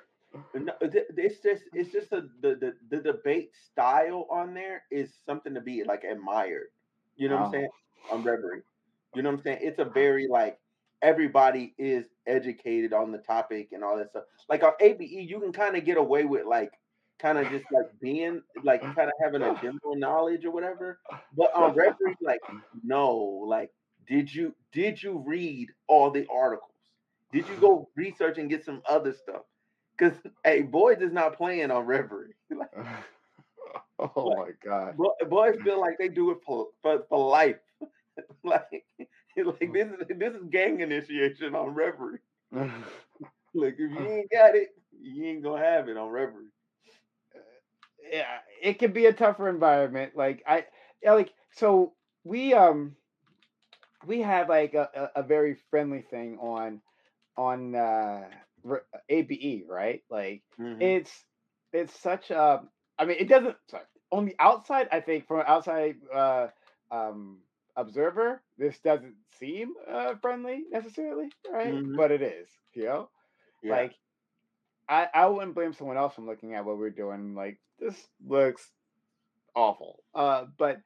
no, 0.55 0.73
it's 0.83 1.41
just 1.41 1.63
it's 1.73 1.91
just 1.91 2.13
a, 2.13 2.25
the, 2.43 2.55
the 2.57 2.75
the 2.91 3.03
debate 3.03 3.53
style 3.71 4.27
on 4.31 4.53
there 4.53 4.83
is 4.91 5.11
something 5.25 5.55
to 5.55 5.61
be 5.61 5.85
like 5.85 6.05
admired. 6.05 6.69
You 7.17 7.29
know 7.29 7.37
oh. 7.37 7.39
what 7.39 7.47
I'm 7.47 7.49
oh. 7.49 7.53
saying? 7.53 7.69
On 8.13 8.23
Reverie. 8.23 8.63
You 9.15 9.23
know 9.23 9.31
what 9.31 9.39
I'm 9.39 9.43
saying? 9.43 9.59
It's 9.63 9.79
a 9.79 9.87
oh. 9.87 9.91
very 9.91 10.29
like 10.29 10.59
everybody 11.01 11.75
is 11.79 12.05
educated 12.27 12.93
on 12.93 13.13
the 13.13 13.19
topic 13.19 13.69
and 13.73 13.85
all 13.85 13.97
that 13.97 14.11
stuff. 14.11 14.25
Like 14.49 14.63
on 14.63 14.73
ABE, 14.81 15.03
you 15.03 15.41
can 15.41 15.53
kind 15.53 15.77
of 15.77 15.85
get 15.85 15.97
away 15.97 16.25
with 16.25 16.47
like 16.47 16.73
kind 17.19 17.39
of 17.39 17.49
just 17.51 17.65
like 17.73 17.87
being 18.01 18.43
like 18.63 18.83
kind 18.83 19.09
of 19.09 19.13
having 19.23 19.43
a 19.43 19.55
general 19.61 19.97
knowledge 19.97 20.45
or 20.45 20.51
whatever. 20.51 21.01
But 21.37 21.55
on 21.55 21.75
Reverie, 21.77 22.17
like 22.21 22.41
no, 22.83 23.17
like 23.47 23.71
did 24.07 24.33
you 24.33 24.55
did 24.73 25.03
you 25.03 25.23
read 25.27 25.71
all 25.89 26.11
the 26.11 26.27
articles? 26.33 26.71
Did 27.33 27.49
you 27.49 27.57
go 27.57 27.89
research 27.97 28.39
and 28.39 28.51
get 28.51 28.65
some 28.65 28.83
other 28.89 29.13
stuff? 29.13 29.43
Because 29.97 30.17
hey, 30.45 30.63
Boyd 30.63 31.03
is 31.03 31.13
not 31.13 31.37
playing 31.37 31.71
on 31.71 31.87
Reverie. 31.87 32.35
like, 32.51 32.71
oh 33.99 34.35
my 34.37 34.51
god, 34.65 34.97
boys 35.29 35.57
feel 35.65 35.81
like 35.81 35.99
they 35.99 36.09
do 36.09 36.31
it 36.31 36.39
for 36.45 36.69
for, 36.83 37.05
for 37.09 37.31
life. 37.31 37.57
like, 38.45 38.85
like 38.99 39.61
mm. 39.61 39.73
this 39.73 39.89
is 39.89 40.19
this 40.19 40.35
is 40.35 40.45
gang 40.51 40.81
initiation 40.81 41.55
on 41.55 41.75
Reverie. 41.75 42.21
like 42.53 43.77
if 43.79 43.79
you 43.79 44.07
ain't 44.07 44.31
got 44.31 44.55
it, 44.55 44.69
you 45.01 45.25
ain't 45.25 45.43
gonna 45.43 45.65
have 45.65 45.89
it 45.89 45.97
on 45.97 46.11
Reverie. 46.11 46.54
Yeah, 48.11 48.39
it 48.63 48.79
can 48.79 48.93
be 48.93 49.07
a 49.07 49.13
tougher 49.13 49.49
environment. 49.49 50.13
Like 50.17 50.43
I, 50.47 50.67
yeah, 51.03 51.13
like 51.15 51.33
so 51.53 51.93
we 52.25 52.55
um 52.55 52.97
we 54.07 54.21
have 54.21 54.49
like 54.49 54.75
a, 54.75 55.11
a, 55.17 55.21
a 55.21 55.23
very 55.23 55.57
friendly 55.71 56.03
thing 56.03 56.39
on 56.41 56.81
on 57.37 57.75
uh 57.75 58.25
ABE, 59.09 59.65
right? 59.69 60.03
Like 60.11 60.43
mm-hmm. 60.61 60.81
it's 60.81 61.25
it's 61.73 61.99
such 61.99 62.31
a. 62.31 62.63
I 62.99 63.05
mean, 63.05 63.17
it 63.19 63.29
doesn't. 63.29 63.57
Sorry, 63.69 63.85
on 64.11 64.25
the 64.27 64.37
outside, 64.39 64.89
I 64.93 65.01
think 65.01 65.27
from 65.27 65.41
an 65.41 65.47
outside 65.49 65.97
uh, 66.13 66.49
um, 66.91 67.39
observer, 67.77 68.43
this 68.57 68.79
doesn't 68.79 69.15
seem 69.39 69.73
uh, 69.91 70.15
friendly 70.23 70.65
necessarily, 70.71 71.31
right? 71.51 71.75
Mm-hmm. 71.75 71.97
But 71.97 72.13
it 72.13 72.23
is, 72.23 72.49
you 72.75 72.85
know. 72.85 73.09
Yeah. 73.63 73.73
Like, 73.73 73.95
I 74.89 75.09
I 75.15 75.27
wouldn't 75.27 75.55
blame 75.55 75.73
someone 75.75 75.97
else 75.99 76.15
from 76.15 76.27
looking 76.27 76.55
at 76.55 76.65
what 76.65 76.79
we're 76.79 76.91
doing. 76.91 77.35
Like, 77.35 77.59
this 77.79 77.97
looks 78.27 78.67
awful. 79.55 80.03
Uh, 80.15 80.47
but 80.59 80.79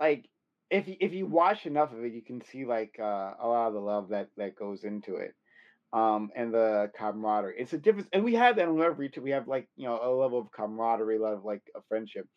like 0.00 0.28
if 0.70 0.88
you, 0.88 0.96
if 1.00 1.12
you 1.12 1.26
watch 1.26 1.66
enough 1.66 1.92
of 1.92 2.04
it, 2.04 2.12
you 2.12 2.22
can 2.22 2.42
see 2.42 2.64
like 2.64 2.96
uh, 3.00 3.34
a 3.40 3.46
lot 3.48 3.68
of 3.68 3.74
the 3.74 3.80
love 3.80 4.10
that 4.10 4.30
that 4.38 4.56
goes 4.56 4.84
into 4.84 5.16
it 5.16 5.34
um, 5.92 6.30
and 6.36 6.54
the 6.54 6.90
camaraderie. 6.98 7.56
It's 7.58 7.72
a 7.74 7.78
difference, 7.78 8.08
and 8.12 8.24
we 8.24 8.34
have 8.34 8.56
that 8.56 8.68
on 8.68 8.76
Reverie. 8.78 9.12
We 9.20 9.30
have 9.32 9.48
like 9.48 9.68
you 9.76 9.86
know 9.88 10.00
a 10.02 10.10
level 10.10 10.40
of 10.40 10.52
camaraderie, 10.52 11.18
of 11.22 11.44
like 11.44 11.62
a 11.76 11.80
friendship. 11.88 12.28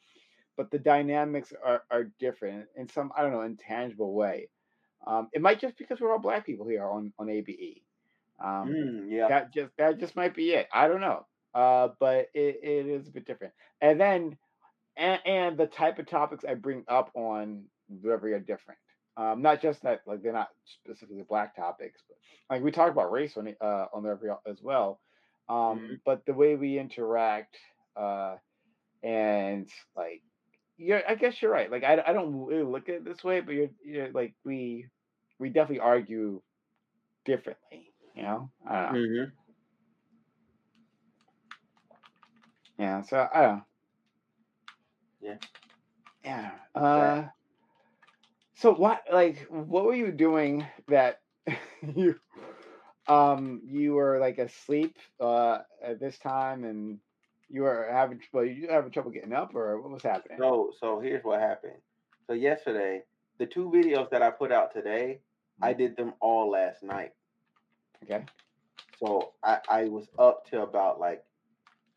but 0.58 0.72
the 0.72 0.80
dynamics 0.80 1.54
are, 1.66 1.84
are 1.92 2.06
different 2.20 2.68
in 2.78 2.90
some 2.90 3.12
I 3.18 3.24
don't 3.24 3.34
know 3.34 3.42
intangible 3.42 4.14
way. 4.14 4.50
Um, 5.08 5.30
it 5.34 5.42
might 5.42 5.60
just 5.62 5.78
because 5.78 6.02
we're 6.02 6.12
all 6.14 6.20
black 6.20 6.46
people 6.46 6.68
here 6.68 6.86
on 6.86 7.14
on 7.20 7.30
ABE. 7.30 7.84
Um, 8.44 8.78
Mm, 8.78 9.10
yeah. 9.10 9.30
that 9.30 9.54
just 9.54 9.72
that 9.78 10.00
just 10.00 10.16
might 10.16 10.36
be 10.36 10.52
it. 10.54 10.68
I 10.74 10.88
don't 10.88 11.02
know. 11.02 11.26
Uh, 11.54 11.90
but 12.00 12.28
it, 12.34 12.60
it 12.64 12.88
is 12.88 13.08
a 13.08 13.12
bit 13.12 13.26
different. 13.26 13.54
And 13.82 14.00
then 14.00 14.38
and, 14.98 15.20
and 15.26 15.58
the 15.58 15.68
type 15.68 16.00
of 16.00 16.08
topics 16.08 16.46
I 16.48 16.56
bring 16.56 16.84
up 16.88 17.12
on 17.16 17.66
Reverie 18.02 18.34
are 18.34 18.40
different. 18.40 18.80
Um, 19.18 19.42
not 19.42 19.62
just 19.62 19.84
that 19.84 20.02
like 20.06 20.22
they're 20.24 20.34
not 20.34 20.50
specifically 20.66 21.24
black 21.28 21.56
topics, 21.56 22.02
but 22.08 22.18
like 22.56 22.64
we 22.64 22.72
talk 22.72 22.92
about 22.92 23.12
race 23.12 23.38
on 23.38 23.54
uh 23.62 23.86
on 23.94 24.04
Reverie 24.04 24.32
as 24.48 24.62
well. 24.62 25.00
Um, 25.50 25.82
Mhm. 25.82 26.02
but 26.06 26.26
the 26.26 26.34
way 26.34 26.56
we 26.56 26.80
interact, 26.80 27.58
uh, 27.96 28.36
and 29.04 29.70
like 29.96 30.22
you're, 30.78 31.02
I 31.08 31.16
guess 31.16 31.42
you're 31.42 31.52
right. 31.52 31.72
Like 31.72 31.84
I, 31.84 32.04
I 32.06 32.14
don't 32.14 32.46
really 32.46 32.64
look 32.64 32.90
at 32.90 32.96
it 32.96 33.06
this 33.06 33.24
way, 33.24 33.42
but 33.42 33.54
you're, 33.56 33.70
you're 33.84 34.12
like 34.12 34.36
we 34.46 34.88
we 35.40 35.50
definitely 35.50 35.80
argue 35.82 36.42
differently. 37.26 37.95
You 38.16 38.24
know, 38.24 38.52
I 38.68 38.82
know. 38.94 39.00
Mhm. 39.00 39.32
Yeah, 42.78 43.02
so 43.02 43.28
I 43.34 43.42
don't 43.42 43.56
know. 43.58 43.66
Yeah. 45.22 45.38
Yeah. 46.24 46.52
Uh 46.76 47.28
so 48.56 48.74
what 48.74 49.02
like 49.12 49.46
what 49.50 49.86
were 49.86 49.96
you 49.96 50.12
doing 50.12 50.66
that 50.88 51.22
you 51.96 52.16
um 53.08 53.62
you 53.66 53.94
were 53.94 54.20
like 54.20 54.38
asleep 54.38 54.98
uh 55.20 55.60
at 55.84 56.00
this 56.00 56.18
time 56.18 56.64
and 56.64 57.00
you 57.50 57.62
were 57.62 57.88
having 57.92 58.20
well 58.34 58.46
you 58.46 58.68
having 58.70 58.92
trouble 58.92 59.12
getting 59.12 59.34
up 59.34 59.56
or 59.56 59.80
what 59.82 59.92
was 59.92 60.04
happening? 60.04 60.38
So 60.40 60.72
so 60.80 61.00
here's 61.00 61.24
what 61.24 61.40
happened. 61.40 61.80
So 62.28 62.34
yesterday, 62.34 63.04
the 63.38 63.46
two 63.46 63.70
videos 63.70 64.10
that 64.10 64.22
I 64.24 64.32
put 64.32 64.52
out 64.52 64.74
today, 64.74 65.20
I 65.62 65.74
Mhm. 65.74 65.78
did 65.78 65.98
them 65.98 66.14
all 66.20 66.50
last 66.50 66.84
night. 66.84 67.14
Okay. 68.04 68.24
So 69.00 69.34
I, 69.44 69.60
I 69.70 69.84
was 69.86 70.08
up 70.18 70.50
to 70.52 70.62
about 70.62 71.00
like 71.00 71.24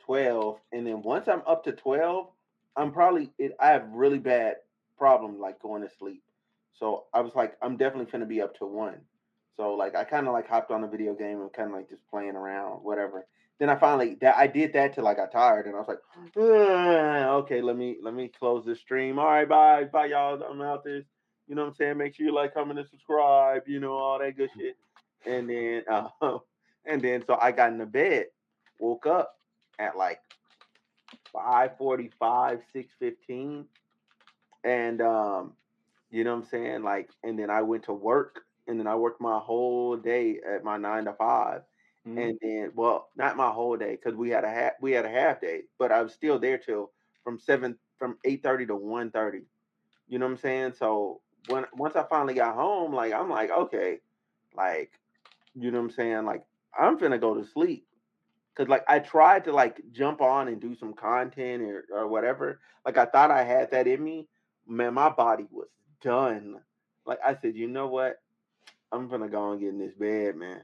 12. 0.01 0.59
And 0.73 0.87
then 0.87 1.03
once 1.03 1.29
I'm 1.29 1.43
up 1.47 1.65
to 1.65 1.73
12, 1.73 2.29
I'm 2.77 2.93
probably 2.93 3.31
it, 3.39 3.57
I 3.61 3.69
have 3.69 3.89
really 3.91 4.19
bad 4.19 4.57
problem 4.97 5.39
like 5.39 5.61
going 5.61 5.83
to 5.83 5.91
sleep. 5.99 6.23
So 6.79 7.05
I 7.13 7.21
was 7.21 7.35
like, 7.35 7.57
I'm 7.61 7.77
definitely 7.77 8.11
gonna 8.11 8.27
be 8.27 8.41
up 8.41 8.57
to 8.59 8.67
one. 8.67 9.01
So 9.57 9.75
like 9.75 9.97
I 9.97 10.05
kind 10.05 10.29
of 10.29 10.33
like 10.33 10.49
hopped 10.49 10.71
on 10.71 10.85
a 10.85 10.89
video 10.89 11.15
game 11.15 11.41
and 11.41 11.53
kind 11.53 11.71
of 11.71 11.75
like 11.75 11.89
just 11.89 12.07
playing 12.09 12.37
around, 12.37 12.85
whatever. 12.85 13.27
Then 13.59 13.69
I 13.69 13.75
finally 13.75 14.17
that 14.21 14.37
I 14.37 14.47
did 14.47 14.73
that 14.75 14.95
till 14.95 15.09
I 15.09 15.15
got 15.15 15.33
tired 15.33 15.67
and 15.67 15.75
I 15.75 15.79
was 15.79 15.89
like, 15.89 15.99
"Ah, 16.37 17.31
okay, 17.39 17.61
let 17.61 17.77
me 17.77 17.97
let 18.01 18.15
me 18.15 18.29
close 18.29 18.65
this 18.65 18.79
stream. 18.79 19.19
All 19.19 19.27
right, 19.27 19.49
bye, 19.49 19.85
bye 19.85 20.07
y'all. 20.07 20.41
I'm 20.43 20.63
out 20.63 20.85
this. 20.85 21.05
You 21.49 21.57
know 21.57 21.63
what 21.63 21.69
I'm 21.69 21.75
saying? 21.75 21.97
Make 21.97 22.15
sure 22.15 22.27
you 22.27 22.35
like, 22.35 22.55
comment, 22.55 22.79
and 22.79 22.89
subscribe. 22.89 23.63
You 23.67 23.81
know 23.81 23.93
all 23.95 24.19
that 24.19 24.37
good 24.37 24.51
shit. 24.57 24.77
And 25.27 25.49
then 25.49 25.85
uh, 25.91 26.09
and 26.87 27.03
then 27.03 27.25
so 27.27 27.39
I 27.41 27.53
got 27.53 27.73
in 27.73 27.79
the 27.79 27.87
bed, 27.87 28.27
woke 28.79 29.07
up 29.07 29.37
at 29.79 29.97
like 29.97 30.21
545, 31.33 32.61
615. 32.73 33.67
And 34.65 35.01
um, 35.01 35.53
you 36.11 36.25
know 36.25 36.35
what 36.35 36.45
I'm 36.45 36.49
saying? 36.49 36.83
Like, 36.83 37.11
and 37.23 37.39
then 37.39 37.51
I 37.51 37.63
went 37.63 37.85
to 37.85 37.93
work 37.93 38.43
and 38.67 38.79
then 38.79 38.87
I 38.87 38.95
worked 38.97 39.21
my 39.21 39.39
whole 39.39 39.97
day 39.97 40.41
at 40.47 40.65
my 40.65 40.77
nine 40.77 41.05
to 41.07 41.13
five. 41.15 41.63
Mhm. 42.07 42.19
And 42.31 42.39
then 42.43 42.73
well, 42.75 43.09
not 43.17 43.37
my 43.37 43.51
whole 43.51 43.77
day, 43.77 43.93
because 43.93 44.15
we 44.17 44.31
had 44.31 44.45
a 44.45 44.51
half 44.51 44.73
we 44.81 44.93
had 44.93 45.05
a 45.05 45.11
half 45.11 45.41
day, 45.41 45.63
but 45.79 45.93
I 45.93 46.03
was 46.03 46.13
still 46.13 46.39
there 46.39 46.59
till 46.59 46.93
from 47.25 47.39
seven 47.39 47.79
from 47.99 48.19
8:30 48.25 48.67
to 48.67 48.77
1:30. 48.77 49.47
You 50.09 50.19
know 50.19 50.27
what 50.27 50.33
I'm 50.33 50.39
saying? 50.39 50.73
So 50.75 51.21
when 51.49 51.67
once 51.75 51.97
I 51.97 52.05
finally 52.05 52.35
got 52.35 52.55
home, 52.55 52.93
like 52.95 53.13
I'm 53.13 53.31
like, 53.31 53.51
okay, 53.51 54.01
like, 54.57 54.93
you 55.59 55.71
know 55.71 55.79
what 55.79 55.85
I'm 55.85 55.91
saying? 55.91 56.25
Like, 56.25 56.45
I'm 56.79 56.99
finna 56.99 57.21
go 57.21 57.35
to 57.35 57.45
sleep. 57.47 57.87
Cause 58.57 58.67
like 58.69 58.83
I 58.89 58.99
tried 58.99 59.45
to 59.45 59.53
like 59.53 59.81
jump 59.93 60.21
on 60.21 60.49
and 60.49 60.61
do 60.61 60.75
some 60.75 60.93
content 60.93 61.63
or, 61.63 61.85
or 61.93 62.09
whatever. 62.09 62.59
Like 62.85 62.99
I 62.99 63.05
thought 63.05 63.31
I 63.31 63.45
had 63.45 63.71
that 63.71 63.87
in 63.87 64.03
me. 64.03 64.27
Man, 64.67 64.95
my 64.95 65.11
body 65.11 65.47
was 65.53 65.69
done. 66.03 66.57
Like 67.07 67.21
I 67.25 67.37
said, 67.41 67.55
you 67.55 67.69
know 67.69 67.87
what? 67.87 68.17
I'm 68.91 69.09
gonna 69.09 69.29
go 69.29 69.53
and 69.53 69.61
get 69.61 69.69
in 69.69 69.79
this 69.79 69.95
bed, 69.95 70.35
man. 70.37 70.63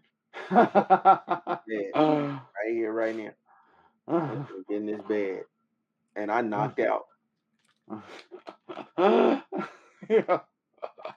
Bed. 0.50 1.92
Right 1.94 2.72
here, 2.72 2.92
right 2.92 3.16
now. 3.16 3.30
I'm 4.08 4.46
Get 4.68 4.76
in 4.78 4.86
this 4.86 5.00
bed. 5.08 5.42
And 6.16 6.32
I 6.32 6.42
mm. 6.42 6.48
knocked 6.48 6.80
out. 6.80 7.06
Yeah. 10.08 10.40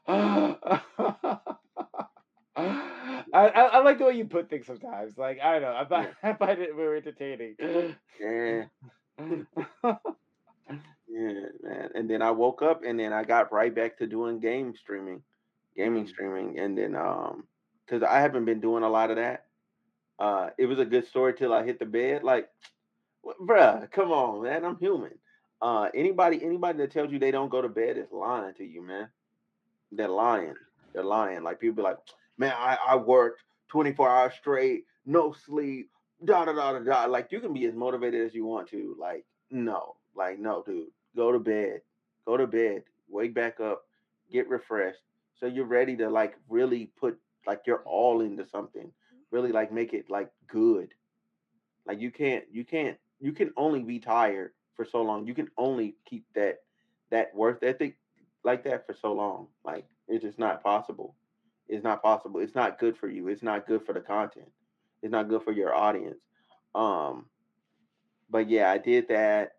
I, 3.37 3.47
I 3.49 3.61
I 3.65 3.79
like 3.83 3.99
the 3.99 4.05
way 4.05 4.13
you 4.13 4.25
put 4.25 4.49
things 4.49 4.67
sometimes. 4.67 5.17
Like 5.17 5.39
I 5.41 5.53
don't 5.53 5.61
know, 5.63 5.75
I 5.75 5.85
find, 5.87 6.15
I 6.23 6.33
find 6.33 6.59
it 6.61 6.75
very 6.75 6.97
entertaining. 6.97 7.57
Yeah, 8.19 8.65
yeah, 11.07 11.33
man. 11.63 11.89
And 11.95 12.09
then 12.09 12.21
I 12.21 12.31
woke 12.31 12.61
up 12.61 12.83
and 12.85 12.99
then 12.99 13.13
I 13.13 13.23
got 13.23 13.51
right 13.51 13.73
back 13.73 13.97
to 13.97 14.07
doing 14.07 14.39
game 14.39 14.75
streaming, 14.75 15.21
gaming 15.75 16.05
Mm. 16.05 16.07
streaming. 16.07 16.59
And 16.59 16.77
then 16.77 16.95
um 16.95 17.47
because 17.85 18.03
I 18.03 18.19
haven't 18.19 18.45
been 18.45 18.61
doing 18.61 18.83
a 18.83 18.89
lot 18.89 19.11
of 19.11 19.17
that. 19.17 19.45
Uh 20.19 20.49
it 20.57 20.65
was 20.67 20.79
a 20.79 20.85
good 20.85 21.07
story 21.07 21.33
till 21.33 21.53
I 21.53 21.63
hit 21.63 21.79
the 21.79 21.85
bed. 21.85 22.23
Like, 22.23 22.49
bruh, 23.41 23.89
come 23.91 24.11
on, 24.11 24.43
man. 24.43 24.65
I'm 24.65 24.77
human. 24.77 25.13
Uh 25.61 25.89
anybody 25.93 26.43
anybody 26.43 26.79
that 26.79 26.91
tells 26.91 27.11
you 27.11 27.19
they 27.19 27.31
don't 27.31 27.49
go 27.51 27.61
to 27.61 27.69
bed 27.69 27.97
is 27.97 28.11
lying 28.11 28.53
to 28.55 28.65
you, 28.65 28.81
man. 28.81 29.09
They're 29.91 30.07
lying. 30.09 30.55
They're 30.93 31.03
lying. 31.03 31.43
Like 31.43 31.59
people 31.59 31.77
be 31.77 31.81
like, 31.83 31.97
man, 32.37 32.53
I, 32.57 32.77
I 32.87 32.95
worked 32.95 33.43
24 33.69 34.09
hours 34.09 34.33
straight, 34.39 34.85
no 35.05 35.33
sleep, 35.33 35.89
da 36.23 36.45
da 36.45 36.53
da 36.53 36.73
da 36.73 36.79
da. 36.79 37.05
Like 37.05 37.31
you 37.31 37.39
can 37.39 37.53
be 37.53 37.65
as 37.65 37.75
motivated 37.75 38.25
as 38.25 38.33
you 38.33 38.45
want 38.45 38.69
to. 38.69 38.95
Like, 38.99 39.25
no, 39.51 39.95
like 40.15 40.39
no, 40.39 40.63
dude. 40.65 40.87
Go 41.15 41.31
to 41.31 41.39
bed. 41.39 41.81
Go 42.25 42.37
to 42.37 42.47
bed. 42.47 42.83
Wake 43.09 43.33
back 43.33 43.59
up. 43.59 43.83
Get 44.31 44.49
refreshed. 44.49 44.99
So 45.39 45.45
you're 45.45 45.65
ready 45.65 45.95
to 45.97 46.09
like 46.09 46.35
really 46.49 46.91
put 46.99 47.17
like 47.45 47.61
you're 47.65 47.83
all 47.85 48.21
into 48.21 48.47
something. 48.47 48.91
Really 49.31 49.51
like 49.51 49.71
make 49.71 49.93
it 49.93 50.09
like 50.09 50.29
good. 50.47 50.93
Like 51.85 51.99
you 51.99 52.11
can't 52.11 52.43
you 52.51 52.63
can't 52.63 52.97
you 53.19 53.31
can 53.31 53.51
only 53.57 53.83
be 53.83 53.99
tired 53.99 54.51
for 54.75 54.85
so 54.85 55.01
long. 55.01 55.25
You 55.25 55.33
can 55.33 55.49
only 55.57 55.95
keep 56.05 56.25
that 56.35 56.59
that 57.09 57.33
worth 57.35 57.63
ethic 57.63 57.97
like 58.43 58.63
that 58.65 58.85
for 58.85 58.93
so 58.93 59.13
long. 59.13 59.47
Like 59.63 59.85
it's 60.07 60.23
just 60.23 60.39
not 60.39 60.63
possible. 60.63 61.15
It's 61.69 61.83
not 61.83 62.01
possible. 62.01 62.39
It's 62.39 62.55
not 62.55 62.79
good 62.79 62.97
for 62.97 63.09
you. 63.09 63.27
It's 63.27 63.43
not 63.43 63.67
good 63.67 63.85
for 63.85 63.93
the 63.93 63.99
content. 63.99 64.49
It's 65.01 65.11
not 65.11 65.29
good 65.29 65.43
for 65.43 65.51
your 65.51 65.73
audience. 65.73 66.19
Um, 66.73 67.25
but 68.29 68.49
yeah, 68.49 68.71
I 68.71 68.77
did 68.77 69.07
that. 69.09 69.53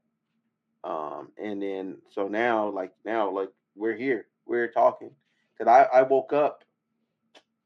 Um, 0.84 1.32
and 1.42 1.60
then 1.60 1.98
so 2.10 2.28
now, 2.28 2.68
like 2.68 2.92
now, 3.04 3.30
like 3.30 3.50
we're 3.74 3.96
here, 3.96 4.26
we're 4.46 4.68
talking. 4.68 5.10
Cause 5.58 5.66
I 5.66 5.82
I 5.82 6.02
woke 6.02 6.32
up, 6.32 6.64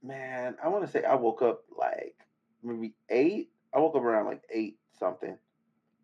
man. 0.03 0.57
I 0.63 0.69
want 0.69 0.85
to 0.85 0.91
say 0.91 1.05
I 1.05 1.15
woke 1.15 1.43
up 1.43 1.65
like 1.77 2.17
maybe 2.63 2.95
eight. 3.11 3.51
I 3.75 3.79
woke 3.81 3.95
up 3.97 4.03
around 4.03 4.27
like 4.27 4.43
eight 4.51 4.79
something, 4.99 5.37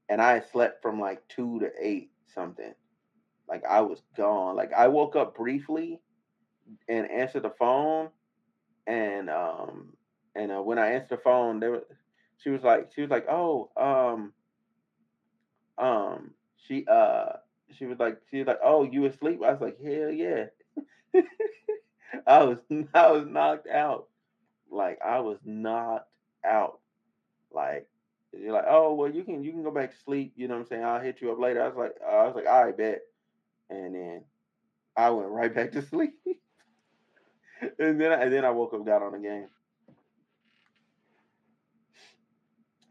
and 0.09 0.21
I 0.21 0.41
slept 0.41 0.83
from 0.83 1.01
like 1.01 1.27
two 1.29 1.61
to 1.61 1.71
eight 1.81 2.11
something. 2.35 2.75
Like 3.49 3.65
I 3.65 3.81
was 3.81 4.03
gone. 4.17 4.57
Like 4.57 4.73
I 4.75 4.89
woke 4.89 5.17
up 5.17 5.35
briefly 5.35 6.01
and 6.89 7.11
answered 7.11 7.45
the 7.45 7.51
phone, 7.59 8.11
and 8.89 9.29
um 9.31 9.93
and 10.35 10.51
uh, 10.51 10.63
when 10.63 10.79
I 10.79 10.93
answered 10.93 11.19
the 11.19 11.23
phone, 11.23 11.61
there 11.61 11.71
was 11.73 11.83
she 12.39 12.51
was 12.51 12.63
like 12.63 12.91
she 12.95 13.03
was 13.03 13.11
like 13.11 13.27
oh 13.31 13.71
um 13.77 14.33
um 15.77 16.33
she 16.67 16.85
uh 16.91 17.35
she 17.77 17.87
was 17.87 17.99
like 17.99 18.19
she 18.31 18.39
was 18.39 18.47
like 18.47 18.61
oh 18.65 18.83
you 18.85 19.05
asleep? 19.05 19.41
I 19.45 19.53
was 19.53 19.61
like 19.61 19.79
hell 19.85 20.11
yeah. 20.11 20.47
I 22.27 22.43
was 22.45 22.59
I 22.95 23.11
was 23.13 23.27
knocked 23.27 23.69
out. 23.69 24.09
Like 24.71 24.99
I 25.05 25.21
was 25.21 25.39
knocked 25.45 26.11
out. 26.45 26.81
Like 27.53 27.87
you're 28.33 28.53
like 28.53 28.67
oh 28.69 28.95
well 28.95 29.11
you 29.11 29.23
can 29.23 29.43
you 29.45 29.53
can 29.53 29.63
go 29.63 29.71
back 29.71 29.91
to 29.91 29.97
sleep 30.05 30.33
you 30.37 30.49
know 30.49 30.55
what 30.55 30.61
I'm 30.63 30.67
saying? 30.67 30.85
I'll 30.85 31.01
hit 31.01 31.21
you 31.21 31.31
up 31.31 31.39
later. 31.39 31.63
I 31.63 31.69
was 31.69 31.77
like 31.77 31.97
I 32.03 32.27
was 32.27 32.35
like 32.35 32.47
all 32.47 32.65
right 32.65 32.77
bet. 32.77 33.03
And 33.71 33.95
then 33.95 34.23
I 34.97 35.11
went 35.11 35.29
right 35.29 35.55
back 35.55 35.73
to 35.73 35.83
sleep 35.91 36.15
and 37.79 38.01
then 38.01 38.13
I, 38.13 38.23
and 38.23 38.33
then 38.33 38.45
I 38.45 38.51
woke 38.51 38.75
up 38.75 38.85
got 38.85 39.03
on 39.03 39.13
the 39.13 39.19
game 39.19 39.49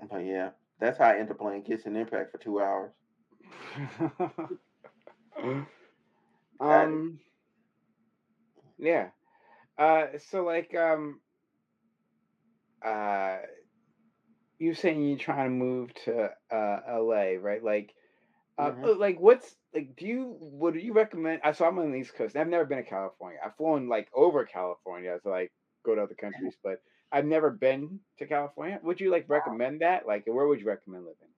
but 0.09 0.25
yeah 0.25 0.49
that's 0.79 0.97
how 0.97 1.05
I 1.05 1.13
ended 1.17 1.31
up 1.31 1.39
playing 1.39 1.63
Genshin 1.63 1.95
Impact 1.95 2.31
for 2.31 2.37
two 2.37 2.61
hours 2.61 2.91
um 6.59 7.19
yeah. 8.77 9.09
Uh 9.77 10.05
so 10.29 10.43
like 10.43 10.73
um 10.75 11.19
uh 12.83 13.37
you 14.59 14.73
saying 14.73 15.07
you're 15.07 15.17
trying 15.17 15.47
to 15.47 15.65
move 15.65 15.93
to 16.05 16.29
uh 16.51 16.79
LA, 16.87 17.35
right? 17.39 17.63
Like 17.63 17.93
Uh, 18.57 18.71
Mhm. 18.71 18.99
Like, 18.99 19.19
what's 19.19 19.55
like? 19.77 19.95
Do 19.95 20.05
you 20.05 20.35
what 20.39 20.73
do 20.73 20.79
you 20.79 20.93
recommend? 20.93 21.41
I 21.43 21.51
so 21.51 21.65
I'm 21.65 21.79
on 21.79 21.91
the 21.91 21.97
East 21.99 22.15
Coast. 22.15 22.35
I've 22.35 22.47
never 22.47 22.65
been 22.65 22.79
to 22.79 22.83
California. 22.83 23.39
I've 23.43 23.55
flown 23.57 23.87
like 23.87 24.09
over 24.13 24.45
California 24.45 25.19
to 25.23 25.29
like 25.29 25.53
go 25.85 25.95
to 25.95 26.03
other 26.03 26.15
countries, 26.15 26.57
but 26.63 26.83
I've 27.11 27.25
never 27.25 27.51
been 27.51 28.01
to 28.19 28.27
California. 28.27 28.79
Would 28.83 28.99
you 29.01 29.11
like 29.11 29.29
recommend 29.29 29.81
that? 29.81 30.07
Like, 30.07 30.25
where 30.27 30.47
would 30.47 30.59
you 30.59 30.67
recommend 30.67 31.05
living? 31.05 31.33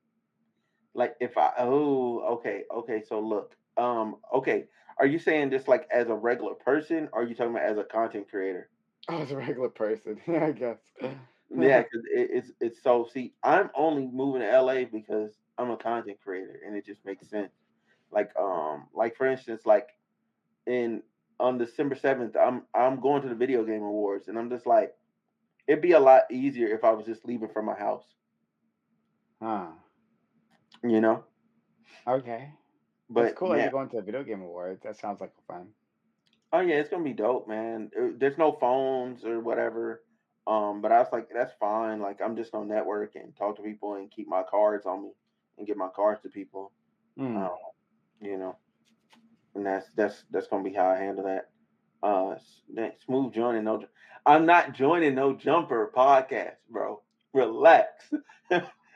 Like 0.94 1.16
if 1.20 1.38
I 1.38 1.54
oh 1.60 2.20
okay 2.38 2.66
okay 2.72 3.02
so 3.04 3.20
look 3.20 3.56
um 3.78 4.22
okay 4.34 4.68
are 4.98 5.06
you 5.06 5.20
saying 5.20 5.52
just 5.52 5.68
like 5.68 5.88
as 5.92 6.10
a 6.10 6.16
regular 6.16 6.56
person 6.56 7.10
or 7.14 7.22
are 7.22 7.26
you 7.28 7.36
talking 7.36 7.52
about 7.56 7.64
as 7.70 7.78
a 7.78 7.84
content 7.84 8.30
creator? 8.30 8.70
Oh, 9.10 9.18
as 9.22 9.32
a 9.32 9.38
regular 9.38 9.70
person, 9.70 10.22
yeah, 10.28 10.46
I 10.48 10.52
guess. 10.52 10.80
Yeah, 11.56 11.82
because 11.84 12.06
it, 12.14 12.30
it's 12.32 12.52
it's 12.60 12.84
so 12.84 13.06
see 13.12 13.36
I'm 13.44 13.70
only 13.76 14.08
moving 14.08 14.42
to 14.42 14.48
LA 14.48 14.86
because 14.86 15.38
I'm 15.58 15.72
a 15.72 15.78
content 15.78 16.20
creator 16.22 16.60
and 16.66 16.76
it 16.76 16.86
just 16.86 17.06
makes 17.06 17.30
sense. 17.30 17.54
Like 18.12 18.32
um 18.40 18.88
like 18.94 19.16
for 19.16 19.28
instance 19.28 19.66
like 19.66 19.90
in 20.66 21.04
on 21.40 21.58
December 21.58 21.96
seventh 21.96 22.36
I'm 22.36 22.64
I'm 22.74 23.00
going 23.00 23.22
to 23.24 23.30
the 23.30 23.36
video 23.36 23.64
game 23.64 23.84
awards 23.84 24.28
and 24.28 24.38
I'm 24.38 24.50
just 24.50 24.66
like 24.66 24.96
it'd 25.68 25.82
be 25.82 25.92
a 25.94 26.00
lot 26.00 26.24
easier 26.32 26.68
if 26.68 26.84
I 26.84 26.92
was 26.92 27.06
just 27.06 27.26
leaving 27.26 27.50
from 27.50 27.66
my 27.66 27.76
house, 27.76 28.06
Huh. 29.42 29.68
you 30.84 31.02
know. 31.02 31.24
Okay. 32.08 32.52
But 33.10 33.36
cool 33.36 33.50
that 33.50 33.58
yeah, 33.58 33.64
you're 33.64 33.72
going 33.72 33.90
to 33.90 33.98
a 33.98 34.02
video 34.02 34.24
game 34.24 34.42
awards. 34.42 34.82
That 34.84 34.98
sounds 34.98 35.22
like 35.22 35.32
fun. 35.48 35.68
Oh 36.52 36.60
yeah, 36.62 36.76
it's 36.76 36.90
gonna 36.90 37.04
be 37.04 37.14
dope, 37.14 37.48
man. 37.48 37.92
Uh, 37.98 38.10
There's 38.18 38.38
no 38.38 38.54
phones 38.54 39.24
or 39.26 39.40
whatever. 39.40 40.04
Um, 40.48 40.82
but 40.82 40.92
I 40.92 41.00
was 41.00 41.10
like, 41.12 41.30
that's 41.34 41.54
fine. 41.60 42.00
Like 42.02 42.22
I'm 42.22 42.36
just 42.36 42.52
gonna 42.52 42.66
network 42.74 43.16
and 43.16 43.36
talk 43.36 43.56
to 43.58 43.62
people 43.64 43.96
and 43.96 44.10
keep 44.12 44.28
my 44.28 44.44
cards 44.50 44.86
on 44.86 45.04
me 45.04 45.10
and 45.58 45.68
give 45.68 45.78
my 45.78 45.90
cards 45.96 46.22
to 46.24 46.30
people. 46.30 46.72
Hmm. 47.18 47.38
Um, 47.38 47.50
you 48.22 48.38
know, 48.38 48.56
and 49.56 49.66
that's 49.66 49.88
that's 49.96 50.24
that's 50.32 50.48
gonna 50.48 50.64
be 50.64 50.74
how 50.74 50.88
I 50.88 50.98
handle 50.98 51.26
that. 51.26 51.50
Uh, 52.02 52.36
that 52.76 53.00
smooth 53.06 53.34
joining 53.34 53.66
no. 53.66 53.84
I'm 54.26 54.46
not 54.46 54.74
joining 54.74 55.16
no 55.16 55.34
jumper 55.34 55.92
podcast, 55.96 56.56
bro. 56.70 57.02
Relax. 57.34 58.12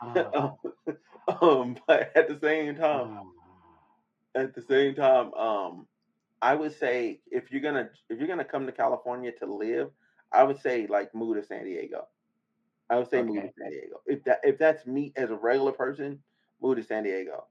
Ah, 0.02 0.54
um, 1.42 1.78
but 1.88 2.12
at 2.16 2.28
the 2.28 2.38
same 2.42 2.76
time, 2.76 3.20
ah. 3.20 4.40
at 4.40 4.54
the 4.54 4.62
same 4.62 4.96
time, 4.96 5.34
um, 5.34 5.88
I 6.42 6.56
would 6.56 6.78
say 6.78 7.22
if 7.32 7.52
you're 7.52 7.62
gonna 7.62 7.90
if 8.10 8.20
you're 8.20 8.28
gonna 8.28 8.44
come 8.44 8.66
to 8.66 8.72
California 8.72 9.32
to 9.40 9.46
live, 9.46 9.90
I 10.32 10.44
would 10.44 10.60
say 10.60 10.88
like 10.88 11.16
move 11.16 11.38
to 11.38 11.46
San 11.46 11.64
Diego. 11.66 12.08
I 12.90 12.98
would 12.98 13.10
say 13.10 13.24
move 13.24 13.44
to 13.44 13.50
San 13.58 13.72
Diego. 13.72 14.02
If 14.06 14.24
that 14.26 14.42
if 14.44 14.58
that's 14.58 14.86
me 14.86 15.14
as 15.16 15.30
a 15.30 15.36
regular 15.36 15.72
person, 15.72 16.20
move 16.62 16.78
to 16.78 16.84
San 16.84 17.04
Diego. 17.04 17.46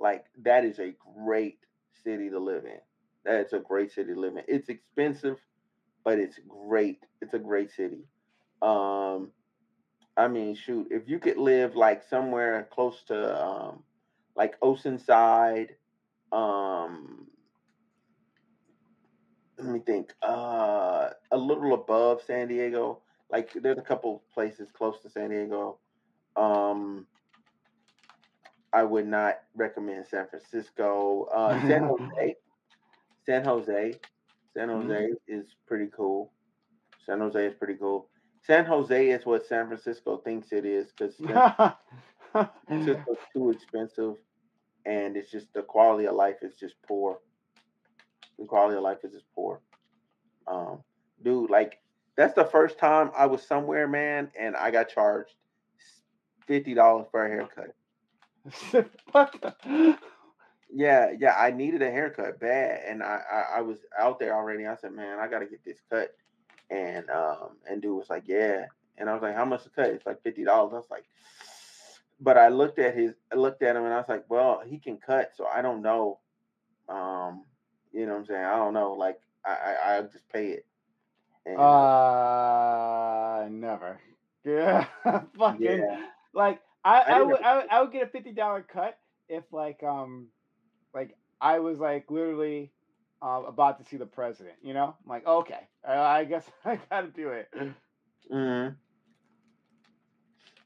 Like 0.00 0.26
that 0.44 0.64
is 0.64 0.80
a 0.80 0.94
great 1.24 1.58
city 2.04 2.30
to 2.30 2.40
live 2.40 2.64
in. 2.64 2.80
That's 3.24 3.52
a 3.52 3.60
great 3.60 3.92
city 3.92 4.14
to 4.14 4.20
live 4.20 4.36
in. 4.36 4.44
It's 4.48 4.70
expensive, 4.70 5.38
but 6.04 6.18
it's 6.18 6.40
great. 6.48 7.00
It's 7.22 7.34
a 7.34 7.38
great 7.38 7.70
city. 7.70 8.04
Um, 8.62 9.32
I 10.16 10.28
mean, 10.28 10.54
shoot, 10.54 10.88
if 10.90 11.08
you 11.08 11.18
could 11.18 11.38
live 11.38 11.76
like 11.76 12.02
somewhere 12.08 12.68
close 12.72 13.02
to 13.08 13.46
um, 13.46 13.84
like 14.36 14.58
Oceanside, 14.60 15.70
um, 16.32 17.28
let 19.58 19.68
me 19.68 19.80
think, 19.80 20.14
uh, 20.22 21.10
a 21.32 21.36
little 21.36 21.74
above 21.74 22.22
San 22.22 22.48
Diego. 22.48 23.00
Like 23.30 23.52
there's 23.54 23.78
a 23.78 23.82
couple 23.82 24.22
places 24.34 24.70
close 24.72 25.00
to 25.02 25.10
San 25.10 25.30
Diego. 25.30 25.78
Um, 26.36 27.06
I 28.72 28.82
would 28.84 29.06
not 29.06 29.40
recommend 29.54 30.06
San 30.06 30.26
Francisco. 30.28 31.24
Uh, 31.32 31.56
San 31.66 31.82
Jose, 31.88 32.36
San 33.24 33.44
Jose, 33.44 33.98
San 34.54 34.68
Mhm. 34.68 34.86
Jose 34.88 35.12
is 35.28 35.54
pretty 35.66 35.88
cool. 35.88 36.32
San 37.04 37.20
Jose 37.20 37.46
is 37.46 37.54
pretty 37.54 37.76
cool. 37.76 38.08
San 38.42 38.64
Jose 38.66 39.08
is 39.10 39.26
what 39.26 39.44
San 39.46 39.66
Francisco 39.68 40.18
thinks 40.18 40.52
it 40.52 40.64
is 40.64 40.92
because 40.92 41.16
San 41.16 41.44
Francisco's 42.68 43.18
too 43.32 43.50
expensive, 43.50 44.16
and 44.84 45.16
it's 45.16 45.30
just 45.30 45.52
the 45.52 45.62
quality 45.62 46.06
of 46.06 46.14
life 46.14 46.42
is 46.42 46.56
just 46.56 46.74
poor. 46.86 47.18
The 48.38 48.44
quality 48.46 48.76
of 48.76 48.82
life 48.82 49.04
is 49.04 49.12
just 49.12 49.30
poor. 49.34 49.60
Um, 50.46 50.82
dude, 51.22 51.50
like 51.50 51.80
that's 52.16 52.34
the 52.34 52.44
first 52.44 52.78
time 52.78 53.10
I 53.16 53.26
was 53.26 53.42
somewhere, 53.42 53.86
man, 53.86 54.30
and 54.38 54.56
I 54.56 54.70
got 54.70 54.88
charged 54.88 55.34
fifty 56.46 56.74
dollars 56.74 57.06
for 57.10 57.24
a 57.24 57.28
haircut. 57.28 57.74
what 59.12 59.32
the? 59.40 59.98
Yeah, 60.72 61.12
yeah, 61.18 61.34
I 61.36 61.50
needed 61.50 61.82
a 61.82 61.90
haircut 61.90 62.38
bad, 62.40 62.82
and 62.86 63.02
I, 63.02 63.20
I 63.30 63.58
I 63.58 63.60
was 63.62 63.78
out 63.98 64.18
there 64.20 64.34
already. 64.36 64.66
I 64.66 64.76
said, 64.76 64.92
man, 64.92 65.18
I 65.18 65.28
gotta 65.28 65.46
get 65.46 65.64
this 65.64 65.80
cut, 65.90 66.14
and 66.70 67.08
um, 67.10 67.56
and 67.68 67.82
dude 67.82 67.96
was 67.96 68.08
like, 68.10 68.24
yeah, 68.26 68.66
and 68.96 69.08
I 69.10 69.14
was 69.14 69.22
like, 69.22 69.34
how 69.34 69.44
much 69.44 69.64
to 69.64 69.70
cut? 69.70 69.86
It's 69.88 70.06
like 70.06 70.22
fifty 70.22 70.44
dollars. 70.44 70.72
I 70.72 70.76
was 70.76 70.90
like, 70.90 71.04
but 72.20 72.38
I 72.38 72.48
looked 72.48 72.78
at 72.78 72.96
his, 72.96 73.14
I 73.32 73.36
looked 73.36 73.62
at 73.62 73.76
him, 73.76 73.84
and 73.84 73.92
I 73.92 73.98
was 73.98 74.08
like, 74.08 74.24
well, 74.28 74.62
he 74.64 74.78
can 74.78 74.98
cut, 74.98 75.32
so 75.36 75.46
I 75.46 75.60
don't 75.62 75.82
know. 75.82 76.20
Um, 76.88 77.44
you 77.92 78.06
know 78.06 78.12
what 78.12 78.20
I'm 78.20 78.26
saying? 78.26 78.44
I 78.44 78.56
don't 78.56 78.74
know. 78.74 78.92
Like, 78.92 79.20
I 79.44 79.50
I 79.50 79.94
I'll 79.96 80.08
just 80.08 80.28
pay 80.30 80.48
it. 80.50 80.66
And, 81.46 81.56
uh, 81.56 81.62
Uh, 81.62 83.48
never. 83.50 84.00
Yeah, 84.44 84.86
fucking 85.38 85.60
yeah, 85.60 86.06
like 86.32 86.60
I, 86.84 87.04
I 87.08 87.18
didn't 87.18 87.28
would 87.28 87.40
I, 87.42 87.64
I 87.70 87.82
would 87.82 87.92
get 87.92 88.02
a 88.02 88.06
fifty 88.06 88.32
dollar 88.32 88.62
cut 88.62 88.98
if 89.28 89.44
like 89.52 89.82
um 89.82 90.28
like 90.94 91.16
I 91.40 91.58
was 91.60 91.78
like 91.78 92.10
literally 92.10 92.72
uh, 93.22 93.42
about 93.46 93.78
to 93.78 93.84
see 93.88 93.96
the 93.96 94.06
president. 94.06 94.56
You 94.62 94.74
know, 94.74 94.96
I'm 95.04 95.10
like 95.10 95.26
okay, 95.26 95.68
uh, 95.86 95.92
I 95.92 96.24
guess 96.24 96.44
I 96.64 96.78
gotta 96.90 97.08
do 97.08 97.30
it. 97.30 97.48
hmm 98.30 98.68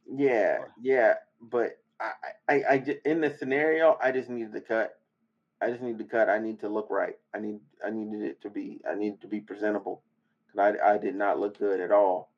yeah, 0.06 0.58
yeah, 0.80 1.14
but 1.40 1.78
I, 2.00 2.12
I, 2.48 2.54
I, 2.54 2.64
I 2.74 2.96
in 3.04 3.20
the 3.20 3.30
scenario, 3.30 3.98
I 4.02 4.12
just 4.12 4.28
needed 4.28 4.52
to 4.52 4.60
cut. 4.60 4.98
I 5.60 5.70
just 5.70 5.82
need 5.82 5.98
to 5.98 6.04
cut. 6.04 6.28
I 6.28 6.38
need 6.38 6.60
to 6.60 6.68
look 6.68 6.88
right. 6.90 7.16
I 7.34 7.38
need, 7.40 7.60
I 7.84 7.90
needed 7.90 8.22
it 8.22 8.42
to 8.42 8.50
be, 8.50 8.80
I 8.90 8.94
needed 8.94 9.20
to 9.22 9.28
be 9.28 9.40
presentable, 9.40 10.02
because 10.46 10.76
I, 10.82 10.94
I 10.94 10.98
did 10.98 11.14
not 11.14 11.38
look 11.38 11.58
good 11.58 11.80
at 11.80 11.90
all. 11.90 12.30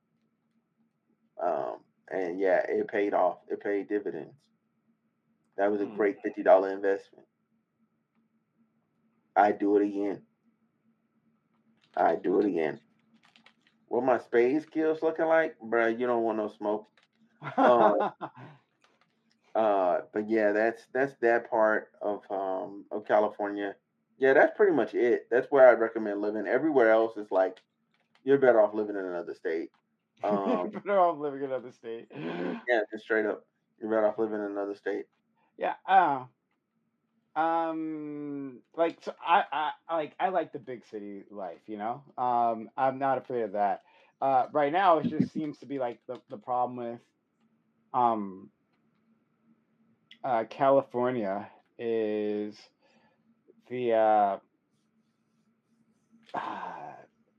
Um, 1.42 1.78
and 2.10 2.38
yeah, 2.38 2.58
it 2.68 2.88
paid 2.88 3.14
off. 3.14 3.38
It 3.48 3.60
paid 3.60 3.88
dividends. 3.88 4.34
That 5.56 5.70
was 5.70 5.80
a 5.80 5.86
Hmm. 5.86 5.86
great 5.86 6.20
fifty 6.22 6.42
dollar 6.42 6.70
investment. 6.70 7.26
I 9.36 9.52
do 9.52 9.76
it 9.76 9.82
again. 9.86 10.26
I 11.96 12.16
do 12.16 12.38
it 12.40 12.46
again. 12.46 12.80
What 13.88 14.04
my 14.04 14.18
spade 14.18 14.62
skills 14.62 15.02
looking 15.02 15.26
like, 15.26 15.58
bruh? 15.60 15.98
You 15.98 16.06
don't 16.06 16.22
want 16.22 16.38
no 16.38 16.48
smoke. 16.48 16.88
Uh, 17.62 17.92
Uh, 19.54 20.02
but 20.12 20.28
yeah, 20.28 20.52
that's 20.52 20.86
that's 20.92 21.14
that 21.20 21.50
part 21.50 21.88
of 22.00 22.22
um 22.30 22.84
of 22.90 23.04
California. 23.06 23.74
Yeah, 24.18 24.32
that's 24.34 24.56
pretty 24.56 24.72
much 24.72 24.94
it. 24.94 25.26
That's 25.30 25.50
where 25.50 25.68
I'd 25.68 25.80
recommend 25.80 26.20
living. 26.20 26.46
Everywhere 26.46 26.90
else 26.90 27.16
is 27.16 27.30
like 27.30 27.58
you're 28.24 28.38
better 28.38 28.60
off 28.60 28.74
living 28.74 28.96
in 28.96 29.04
another 29.04 29.34
state. 29.34 29.70
Um, 30.22 30.70
Better 30.84 30.98
off 30.98 31.18
living 31.18 31.40
in 31.40 31.46
another 31.46 31.72
state. 31.72 32.08
yeah, 32.14 32.80
just 32.92 33.04
straight 33.04 33.26
up, 33.26 33.44
you're 33.80 33.90
better 33.90 34.06
off 34.06 34.18
living 34.18 34.36
in 34.40 34.50
another 34.52 34.74
state. 34.74 35.06
Yeah. 35.58 35.74
Uh, 35.86 36.24
um. 37.34 38.60
Like 38.76 38.98
so, 39.02 39.14
I, 39.24 39.44
I, 39.88 39.94
like 39.96 40.14
I 40.18 40.28
like 40.28 40.52
the 40.52 40.58
big 40.58 40.84
city 40.86 41.24
life. 41.30 41.60
You 41.66 41.78
know. 41.78 42.02
Um. 42.18 42.70
I'm 42.76 42.98
not 42.98 43.18
afraid 43.18 43.42
of 43.42 43.52
that. 43.52 43.82
Uh. 44.20 44.46
Right 44.52 44.72
now, 44.72 44.98
it 44.98 45.06
just 45.08 45.32
seems 45.32 45.58
to 45.58 45.66
be 45.66 45.78
like 45.78 46.00
the 46.06 46.20
the 46.30 46.38
problem 46.38 46.76
with, 46.76 47.00
um. 47.94 48.50
Uh, 50.24 50.44
California 50.44 51.48
is 51.78 52.56
the 53.68 53.92
uh. 53.92 54.38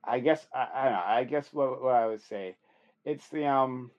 I 0.03 0.19
guess 0.19 0.47
I, 0.53 0.67
I 0.73 0.83
don't 0.85 0.93
know. 0.93 1.03
I 1.05 1.23
guess 1.23 1.53
what 1.53 1.81
what 1.81 1.95
I 1.95 2.07
would 2.07 2.21
say, 2.21 2.55
it's 3.07 3.29
the 3.29 3.47
um. 3.47 3.91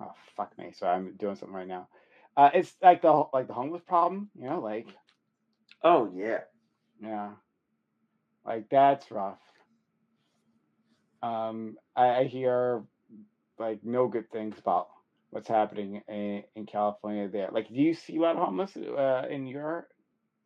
Oh 0.00 0.12
fuck 0.36 0.58
me! 0.58 0.72
Sorry, 0.72 0.94
I'm 0.96 1.16
doing 1.16 1.36
something 1.36 1.56
right 1.56 1.68
now. 1.68 1.88
Uh, 2.36 2.50
it's 2.54 2.76
like 2.82 3.02
the 3.02 3.24
like 3.34 3.48
the 3.48 3.54
homeless 3.54 3.82
problem, 3.82 4.30
you 4.38 4.48
know, 4.48 4.60
like 4.60 4.88
Oh 5.84 6.10
yeah, 6.14 6.44
yeah, 7.00 7.36
like 8.46 8.68
that's 8.70 9.10
rough. 9.12 9.40
Um, 11.22 11.78
I, 11.96 12.08
I 12.20 12.24
hear 12.24 12.84
like 13.58 13.84
no 13.84 14.08
good 14.08 14.30
things 14.30 14.58
about 14.58 14.88
what's 15.30 15.48
happening 15.48 16.02
in, 16.08 16.44
in 16.56 16.66
California 16.66 17.28
there. 17.28 17.50
Like, 17.52 17.68
do 17.68 17.74
you 17.76 17.94
see 17.94 18.16
a 18.18 18.20
lot 18.20 18.36
of 18.36 18.44
homeless 18.44 18.76
uh, 18.76 19.26
in 19.30 19.46
your 19.46 19.88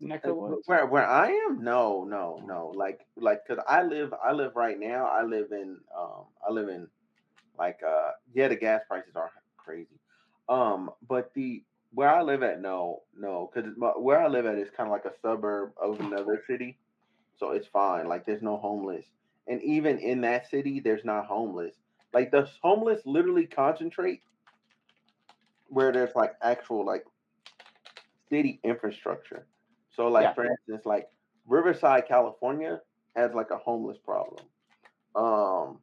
neck 0.00 0.26
Uh, 0.26 0.28
of 0.28 0.36
the 0.36 0.40
woods? 0.40 0.66
where 0.66 0.86
where 0.86 1.06
I 1.06 1.30
am, 1.30 1.62
no, 1.62 2.04
no, 2.04 2.40
no. 2.46 2.72
Like 2.74 3.06
like, 3.16 3.46
cause 3.46 3.58
I 3.68 3.82
live 3.82 4.14
I 4.24 4.32
live 4.32 4.56
right 4.56 4.78
now. 4.78 5.06
I 5.06 5.24
live 5.24 5.52
in 5.52 5.78
um 5.98 6.26
I 6.48 6.52
live 6.52 6.68
in 6.68 6.88
like 7.62 7.80
uh 7.86 8.10
yeah 8.34 8.48
the 8.48 8.56
gas 8.56 8.82
prices 8.88 9.14
are 9.14 9.30
crazy, 9.56 9.98
um 10.48 10.90
but 11.08 11.32
the 11.34 11.62
where 11.94 12.08
I 12.08 12.22
live 12.22 12.42
at, 12.42 12.62
no, 12.62 13.02
no, 13.14 13.50
because 13.52 13.70
where 13.98 14.18
I 14.18 14.26
live 14.26 14.46
at 14.46 14.56
is 14.56 14.70
kind 14.74 14.88
of 14.88 14.92
like 14.92 15.04
a 15.04 15.12
suburb 15.20 15.72
of 15.80 16.00
another 16.00 16.42
city, 16.46 16.78
so 17.38 17.50
it's 17.50 17.66
fine. 17.66 18.08
Like 18.08 18.24
there's 18.24 18.42
no 18.42 18.56
homeless, 18.56 19.04
and 19.46 19.62
even 19.62 19.98
in 19.98 20.22
that 20.22 20.48
city, 20.50 20.80
there's 20.80 21.04
not 21.04 21.26
homeless. 21.26 21.74
Like 22.14 22.30
the 22.30 22.48
homeless 22.62 23.00
literally 23.04 23.46
concentrate 23.46 24.22
where 25.68 25.92
there's 25.92 26.14
like 26.14 26.34
actual 26.42 26.84
like 26.84 27.04
city 28.28 28.60
infrastructure. 28.64 29.46
So 29.94 30.08
like 30.08 30.24
yeah. 30.24 30.34
for 30.34 30.44
instance, 30.44 30.86
like 30.86 31.08
Riverside, 31.46 32.08
California 32.08 32.80
has 33.16 33.32
like 33.34 33.50
a 33.50 33.58
homeless 33.58 33.98
problem. 33.98 34.44
Um, 35.14 35.78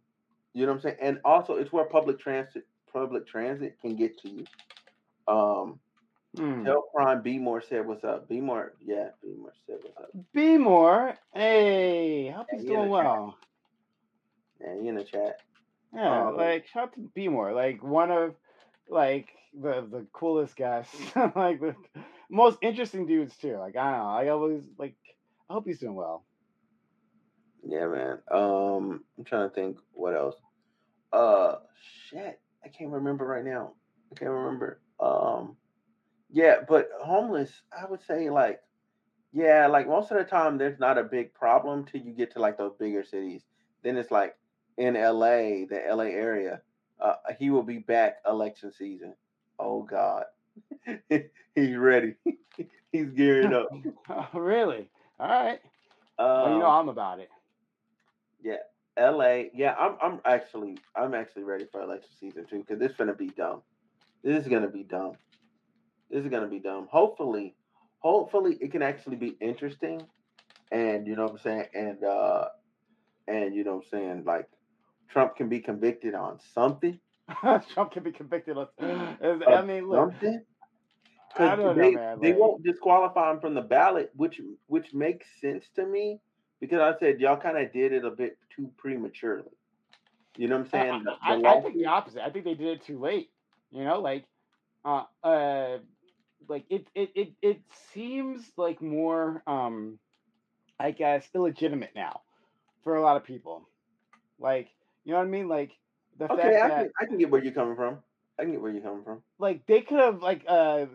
you 0.53 0.65
know 0.65 0.73
what 0.73 0.77
I'm 0.77 0.81
saying? 0.81 0.97
And 1.01 1.19
also 1.25 1.55
it's 1.55 1.71
where 1.71 1.85
public 1.85 2.19
transit 2.19 2.65
public 2.91 3.27
transit 3.27 3.79
can 3.81 3.95
get 3.95 4.17
to 4.19 4.29
you. 4.29 4.45
Um 5.27 5.79
Hmm. 6.37 6.63
Tell 6.63 6.83
Prime 6.93 7.23
B 7.23 7.39
more 7.39 7.61
said 7.61 7.87
what's 7.87 8.03
up. 8.03 8.27
B 8.29 8.39
more, 8.39 8.73
yeah, 8.85 9.09
B 9.21 9.33
more 9.35 9.53
said 9.65 9.77
what's 9.81 9.97
up. 9.97 10.09
B 10.33 10.57
more, 10.57 11.15
hey, 11.33 12.29
hope 12.29 12.47
he's 12.51 12.65
doing 12.65 12.89
well. 12.89 13.35
Yeah, 14.61 14.75
you 14.75 14.89
in 14.89 14.95
the 14.95 15.03
chat. 15.03 15.39
Yeah, 15.93 16.27
um, 16.27 16.37
like 16.37 16.67
shout 16.67 16.83
out 16.89 16.93
to 16.93 17.09
B 17.15 17.27
more, 17.27 17.51
like 17.53 17.81
one 17.81 18.11
of 18.11 18.35
like 18.87 19.29
the 19.59 19.87
the 19.89 20.05
coolest 20.13 20.55
guests, 20.55 20.95
like 21.35 21.59
the 21.59 21.75
most 22.29 22.59
interesting 22.61 23.07
dudes 23.07 23.35
too. 23.37 23.57
Like 23.57 23.75
I 23.75 23.91
don't 23.91 23.99
know, 23.99 24.09
I 24.09 24.27
always 24.29 24.63
like. 24.77 24.95
I 25.49 25.53
hope 25.53 25.65
he's 25.65 25.79
doing 25.79 25.95
well. 25.95 26.25
Yeah, 27.65 27.87
man. 27.87 28.19
Um, 28.31 29.03
I'm 29.17 29.23
trying 29.25 29.49
to 29.49 29.55
think 29.55 29.77
what 29.93 30.15
else. 30.15 30.35
Uh, 31.11 31.55
shit, 32.09 32.39
I 32.63 32.69
can't 32.69 32.91
remember 32.91 33.25
right 33.25 33.43
now. 33.43 33.73
I 34.11 34.15
can't 34.15 34.31
remember. 34.31 34.81
Um. 34.99 35.55
Yeah, 36.31 36.57
but 36.67 36.89
homeless, 37.01 37.49
I 37.75 37.89
would 37.89 38.01
say 38.03 38.29
like, 38.29 38.59
yeah, 39.31 39.67
like 39.67 39.87
most 39.87 40.11
of 40.11 40.17
the 40.17 40.23
time 40.23 40.57
there's 40.57 40.79
not 40.79 40.97
a 40.97 41.03
big 41.03 41.33
problem 41.33 41.85
till 41.85 42.01
you 42.01 42.13
get 42.13 42.31
to 42.33 42.39
like 42.39 42.57
those 42.57 42.73
bigger 42.79 43.03
cities. 43.03 43.41
Then 43.83 43.97
it's 43.97 44.11
like 44.11 44.35
in 44.77 44.93
LA, 44.93 45.65
the 45.67 45.83
LA 45.89 46.03
area, 46.03 46.61
uh, 47.01 47.15
he 47.39 47.49
will 47.49 47.63
be 47.63 47.79
back 47.79 48.17
election 48.27 48.71
season. 48.71 49.15
Oh 49.57 49.83
God, 49.83 50.25
he's 51.55 51.75
ready. 51.75 52.15
he's 52.91 53.09
gearing 53.11 53.53
up. 53.53 53.69
oh, 54.09 54.27
really? 54.39 54.89
All 55.19 55.27
right. 55.27 55.59
Um, 56.17 56.27
well, 56.27 56.53
you 56.53 56.59
know 56.59 56.69
um, 56.69 56.81
I'm 56.81 56.89
about 56.89 57.19
it. 57.19 57.29
Yeah, 58.43 58.57
LA. 58.97 59.43
Yeah, 59.53 59.75
I'm. 59.77 59.97
I'm 60.01 60.19
actually. 60.25 60.77
I'm 60.95 61.13
actually 61.13 61.43
ready 61.43 61.65
for 61.71 61.81
election 61.81 62.09
season 62.19 62.45
too 62.49 62.59
because 62.59 62.79
this 62.79 62.91
is 62.91 62.97
gonna 62.97 63.15
be 63.15 63.27
dumb. 63.27 63.61
This 64.23 64.41
is 64.41 64.47
gonna 64.47 64.69
be 64.69 64.83
dumb. 64.83 65.13
This 66.09 66.23
is 66.23 66.29
gonna 66.29 66.47
be 66.47 66.59
dumb. 66.59 66.87
Hopefully, 66.91 67.55
hopefully 67.99 68.57
it 68.61 68.71
can 68.71 68.81
actually 68.81 69.15
be 69.17 69.35
interesting, 69.41 70.01
and 70.71 71.07
you 71.07 71.15
know 71.15 71.23
what 71.23 71.33
I'm 71.33 71.39
saying, 71.39 71.65
and 71.73 72.03
uh, 72.03 72.45
and 73.27 73.55
you 73.55 73.63
know 73.63 73.75
what 73.75 73.85
I'm 73.85 73.89
saying, 73.91 74.23
like 74.25 74.49
Trump 75.09 75.35
can 75.35 75.49
be 75.49 75.59
convicted 75.59 76.15
on 76.15 76.39
something. 76.53 76.99
Trump 77.73 77.91
can 77.91 78.03
be 78.03 78.11
convicted 78.11 78.57
on. 78.57 78.67
I 78.81 79.61
mean, 79.61 79.87
look. 79.87 80.11
Something. 80.11 80.41
I 81.37 81.55
don't 81.55 81.77
they, 81.77 81.91
know, 81.91 81.99
man. 81.99 82.17
They 82.21 82.31
like, 82.31 82.39
won't 82.39 82.63
disqualify 82.63 83.31
him 83.31 83.39
from 83.39 83.53
the 83.53 83.61
ballot, 83.61 84.11
which 84.15 84.41
which 84.67 84.93
makes 84.93 85.27
sense 85.39 85.65
to 85.75 85.85
me 85.85 86.19
because 86.59 86.79
I 86.79 86.97
said 86.99 87.19
y'all 87.19 87.37
kind 87.37 87.57
of 87.57 87.71
did 87.73 87.93
it 87.93 88.05
a 88.05 88.11
bit 88.11 88.37
too 88.55 88.69
prematurely. 88.77 89.51
You 90.37 90.47
know 90.47 90.57
what 90.57 90.65
I'm 90.65 90.69
saying? 90.69 91.05
I, 91.23 91.35
the, 91.35 91.41
the 91.41 91.47
I, 91.47 91.57
I 91.57 91.61
think 91.61 91.75
the 91.75 91.85
opposite. 91.85 92.23
I 92.23 92.29
think 92.29 92.45
they 92.45 92.53
did 92.55 92.67
it 92.67 92.85
too 92.85 92.99
late. 92.99 93.29
You 93.71 93.83
know, 93.83 93.99
like, 93.99 94.25
uh, 94.85 95.03
uh, 95.23 95.77
like 96.47 96.65
it 96.69 96.87
it 96.95 97.11
it 97.15 97.33
it 97.41 97.61
seems 97.93 98.51
like 98.57 98.81
more 98.81 99.43
um 99.47 99.99
I 100.79 100.91
guess 100.91 101.27
illegitimate 101.35 101.91
now 101.95 102.21
for 102.83 102.95
a 102.95 103.01
lot 103.01 103.17
of 103.17 103.23
people. 103.23 103.67
Like, 104.39 104.69
you 105.03 105.11
know 105.11 105.19
what 105.19 105.27
I 105.27 105.29
mean? 105.29 105.47
Like 105.47 105.71
the 106.17 106.31
okay, 106.31 106.41
fact 106.41 106.63
I 106.63 106.67
that 106.69 106.81
can, 106.83 106.91
I 107.01 107.05
can 107.05 107.17
get 107.17 107.29
where 107.29 107.43
you're 107.43 107.53
coming 107.53 107.75
from. 107.75 107.99
I 108.39 108.43
can 108.43 108.53
get 108.53 108.61
where 108.61 108.71
you're 108.71 108.81
coming 108.81 109.03
from. 109.03 109.21
Like 109.37 109.65
they 109.67 109.81
could 109.81 109.99
have 109.99 110.21
like 110.21 110.43
uh, 110.47 110.85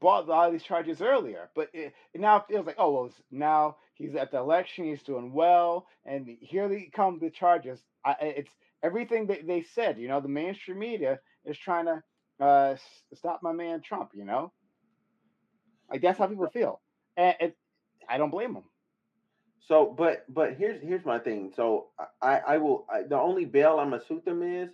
bought 0.00 0.26
a 0.26 0.30
lot 0.30 0.46
of 0.46 0.52
these 0.52 0.62
charges 0.62 1.02
earlier, 1.02 1.50
but 1.54 1.68
it, 1.74 1.94
it 2.14 2.20
now 2.20 2.38
it 2.38 2.44
feels 2.48 2.66
like 2.66 2.76
oh 2.78 2.92
well 2.92 3.10
now 3.30 3.76
he's 3.94 4.14
at 4.14 4.30
the 4.30 4.38
election, 4.38 4.84
he's 4.84 5.02
doing 5.02 5.32
well, 5.32 5.86
and 6.04 6.28
here 6.40 6.68
they 6.68 6.90
come 6.94 7.18
the 7.18 7.30
charges. 7.30 7.80
I, 8.04 8.16
it's 8.20 8.50
everything 8.82 9.26
that 9.28 9.46
they 9.46 9.62
said. 9.62 9.98
You 9.98 10.08
know, 10.08 10.20
the 10.20 10.28
mainstream 10.28 10.78
media 10.78 11.20
is 11.44 11.58
trying 11.58 11.86
to 11.86 12.02
uh, 12.44 12.76
stop 13.14 13.40
my 13.42 13.52
man 13.52 13.80
Trump. 13.80 14.10
You 14.14 14.24
know, 14.24 14.52
like 15.90 16.02
that's 16.02 16.18
how 16.18 16.26
people 16.26 16.48
feel, 16.48 16.80
and 17.16 17.36
it, 17.40 17.56
I 18.08 18.18
don't 18.18 18.30
blame 18.30 18.54
them. 18.54 18.64
So, 19.60 19.94
but 19.96 20.24
but 20.32 20.54
here's 20.54 20.82
here's 20.82 21.04
my 21.04 21.18
thing. 21.18 21.52
So 21.56 21.88
I 22.20 22.38
I 22.46 22.58
will 22.58 22.86
I, 22.92 23.02
the 23.02 23.18
only 23.18 23.44
bail 23.46 23.78
I'm 23.78 23.90
gonna 23.90 24.04
suit 24.04 24.24
them 24.24 24.42
is 24.42 24.70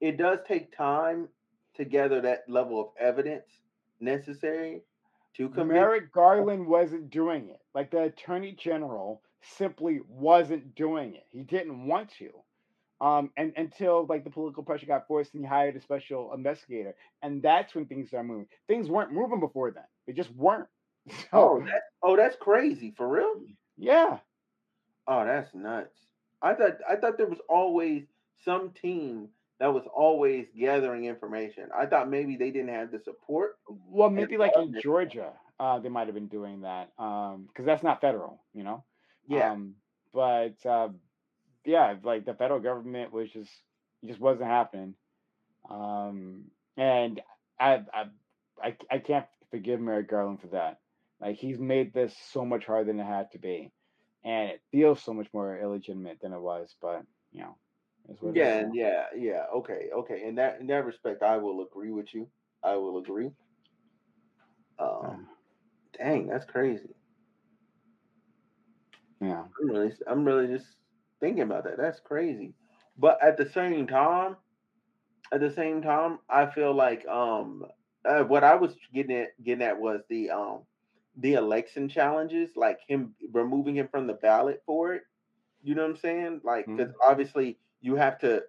it 0.00 0.16
does 0.16 0.38
take 0.46 0.76
time 0.76 1.28
to 1.76 1.84
gather 1.84 2.20
that 2.22 2.48
level 2.48 2.80
of 2.80 2.88
evidence 3.00 3.46
necessary 4.00 4.82
to 5.38 5.48
convict. 5.48 5.68
Merrick 5.68 6.12
Garland 6.12 6.66
wasn't 6.66 7.10
doing 7.10 7.48
it. 7.48 7.60
Like 7.74 7.90
the 7.90 8.02
attorney 8.02 8.52
general 8.52 9.22
simply 9.40 10.00
wasn't 10.08 10.74
doing 10.74 11.14
it. 11.14 11.24
He 11.30 11.42
didn't 11.42 11.86
want 11.86 12.10
to. 12.18 12.30
Um, 13.00 13.30
and 13.36 13.52
until 13.56 14.06
like 14.08 14.24
the 14.24 14.30
political 14.30 14.64
pressure 14.64 14.86
got 14.86 15.06
forced 15.06 15.34
and 15.34 15.44
he 15.44 15.48
hired 15.48 15.76
a 15.76 15.80
special 15.80 16.34
investigator. 16.34 16.94
And 17.22 17.40
that's 17.40 17.74
when 17.74 17.86
things 17.86 18.08
started 18.08 18.28
moving. 18.28 18.48
Things 18.66 18.88
weren't 18.88 19.12
moving 19.12 19.40
before 19.40 19.70
then. 19.70 19.84
They 20.06 20.12
just 20.12 20.34
weren't. 20.34 20.68
So, 21.10 21.26
oh, 21.32 21.60
that, 21.64 21.82
oh, 22.02 22.16
that's 22.16 22.36
crazy 22.38 22.92
for 22.94 23.08
real. 23.08 23.32
Yeah. 23.78 24.18
Oh, 25.06 25.24
that's 25.24 25.54
nuts. 25.54 25.96
I 26.42 26.52
thought 26.52 26.78
I 26.86 26.96
thought 26.96 27.16
there 27.16 27.26
was 27.26 27.40
always 27.48 28.04
some 28.44 28.72
team 28.72 29.28
that 29.60 29.72
was 29.72 29.84
always 29.94 30.46
gathering 30.56 31.04
information. 31.04 31.68
I 31.76 31.86
thought 31.86 32.08
maybe 32.08 32.36
they 32.36 32.50
didn't 32.50 32.74
have 32.74 32.92
the 32.92 33.00
support. 33.00 33.58
Well, 33.68 34.10
maybe 34.10 34.36
like 34.36 34.52
in 34.56 34.78
Georgia, 34.80 35.32
uh, 35.58 35.80
they 35.80 35.88
might 35.88 36.06
have 36.06 36.14
been 36.14 36.28
doing 36.28 36.62
that 36.62 36.90
because 36.96 37.34
um, 37.34 37.64
that's 37.64 37.82
not 37.82 38.00
federal, 38.00 38.42
you 38.54 38.62
know. 38.62 38.84
Yeah. 39.26 39.52
Um, 39.52 39.74
but 40.14 40.64
uh, 40.64 40.88
yeah, 41.64 41.94
like 42.02 42.24
the 42.24 42.34
federal 42.34 42.60
government 42.60 43.12
was 43.12 43.30
just 43.30 43.50
just 44.04 44.20
wasn't 44.20 44.48
happening, 44.48 44.94
um, 45.68 46.44
and 46.76 47.20
I, 47.60 47.82
I 47.92 48.04
I 48.62 48.76
I 48.90 48.98
can't 48.98 49.26
forgive 49.50 49.80
Merrick 49.80 50.08
Garland 50.08 50.40
for 50.40 50.48
that. 50.48 50.78
Like 51.20 51.36
he's 51.36 51.58
made 51.58 51.92
this 51.92 52.14
so 52.30 52.44
much 52.44 52.64
harder 52.64 52.84
than 52.84 53.00
it 53.00 53.04
had 53.04 53.32
to 53.32 53.38
be, 53.38 53.72
and 54.24 54.50
it 54.50 54.62
feels 54.70 55.02
so 55.02 55.12
much 55.12 55.26
more 55.32 55.58
illegitimate 55.58 56.20
than 56.22 56.32
it 56.32 56.40
was. 56.40 56.74
But 56.80 57.02
you 57.32 57.42
know, 57.42 57.56
yeah, 58.32 58.68
yeah, 58.72 59.04
yeah. 59.16 59.44
Okay, 59.54 59.88
okay. 59.94 60.24
In 60.26 60.34
that 60.36 60.60
in 60.60 60.66
that 60.68 60.84
respect, 60.84 61.22
I 61.22 61.36
will 61.36 61.62
agree 61.62 61.90
with 61.92 62.12
you. 62.14 62.28
I 62.62 62.76
will 62.76 62.98
agree. 62.98 63.30
Um, 64.78 65.26
dang, 65.96 66.26
that's 66.26 66.44
crazy. 66.44 66.94
Yeah, 69.20 69.42
I'm 69.60 69.68
really, 69.68 69.92
I'm 70.06 70.24
really 70.24 70.46
just 70.46 70.66
thinking 71.20 71.42
about 71.42 71.64
that. 71.64 71.76
That's 71.76 72.00
crazy. 72.00 72.54
But 72.96 73.18
at 73.22 73.36
the 73.36 73.48
same 73.48 73.86
time, 73.86 74.36
at 75.32 75.40
the 75.40 75.50
same 75.50 75.82
time, 75.82 76.18
I 76.28 76.46
feel 76.46 76.74
like 76.74 77.06
um, 77.06 77.64
uh, 78.04 78.22
what 78.22 78.44
I 78.44 78.54
was 78.54 78.74
getting 78.94 79.16
at, 79.16 79.44
getting 79.44 79.62
at 79.64 79.78
was 79.78 80.00
the 80.08 80.30
um, 80.30 80.60
the 81.16 81.34
election 81.34 81.88
challenges, 81.88 82.50
like 82.56 82.78
him 82.86 83.14
removing 83.32 83.76
him 83.76 83.88
from 83.90 84.06
the 84.06 84.14
ballot 84.14 84.62
for 84.64 84.94
it. 84.94 85.02
You 85.62 85.74
know 85.74 85.82
what 85.82 85.90
I'm 85.90 85.96
saying? 85.96 86.40
Like, 86.44 86.66
because 86.66 86.88
mm-hmm. 86.92 87.10
obviously 87.10 87.58
you 87.80 87.96
have 87.96 88.18
to 88.20 88.42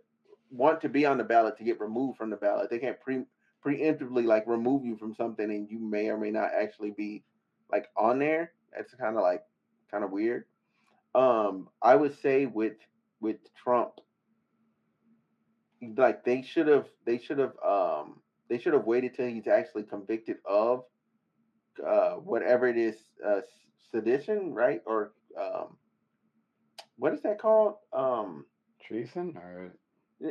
want 0.51 0.81
to 0.81 0.89
be 0.89 1.05
on 1.05 1.17
the 1.17 1.23
ballot 1.23 1.57
to 1.57 1.63
get 1.63 1.79
removed 1.79 2.17
from 2.17 2.29
the 2.29 2.37
ballot. 2.37 2.69
They 2.69 2.79
can't 2.79 2.99
pre 2.99 3.23
preemptively 3.65 4.25
like 4.25 4.47
remove 4.47 4.85
you 4.85 4.95
from 4.97 5.13
something 5.13 5.49
and 5.51 5.69
you 5.69 5.79
may 5.79 6.07
or 6.09 6.17
may 6.17 6.31
not 6.31 6.51
actually 6.53 6.91
be 6.91 7.23
like 7.71 7.87
on 7.97 8.19
there. 8.19 8.53
That's 8.75 8.93
kind 8.95 9.17
of 9.17 9.23
like 9.23 9.43
kind 9.91 10.03
of 10.03 10.11
weird. 10.11 10.45
Um, 11.15 11.69
I 11.81 11.95
would 11.95 12.17
say 12.19 12.45
with 12.45 12.77
with 13.19 13.37
Trump, 13.55 13.93
like 15.97 16.23
they 16.23 16.41
should 16.41 16.67
have 16.67 16.87
they 17.05 17.17
should 17.17 17.39
have 17.39 17.53
um 17.65 18.21
they 18.49 18.57
should 18.57 18.73
have 18.73 18.85
waited 18.85 19.15
till 19.15 19.27
he's 19.27 19.47
actually 19.47 19.83
convicted 19.83 20.37
of 20.45 20.83
uh 21.85 22.11
whatever 22.15 22.67
it 22.67 22.77
is 22.77 22.95
uh 23.25 23.41
sedition, 23.91 24.53
right? 24.53 24.81
Or 24.85 25.13
um 25.39 25.77
what 26.97 27.13
is 27.13 27.21
that 27.23 27.39
called? 27.39 27.75
Um 27.93 28.45
treason 28.89 29.37
or 29.37 29.73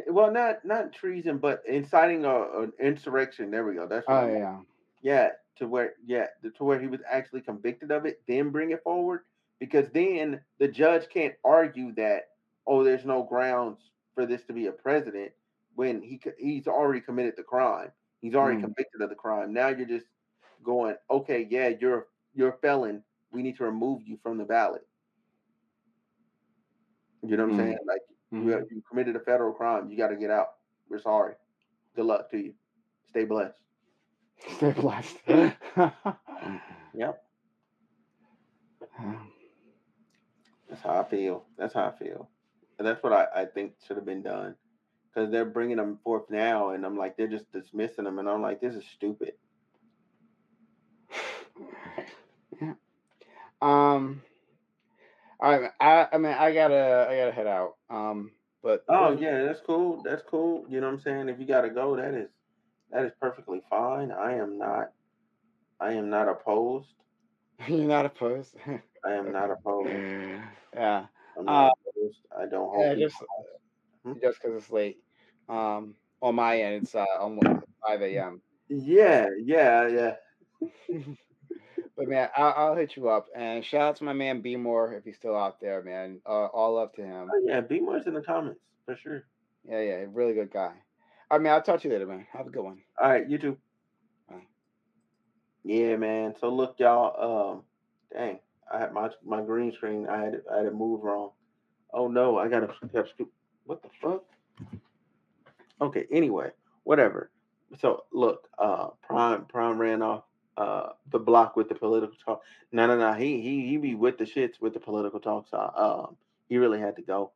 well, 0.09 0.33
not 0.33 0.65
not 0.65 0.93
treason, 0.93 1.39
but 1.39 1.63
inciting 1.67 2.25
a, 2.25 2.63
an 2.63 2.73
insurrection. 2.81 3.51
There 3.51 3.65
we 3.65 3.75
go. 3.75 3.87
That's 3.87 4.07
oh 4.09 4.27
yeah, 4.29 4.59
yeah. 5.03 5.31
To 5.57 5.69
where 5.69 5.95
yeah, 6.07 6.27
to 6.57 6.65
where 6.65 6.81
he 6.81 6.89
was 6.89 7.01
actually 7.11 7.43
convicted 7.43 7.91
of 7.91 8.07
it, 8.07 8.21
then 8.29 8.51
bring 8.51 8.71
it 8.73 8.83
forward 8.85 9.23
because 9.61 9.89
then 9.93 10.41
the 10.59 10.69
judge 10.69 11.09
can't 11.09 11.35
argue 11.45 11.93
that 11.95 12.31
oh, 12.67 12.85
there's 12.85 13.05
no 13.07 13.23
grounds 13.23 13.91
for 14.15 14.27
this 14.27 14.45
to 14.45 14.53
be 14.53 14.67
a 14.67 14.73
president 14.73 15.33
when 15.77 16.03
he 16.03 16.21
he's 16.39 16.67
already 16.69 17.01
committed 17.01 17.35
the 17.37 17.43
crime. 17.45 17.91
He's 18.21 18.35
already 18.35 18.59
mm. 18.59 18.63
convicted 18.63 19.01
of 19.03 19.11
the 19.11 19.17
crime. 19.17 19.53
Now 19.53 19.69
you're 19.69 19.87
just 19.87 20.07
going, 20.65 20.97
okay, 21.11 21.47
yeah, 21.51 21.71
you're 21.81 22.09
you're 22.35 22.51
a 22.51 22.59
felon. 22.59 23.03
We 23.33 23.43
need 23.43 23.57
to 23.59 23.65
remove 23.65 24.03
you 24.05 24.19
from 24.23 24.39
the 24.39 24.45
ballot. 24.45 24.87
You 27.23 27.37
know 27.37 27.45
what 27.45 27.53
I'm 27.53 27.59
Mm. 27.59 27.65
saying? 27.65 27.79
Like 27.87 28.03
Mhm. 28.33 28.45
you 28.45 28.67
you 28.71 28.83
committed 28.89 29.17
a 29.17 29.21
federal 29.21 29.53
crime. 29.53 29.91
You 29.91 29.97
got 29.97 30.09
to 30.09 30.17
get 30.17 30.31
out. 30.31 30.55
We're 30.89 31.01
sorry. 31.01 31.35
Good 31.97 32.07
luck 32.07 32.31
to 32.31 32.39
you. 32.39 32.55
Stay 33.09 33.25
blessed. 33.25 33.61
Stay 34.57 34.73
blessed. 34.73 35.17
Yep. 36.95 37.23
That's 40.69 40.83
how 40.83 41.01
I 41.01 41.05
feel. 41.05 41.45
That's 41.57 41.75
how 41.75 41.87
I 41.87 41.93
feel. 41.93 42.29
And 42.79 42.87
that's 42.87 43.03
what 43.03 43.13
I, 43.13 43.27
I 43.43 43.45
think 43.47 43.75
should 43.87 43.97
have 43.97 44.07
been 44.07 44.23
done. 44.23 44.57
Because 45.09 45.31
they're 45.31 45.45
bringing 45.45 45.77
them 45.77 45.99
forth 46.05 46.25
now, 46.31 46.71
and 46.71 46.85
I'm 46.85 46.97
like, 46.97 47.17
they're 47.17 47.29
just 47.29 47.51
dismissing 47.53 48.05
them, 48.05 48.19
and 48.19 48.29
I'm 48.29 48.43
like, 48.43 48.61
this 48.61 48.75
is 48.75 48.85
stupid. 48.95 49.35
yeah. 52.61 52.75
Um. 53.63 54.23
Right. 55.41 55.71
I 55.81 56.09
I 56.13 56.19
mean 56.19 56.33
I 56.33 56.53
gotta 56.53 57.07
I 57.09 57.17
gotta 57.17 57.33
head 57.33 57.47
out. 57.47 57.75
Um. 57.91 58.33
But 58.63 58.85
Oh 58.89 59.13
yeah, 59.13 59.45
that's 59.45 59.61
cool. 59.61 60.03
That's 60.03 60.23
cool. 60.23 60.67
You 60.69 60.81
know 60.81 60.89
what 60.89 60.95
I'm 60.95 61.01
saying? 61.01 61.29
If 61.29 61.39
you 61.39 61.47
gotta 61.47 61.71
go, 61.71 61.97
that 61.97 62.15
is 62.15 62.31
that 62.91 63.05
is 63.05 63.13
perfectly 63.21 63.63
fine. 63.71 64.11
I 64.13 64.35
am 64.35 64.59
not 64.59 64.93
I 65.81 65.95
am 65.95 66.11
not 66.11 66.29
opposed. 66.29 66.95
you're 67.69 67.87
not 67.89 68.07
opposed. 68.07 68.57
I 69.05 69.13
am 69.15 69.33
not 69.33 69.51
opposed. 69.51 70.15
yeah. 70.75 71.07
I'm 71.37 71.49
not 71.51 71.67
Uh, 71.67 71.71
opposed. 71.87 72.21
I 72.37 72.47
don't 72.47 72.71
Yeah. 72.77 72.95
Just 72.95 73.17
Hmm? 74.05 74.15
just 74.23 74.41
because 74.43 74.57
it's 74.57 74.71
late. 74.71 74.99
Um. 75.49 75.97
On 76.23 76.35
my 76.35 76.61
end, 76.61 76.83
it's 76.83 76.95
uh 76.95 77.05
almost 77.21 77.53
five 77.87 78.03
a.m. 78.03 78.43
Yeah, 78.69 79.27
yeah, 79.45 79.87
yeah. 79.89 80.17
But 81.99 82.09
man, 82.09 82.29
I'll, 82.37 82.55
I'll 82.57 82.77
hit 82.77 82.97
you 82.97 83.09
up 83.09 83.27
and 83.35 83.65
shout 83.65 83.81
out 83.83 83.97
to 83.97 84.05
my 84.05 84.13
man 84.13 84.41
B 84.41 84.55
More 84.55 84.93
if 84.95 85.05
he's 85.05 85.17
still 85.17 85.37
out 85.37 85.61
there, 85.61 85.83
man. 85.83 86.21
Uh, 86.25 86.47
all 86.47 86.77
love 86.77 86.93
to 86.93 87.03
him. 87.03 87.29
Oh, 87.29 87.43
yeah, 87.45 87.61
be 87.61 87.81
more 87.81 87.99
in 87.99 88.15
the 88.15 88.23
comments 88.23 88.61
for 88.87 88.97
sure. 88.97 89.25
Yeah, 89.69 89.81
yeah, 89.81 90.05
really 90.13 90.33
good 90.33 90.53
guy. 90.53 90.75
I 91.29 91.39
mean, 91.39 91.49
I'll 91.53 91.61
talk 91.61 91.81
to 91.81 91.89
you 91.89 91.95
later, 91.95 92.07
man. 92.07 92.25
Have 92.33 92.47
a 92.47 92.51
good 92.51 92.63
one. 92.63 92.79
All 93.03 93.11
right, 93.11 93.29
you 93.29 93.37
too. 93.37 93.59
Bye. 94.31 94.37
Yeah, 95.65 95.97
man. 95.97 96.37
So 96.41 96.51
look, 96.51 96.77
y'all. 96.79 97.57
Um, 97.57 97.63
dang, 98.17 98.39
I 98.73 98.79
had 98.79 98.93
my 98.93 99.11
my 99.27 99.43
green 99.43 99.73
screen. 99.73 100.07
I 100.09 100.23
had 100.23 100.35
it, 100.35 100.45
I 100.53 100.59
had 100.59 100.67
it 100.67 100.75
moved 100.77 101.03
wrong. 101.03 101.33
Oh 101.93 102.07
no, 102.07 102.39
I 102.39 102.47
gotta 102.47 102.69
gotta. 102.93 103.09
What 103.65 103.83
the 103.83 103.89
fuck? 104.01 104.23
Okay. 105.81 106.07
Anyway, 106.13 106.53
whatever. 106.85 107.33
So 107.81 108.05
look, 108.13 108.49
uh, 108.57 108.91
Prime 109.03 109.47
Prime 109.47 109.79
ran 109.79 110.01
off 110.01 110.23
uh 110.59 110.93
the 111.11 111.19
block 111.19 111.57
with 111.57 111.69
the 111.69 111.75
political 111.75 112.17
talk. 112.25 112.43
No, 112.73 112.87
no, 112.87 112.99
no. 112.99 113.13
He 113.13 113.41
he 113.41 113.69
he 113.69 113.77
be 113.77 113.95
with 113.95 114.19
the 114.19 114.25
shits 114.25 114.61
with 114.61 114.75
the 114.75 114.81
political 114.81 115.21
talk. 115.21 115.47
So 115.49 115.59
um, 115.59 116.17
he 116.49 116.59
really 116.59 116.81
had 116.81 116.97
to 116.97 117.03
go. 117.03 117.31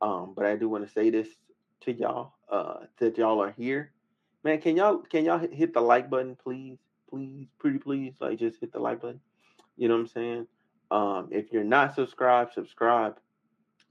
Um, 0.00 0.32
but 0.36 0.44
I 0.44 0.56
do 0.56 0.68
want 0.68 0.86
to 0.86 0.92
say 0.92 1.10
this 1.10 1.28
to 1.82 1.92
y'all. 1.92 2.32
Uh, 2.50 2.86
that 2.98 3.16
y'all 3.16 3.42
are 3.42 3.52
here. 3.52 3.92
Man, 4.42 4.60
can 4.60 4.76
y'all 4.76 4.98
can 4.98 5.24
y'all 5.24 5.38
hit, 5.38 5.54
hit 5.54 5.74
the 5.74 5.80
like 5.80 6.10
button, 6.10 6.36
please, 6.42 6.78
please, 7.08 7.46
pretty 7.58 7.78
please, 7.78 8.14
like 8.20 8.38
just 8.38 8.60
hit 8.60 8.72
the 8.72 8.80
like 8.80 9.02
button. 9.02 9.20
You 9.76 9.88
know 9.88 9.94
what 9.94 10.00
I'm 10.00 10.08
saying? 10.08 10.46
Um, 10.90 11.28
if 11.30 11.52
you're 11.52 11.64
not 11.64 11.94
subscribed, 11.94 12.54
subscribe. 12.54 13.16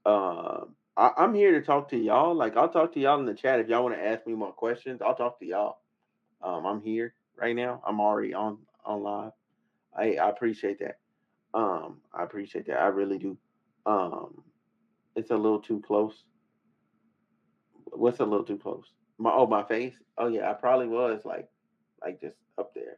Uh, 0.06 0.66
I, 0.98 1.12
I'm 1.18 1.34
here 1.34 1.52
to 1.52 1.66
talk 1.66 1.90
to 1.92 1.98
y'all. 1.98 2.36
Like 2.36 2.58
I'll 2.58 2.70
talk 2.70 2.94
to 2.94 3.00
y'all 3.00 3.20
in 3.20 3.26
the 3.26 3.34
chat 3.34 3.60
if 3.62 3.70
y'all 3.70 3.84
want 3.84 3.96
to 3.96 4.06
ask 4.06 4.28
me 4.28 4.34
more 4.34 4.52
questions. 4.52 5.02
I'll 5.02 5.16
talk 5.16 5.40
to 5.40 5.46
y'all. 5.46 5.78
Um, 6.42 6.66
I'm 6.66 6.82
here 6.82 7.14
right 7.40 7.56
now. 7.56 7.82
I'm 7.86 8.00
already 8.00 8.34
on 8.34 8.58
on 8.86 9.04
live. 9.04 9.32
I 9.96 10.16
I 10.16 10.30
appreciate 10.30 10.80
that. 10.80 11.00
Um, 11.54 12.02
I 12.14 12.24
appreciate 12.24 12.68
that. 12.68 12.80
I 12.80 12.88
really 12.88 13.18
do. 13.18 13.38
Um, 13.86 14.44
it's 15.16 15.32
a 15.32 15.38
little 15.38 15.60
too 15.60 15.82
close. 15.86 16.24
What's 17.86 18.20
a 18.20 18.26
little 18.26 18.46
too 18.46 18.58
close? 18.58 18.86
My 19.18 19.32
oh 19.32 19.48
my 19.48 19.64
face. 19.64 19.96
Oh 20.18 20.28
yeah, 20.28 20.50
I 20.50 20.54
probably 20.54 20.88
was 20.88 21.22
like 21.26 21.50
like 22.02 22.22
just 22.22 22.36
up 22.58 22.74
there, 22.74 22.98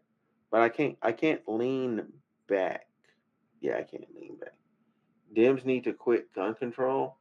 but 0.52 0.62
I 0.62 0.70
can't 0.70 0.98
I 1.02 1.12
can't 1.12 1.42
lean 1.48 2.06
back. 2.48 2.88
Yeah, 3.62 3.78
I 3.78 3.84
can't 3.84 4.14
lean 4.16 4.38
back. 4.38 4.54
Dems 5.36 5.66
need 5.66 5.84
to 5.84 5.94
quit 5.94 6.34
gun 6.34 6.56
control. 6.56 7.18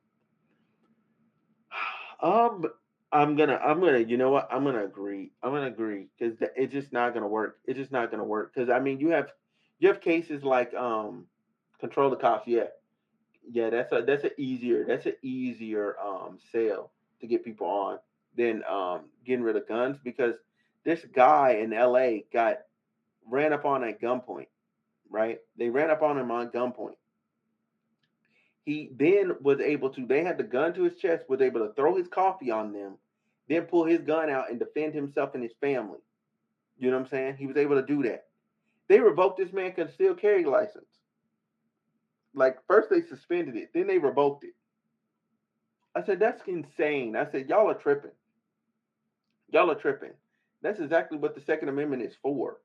Um, 2.20 2.64
I'm 3.12 3.36
gonna 3.36 3.56
I'm 3.56 3.80
gonna 3.80 3.98
you 4.00 4.16
know 4.18 4.30
what 4.30 4.48
I'm 4.52 4.64
gonna 4.64 4.84
agree. 4.84 5.32
I'm 5.42 5.52
gonna 5.52 5.66
agree 5.66 6.08
because 6.18 6.36
it's 6.56 6.72
just 6.72 6.92
not 6.92 7.14
gonna 7.14 7.28
work. 7.28 7.58
It's 7.64 7.78
just 7.78 7.92
not 7.92 8.10
gonna 8.10 8.24
work 8.24 8.52
because 8.54 8.68
I 8.68 8.80
mean 8.80 9.00
you 9.00 9.10
have 9.10 9.32
you 9.78 9.88
have 9.88 10.00
cases 10.00 10.44
like 10.44 10.74
um 10.74 11.26
control 11.80 12.10
the 12.10 12.16
cops. 12.16 12.46
Yeah, 12.46 12.66
yeah. 13.50 13.70
That's 13.70 13.92
a 13.92 14.02
that's 14.02 14.24
an 14.24 14.32
easier 14.36 14.84
that's 14.84 15.06
an 15.06 15.14
easier 15.22 15.96
um 16.04 16.38
sale 16.52 16.90
to 17.20 17.26
get 17.26 17.44
people 17.44 17.66
on 17.66 17.98
than 18.36 18.62
um 18.64 19.02
getting 19.24 19.44
rid 19.44 19.56
of 19.56 19.66
guns 19.66 19.96
because 20.04 20.34
this 20.84 21.04
guy 21.14 21.60
in 21.62 21.72
L.A. 21.72 22.26
got 22.32 22.58
ran 23.26 23.52
up 23.54 23.64
on 23.64 23.84
at 23.84 24.02
gunpoint. 24.02 24.48
Right? 25.10 25.40
They 25.56 25.70
ran 25.70 25.90
up 25.90 26.02
on 26.02 26.18
him 26.18 26.30
on 26.30 26.48
gunpoint. 26.50 26.96
He 28.68 28.90
then 28.98 29.32
was 29.40 29.60
able 29.60 29.88
to. 29.94 30.04
They 30.06 30.22
had 30.22 30.36
the 30.36 30.44
gun 30.44 30.74
to 30.74 30.82
his 30.82 30.96
chest. 30.96 31.24
Was 31.30 31.40
able 31.40 31.66
to 31.66 31.72
throw 31.72 31.96
his 31.96 32.06
coffee 32.06 32.50
on 32.50 32.70
them, 32.70 32.98
then 33.48 33.62
pull 33.62 33.86
his 33.86 34.02
gun 34.02 34.28
out 34.28 34.50
and 34.50 34.58
defend 34.58 34.92
himself 34.92 35.30
and 35.32 35.42
his 35.42 35.54
family. 35.58 36.00
You 36.78 36.90
know 36.90 36.98
what 36.98 37.04
I'm 37.04 37.10
saying? 37.10 37.36
He 37.38 37.46
was 37.46 37.56
able 37.56 37.80
to 37.80 37.86
do 37.86 38.02
that. 38.02 38.26
They 38.90 39.00
revoked 39.00 39.38
this 39.38 39.54
man 39.54 39.72
concealed 39.72 40.20
carry 40.20 40.44
license. 40.44 40.84
Like 42.34 42.58
first 42.66 42.90
they 42.90 43.00
suspended 43.00 43.56
it, 43.56 43.70
then 43.72 43.86
they 43.86 43.96
revoked 43.96 44.44
it. 44.44 44.54
I 45.94 46.04
said 46.04 46.20
that's 46.20 46.42
insane. 46.46 47.16
I 47.16 47.24
said 47.24 47.48
y'all 47.48 47.70
are 47.70 47.74
tripping. 47.74 48.10
Y'all 49.50 49.70
are 49.70 49.76
tripping. 49.76 50.12
That's 50.60 50.80
exactly 50.80 51.16
what 51.16 51.34
the 51.34 51.40
Second 51.40 51.70
Amendment 51.70 52.02
is 52.02 52.16
for. 52.20 52.58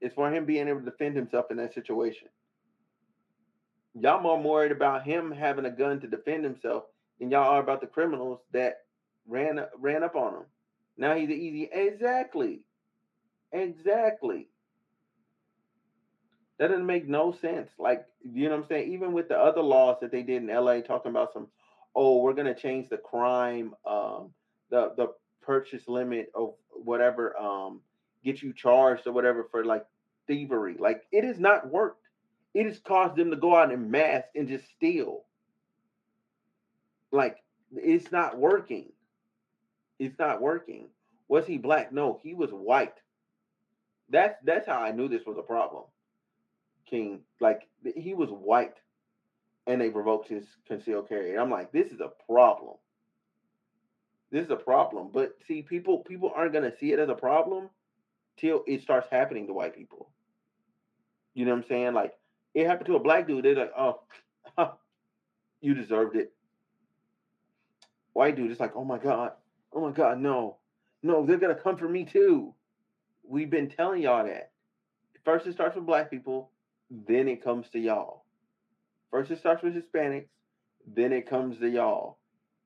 It's 0.00 0.16
for 0.16 0.34
him 0.34 0.46
being 0.46 0.66
able 0.66 0.80
to 0.80 0.90
defend 0.90 1.14
himself 1.14 1.52
in 1.52 1.58
that 1.58 1.74
situation. 1.74 2.26
Y'all 3.94 4.20
more 4.20 4.40
worried 4.40 4.72
about 4.72 5.04
him 5.04 5.30
having 5.30 5.66
a 5.66 5.70
gun 5.70 6.00
to 6.00 6.06
defend 6.08 6.44
himself 6.44 6.84
than 7.18 7.30
y'all 7.30 7.48
are 7.50 7.60
about 7.60 7.80
the 7.80 7.86
criminals 7.86 8.40
that 8.52 8.78
ran 9.26 9.60
ran 9.78 10.02
up 10.02 10.16
on 10.16 10.34
him. 10.34 10.44
Now 10.96 11.14
he's 11.14 11.30
easy. 11.30 11.68
Exactly. 11.72 12.60
Exactly. 13.52 14.48
That 16.58 16.68
doesn't 16.68 16.86
make 16.86 17.08
no 17.08 17.32
sense. 17.32 17.70
Like, 17.78 18.06
you 18.22 18.44
know 18.48 18.56
what 18.56 18.62
I'm 18.64 18.68
saying? 18.68 18.92
Even 18.92 19.12
with 19.12 19.28
the 19.28 19.38
other 19.38 19.62
laws 19.62 19.98
that 20.00 20.12
they 20.12 20.22
did 20.22 20.42
in 20.42 20.48
LA 20.48 20.80
talking 20.80 21.10
about 21.10 21.32
some, 21.32 21.48
oh, 21.94 22.18
we're 22.22 22.34
gonna 22.34 22.54
change 22.54 22.88
the 22.88 22.98
crime, 22.98 23.74
um, 23.86 24.32
the 24.70 24.94
the 24.96 25.08
purchase 25.42 25.88
limit 25.88 26.30
of 26.34 26.54
whatever, 26.70 27.36
um, 27.38 27.80
get 28.24 28.42
you 28.42 28.52
charged 28.52 29.06
or 29.06 29.12
whatever 29.12 29.44
for 29.50 29.64
like 29.64 29.84
thievery. 30.28 30.76
Like 30.78 31.02
it 31.12 31.24
has 31.24 31.40
not 31.40 31.68
worked. 31.70 32.01
It 32.54 32.66
has 32.66 32.78
caused 32.78 33.16
them 33.16 33.30
to 33.30 33.36
go 33.36 33.56
out 33.56 33.72
in 33.72 33.90
mass 33.90 34.24
and 34.34 34.48
just 34.48 34.68
steal. 34.70 35.24
Like 37.10 37.38
it's 37.74 38.12
not 38.12 38.38
working. 38.38 38.92
It's 39.98 40.18
not 40.18 40.42
working. 40.42 40.88
Was 41.28 41.46
he 41.46 41.58
black? 41.58 41.92
No, 41.92 42.20
he 42.22 42.34
was 42.34 42.50
white. 42.50 42.98
That's 44.10 44.36
that's 44.44 44.66
how 44.66 44.78
I 44.78 44.92
knew 44.92 45.08
this 45.08 45.24
was 45.26 45.38
a 45.38 45.42
problem. 45.42 45.84
King, 46.88 47.20
like 47.40 47.68
he 47.96 48.12
was 48.12 48.28
white, 48.28 48.76
and 49.66 49.80
they 49.80 49.88
revoked 49.88 50.28
his 50.28 50.44
concealed 50.66 51.08
carry. 51.08 51.38
I'm 51.38 51.50
like, 51.50 51.72
this 51.72 51.90
is 51.90 52.00
a 52.00 52.12
problem. 52.30 52.76
This 54.30 54.44
is 54.44 54.50
a 54.50 54.56
problem. 54.56 55.10
But 55.12 55.36
see, 55.46 55.62
people 55.62 55.98
people 55.98 56.32
aren't 56.34 56.52
gonna 56.52 56.76
see 56.78 56.92
it 56.92 56.98
as 56.98 57.08
a 57.08 57.14
problem 57.14 57.70
till 58.36 58.64
it 58.66 58.82
starts 58.82 59.08
happening 59.10 59.46
to 59.46 59.54
white 59.54 59.74
people. 59.74 60.10
You 61.34 61.44
know 61.46 61.52
what 61.52 61.58
I'm 61.58 61.68
saying? 61.68 61.94
Like 61.94 62.14
it 62.54 62.66
happened 62.66 62.86
to 62.86 62.96
a 62.96 63.00
black 63.00 63.26
dude. 63.26 63.44
They're 63.44 63.54
like, 63.54 63.72
oh, 63.76 64.00
you 65.60 65.74
deserved 65.74 66.16
it. 66.16 66.32
White 68.12 68.36
dude 68.36 68.50
is 68.50 68.60
like, 68.60 68.76
oh 68.76 68.84
my 68.84 68.98
god, 68.98 69.32
oh 69.72 69.80
my 69.80 69.92
god, 69.92 70.20
no, 70.20 70.58
no, 71.02 71.24
they're 71.24 71.38
gonna 71.38 71.54
come 71.54 71.76
for 71.76 71.88
me 71.88 72.04
too. 72.04 72.54
We've 73.24 73.50
been 73.50 73.70
telling 73.70 74.02
y'all 74.02 74.24
that. 74.24 74.50
First, 75.24 75.46
it 75.46 75.54
starts 75.54 75.76
with 75.76 75.86
black 75.86 76.10
people, 76.10 76.50
then 76.90 77.28
it 77.28 77.42
comes 77.42 77.68
to 77.70 77.78
y'all. 77.78 78.24
First, 79.10 79.30
it 79.30 79.38
starts 79.38 79.62
with 79.62 79.74
Hispanics, 79.74 80.28
then 80.86 81.12
it 81.12 81.28
comes 81.28 81.58
to 81.58 81.68
y'all. 81.68 82.18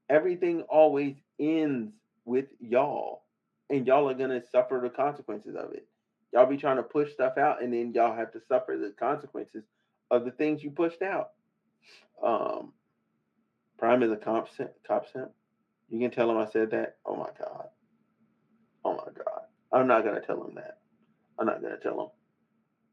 Everything 0.09 0.63
always 0.63 1.17
ends 1.39 1.93
with 2.25 2.47
y'all, 2.61 3.23
and 3.71 3.87
y'all 3.87 4.09
are 4.09 4.15
gonna 4.15 4.43
suffer 4.51 4.81
the 4.83 4.91
consequences 4.91 5.55
of 5.55 5.73
it. 5.73 5.87
Y'all 6.33 6.47
be 6.47 6.57
trying 6.57 6.77
to 6.77 6.83
push 6.83 7.13
stuff 7.13 7.39
out, 7.39 7.63
and 7.63 7.73
then 7.73 7.93
y'all 7.93 8.17
have 8.17 8.33
to 8.33 8.41
suffer 8.49 8.77
the 8.77 8.93
consequences 8.99 9.63
of 10.11 10.25
the 10.25 10.31
things 10.31 10.63
you 10.63 10.71
pushed 10.71 11.03
out. 11.03 11.31
Um, 12.23 12.73
Prime 13.79 14.03
is 14.03 14.11
a 14.11 14.17
cop 14.17 14.49
simp. 14.55 14.71
Cop 14.87 15.07
simp. 15.13 15.31
You 15.89 16.01
can 16.01 16.11
tell 16.11 16.31
him 16.31 16.39
I 16.39 16.47
said 16.47 16.71
that. 16.71 16.97
Oh 17.05 17.17
my 17.17 17.29
god. 17.39 17.69
Oh 18.85 18.93
my 18.93 19.13
god. 19.13 19.43
I'm 19.73 19.87
not 19.87 20.05
gonna 20.05 20.21
tell 20.21 20.43
him 20.45 20.55
that. 20.57 20.79
I'm 21.39 21.47
not 21.47 21.63
gonna 21.63 21.79
tell 21.79 22.01
him. 22.01 22.09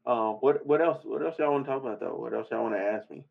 Uh, 0.06 0.32
what 0.34 0.66
what 0.66 0.82
else? 0.82 1.02
What 1.04 1.24
else 1.24 1.38
y'all 1.38 1.52
want 1.52 1.64
to 1.64 1.70
talk 1.70 1.82
about 1.82 2.00
though? 2.00 2.16
What 2.16 2.34
else 2.34 2.48
y'all 2.50 2.62
want 2.62 2.74
to 2.74 2.80
ask 2.80 3.10
me? 3.10 3.24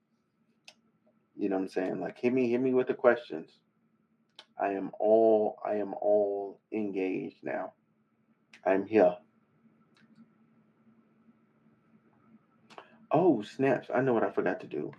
You 1.35 1.49
know 1.49 1.57
what 1.57 1.64
I'm 1.64 1.69
saying? 1.69 1.99
Like 1.99 2.18
hit 2.18 2.34
me, 2.34 2.49
hit 2.49 2.61
me 2.61 2.73
with 2.73 2.88
the 2.88 2.93
questions. 2.93 3.49
I 4.60 4.73
am 4.73 4.91
all 4.99 5.57
I 5.65 5.76
am 5.76 5.93
all 5.93 6.60
engaged 6.72 7.38
now. 7.43 7.73
I'm 8.65 8.85
here. 8.85 9.15
Oh 13.14 13.44
snaps! 13.44 13.90
I 13.94 14.02
know 14.02 14.14
what 14.14 14.23
I 14.23 14.31
forgot 14.31 14.60
to 14.61 14.68
do. 14.68 14.91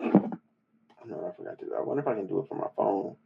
I 0.00 1.06
know 1.06 1.16
what 1.16 1.32
I 1.32 1.36
forgot 1.36 1.58
to 1.58 1.64
do. 1.66 1.74
I 1.76 1.82
wonder 1.82 2.00
if 2.00 2.06
I 2.06 2.14
can 2.14 2.28
do 2.28 2.38
it 2.38 2.48
from 2.48 2.58
my 2.58 2.68
phone. 2.76 3.16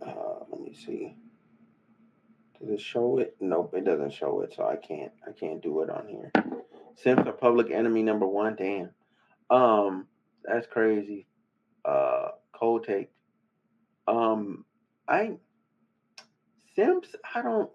Uh, 0.00 0.44
let 0.48 0.60
me 0.60 0.74
see. 0.74 1.16
Does 2.60 2.70
it 2.70 2.80
show 2.80 3.18
it? 3.18 3.36
Nope, 3.40 3.74
it 3.76 3.84
doesn't 3.84 4.12
show 4.12 4.42
it, 4.42 4.54
so 4.54 4.64
I 4.64 4.76
can't 4.76 5.12
I 5.26 5.32
can't 5.32 5.60
do 5.60 5.82
it 5.82 5.90
on 5.90 6.06
here. 6.06 6.32
Simps 6.96 7.26
are 7.26 7.32
public 7.32 7.70
enemy 7.70 8.02
number 8.02 8.26
one. 8.26 8.56
Damn. 8.56 8.90
Um, 9.50 10.06
that's 10.44 10.66
crazy. 10.66 11.26
Uh, 11.84 12.28
cold 12.52 12.84
take. 12.84 13.10
Um, 14.06 14.64
I 15.08 15.32
Simps. 16.74 17.08
I 17.34 17.42
don't. 17.42 17.70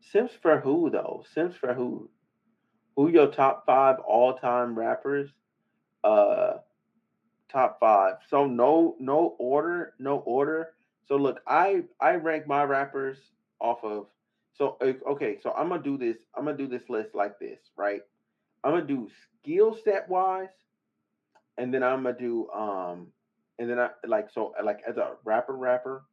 Simps 0.00 0.34
for 0.40 0.60
who 0.60 0.90
though? 0.90 1.24
Simps 1.34 1.56
for 1.56 1.74
who? 1.74 2.10
Who 2.96 3.10
your 3.10 3.26
top 3.26 3.66
five 3.66 3.96
all 3.98 4.34
time 4.34 4.78
rappers? 4.78 5.30
Uh, 6.02 6.54
top 7.50 7.78
five. 7.80 8.14
So 8.28 8.46
no 8.46 8.96
no 8.98 9.36
order, 9.38 9.94
no 9.98 10.18
order. 10.18 10.68
So 11.08 11.16
look, 11.16 11.40
I 11.46 11.84
I 12.00 12.14
rank 12.14 12.46
my 12.46 12.64
rappers 12.64 13.18
off 13.60 13.84
of. 13.84 14.06
So 14.56 14.78
okay, 14.82 15.38
so 15.42 15.52
I'm 15.52 15.68
gonna 15.68 15.82
do 15.82 15.98
this. 15.98 16.16
I'm 16.36 16.44
gonna 16.44 16.56
do 16.56 16.66
this 16.66 16.88
list 16.88 17.14
like 17.14 17.38
this, 17.38 17.58
right? 17.76 18.00
I'm 18.64 18.72
gonna 18.72 18.86
do 18.86 19.08
skill 19.42 19.76
set 19.84 20.08
wise, 20.08 20.48
and 21.58 21.72
then 21.72 21.82
I'm 21.82 22.04
gonna 22.04 22.18
do 22.18 22.48
um, 22.50 23.08
and 23.58 23.68
then 23.68 23.78
I 23.78 23.90
like 24.06 24.30
so 24.30 24.54
like 24.64 24.80
as 24.88 24.96
a 24.96 25.12
rapper 25.24 25.54
rapper, 25.54 26.04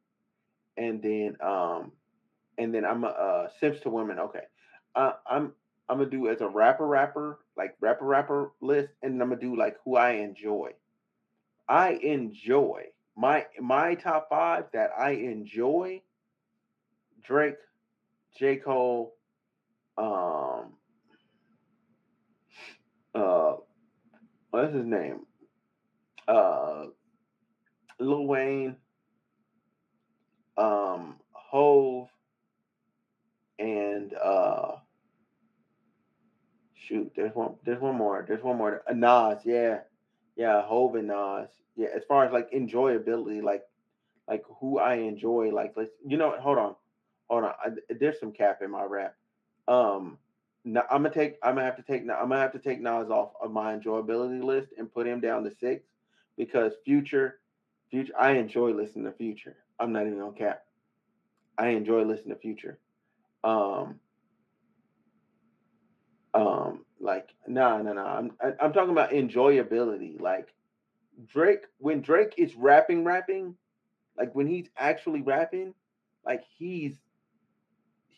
and 0.76 1.02
then 1.02 1.36
um, 1.40 1.92
and 2.58 2.74
then 2.74 2.84
I'm 2.84 3.04
a 3.04 3.08
uh, 3.08 3.48
Simps 3.60 3.80
to 3.80 3.90
women. 3.90 4.18
Okay, 4.18 4.44
uh, 4.94 5.12
I'm 5.26 5.52
I'm 5.88 5.98
gonna 5.98 6.10
do 6.10 6.28
as 6.28 6.40
a 6.40 6.48
rapper 6.48 6.86
rapper 6.86 7.40
like 7.56 7.76
rapper 7.80 8.04
rapper 8.04 8.52
list, 8.60 8.90
and 9.02 9.20
I'm 9.22 9.30
gonna 9.30 9.40
do 9.40 9.56
like 9.56 9.76
who 9.84 9.96
I 9.96 10.12
enjoy. 10.12 10.72
I 11.66 11.92
enjoy 11.92 12.88
my 13.16 13.46
my 13.60 13.94
top 13.94 14.28
five 14.28 14.64
that 14.72 14.90
I 14.98 15.12
enjoy. 15.12 16.02
Drake, 17.22 17.56
J 18.36 18.56
Cole, 18.56 19.14
um, 19.96 20.72
uh, 23.14 23.54
what's 24.50 24.74
his 24.74 24.84
name? 24.84 25.20
Uh, 26.26 26.86
Lil 28.00 28.26
Wayne, 28.26 28.76
um, 30.56 31.16
Hove, 31.30 32.08
and 33.58 34.12
uh, 34.14 34.72
shoot, 36.74 37.12
there's 37.14 37.34
one, 37.34 37.54
there's 37.64 37.80
one 37.80 37.96
more, 37.96 38.24
there's 38.26 38.42
one 38.42 38.56
more. 38.56 38.82
Uh, 38.88 38.94
Nas, 38.94 39.38
yeah, 39.44 39.80
yeah, 40.34 40.62
Hove 40.62 40.96
and 40.96 41.08
Nas, 41.08 41.48
yeah. 41.76 41.88
As 41.94 42.02
far 42.08 42.24
as 42.24 42.32
like 42.32 42.50
enjoyability, 42.52 43.42
like, 43.42 43.62
like 44.28 44.42
who 44.60 44.78
I 44.80 44.94
enjoy, 44.94 45.50
like, 45.52 45.74
let's, 45.76 45.90
you 46.04 46.16
know, 46.16 46.34
hold 46.40 46.58
on, 46.58 46.74
hold 47.28 47.44
on. 47.44 47.52
I, 47.64 47.70
there's 47.98 48.20
some 48.20 48.32
cap 48.32 48.60
in 48.62 48.70
my 48.70 48.84
rap. 48.84 49.14
Um, 49.68 50.18
no, 50.64 50.82
I'm 50.90 51.02
gonna 51.02 51.14
take. 51.14 51.36
I'm 51.42 51.54
gonna 51.54 51.66
have 51.66 51.76
to 51.76 51.82
take. 51.82 52.02
I'm 52.02 52.06
gonna 52.06 52.38
have 52.38 52.52
to 52.52 52.58
take 52.58 52.80
Nas 52.80 53.10
off 53.10 53.32
of 53.42 53.52
my 53.52 53.76
enjoyability 53.76 54.42
list 54.42 54.68
and 54.78 54.92
put 54.92 55.06
him 55.06 55.20
down 55.20 55.44
to 55.44 55.50
six 55.50 55.84
because 56.36 56.72
Future, 56.84 57.40
Future. 57.90 58.14
I 58.18 58.32
enjoy 58.32 58.70
listening 58.70 59.04
to 59.04 59.12
Future. 59.12 59.56
I'm 59.78 59.92
not 59.92 60.06
even 60.06 60.20
on 60.20 60.34
cap. 60.34 60.64
I 61.58 61.68
enjoy 61.68 62.02
listening 62.04 62.34
to 62.34 62.40
Future. 62.40 62.78
Um. 63.42 64.00
Um. 66.32 66.84
Like 66.98 67.28
no, 67.46 67.82
no, 67.82 67.92
no. 67.92 68.04
I'm 68.04 68.32
I, 68.42 68.46
am 68.46 68.56
i 68.60 68.64
am 68.64 68.72
talking 68.72 68.92
about 68.92 69.10
enjoyability. 69.10 70.18
Like 70.18 70.48
Drake, 71.26 71.66
when 71.78 72.00
Drake 72.00 72.34
is 72.38 72.54
rapping, 72.54 73.04
rapping, 73.04 73.56
like 74.16 74.34
when 74.34 74.46
he's 74.46 74.68
actually 74.78 75.20
rapping, 75.20 75.74
like 76.24 76.42
he's 76.56 76.96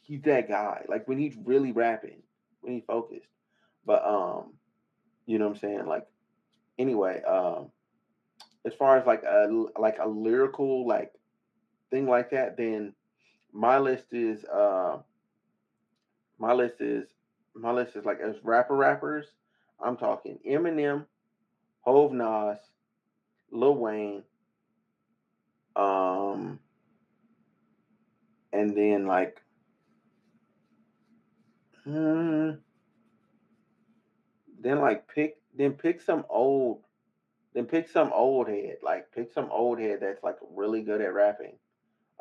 he's 0.07 0.23
that 0.23 0.49
guy. 0.49 0.85
Like 0.89 1.09
when 1.09 1.19
he's 1.19 1.37
really 1.45 1.73
rapping 1.73 2.23
when 2.61 2.74
he 2.74 2.81
focused. 2.81 3.28
But 3.85 4.05
um, 4.07 4.55
you 5.27 5.39
know 5.39 5.47
what 5.49 5.55
I'm 5.57 5.61
saying? 5.61 5.87
Like 5.87 6.07
anyway, 6.78 7.23
um 7.23 7.70
as 8.65 8.74
far 8.74 8.97
as 8.99 9.07
like 9.07 9.23
a 9.23 9.49
like 9.78 9.99
a 10.01 10.09
lyrical 10.09 10.87
like 10.87 11.12
thing 11.91 12.07
like 12.07 12.31
that, 12.31 12.57
then 12.57 12.95
my 13.53 13.78
list 13.78 14.07
is 14.12 14.45
uh 14.45 14.99
my 16.39 16.53
list 16.53 16.81
is 16.81 17.07
my 17.55 17.73
list 17.73 17.97
is 17.97 18.05
like 18.05 18.20
as 18.20 18.37
rapper 18.43 18.77
rappers, 18.77 19.27
I'm 19.83 19.97
talking 19.97 20.39
Eminem, 20.49 21.07
Hove 21.81 22.12
Nas, 22.12 22.59
Lil 23.51 23.77
Wayne, 23.77 24.23
um 25.77 26.59
and 28.53 28.77
then 28.77 29.07
like 29.07 29.41
Hmm. 31.87 32.51
Then 34.61 34.81
like 34.81 35.07
pick 35.07 35.37
then 35.57 35.73
pick 35.73 36.01
some 36.01 36.25
old 36.29 36.83
then 37.55 37.67
pick 37.67 37.89
some 37.89 38.13
old 38.13 38.49
head. 38.49 38.79
Like 38.83 39.13
pick 39.13 39.33
some 39.33 39.49
old 39.53 39.79
head 39.79 40.01
that's 40.03 40.23
like 40.23 40.37
really 40.51 40.83
good 40.83 41.01
at 41.01 41.15
rapping. 41.15 41.57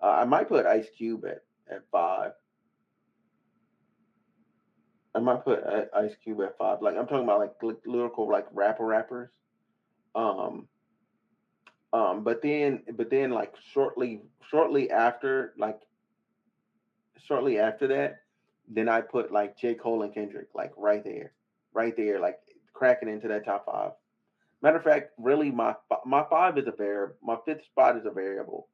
Uh, 0.02 0.08
I 0.22 0.26
might 0.26 0.48
put 0.48 0.66
Ice 0.66 0.88
Cube 0.96 1.26
at, 1.26 1.44
at 1.70 1.82
five. 1.92 2.32
I 5.16 5.20
might 5.20 5.44
put 5.44 5.64
uh, 5.64 5.86
Ice 5.96 6.16
Cube 6.24 6.42
at 6.42 6.58
five. 6.58 6.82
Like 6.82 6.96
I'm 6.96 7.08
talking 7.08 7.24
about 7.24 7.40
like 7.40 7.54
lyrical 7.86 8.30
like 8.30 8.48
rapper 8.54 8.86
rappers. 8.86 9.30
Um 10.14 10.68
um 11.92 12.24
but 12.24 12.42
then 12.42 12.84
but 12.94 13.10
then 13.10 13.32
like 13.32 13.56
shortly 13.74 14.22
shortly 14.50 14.92
after 14.92 15.54
like 15.58 15.80
shortly 17.18 17.60
after 17.60 17.88
that 17.88 18.25
then 18.68 18.90
I 18.90 19.02
put 19.02 19.32
like 19.32 19.58
J. 19.58 19.76
Cole 19.76 20.04
and 20.04 20.14
Kendrick, 20.14 20.48
like 20.54 20.72
right 20.78 21.04
there, 21.04 21.34
right 21.74 21.96
there, 21.96 22.20
like 22.20 22.40
cracking 22.74 23.10
into 23.10 23.28
that 23.28 23.46
top 23.46 23.66
five. 23.66 23.92
Matter 24.62 24.78
of 24.78 24.84
fact, 24.84 25.12
really, 25.18 25.52
my 25.52 25.76
my 26.06 26.26
five 26.30 26.58
is 26.58 26.68
a 26.68 26.72
variable. 26.72 27.16
My 27.22 27.38
fifth 27.46 27.66
spot 27.66 27.98
is 27.98 28.06
a 28.06 28.12
variable. 28.12 28.68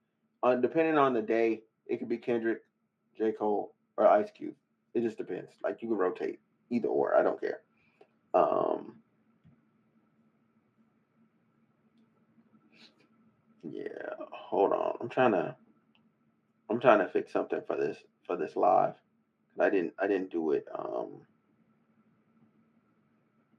Uh, 0.43 0.55
depending 0.55 0.97
on 0.97 1.13
the 1.13 1.21
day, 1.21 1.61
it 1.87 1.97
could 1.97 2.09
be 2.09 2.17
Kendrick, 2.17 2.61
J. 3.17 3.33
Cole, 3.33 3.73
or 3.97 4.07
Ice 4.07 4.29
Cube. 4.35 4.55
It 4.93 5.01
just 5.01 5.17
depends. 5.17 5.51
Like 5.63 5.81
you 5.81 5.89
can 5.89 5.97
rotate 5.97 6.39
either 6.69 6.87
or. 6.87 7.15
I 7.15 7.23
don't 7.23 7.39
care. 7.39 7.59
Um, 8.33 8.95
yeah. 13.63 14.13
Hold 14.31 14.73
on. 14.73 14.97
I'm 15.01 15.09
trying 15.09 15.33
to. 15.33 15.55
I'm 16.69 16.79
trying 16.79 16.99
to 16.99 17.09
fix 17.09 17.33
something 17.33 17.61
for 17.67 17.75
this 17.75 17.97
for 18.25 18.37
this 18.37 18.55
live. 18.55 18.93
I 19.59 19.69
didn't 19.69 19.93
I 19.99 20.07
didn't 20.07 20.31
do 20.31 20.51
it. 20.51 20.65
Um, 20.77 21.21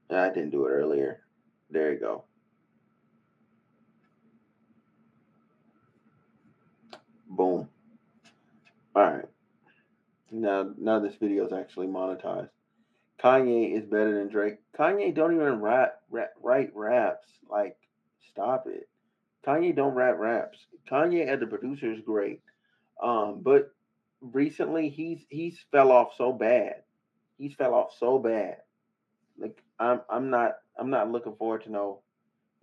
I 0.09 0.29
didn't 0.29 0.51
do 0.51 0.65
it 0.65 0.71
earlier. 0.71 1.21
There 1.69 1.93
you 1.93 1.99
go. 1.99 2.23
Boom. 7.29 7.67
All 8.95 9.03
right. 9.03 9.25
Now 10.31 10.69
now 10.77 10.99
this 10.99 11.15
video 11.15 11.45
is 11.45 11.53
actually 11.53 11.87
monetized. 11.87 12.49
Kanye 13.23 13.77
is 13.77 13.85
better 13.85 14.13
than 14.13 14.27
Drake. 14.27 14.57
Kanye 14.77 15.15
don't 15.15 15.33
even 15.33 15.61
rap, 15.61 16.01
rap 16.09 16.31
write 16.41 16.71
raps. 16.75 17.27
Like, 17.49 17.77
stop 18.29 18.67
it. 18.67 18.89
Kanye 19.47 19.75
don't 19.75 19.93
rap 19.93 20.17
raps. 20.19 20.57
Kanye 20.91 21.27
as 21.27 21.41
a 21.41 21.47
producer 21.47 21.91
is 21.91 22.01
great. 22.01 22.41
Um, 23.01 23.39
but 23.41 23.72
recently 24.31 24.89
he's 24.89 25.25
he's 25.29 25.59
fell 25.71 25.91
off 25.91 26.13
so 26.17 26.31
bad. 26.31 26.83
He's 27.37 27.53
fell 27.53 27.73
off 27.73 27.93
so 27.99 28.19
bad. 28.19 28.57
Like 29.37 29.61
I'm 29.79 30.01
I'm 30.09 30.29
not 30.29 30.53
I'm 30.77 30.89
not 30.89 31.11
looking 31.11 31.35
forward 31.35 31.63
to 31.63 31.71
no 31.71 31.99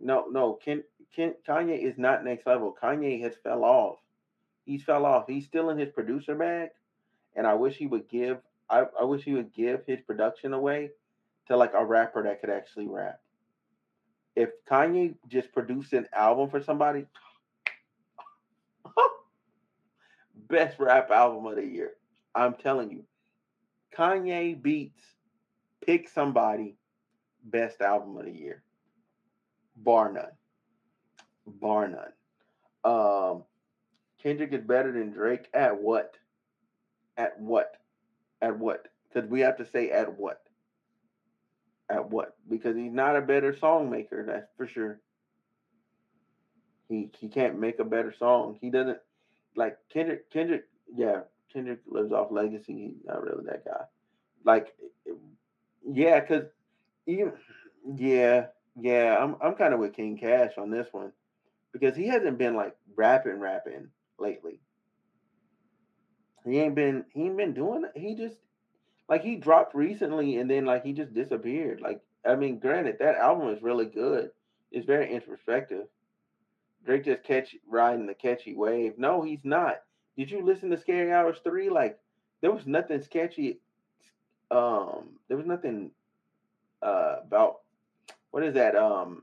no 0.01 0.27
no 0.31 0.55
Ken, 0.55 0.83
Ken 1.15 1.35
Kanye 1.47 1.79
is 1.79 1.99
not 1.99 2.25
next 2.25 2.47
level. 2.47 2.75
Kanye 2.83 3.21
has 3.23 3.35
fell 3.43 3.65
off. 3.65 3.97
He's 4.65 4.83
fell 4.83 5.05
off. 5.05 5.25
He's 5.29 5.47
still 5.47 5.71
in 5.71 5.79
his 5.79 5.91
producer 5.91 6.35
bag, 6.35 6.71
and 7.37 7.47
I 7.47 7.55
wish 7.55 7.77
he 7.77 7.87
would 7.87 8.09
give 8.09 8.39
I, 8.69 8.85
I 8.99 9.05
wish 9.05 9.25
he 9.25 9.33
would 9.33 9.53
give 9.53 9.83
his 9.87 10.01
production 10.01 10.53
away 10.53 10.91
to 11.49 11.57
like 11.57 11.73
a 11.75 11.85
rapper 11.85 12.23
that 12.23 12.41
could 12.41 12.51
actually 12.51 12.87
rap. 12.87 13.21
If 14.37 14.51
Kanye 14.71 15.17
just 15.29 15.53
produced 15.53 15.93
an 15.93 16.07
album 16.15 16.49
for 16.51 16.63
somebody, 16.63 17.07
best 20.51 20.79
rap 20.79 21.11
album 21.11 21.47
of 21.47 21.57
the 21.57 21.65
year. 21.65 21.93
I'm 22.35 22.55
telling 22.55 22.91
you. 22.91 23.05
Kanye 23.97 24.61
beats 24.61 25.03
Pick 25.85 26.09
Somebody 26.09 26.77
best 27.45 27.81
album 27.81 28.17
of 28.17 28.25
the 28.25 28.33
year. 28.33 28.63
Bar 29.77 30.13
none. 30.13 30.33
Bar 31.47 31.89
none. 31.89 32.13
Um 32.85 33.45
Kendrick 34.23 34.53
is 34.53 34.65
better 34.65 34.93
than 34.93 35.11
Drake 35.13 35.49
at 35.55 35.81
what? 35.81 36.17
At 37.17 37.41
what? 37.41 37.77
At 38.43 38.59
what? 38.59 38.89
Because 39.09 39.29
we 39.29 39.41
have 39.41 39.57
to 39.57 39.67
say 39.67 39.91
at 39.91 40.19
what? 40.19 40.43
At 41.89 42.11
what? 42.11 42.37
Because 42.49 42.77
he's 42.77 42.93
not 42.93 43.17
a 43.17 43.23
better 43.23 43.57
song 43.57 43.91
maker, 43.91 44.25
that's 44.27 44.51
for 44.57 44.67
sure. 44.67 45.01
He 46.89 47.11
he 47.19 47.29
can't 47.29 47.59
make 47.59 47.79
a 47.79 47.85
better 47.85 48.13
song. 48.13 48.59
He 48.61 48.71
doesn't 48.71 48.99
like 49.57 49.77
Kendrick. 49.93 50.31
Kendrick, 50.31 50.65
yeah, 50.95 51.21
Kendrick 51.53 51.81
lives 51.87 52.13
off 52.13 52.31
legacy. 52.31 52.73
He's 52.73 53.05
not 53.05 53.23
really 53.23 53.45
that 53.47 53.65
guy. 53.65 53.85
Like, 54.45 54.75
yeah, 55.93 56.21
because 56.21 56.45
even 57.07 57.33
yeah, 57.97 58.47
yeah, 58.79 59.17
I'm 59.19 59.37
I'm 59.43 59.55
kind 59.55 59.75
of 59.75 59.81
with 59.81 59.95
King 59.95 60.19
Cash 60.19 60.53
on 60.59 60.71
this 60.71 60.89
one 60.93 61.13
because 61.73 61.97
he 61.97 62.07
hasn't 62.09 62.39
been 62.39 62.57
like 62.57 62.77
rapping, 62.97 63.41
rapping 63.41 63.89
lately. 64.19 64.61
He 66.45 66.59
ain't 66.59 66.75
been 66.75 67.05
he 67.13 67.23
ain't 67.23 67.37
been 67.37 67.55
doing. 67.55 67.85
He 67.95 68.15
just 68.15 68.37
like 69.09 69.23
he 69.23 69.37
dropped 69.37 69.75
recently 69.75 70.37
and 70.39 70.51
then 70.51 70.65
like 70.65 70.85
he 70.85 70.93
just 70.93 71.13
disappeared. 71.13 71.81
Like 71.81 72.01
I 72.27 72.37
mean, 72.37 72.59
granted, 72.59 72.97
that 73.01 73.17
album 73.17 73.49
is 73.49 73.63
really 73.63 73.87
good. 73.87 74.31
It's 74.71 74.87
very 74.87 75.13
introspective. 75.13 75.87
Drake 76.85 77.05
just 77.05 77.23
catch 77.25 77.55
riding 77.69 78.07
the 78.07 78.15
catchy 78.15 78.55
wave. 78.55 78.99
No, 78.99 79.23
he's 79.23 79.45
not. 79.45 79.83
Did 80.17 80.31
you 80.31 80.45
listen 80.45 80.71
to 80.71 80.79
Scary 80.79 81.13
Hours 81.13 81.39
3? 81.45 81.71
Like 81.71 81.99
there 82.41 82.53
was 82.53 82.67
nothing 82.67 83.03
sketchy. 83.03 83.61
Um, 84.51 85.11
there 85.29 85.37
was 85.37 85.47
nothing 85.47 85.91
uh 86.83 87.17
about 87.27 87.61
what 88.31 88.43
is 88.43 88.55
that? 88.55 88.77
Um 88.77 89.23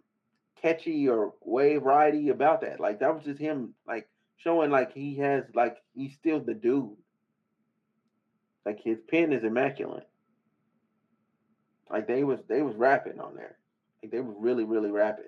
catchy 0.61 1.07
or 1.07 1.33
wave 1.43 1.81
ridey 1.81 2.29
about 2.29 2.61
that. 2.61 2.79
Like 2.79 2.99
that 2.99 3.13
was 3.13 3.23
just 3.23 3.39
him 3.39 3.73
like 3.87 4.07
showing 4.37 4.71
like 4.71 4.93
he 4.93 5.15
has 5.17 5.43
like 5.53 5.77
he's 5.93 6.13
still 6.13 6.39
the 6.39 6.53
dude. 6.53 6.95
Like 8.65 8.79
his 8.83 8.99
pen 9.09 9.33
is 9.33 9.43
immaculate. 9.43 10.07
Like 11.89 12.07
they 12.07 12.23
was 12.23 12.39
they 12.47 12.61
was 12.61 12.75
rapping 12.75 13.19
on 13.19 13.35
there. 13.35 13.57
Like 14.01 14.11
they 14.11 14.19
were 14.19 14.35
really 14.37 14.63
really 14.63 14.91
rapping. 14.91 15.25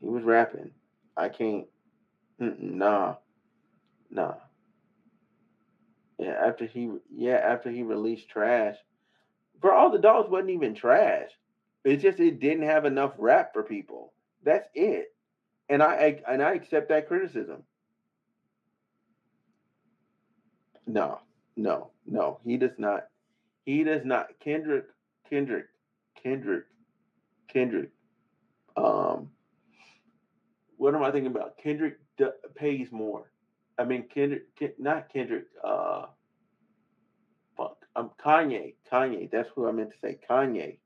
He 0.00 0.08
was 0.08 0.22
rapping. 0.24 0.70
I 1.16 1.28
can't. 1.28 1.66
Nah, 2.38 3.16
nah. 4.10 4.34
Yeah, 6.18 6.36
after 6.46 6.66
he 6.66 6.90
yeah 7.10 7.36
after 7.36 7.70
he 7.70 7.82
released 7.82 8.28
trash, 8.28 8.76
for 9.60 9.72
all 9.72 9.90
the 9.90 9.98
dogs 9.98 10.30
wasn't 10.30 10.50
even 10.50 10.74
trash. 10.74 11.30
It's 11.84 12.02
just 12.02 12.20
it 12.20 12.40
didn't 12.40 12.64
have 12.64 12.84
enough 12.84 13.12
rap 13.18 13.52
for 13.52 13.62
people. 13.62 14.12
That's 14.44 14.68
it. 14.74 15.14
And 15.68 15.82
I, 15.82 15.94
I 16.26 16.32
and 16.32 16.42
I 16.42 16.54
accept 16.54 16.88
that 16.88 17.08
criticism. 17.08 17.62
No, 20.86 21.20
no, 21.56 21.90
no. 22.06 22.40
He 22.44 22.56
does 22.56 22.78
not. 22.78 23.06
He 23.64 23.84
does 23.84 24.04
not. 24.04 24.28
Kendrick, 24.40 24.86
Kendrick, 25.28 25.66
Kendrick, 26.22 26.64
Kendrick. 27.48 27.90
Um, 28.76 29.30
what 30.80 30.94
am 30.94 31.02
I 31.02 31.10
thinking 31.10 31.30
about? 31.30 31.58
Kendrick 31.62 31.98
d- 32.16 32.24
pays 32.54 32.88
more. 32.90 33.30
I 33.78 33.84
mean, 33.84 34.04
Kendrick, 34.14 34.44
not 34.78 35.12
Kendrick. 35.12 35.44
Uh, 35.62 36.06
fuck. 37.54 37.76
I'm 37.94 38.08
Kanye. 38.24 38.76
Kanye. 38.90 39.30
That's 39.30 39.50
who 39.54 39.68
I 39.68 39.72
meant 39.72 39.90
to 39.90 39.96
say. 40.02 40.18
Kanye. 40.28 40.78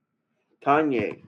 Kanye 0.66 1.22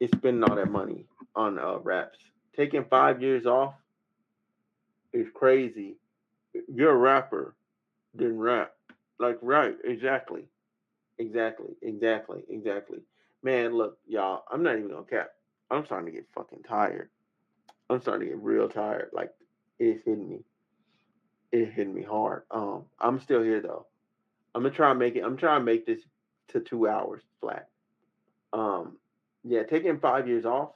is 0.00 0.10
spending 0.16 0.42
all 0.44 0.56
that 0.56 0.70
money 0.70 1.04
on 1.34 1.58
uh, 1.58 1.76
raps. 1.80 2.18
Taking 2.56 2.86
five 2.86 3.20
years 3.20 3.44
off 3.44 3.74
is 5.12 5.26
crazy. 5.34 5.98
You're 6.72 6.92
a 6.92 6.96
rapper 6.96 7.56
then 8.14 8.38
rap. 8.38 8.72
Like, 9.18 9.38
right, 9.42 9.76
exactly. 9.84 10.44
Exactly, 11.18 11.74
exactly, 11.82 12.42
exactly. 12.48 13.00
Man, 13.42 13.74
look, 13.74 13.98
y'all, 14.06 14.44
I'm 14.50 14.62
not 14.62 14.76
even 14.76 14.88
gonna 14.88 15.04
cap. 15.04 15.32
I'm 15.70 15.84
starting 15.84 16.06
to 16.06 16.12
get 16.12 16.26
fucking 16.34 16.62
tired. 16.66 17.10
I'm 17.88 18.00
starting 18.00 18.28
to 18.28 18.34
get 18.34 18.42
real 18.42 18.68
tired. 18.68 19.10
Like, 19.12 19.32
it's 19.78 20.04
hitting 20.04 20.28
me. 20.28 20.44
It 21.52 21.72
hit 21.72 21.88
me 21.88 22.02
hard. 22.02 22.42
Um, 22.50 22.84
I'm 23.00 23.20
still 23.20 23.42
here 23.42 23.60
though. 23.60 23.86
I'm 24.54 24.62
gonna 24.62 24.74
try 24.74 24.90
and 24.90 24.98
make 24.98 25.16
it. 25.16 25.22
I'm 25.22 25.36
trying 25.36 25.60
to 25.60 25.64
make 25.64 25.86
this 25.86 26.00
to 26.48 26.60
two 26.60 26.88
hours 26.88 27.22
flat. 27.40 27.68
Um, 28.52 28.96
yeah, 29.44 29.62
taking 29.62 29.98
five 29.98 30.26
years 30.26 30.44
off 30.44 30.70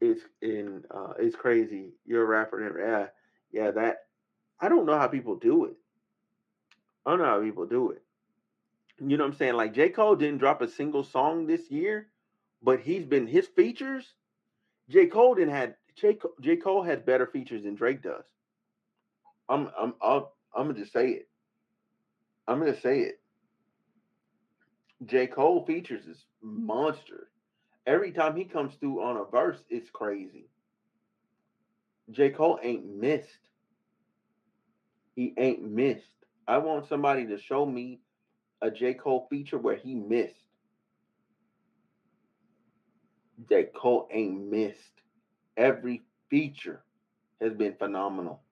is 0.00 0.18
in 0.42 0.84
uh, 0.90 1.12
is 1.20 1.36
crazy. 1.36 1.92
You're 2.06 2.22
a 2.22 2.26
rapper, 2.26 2.66
and 2.66 2.76
yeah, 2.78 3.06
yeah. 3.52 3.70
That 3.70 4.06
I 4.60 4.68
don't 4.68 4.86
know 4.86 4.98
how 4.98 5.06
people 5.06 5.36
do 5.36 5.66
it. 5.66 5.76
I 7.06 7.10
don't 7.10 7.20
know 7.20 7.26
how 7.26 7.42
people 7.42 7.66
do 7.66 7.90
it. 7.90 8.02
You 8.98 9.16
know 9.16 9.24
what 9.24 9.32
I'm 9.32 9.36
saying? 9.36 9.54
Like 9.54 9.74
J. 9.74 9.90
Cole 9.90 10.16
didn't 10.16 10.38
drop 10.38 10.62
a 10.62 10.68
single 10.68 11.04
song 11.04 11.46
this 11.46 11.70
year, 11.70 12.08
but 12.62 12.80
he's 12.80 13.04
been 13.04 13.26
his 13.26 13.46
features. 13.46 14.14
J. 14.88 15.06
Cole 15.06 15.34
didn't 15.34 15.54
had 15.54 15.76
J. 15.96 16.14
Cole, 16.14 16.34
J. 16.40 16.56
Cole 16.56 16.82
has 16.82 17.00
better 17.00 17.26
features 17.26 17.64
than 17.64 17.74
Drake 17.74 18.02
does. 18.02 18.24
I'm 19.48 19.70
I'm 19.78 19.94
I'm, 20.02 20.24
I'm 20.56 20.66
gonna 20.68 20.78
just 20.78 20.92
say 20.92 21.10
it. 21.10 21.28
I'm 22.48 22.58
gonna 22.58 22.78
say 22.80 23.00
it. 23.00 23.20
J. 25.06 25.26
Cole 25.26 25.64
features 25.66 26.06
is 26.06 26.24
monster. 26.42 27.28
Every 27.86 28.12
time 28.12 28.36
he 28.36 28.44
comes 28.44 28.74
through 28.76 29.02
on 29.02 29.16
a 29.18 29.24
verse, 29.24 29.58
it's 29.68 29.90
crazy. 29.90 30.48
J. 32.10 32.30
Cole 32.30 32.58
ain't 32.62 32.86
missed. 32.86 33.28
He 35.14 35.34
ain't 35.38 35.62
missed. 35.62 36.04
I 36.48 36.58
want 36.58 36.88
somebody 36.88 37.26
to 37.26 37.38
show 37.38 37.64
me 37.64 38.00
a 38.62 38.70
J. 38.70 38.94
Cole 38.94 39.26
feature 39.30 39.58
where 39.58 39.76
he 39.76 39.94
missed. 39.94 40.34
J. 43.48 43.64
Cole 43.74 44.08
ain't 44.12 44.50
missed. 44.50 44.78
Every 45.56 46.02
feature 46.28 46.82
has 47.40 47.54
been 47.54 47.74
phenomenal. 47.74 48.42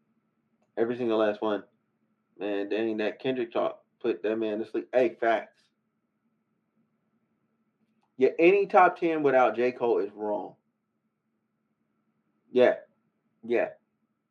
Every 0.77 0.97
single 0.97 1.19
last 1.19 1.43
one. 1.43 1.62
Man, 2.39 2.69
dang, 2.69 2.97
that 2.99 3.20
Kendrick 3.20 3.53
talk 3.53 3.81
put 4.01 4.23
that 4.23 4.37
man 4.37 4.59
to 4.59 4.66
sleep. 4.66 4.89
Hey, 4.93 5.16
facts. 5.20 5.62
Yeah, 8.16 8.31
any 8.39 8.66
top 8.66 8.99
10 8.99 9.23
without 9.23 9.57
J. 9.57 9.73
Cole 9.73 9.99
is 9.99 10.11
wrong. 10.15 10.55
Yeah. 12.53 12.74
Yeah. 13.45 13.70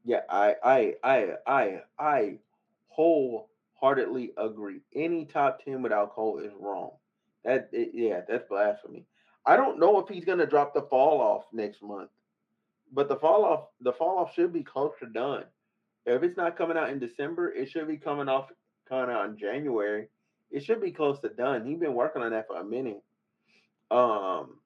Yeah, 0.04 0.22
I 0.30 0.56
I 0.64 0.96
I 1.04 1.28
I 1.46 1.82
I 2.00 2.40
wholeheartedly 2.90 4.34
agree. 4.38 4.82
Any 4.96 5.26
top 5.26 5.64
10 5.64 5.82
without 5.82 6.12
Cole 6.14 6.40
is 6.40 6.52
wrong. 6.60 6.92
That 7.44 7.70
it, 7.72 7.92
yeah, 7.94 8.22
that's 8.28 8.48
blasphemy. 8.48 9.06
I 9.46 9.58
don't 9.58 9.80
know 9.80 10.00
if 10.00 10.08
he's 10.10 10.26
gonna 10.26 10.46
drop 10.48 10.74
the 10.74 10.84
fall 10.84 11.22
off 11.22 11.46
next 11.54 11.84
month, 11.84 12.10
but 12.92 13.08
the 13.08 13.16
fall 13.16 13.46
off 13.46 13.68
the 13.82 13.94
fall 13.94 14.20
off 14.20 14.34
should 14.34 14.54
be 14.54 14.64
close 14.64 14.94
to 15.00 15.08
done. 15.08 15.44
If 16.06 16.24
it's 16.24 16.38
not 16.38 16.58
coming 16.58 16.78
out 16.78 16.90
in 16.90 17.00
December, 17.00 17.52
it 17.52 17.70
should 17.70 17.88
be 17.88 17.98
coming 17.98 18.28
off 18.28 18.52
coming 18.88 19.14
out 19.14 19.30
in 19.30 19.38
January. 19.38 20.08
It 20.52 20.64
should 20.64 20.82
be 20.82 20.92
close 20.92 21.20
to 21.22 21.30
done. 21.30 21.66
He's 21.66 21.80
been 21.80 21.94
working 21.94 22.22
on 22.22 22.32
that 22.32 22.48
for 22.48 22.60
a 22.60 22.64
minute. 22.64 23.02
Um, 23.90 24.58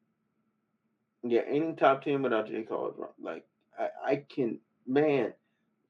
yeah, 1.24 1.42
any 1.48 1.74
top 1.74 2.04
ten 2.04 2.22
without 2.22 2.48
J 2.48 2.64
Cole 2.64 2.90
is 2.90 2.98
wrong. 2.98 3.10
Like 3.22 3.46
I, 3.78 3.90
I 4.06 4.16
can, 4.16 4.60
man. 4.88 5.34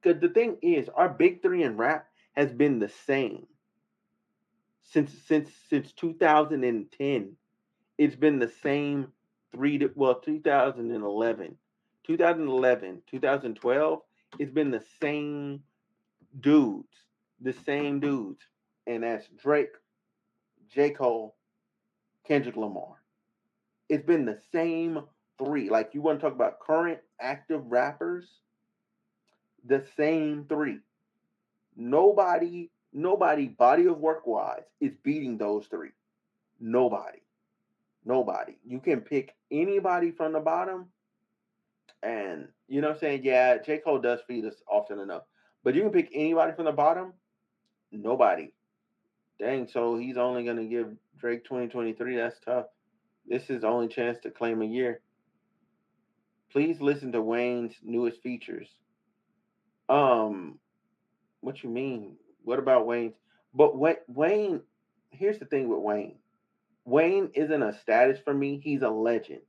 Because 0.02 0.22
the 0.22 0.30
thing 0.30 0.58
is, 0.62 0.90
our 0.90 1.10
big 1.10 1.42
three 1.42 1.64
in 1.64 1.78
rap 1.78 2.08
has 2.34 2.52
been 2.52 2.80
the 2.80 2.92
same 3.08 3.48
since 4.92 5.12
since 5.28 5.50
since 5.70 5.92
2010. 5.94 7.36
It's 7.98 8.16
been 8.16 8.40
the 8.40 8.52
same 8.62 9.08
three 9.52 9.78
to 9.80 9.92
well 9.96 10.20
2011, 10.20 11.56
2011, 12.06 13.02
2012. 13.10 14.00
It's 14.40 14.52
been 14.52 14.72
the 14.72 14.84
same 15.02 15.62
dudes, 16.40 16.88
the 17.42 17.54
same 17.66 18.00
dudes, 18.00 18.42
and 18.86 19.04
that's 19.04 19.28
Drake, 19.42 19.72
J 20.74 20.92
Cole, 20.92 21.36
Kendrick 22.28 22.58
Lamar. 22.58 23.02
It's 23.90 24.06
been 24.06 24.26
the 24.26 24.40
same 24.52 25.02
three. 25.38 25.70
Like 25.70 25.92
you 25.94 26.02
want 26.02 26.20
to 26.20 26.26
talk 26.26 26.34
about 26.34 26.60
current 26.60 27.00
active 27.20 27.62
rappers, 27.68 28.26
the 29.66 29.84
same 29.96 30.46
three. 30.48 30.80
Nobody, 31.76 32.72
nobody 32.94 33.48
body 33.48 33.86
of 33.88 33.98
work 33.98 34.26
wise 34.28 34.64
is 34.80 34.94
beating 35.04 35.38
those 35.38 35.68
three. 35.68 35.92
Nobody. 36.60 37.20
Nobody. 38.06 38.58
You 38.66 38.80
can 38.80 39.02
pick 39.02 39.34
anybody 39.52 40.12
from 40.12 40.34
the 40.34 40.40
bottom, 40.40 40.88
and 42.06 42.48
you 42.68 42.82
know 42.82 42.90
what 42.90 42.96
I'm 42.96 43.00
saying? 43.00 43.22
Yeah, 43.24 43.58
J. 43.58 43.80
Cole 43.80 44.00
does 44.00 44.20
feed 44.28 44.46
us 44.46 44.54
often 44.68 45.00
enough. 45.00 45.24
But 45.64 45.74
you 45.74 45.82
can 45.82 45.92
pick 45.92 46.10
anybody 46.14 46.54
from 46.54 46.66
the 46.66 46.72
bottom, 46.72 47.14
nobody. 47.92 48.54
Dang, 49.40 49.68
so 49.68 49.98
he's 49.98 50.18
only 50.18 50.46
gonna 50.46 50.66
give 50.66 50.94
Drake 51.18 51.44
2023. 51.44 52.16
That's 52.16 52.40
tough. 52.46 52.68
This 53.28 53.50
is 53.50 53.64
only 53.64 53.88
chance 53.88 54.20
to 54.20 54.30
claim 54.30 54.62
a 54.62 54.66
year. 54.66 55.02
Please 56.52 56.80
listen 56.80 57.12
to 57.12 57.22
Wayne's 57.22 57.74
newest 57.84 58.22
features. 58.22 58.70
Um, 59.90 60.60
what 61.42 61.64
you 61.64 61.70
mean? 61.70 62.18
What 62.44 62.60
about 62.60 62.86
Wayne's? 62.86 63.16
But 63.54 63.78
Wayne, 64.08 64.62
here's 65.10 65.40
the 65.40 65.46
thing 65.46 65.70
with 65.70 65.80
Wayne. 65.80 66.18
Wayne 66.86 67.32
isn't 67.34 67.64
a 67.64 67.78
status 67.80 68.20
for 68.24 68.34
me. 68.34 68.62
He's 68.64 68.84
a 68.84 68.90
legend. 68.90 69.42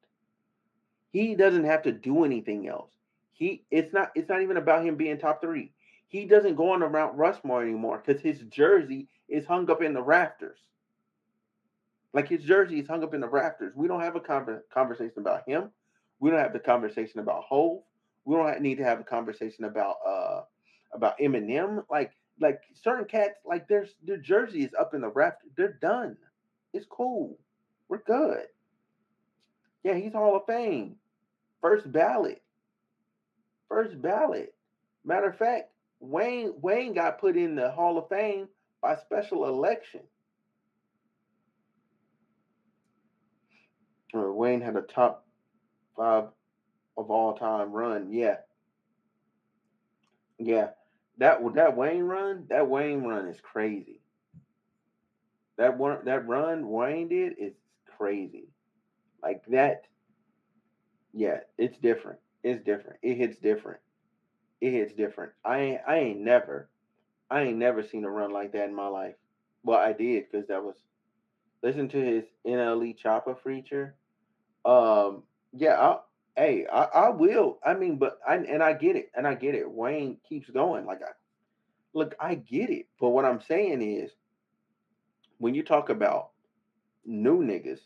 He 1.17 1.35
doesn't 1.35 1.65
have 1.65 1.83
to 1.85 1.93
do 1.93 2.25
anything 2.25 2.69
else. 2.69 2.91
He 3.33 3.65
it's 3.71 3.91
not 3.95 4.11
it's 4.15 4.29
not 4.29 4.43
even 4.43 4.59
about 4.59 4.85
him 4.85 4.97
being 4.97 5.17
top 5.17 5.41
three. 5.41 5.73
He 6.09 6.27
doesn't 6.27 6.57
go 6.57 6.73
on 6.73 6.81
the 6.81 6.91
Mount 6.91 7.17
Rushmore 7.17 7.63
anymore 7.63 8.03
because 8.05 8.21
his 8.21 8.41
jersey 8.51 9.09
is 9.27 9.47
hung 9.47 9.71
up 9.71 9.81
in 9.81 9.95
the 9.95 10.03
rafters. 10.03 10.59
Like 12.13 12.29
his 12.29 12.43
jersey 12.43 12.81
is 12.81 12.87
hung 12.87 13.03
up 13.03 13.15
in 13.15 13.23
the 13.23 13.29
rafters. 13.31 13.73
We 13.75 13.89
don't 13.89 14.03
have 14.03 14.15
a 14.15 14.21
con- 14.21 14.61
conversation 14.71 15.21
about 15.21 15.49
him. 15.49 15.71
We 16.21 16.29
don't 16.29 16.39
have 16.39 16.53
the 16.53 16.59
conversation 16.59 17.21
about 17.21 17.45
Hove. 17.45 17.81
We 18.27 18.37
don't 18.37 18.49
have, 18.49 18.61
need 18.61 18.77
to 18.77 18.85
have 18.85 19.01
a 19.01 19.05
conversation 19.05 19.65
about 19.65 19.97
uh 20.07 20.43
about 20.93 21.19
Eminem. 21.19 21.83
Like 21.89 22.13
like 22.41 22.61
certain 22.75 23.07
cats, 23.07 23.41
like 23.43 23.69
their 23.69 23.87
their 24.05 24.19
jersey 24.19 24.65
is 24.65 24.75
up 24.79 24.93
in 24.93 25.01
the 25.01 25.09
rafters. 25.09 25.53
They're 25.57 25.79
done. 25.81 26.19
It's 26.75 26.85
cool. 26.85 27.39
We're 27.89 28.03
good. 28.03 28.49
Yeah, 29.83 29.95
he's 29.95 30.13
Hall 30.13 30.37
of 30.37 30.45
Fame. 30.45 30.97
First 31.67 31.91
ballot. 31.91 32.41
First 33.69 34.01
ballot. 34.01 34.55
Matter 35.05 35.31
of 35.31 35.37
fact, 35.37 35.73
Wayne 35.99 36.53
Wayne 36.63 36.95
got 36.95 37.19
put 37.19 37.37
in 37.37 37.57
the 37.57 37.73
Hall 37.73 37.99
of 37.99 38.09
Fame 38.09 38.47
by 38.81 38.95
special 38.95 39.49
election. 39.49 40.03
Uh, 44.15 44.31
Wayne 44.31 44.61
had 44.61 44.77
a 44.77 44.83
top 44.83 45.27
five 45.97 46.27
of 46.97 47.11
all 47.11 47.37
time 47.37 47.73
run. 47.73 48.13
Yeah. 48.13 48.37
Yeah. 50.39 50.69
That 51.19 51.41
that 51.57 51.77
Wayne 51.77 52.05
run, 52.05 52.47
that 52.49 52.69
Wayne 52.69 53.03
run 53.03 53.27
is 53.27 53.41
crazy. 53.41 54.03
That 55.59 55.77
one 55.77 56.05
that 56.05 56.29
run 56.29 56.71
Wayne 56.71 57.09
did 57.09 57.33
is 57.41 57.55
crazy. 57.99 58.51
Like 59.21 59.43
that. 59.49 59.83
Yeah, 61.17 61.41
it's 61.59 61.79
different. 61.79 62.21
It's 62.45 62.65
different. 62.65 62.99
It 63.03 63.17
hits 63.17 63.39
different. 63.39 63.81
It 64.61 64.73
hits 64.73 64.95
different. 64.95 65.33
I 65.45 65.59
ain't 65.61 65.81
I 65.89 65.97
ain't 65.97 66.21
never 66.21 66.69
I 67.31 67.43
ain't 67.43 67.59
never 67.59 67.83
seen 67.83 68.05
a 68.05 68.11
run 68.11 68.33
like 68.33 68.53
that 68.53 68.69
in 68.69 68.75
my 68.77 68.89
life. 68.89 69.15
Well, 69.65 69.79
I 69.79 69.95
did 69.95 70.27
because 70.31 70.49
that 70.49 70.63
was 70.63 70.77
listen 71.63 71.89
to 71.91 71.99
his 71.99 72.25
NLE 72.47 72.97
Choppa 73.03 73.37
feature. 73.43 73.97
Um, 74.65 75.25
yeah, 75.53 75.81
I, 75.81 75.99
hey, 76.37 76.67
I, 76.73 76.85
I 76.85 77.11
will. 77.11 77.59
I 77.65 77.75
mean, 77.75 77.99
but 77.99 78.19
I 78.29 78.37
and 78.37 78.63
I 78.63 78.75
get 78.75 78.97
it, 78.97 79.11
and 79.17 79.27
I 79.27 79.35
get 79.35 79.55
it. 79.57 79.71
Wayne 79.71 80.19
keeps 80.29 80.51
going. 80.51 80.87
Like 80.87 81.03
I 81.03 81.13
look, 81.95 82.15
I 82.21 82.37
get 82.37 82.71
it. 82.71 82.87
But 83.01 83.11
what 83.11 83.25
I'm 83.25 83.41
saying 83.41 83.83
is, 83.83 84.13
when 85.39 85.55
you 85.55 85.65
talk 85.65 85.91
about 85.91 86.31
new 87.07 87.43
niggas, 87.43 87.81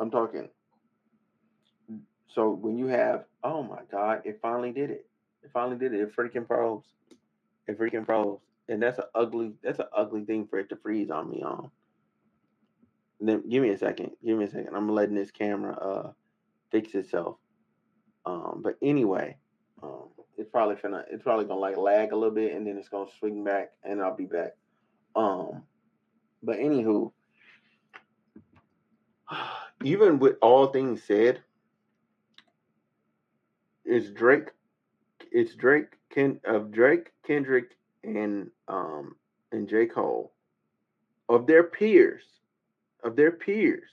I'm 0.00 0.10
talking. 0.10 0.48
So 2.28 2.50
when 2.50 2.76
you 2.76 2.86
have, 2.86 3.24
oh 3.44 3.62
my 3.62 3.80
God, 3.90 4.22
it 4.24 4.38
finally 4.42 4.72
did 4.72 4.90
it. 4.90 5.06
It 5.42 5.50
finally 5.52 5.78
did 5.78 5.94
it. 5.94 6.00
It 6.00 6.16
freaking 6.16 6.46
froze. 6.46 6.84
It 7.66 7.78
freaking 7.78 8.04
froze 8.04 8.40
and 8.68 8.82
that's 8.82 8.98
an 8.98 9.04
ugly 9.14 9.52
that's 9.62 9.78
an 9.78 9.86
ugly 9.96 10.24
thing 10.24 10.46
for 10.48 10.58
it 10.58 10.68
to 10.70 10.76
freeze 10.76 11.10
on 11.10 11.30
me 11.30 11.42
on. 11.42 11.70
And 13.20 13.28
then 13.28 13.48
give 13.48 13.62
me 13.62 13.70
a 13.70 13.78
second. 13.78 14.10
Give 14.24 14.36
me 14.36 14.44
a 14.44 14.50
second. 14.50 14.74
I'm 14.74 14.88
letting 14.88 15.14
this 15.14 15.30
camera 15.30 15.74
uh 15.74 16.12
fix 16.70 16.94
itself. 16.94 17.36
Um, 18.24 18.60
but 18.62 18.76
anyway, 18.82 19.36
um, 19.82 20.08
it's 20.36 20.50
probably 20.50 20.76
gonna 20.76 21.04
it's 21.10 21.22
probably 21.22 21.44
gonna 21.44 21.60
like 21.60 21.76
lag 21.76 22.12
a 22.12 22.16
little 22.16 22.34
bit 22.34 22.54
and 22.54 22.66
then 22.66 22.76
it's 22.76 22.88
gonna 22.88 23.10
swing 23.18 23.44
back 23.44 23.72
and 23.84 24.02
I'll 24.02 24.16
be 24.16 24.26
back. 24.26 24.56
Um, 25.14 25.62
but 26.42 26.56
anywho, 26.56 27.12
even 29.84 30.18
with 30.18 30.36
all 30.42 30.66
things 30.66 31.02
said, 31.04 31.40
it's 33.86 34.10
Drake. 34.10 34.48
It's 35.32 35.54
Drake 35.54 35.86
Ken 36.10 36.40
of 36.44 36.70
Drake 36.72 37.12
Kendrick 37.26 37.76
and 38.04 38.50
um 38.68 39.16
and 39.52 39.68
J. 39.68 39.86
Cole, 39.86 40.32
of 41.28 41.46
their 41.46 41.62
peers, 41.62 42.22
of 43.02 43.16
their 43.16 43.30
peers, 43.30 43.88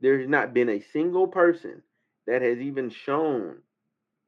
there's 0.00 0.28
not 0.28 0.52
been 0.52 0.68
a 0.68 0.84
single 0.92 1.26
person 1.26 1.82
that 2.26 2.42
has 2.42 2.58
even 2.58 2.90
shown 2.90 3.56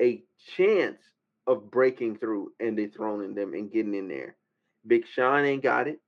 a 0.00 0.22
chance 0.56 1.00
of 1.46 1.70
breaking 1.70 2.16
through 2.16 2.52
and 2.58 2.76
dethroning 2.76 3.34
them 3.34 3.54
and 3.54 3.70
getting 3.70 3.94
in 3.94 4.08
there. 4.08 4.36
Big 4.86 5.06
Sean 5.06 5.44
ain't 5.44 5.62
got 5.62 5.86
it. 5.88 6.00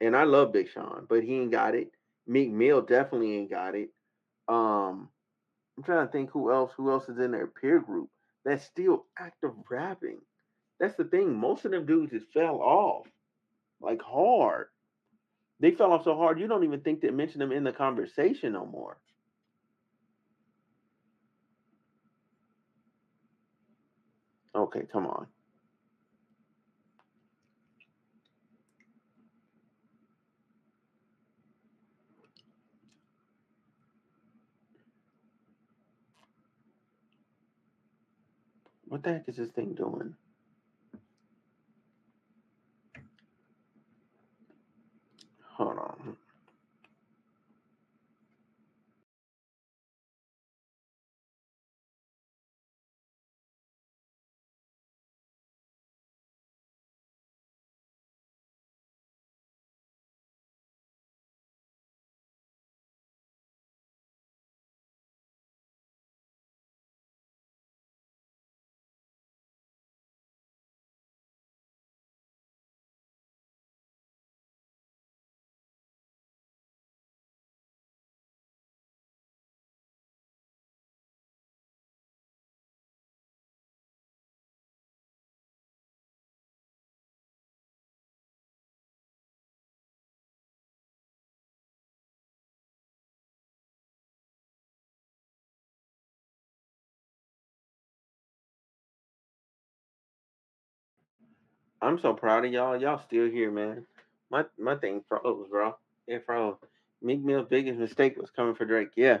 And 0.00 0.16
I 0.16 0.24
love 0.24 0.52
Big 0.52 0.70
Sean, 0.70 1.06
but 1.08 1.22
he 1.22 1.34
ain't 1.34 1.50
got 1.50 1.74
it. 1.74 1.92
Meek 2.26 2.50
Mill 2.50 2.82
definitely 2.82 3.36
ain't 3.36 3.50
got 3.50 3.74
it. 3.74 3.90
Um, 4.48 5.08
I'm 5.76 5.82
trying 5.82 6.06
to 6.06 6.12
think 6.12 6.30
who 6.30 6.52
else, 6.52 6.72
who 6.76 6.90
else 6.90 7.08
is 7.08 7.18
in 7.18 7.32
their 7.32 7.46
peer 7.46 7.80
group 7.80 8.08
that's 8.44 8.64
still 8.64 9.06
active 9.18 9.52
rapping. 9.70 10.20
That's 10.78 10.94
the 10.96 11.04
thing. 11.04 11.34
Most 11.34 11.64
of 11.64 11.70
them 11.70 11.86
dudes 11.86 12.12
just 12.12 12.32
fell 12.32 12.60
off 12.60 13.06
like 13.80 14.02
hard. 14.02 14.68
They 15.60 15.70
fell 15.70 15.92
off 15.92 16.04
so 16.04 16.16
hard 16.16 16.40
you 16.40 16.46
don't 16.46 16.64
even 16.64 16.80
think 16.80 17.00
to 17.00 17.12
mention 17.12 17.38
them 17.40 17.52
in 17.52 17.64
the 17.64 17.72
conversation 17.72 18.52
no 18.52 18.66
more. 18.66 18.98
Okay, 24.54 24.86
come 24.92 25.06
on. 25.06 25.26
What 38.94 39.02
the 39.02 39.14
heck 39.14 39.28
is 39.28 39.38
this 39.38 39.50
thing 39.50 39.74
doing? 39.74 40.14
Hold 45.56 45.78
on. 45.78 46.16
I'm 101.84 101.98
so 101.98 102.14
proud 102.14 102.46
of 102.46 102.52
y'all. 102.52 102.80
Y'all 102.80 102.98
still 102.98 103.30
here, 103.30 103.50
man. 103.50 103.84
My 104.30 104.44
my 104.58 104.74
thing 104.76 105.04
froze, 105.06 105.48
bro. 105.50 105.76
It 106.06 106.24
froze. 106.24 106.56
Meek 107.02 107.20
Mill's 107.22 107.48
biggest 107.48 107.78
mistake 107.78 108.16
was 108.16 108.30
coming 108.30 108.54
for 108.54 108.64
Drake. 108.64 108.88
Yeah. 108.96 109.18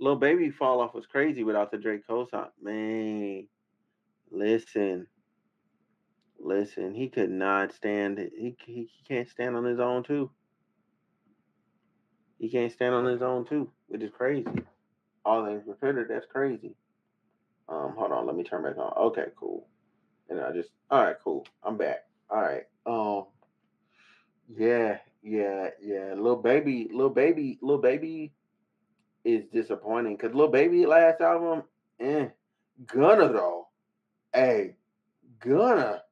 Lil 0.00 0.16
Baby 0.16 0.50
fall 0.50 0.80
off 0.80 0.94
was 0.94 1.06
crazy 1.06 1.44
without 1.44 1.70
the 1.70 1.78
Drake 1.78 2.06
cosign. 2.08 2.48
Man, 2.60 3.46
listen, 4.30 5.06
listen. 6.40 6.94
He 6.94 7.08
could 7.08 7.30
not 7.30 7.72
stand 7.72 8.18
it. 8.18 8.32
He, 8.36 8.56
he 8.66 8.90
he 8.92 9.04
can't 9.06 9.28
stand 9.28 9.56
on 9.56 9.64
his 9.64 9.78
own 9.78 10.02
too. 10.02 10.30
He 12.40 12.48
can't 12.48 12.72
stand 12.72 12.94
on 12.94 13.04
his 13.04 13.22
own 13.22 13.44
too, 13.44 13.70
which 13.86 14.02
is 14.02 14.10
crazy. 14.16 14.48
All 15.24 15.44
things 15.46 15.62
considered, 15.64 16.08
that's 16.10 16.26
crazy. 16.26 16.74
Um, 17.68 17.94
hold 17.96 18.12
on, 18.12 18.26
let 18.26 18.36
me 18.36 18.42
turn 18.44 18.62
back 18.64 18.78
on. 18.78 18.92
Okay, 18.96 19.26
cool. 19.38 19.66
And 20.28 20.40
I 20.40 20.52
just 20.52 20.70
all 20.90 21.02
right, 21.02 21.16
cool. 21.22 21.46
I'm 21.62 21.76
back. 21.76 22.04
All 22.30 22.40
right. 22.40 22.64
Um 22.86 23.26
yeah, 24.48 24.98
yeah, 25.22 25.70
yeah. 25.82 26.14
Lil 26.16 26.36
Baby, 26.36 26.88
Lil 26.92 27.10
Baby, 27.10 27.58
Lil 27.60 27.78
Baby 27.78 28.32
is 29.24 29.44
disappointing 29.52 30.16
because 30.16 30.34
Lil 30.34 30.48
Baby 30.48 30.86
last 30.86 31.20
album, 31.20 31.64
eh. 32.00 32.28
Gunna 32.86 33.32
though. 33.32 33.68
Hey, 34.32 34.76
Gunna. 35.40 36.02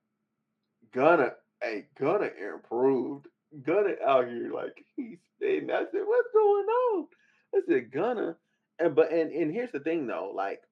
Gunna, 0.93 1.33
hey, 1.63 1.87
Gunna 1.99 2.31
improved. 2.55 3.27
Gunna 3.63 3.95
out 4.07 4.29
here 4.29 4.51
like 4.53 4.85
he's 4.97 5.19
and 5.41 5.71
I 5.71 5.81
said, 5.91 6.01
what's 6.05 6.29
going 6.33 6.67
on? 6.67 7.07
I 7.55 7.61
said, 7.69 7.93
Gunna. 7.93 8.37
And 8.79 8.95
but 8.95 9.13
and 9.13 9.33
and 9.33 9.53
here's 9.53 9.73
the 9.73 9.81
thing 9.81 10.07
though, 10.07 10.33
like, 10.35 10.63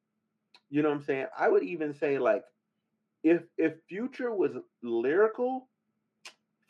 you 0.70 0.82
know 0.82 0.90
what 0.90 0.98
I'm 0.98 1.04
saying? 1.04 1.26
I 1.38 1.48
would 1.48 1.62
even 1.62 1.94
say 1.94 2.18
like 2.18 2.44
if 3.24 3.42
if 3.58 3.72
Future 3.88 4.32
was 4.32 4.52
lyrical, 4.82 5.66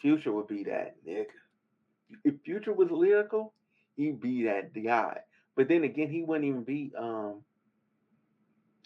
Future 0.00 0.32
would 0.32 0.46
be 0.48 0.64
that 0.64 0.96
nigga. 1.06 1.26
If 2.24 2.34
Future 2.44 2.72
was 2.72 2.90
lyrical, 2.90 3.52
he'd 3.96 4.20
be 4.20 4.44
that 4.44 4.72
guy. 4.72 5.18
But 5.56 5.68
then 5.68 5.84
again, 5.84 6.10
he 6.10 6.22
wouldn't 6.22 6.46
even 6.46 6.62
be 6.64 6.92
um 6.96 7.42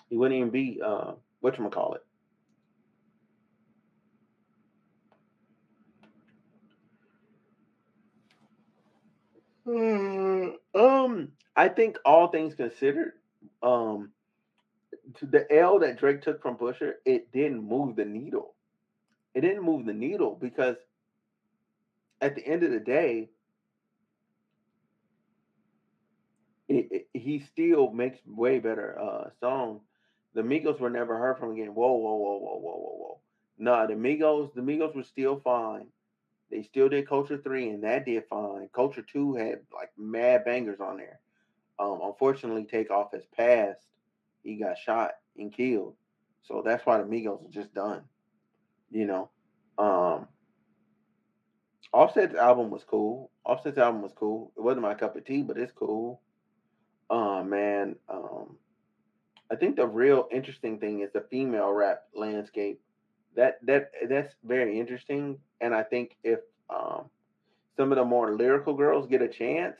he 0.08 0.16
wouldn't 0.16 0.38
even 0.38 0.50
be 0.50 0.80
uh 0.84 1.12
what 1.40 1.58
you 1.58 1.68
call 1.68 1.94
it. 1.94 2.02
um, 10.74 11.28
I 11.54 11.68
think 11.68 11.98
all 12.04 12.28
things 12.28 12.54
considered, 12.54 13.12
um, 13.62 14.12
the 15.22 15.50
L 15.52 15.78
that 15.80 15.98
Drake 15.98 16.22
took 16.22 16.42
from 16.42 16.56
Busher, 16.56 16.96
it 17.04 17.32
didn't 17.32 17.62
move 17.62 17.96
the 17.96 18.04
needle. 18.04 18.54
It 19.34 19.42
didn't 19.42 19.62
move 19.62 19.86
the 19.86 19.92
needle 19.92 20.36
because 20.40 20.76
at 22.20 22.34
the 22.34 22.46
end 22.46 22.62
of 22.62 22.70
the 22.70 22.80
day, 22.80 23.30
it, 26.68 26.88
it, 26.90 27.08
he 27.12 27.40
still 27.40 27.90
makes 27.92 28.18
way 28.26 28.58
better 28.58 28.98
uh, 29.00 29.30
songs. 29.40 29.82
The 30.34 30.42
Migos 30.42 30.80
were 30.80 30.90
never 30.90 31.16
heard 31.16 31.38
from 31.38 31.52
again. 31.52 31.74
Whoa, 31.74 31.92
whoa, 31.92 32.16
whoa, 32.16 32.38
whoa, 32.38 32.58
whoa, 32.58 32.76
whoa, 32.76 32.96
whoa. 32.98 33.20
Nah, 33.58 33.86
the 33.86 33.94
Migos, 33.94 34.52
the 34.54 34.60
Migos 34.60 34.94
were 34.94 35.02
still 35.02 35.40
fine. 35.40 35.86
They 36.50 36.62
still 36.62 36.88
did 36.88 37.08
Culture 37.08 37.38
Three, 37.38 37.68
and 37.68 37.82
that 37.84 38.06
did 38.06 38.24
fine. 38.28 38.68
Culture 38.74 39.02
Two 39.02 39.34
had 39.34 39.60
like 39.74 39.90
mad 39.98 40.44
bangers 40.44 40.80
on 40.80 40.96
there. 40.96 41.20
Um, 41.78 42.00
unfortunately, 42.02 42.64
Takeoff 42.64 43.12
has 43.12 43.24
passed. 43.36 43.86
He 44.48 44.56
got 44.56 44.78
shot 44.78 45.10
and 45.36 45.52
killed, 45.52 45.94
so 46.42 46.62
that's 46.64 46.86
why 46.86 46.96
the 46.96 47.04
Migos 47.04 47.44
are 47.46 47.52
just 47.52 47.74
done. 47.74 48.00
You 48.90 49.04
know, 49.04 49.30
um, 49.76 50.26
Offset's 51.92 52.34
album 52.34 52.70
was 52.70 52.82
cool. 52.82 53.30
Offset's 53.44 53.76
album 53.76 54.00
was 54.00 54.12
cool. 54.16 54.50
It 54.56 54.62
wasn't 54.62 54.84
my 54.84 54.94
cup 54.94 55.16
of 55.16 55.26
tea, 55.26 55.42
but 55.42 55.58
it's 55.58 55.72
cool. 55.72 56.22
Uh, 57.10 57.42
man, 57.42 57.96
um, 58.08 58.56
I 59.52 59.56
think 59.56 59.76
the 59.76 59.86
real 59.86 60.28
interesting 60.32 60.78
thing 60.78 61.00
is 61.00 61.10
the 61.12 61.26
female 61.30 61.70
rap 61.70 62.04
landscape. 62.14 62.80
That 63.36 63.58
that 63.66 63.90
that's 64.08 64.34
very 64.42 64.80
interesting, 64.80 65.38
and 65.60 65.74
I 65.74 65.82
think 65.82 66.16
if 66.24 66.40
um, 66.70 67.10
some 67.76 67.92
of 67.92 67.98
the 67.98 68.04
more 68.06 68.34
lyrical 68.34 68.72
girls 68.72 69.06
get 69.06 69.20
a 69.20 69.28
chance 69.28 69.76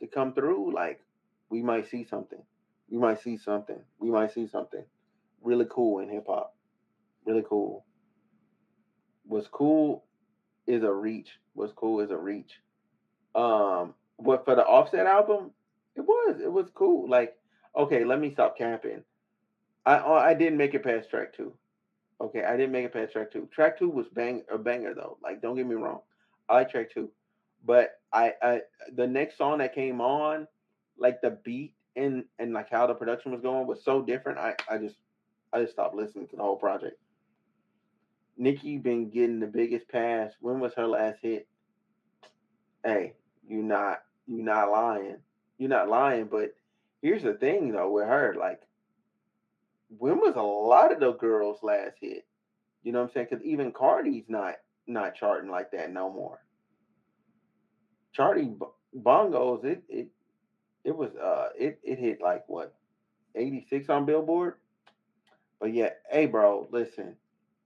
to 0.00 0.08
come 0.08 0.34
through, 0.34 0.74
like 0.74 1.00
we 1.48 1.62
might 1.62 1.88
see 1.88 2.04
something. 2.04 2.42
We 2.90 2.98
might 2.98 3.22
see 3.22 3.36
something. 3.36 3.80
We 3.98 4.10
might 4.10 4.32
see 4.32 4.46
something 4.46 4.84
really 5.42 5.66
cool 5.70 6.00
in 6.00 6.08
hip 6.08 6.26
hop. 6.26 6.54
Really 7.24 7.44
cool. 7.48 7.84
What's 9.24 9.48
cool 9.48 10.04
is 10.66 10.82
a 10.82 10.92
reach. 10.92 11.30
What's 11.54 11.72
cool 11.72 12.00
is 12.00 12.10
a 12.10 12.16
reach. 12.16 12.60
Um, 13.34 13.94
but 14.18 14.44
for 14.44 14.54
the 14.54 14.64
Offset 14.64 15.06
album, 15.06 15.50
it 15.96 16.02
was 16.02 16.40
it 16.42 16.52
was 16.52 16.68
cool. 16.74 17.08
Like, 17.08 17.36
okay, 17.76 18.04
let 18.04 18.20
me 18.20 18.32
stop 18.32 18.56
camping. 18.56 19.02
I 19.86 19.98
I 19.98 20.34
didn't 20.34 20.58
make 20.58 20.74
it 20.74 20.84
past 20.84 21.10
track 21.10 21.34
two. 21.34 21.54
Okay, 22.20 22.44
I 22.44 22.56
didn't 22.56 22.72
make 22.72 22.84
it 22.84 22.92
past 22.92 23.12
track 23.12 23.32
two. 23.32 23.48
Track 23.52 23.78
two 23.78 23.88
was 23.88 24.06
bang 24.12 24.42
a 24.52 24.58
banger 24.58 24.94
though. 24.94 25.18
Like, 25.22 25.40
don't 25.40 25.56
get 25.56 25.66
me 25.66 25.74
wrong, 25.74 26.00
I 26.48 26.54
like 26.54 26.70
track 26.70 26.92
two, 26.92 27.10
but 27.64 28.00
I 28.12 28.34
I 28.42 28.60
the 28.94 29.06
next 29.06 29.38
song 29.38 29.58
that 29.58 29.74
came 29.74 30.00
on, 30.00 30.46
like 30.98 31.20
the 31.20 31.30
beat 31.30 31.74
and 31.96 32.24
and 32.38 32.52
like 32.52 32.70
how 32.70 32.86
the 32.86 32.94
production 32.94 33.32
was 33.32 33.40
going 33.40 33.66
was 33.66 33.82
so 33.84 34.02
different. 34.02 34.38
I 34.38 34.54
I 34.68 34.78
just 34.78 34.96
I 35.52 35.60
just 35.60 35.72
stopped 35.72 35.94
listening 35.94 36.28
to 36.28 36.36
the 36.36 36.42
whole 36.42 36.56
project. 36.56 36.98
Nicki 38.36 38.78
been 38.78 39.10
getting 39.10 39.40
the 39.40 39.46
biggest 39.46 39.88
pass. 39.88 40.32
When 40.40 40.60
was 40.60 40.72
her 40.74 40.86
last 40.86 41.18
hit? 41.22 41.46
Hey, 42.84 43.14
you 43.46 43.62
not 43.62 44.02
you 44.26 44.42
not 44.42 44.70
lying. 44.70 45.16
You're 45.58 45.68
not 45.68 45.88
lying, 45.88 46.26
but 46.26 46.54
here's 47.02 47.22
the 47.22 47.34
thing 47.34 47.72
though 47.72 47.90
with 47.90 48.06
her, 48.06 48.34
like 48.38 48.60
when 49.98 50.18
was 50.18 50.34
a 50.36 50.42
lot 50.42 50.92
of 50.92 51.00
the 51.00 51.12
girls 51.12 51.58
last 51.62 51.96
hit? 52.00 52.24
You 52.82 52.92
know 52.92 53.00
what 53.00 53.08
I'm 53.08 53.12
saying? 53.12 53.26
Because 53.30 53.44
even 53.44 53.72
Cardi's 53.72 54.28
not 54.28 54.54
not 54.86 55.14
charting 55.14 55.50
like 55.50 55.70
that 55.72 55.92
no 55.92 56.10
more. 56.10 56.38
Charting 58.12 58.58
bongos, 58.96 59.64
it 59.64 59.82
it 59.88 60.08
it 60.84 60.96
was 60.96 61.10
uh 61.16 61.48
it 61.58 61.80
it 61.82 61.98
hit 61.98 62.20
like 62.20 62.44
what 62.48 62.74
86 63.34 63.88
on 63.88 64.06
Billboard. 64.06 64.54
But 65.60 65.74
yeah, 65.74 65.90
hey 66.10 66.26
bro, 66.26 66.68
listen, 66.70 67.16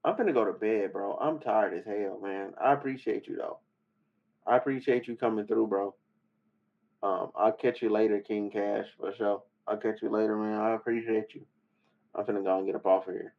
I'm 0.05 0.17
gonna 0.17 0.33
go 0.33 0.45
to 0.45 0.53
bed, 0.53 0.93
bro. 0.93 1.17
I'm 1.21 1.39
tired 1.39 1.75
as 1.75 1.85
hell, 1.85 2.21
man. 2.23 2.55
I 2.63 2.73
appreciate 2.73 3.27
you 3.27 3.37
though. 3.37 3.59
I 4.47 4.57
appreciate 4.57 5.07
you 5.07 5.17
coming 5.17 5.47
through, 5.47 5.69
bro. 5.69 5.95
Um, 7.03 7.31
I'll 7.37 7.53
catch 7.53 7.83
you 7.83 7.91
later, 7.91 8.21
King 8.21 8.51
Cash, 8.51 8.87
for 8.99 9.15
sure. 9.15 9.43
I'll 9.67 9.77
catch 9.77 10.03
you 10.03 10.11
later, 10.11 10.37
man. 10.37 10.61
I 10.61 10.75
appreciate 10.75 11.35
you. 11.35 11.47
I'm 12.15 12.25
finna 12.25 12.45
go 12.45 12.59
and 12.59 12.67
get 12.67 12.77
up 12.77 12.87
off 12.87 13.09
of 13.09 13.15
here. 13.15 13.35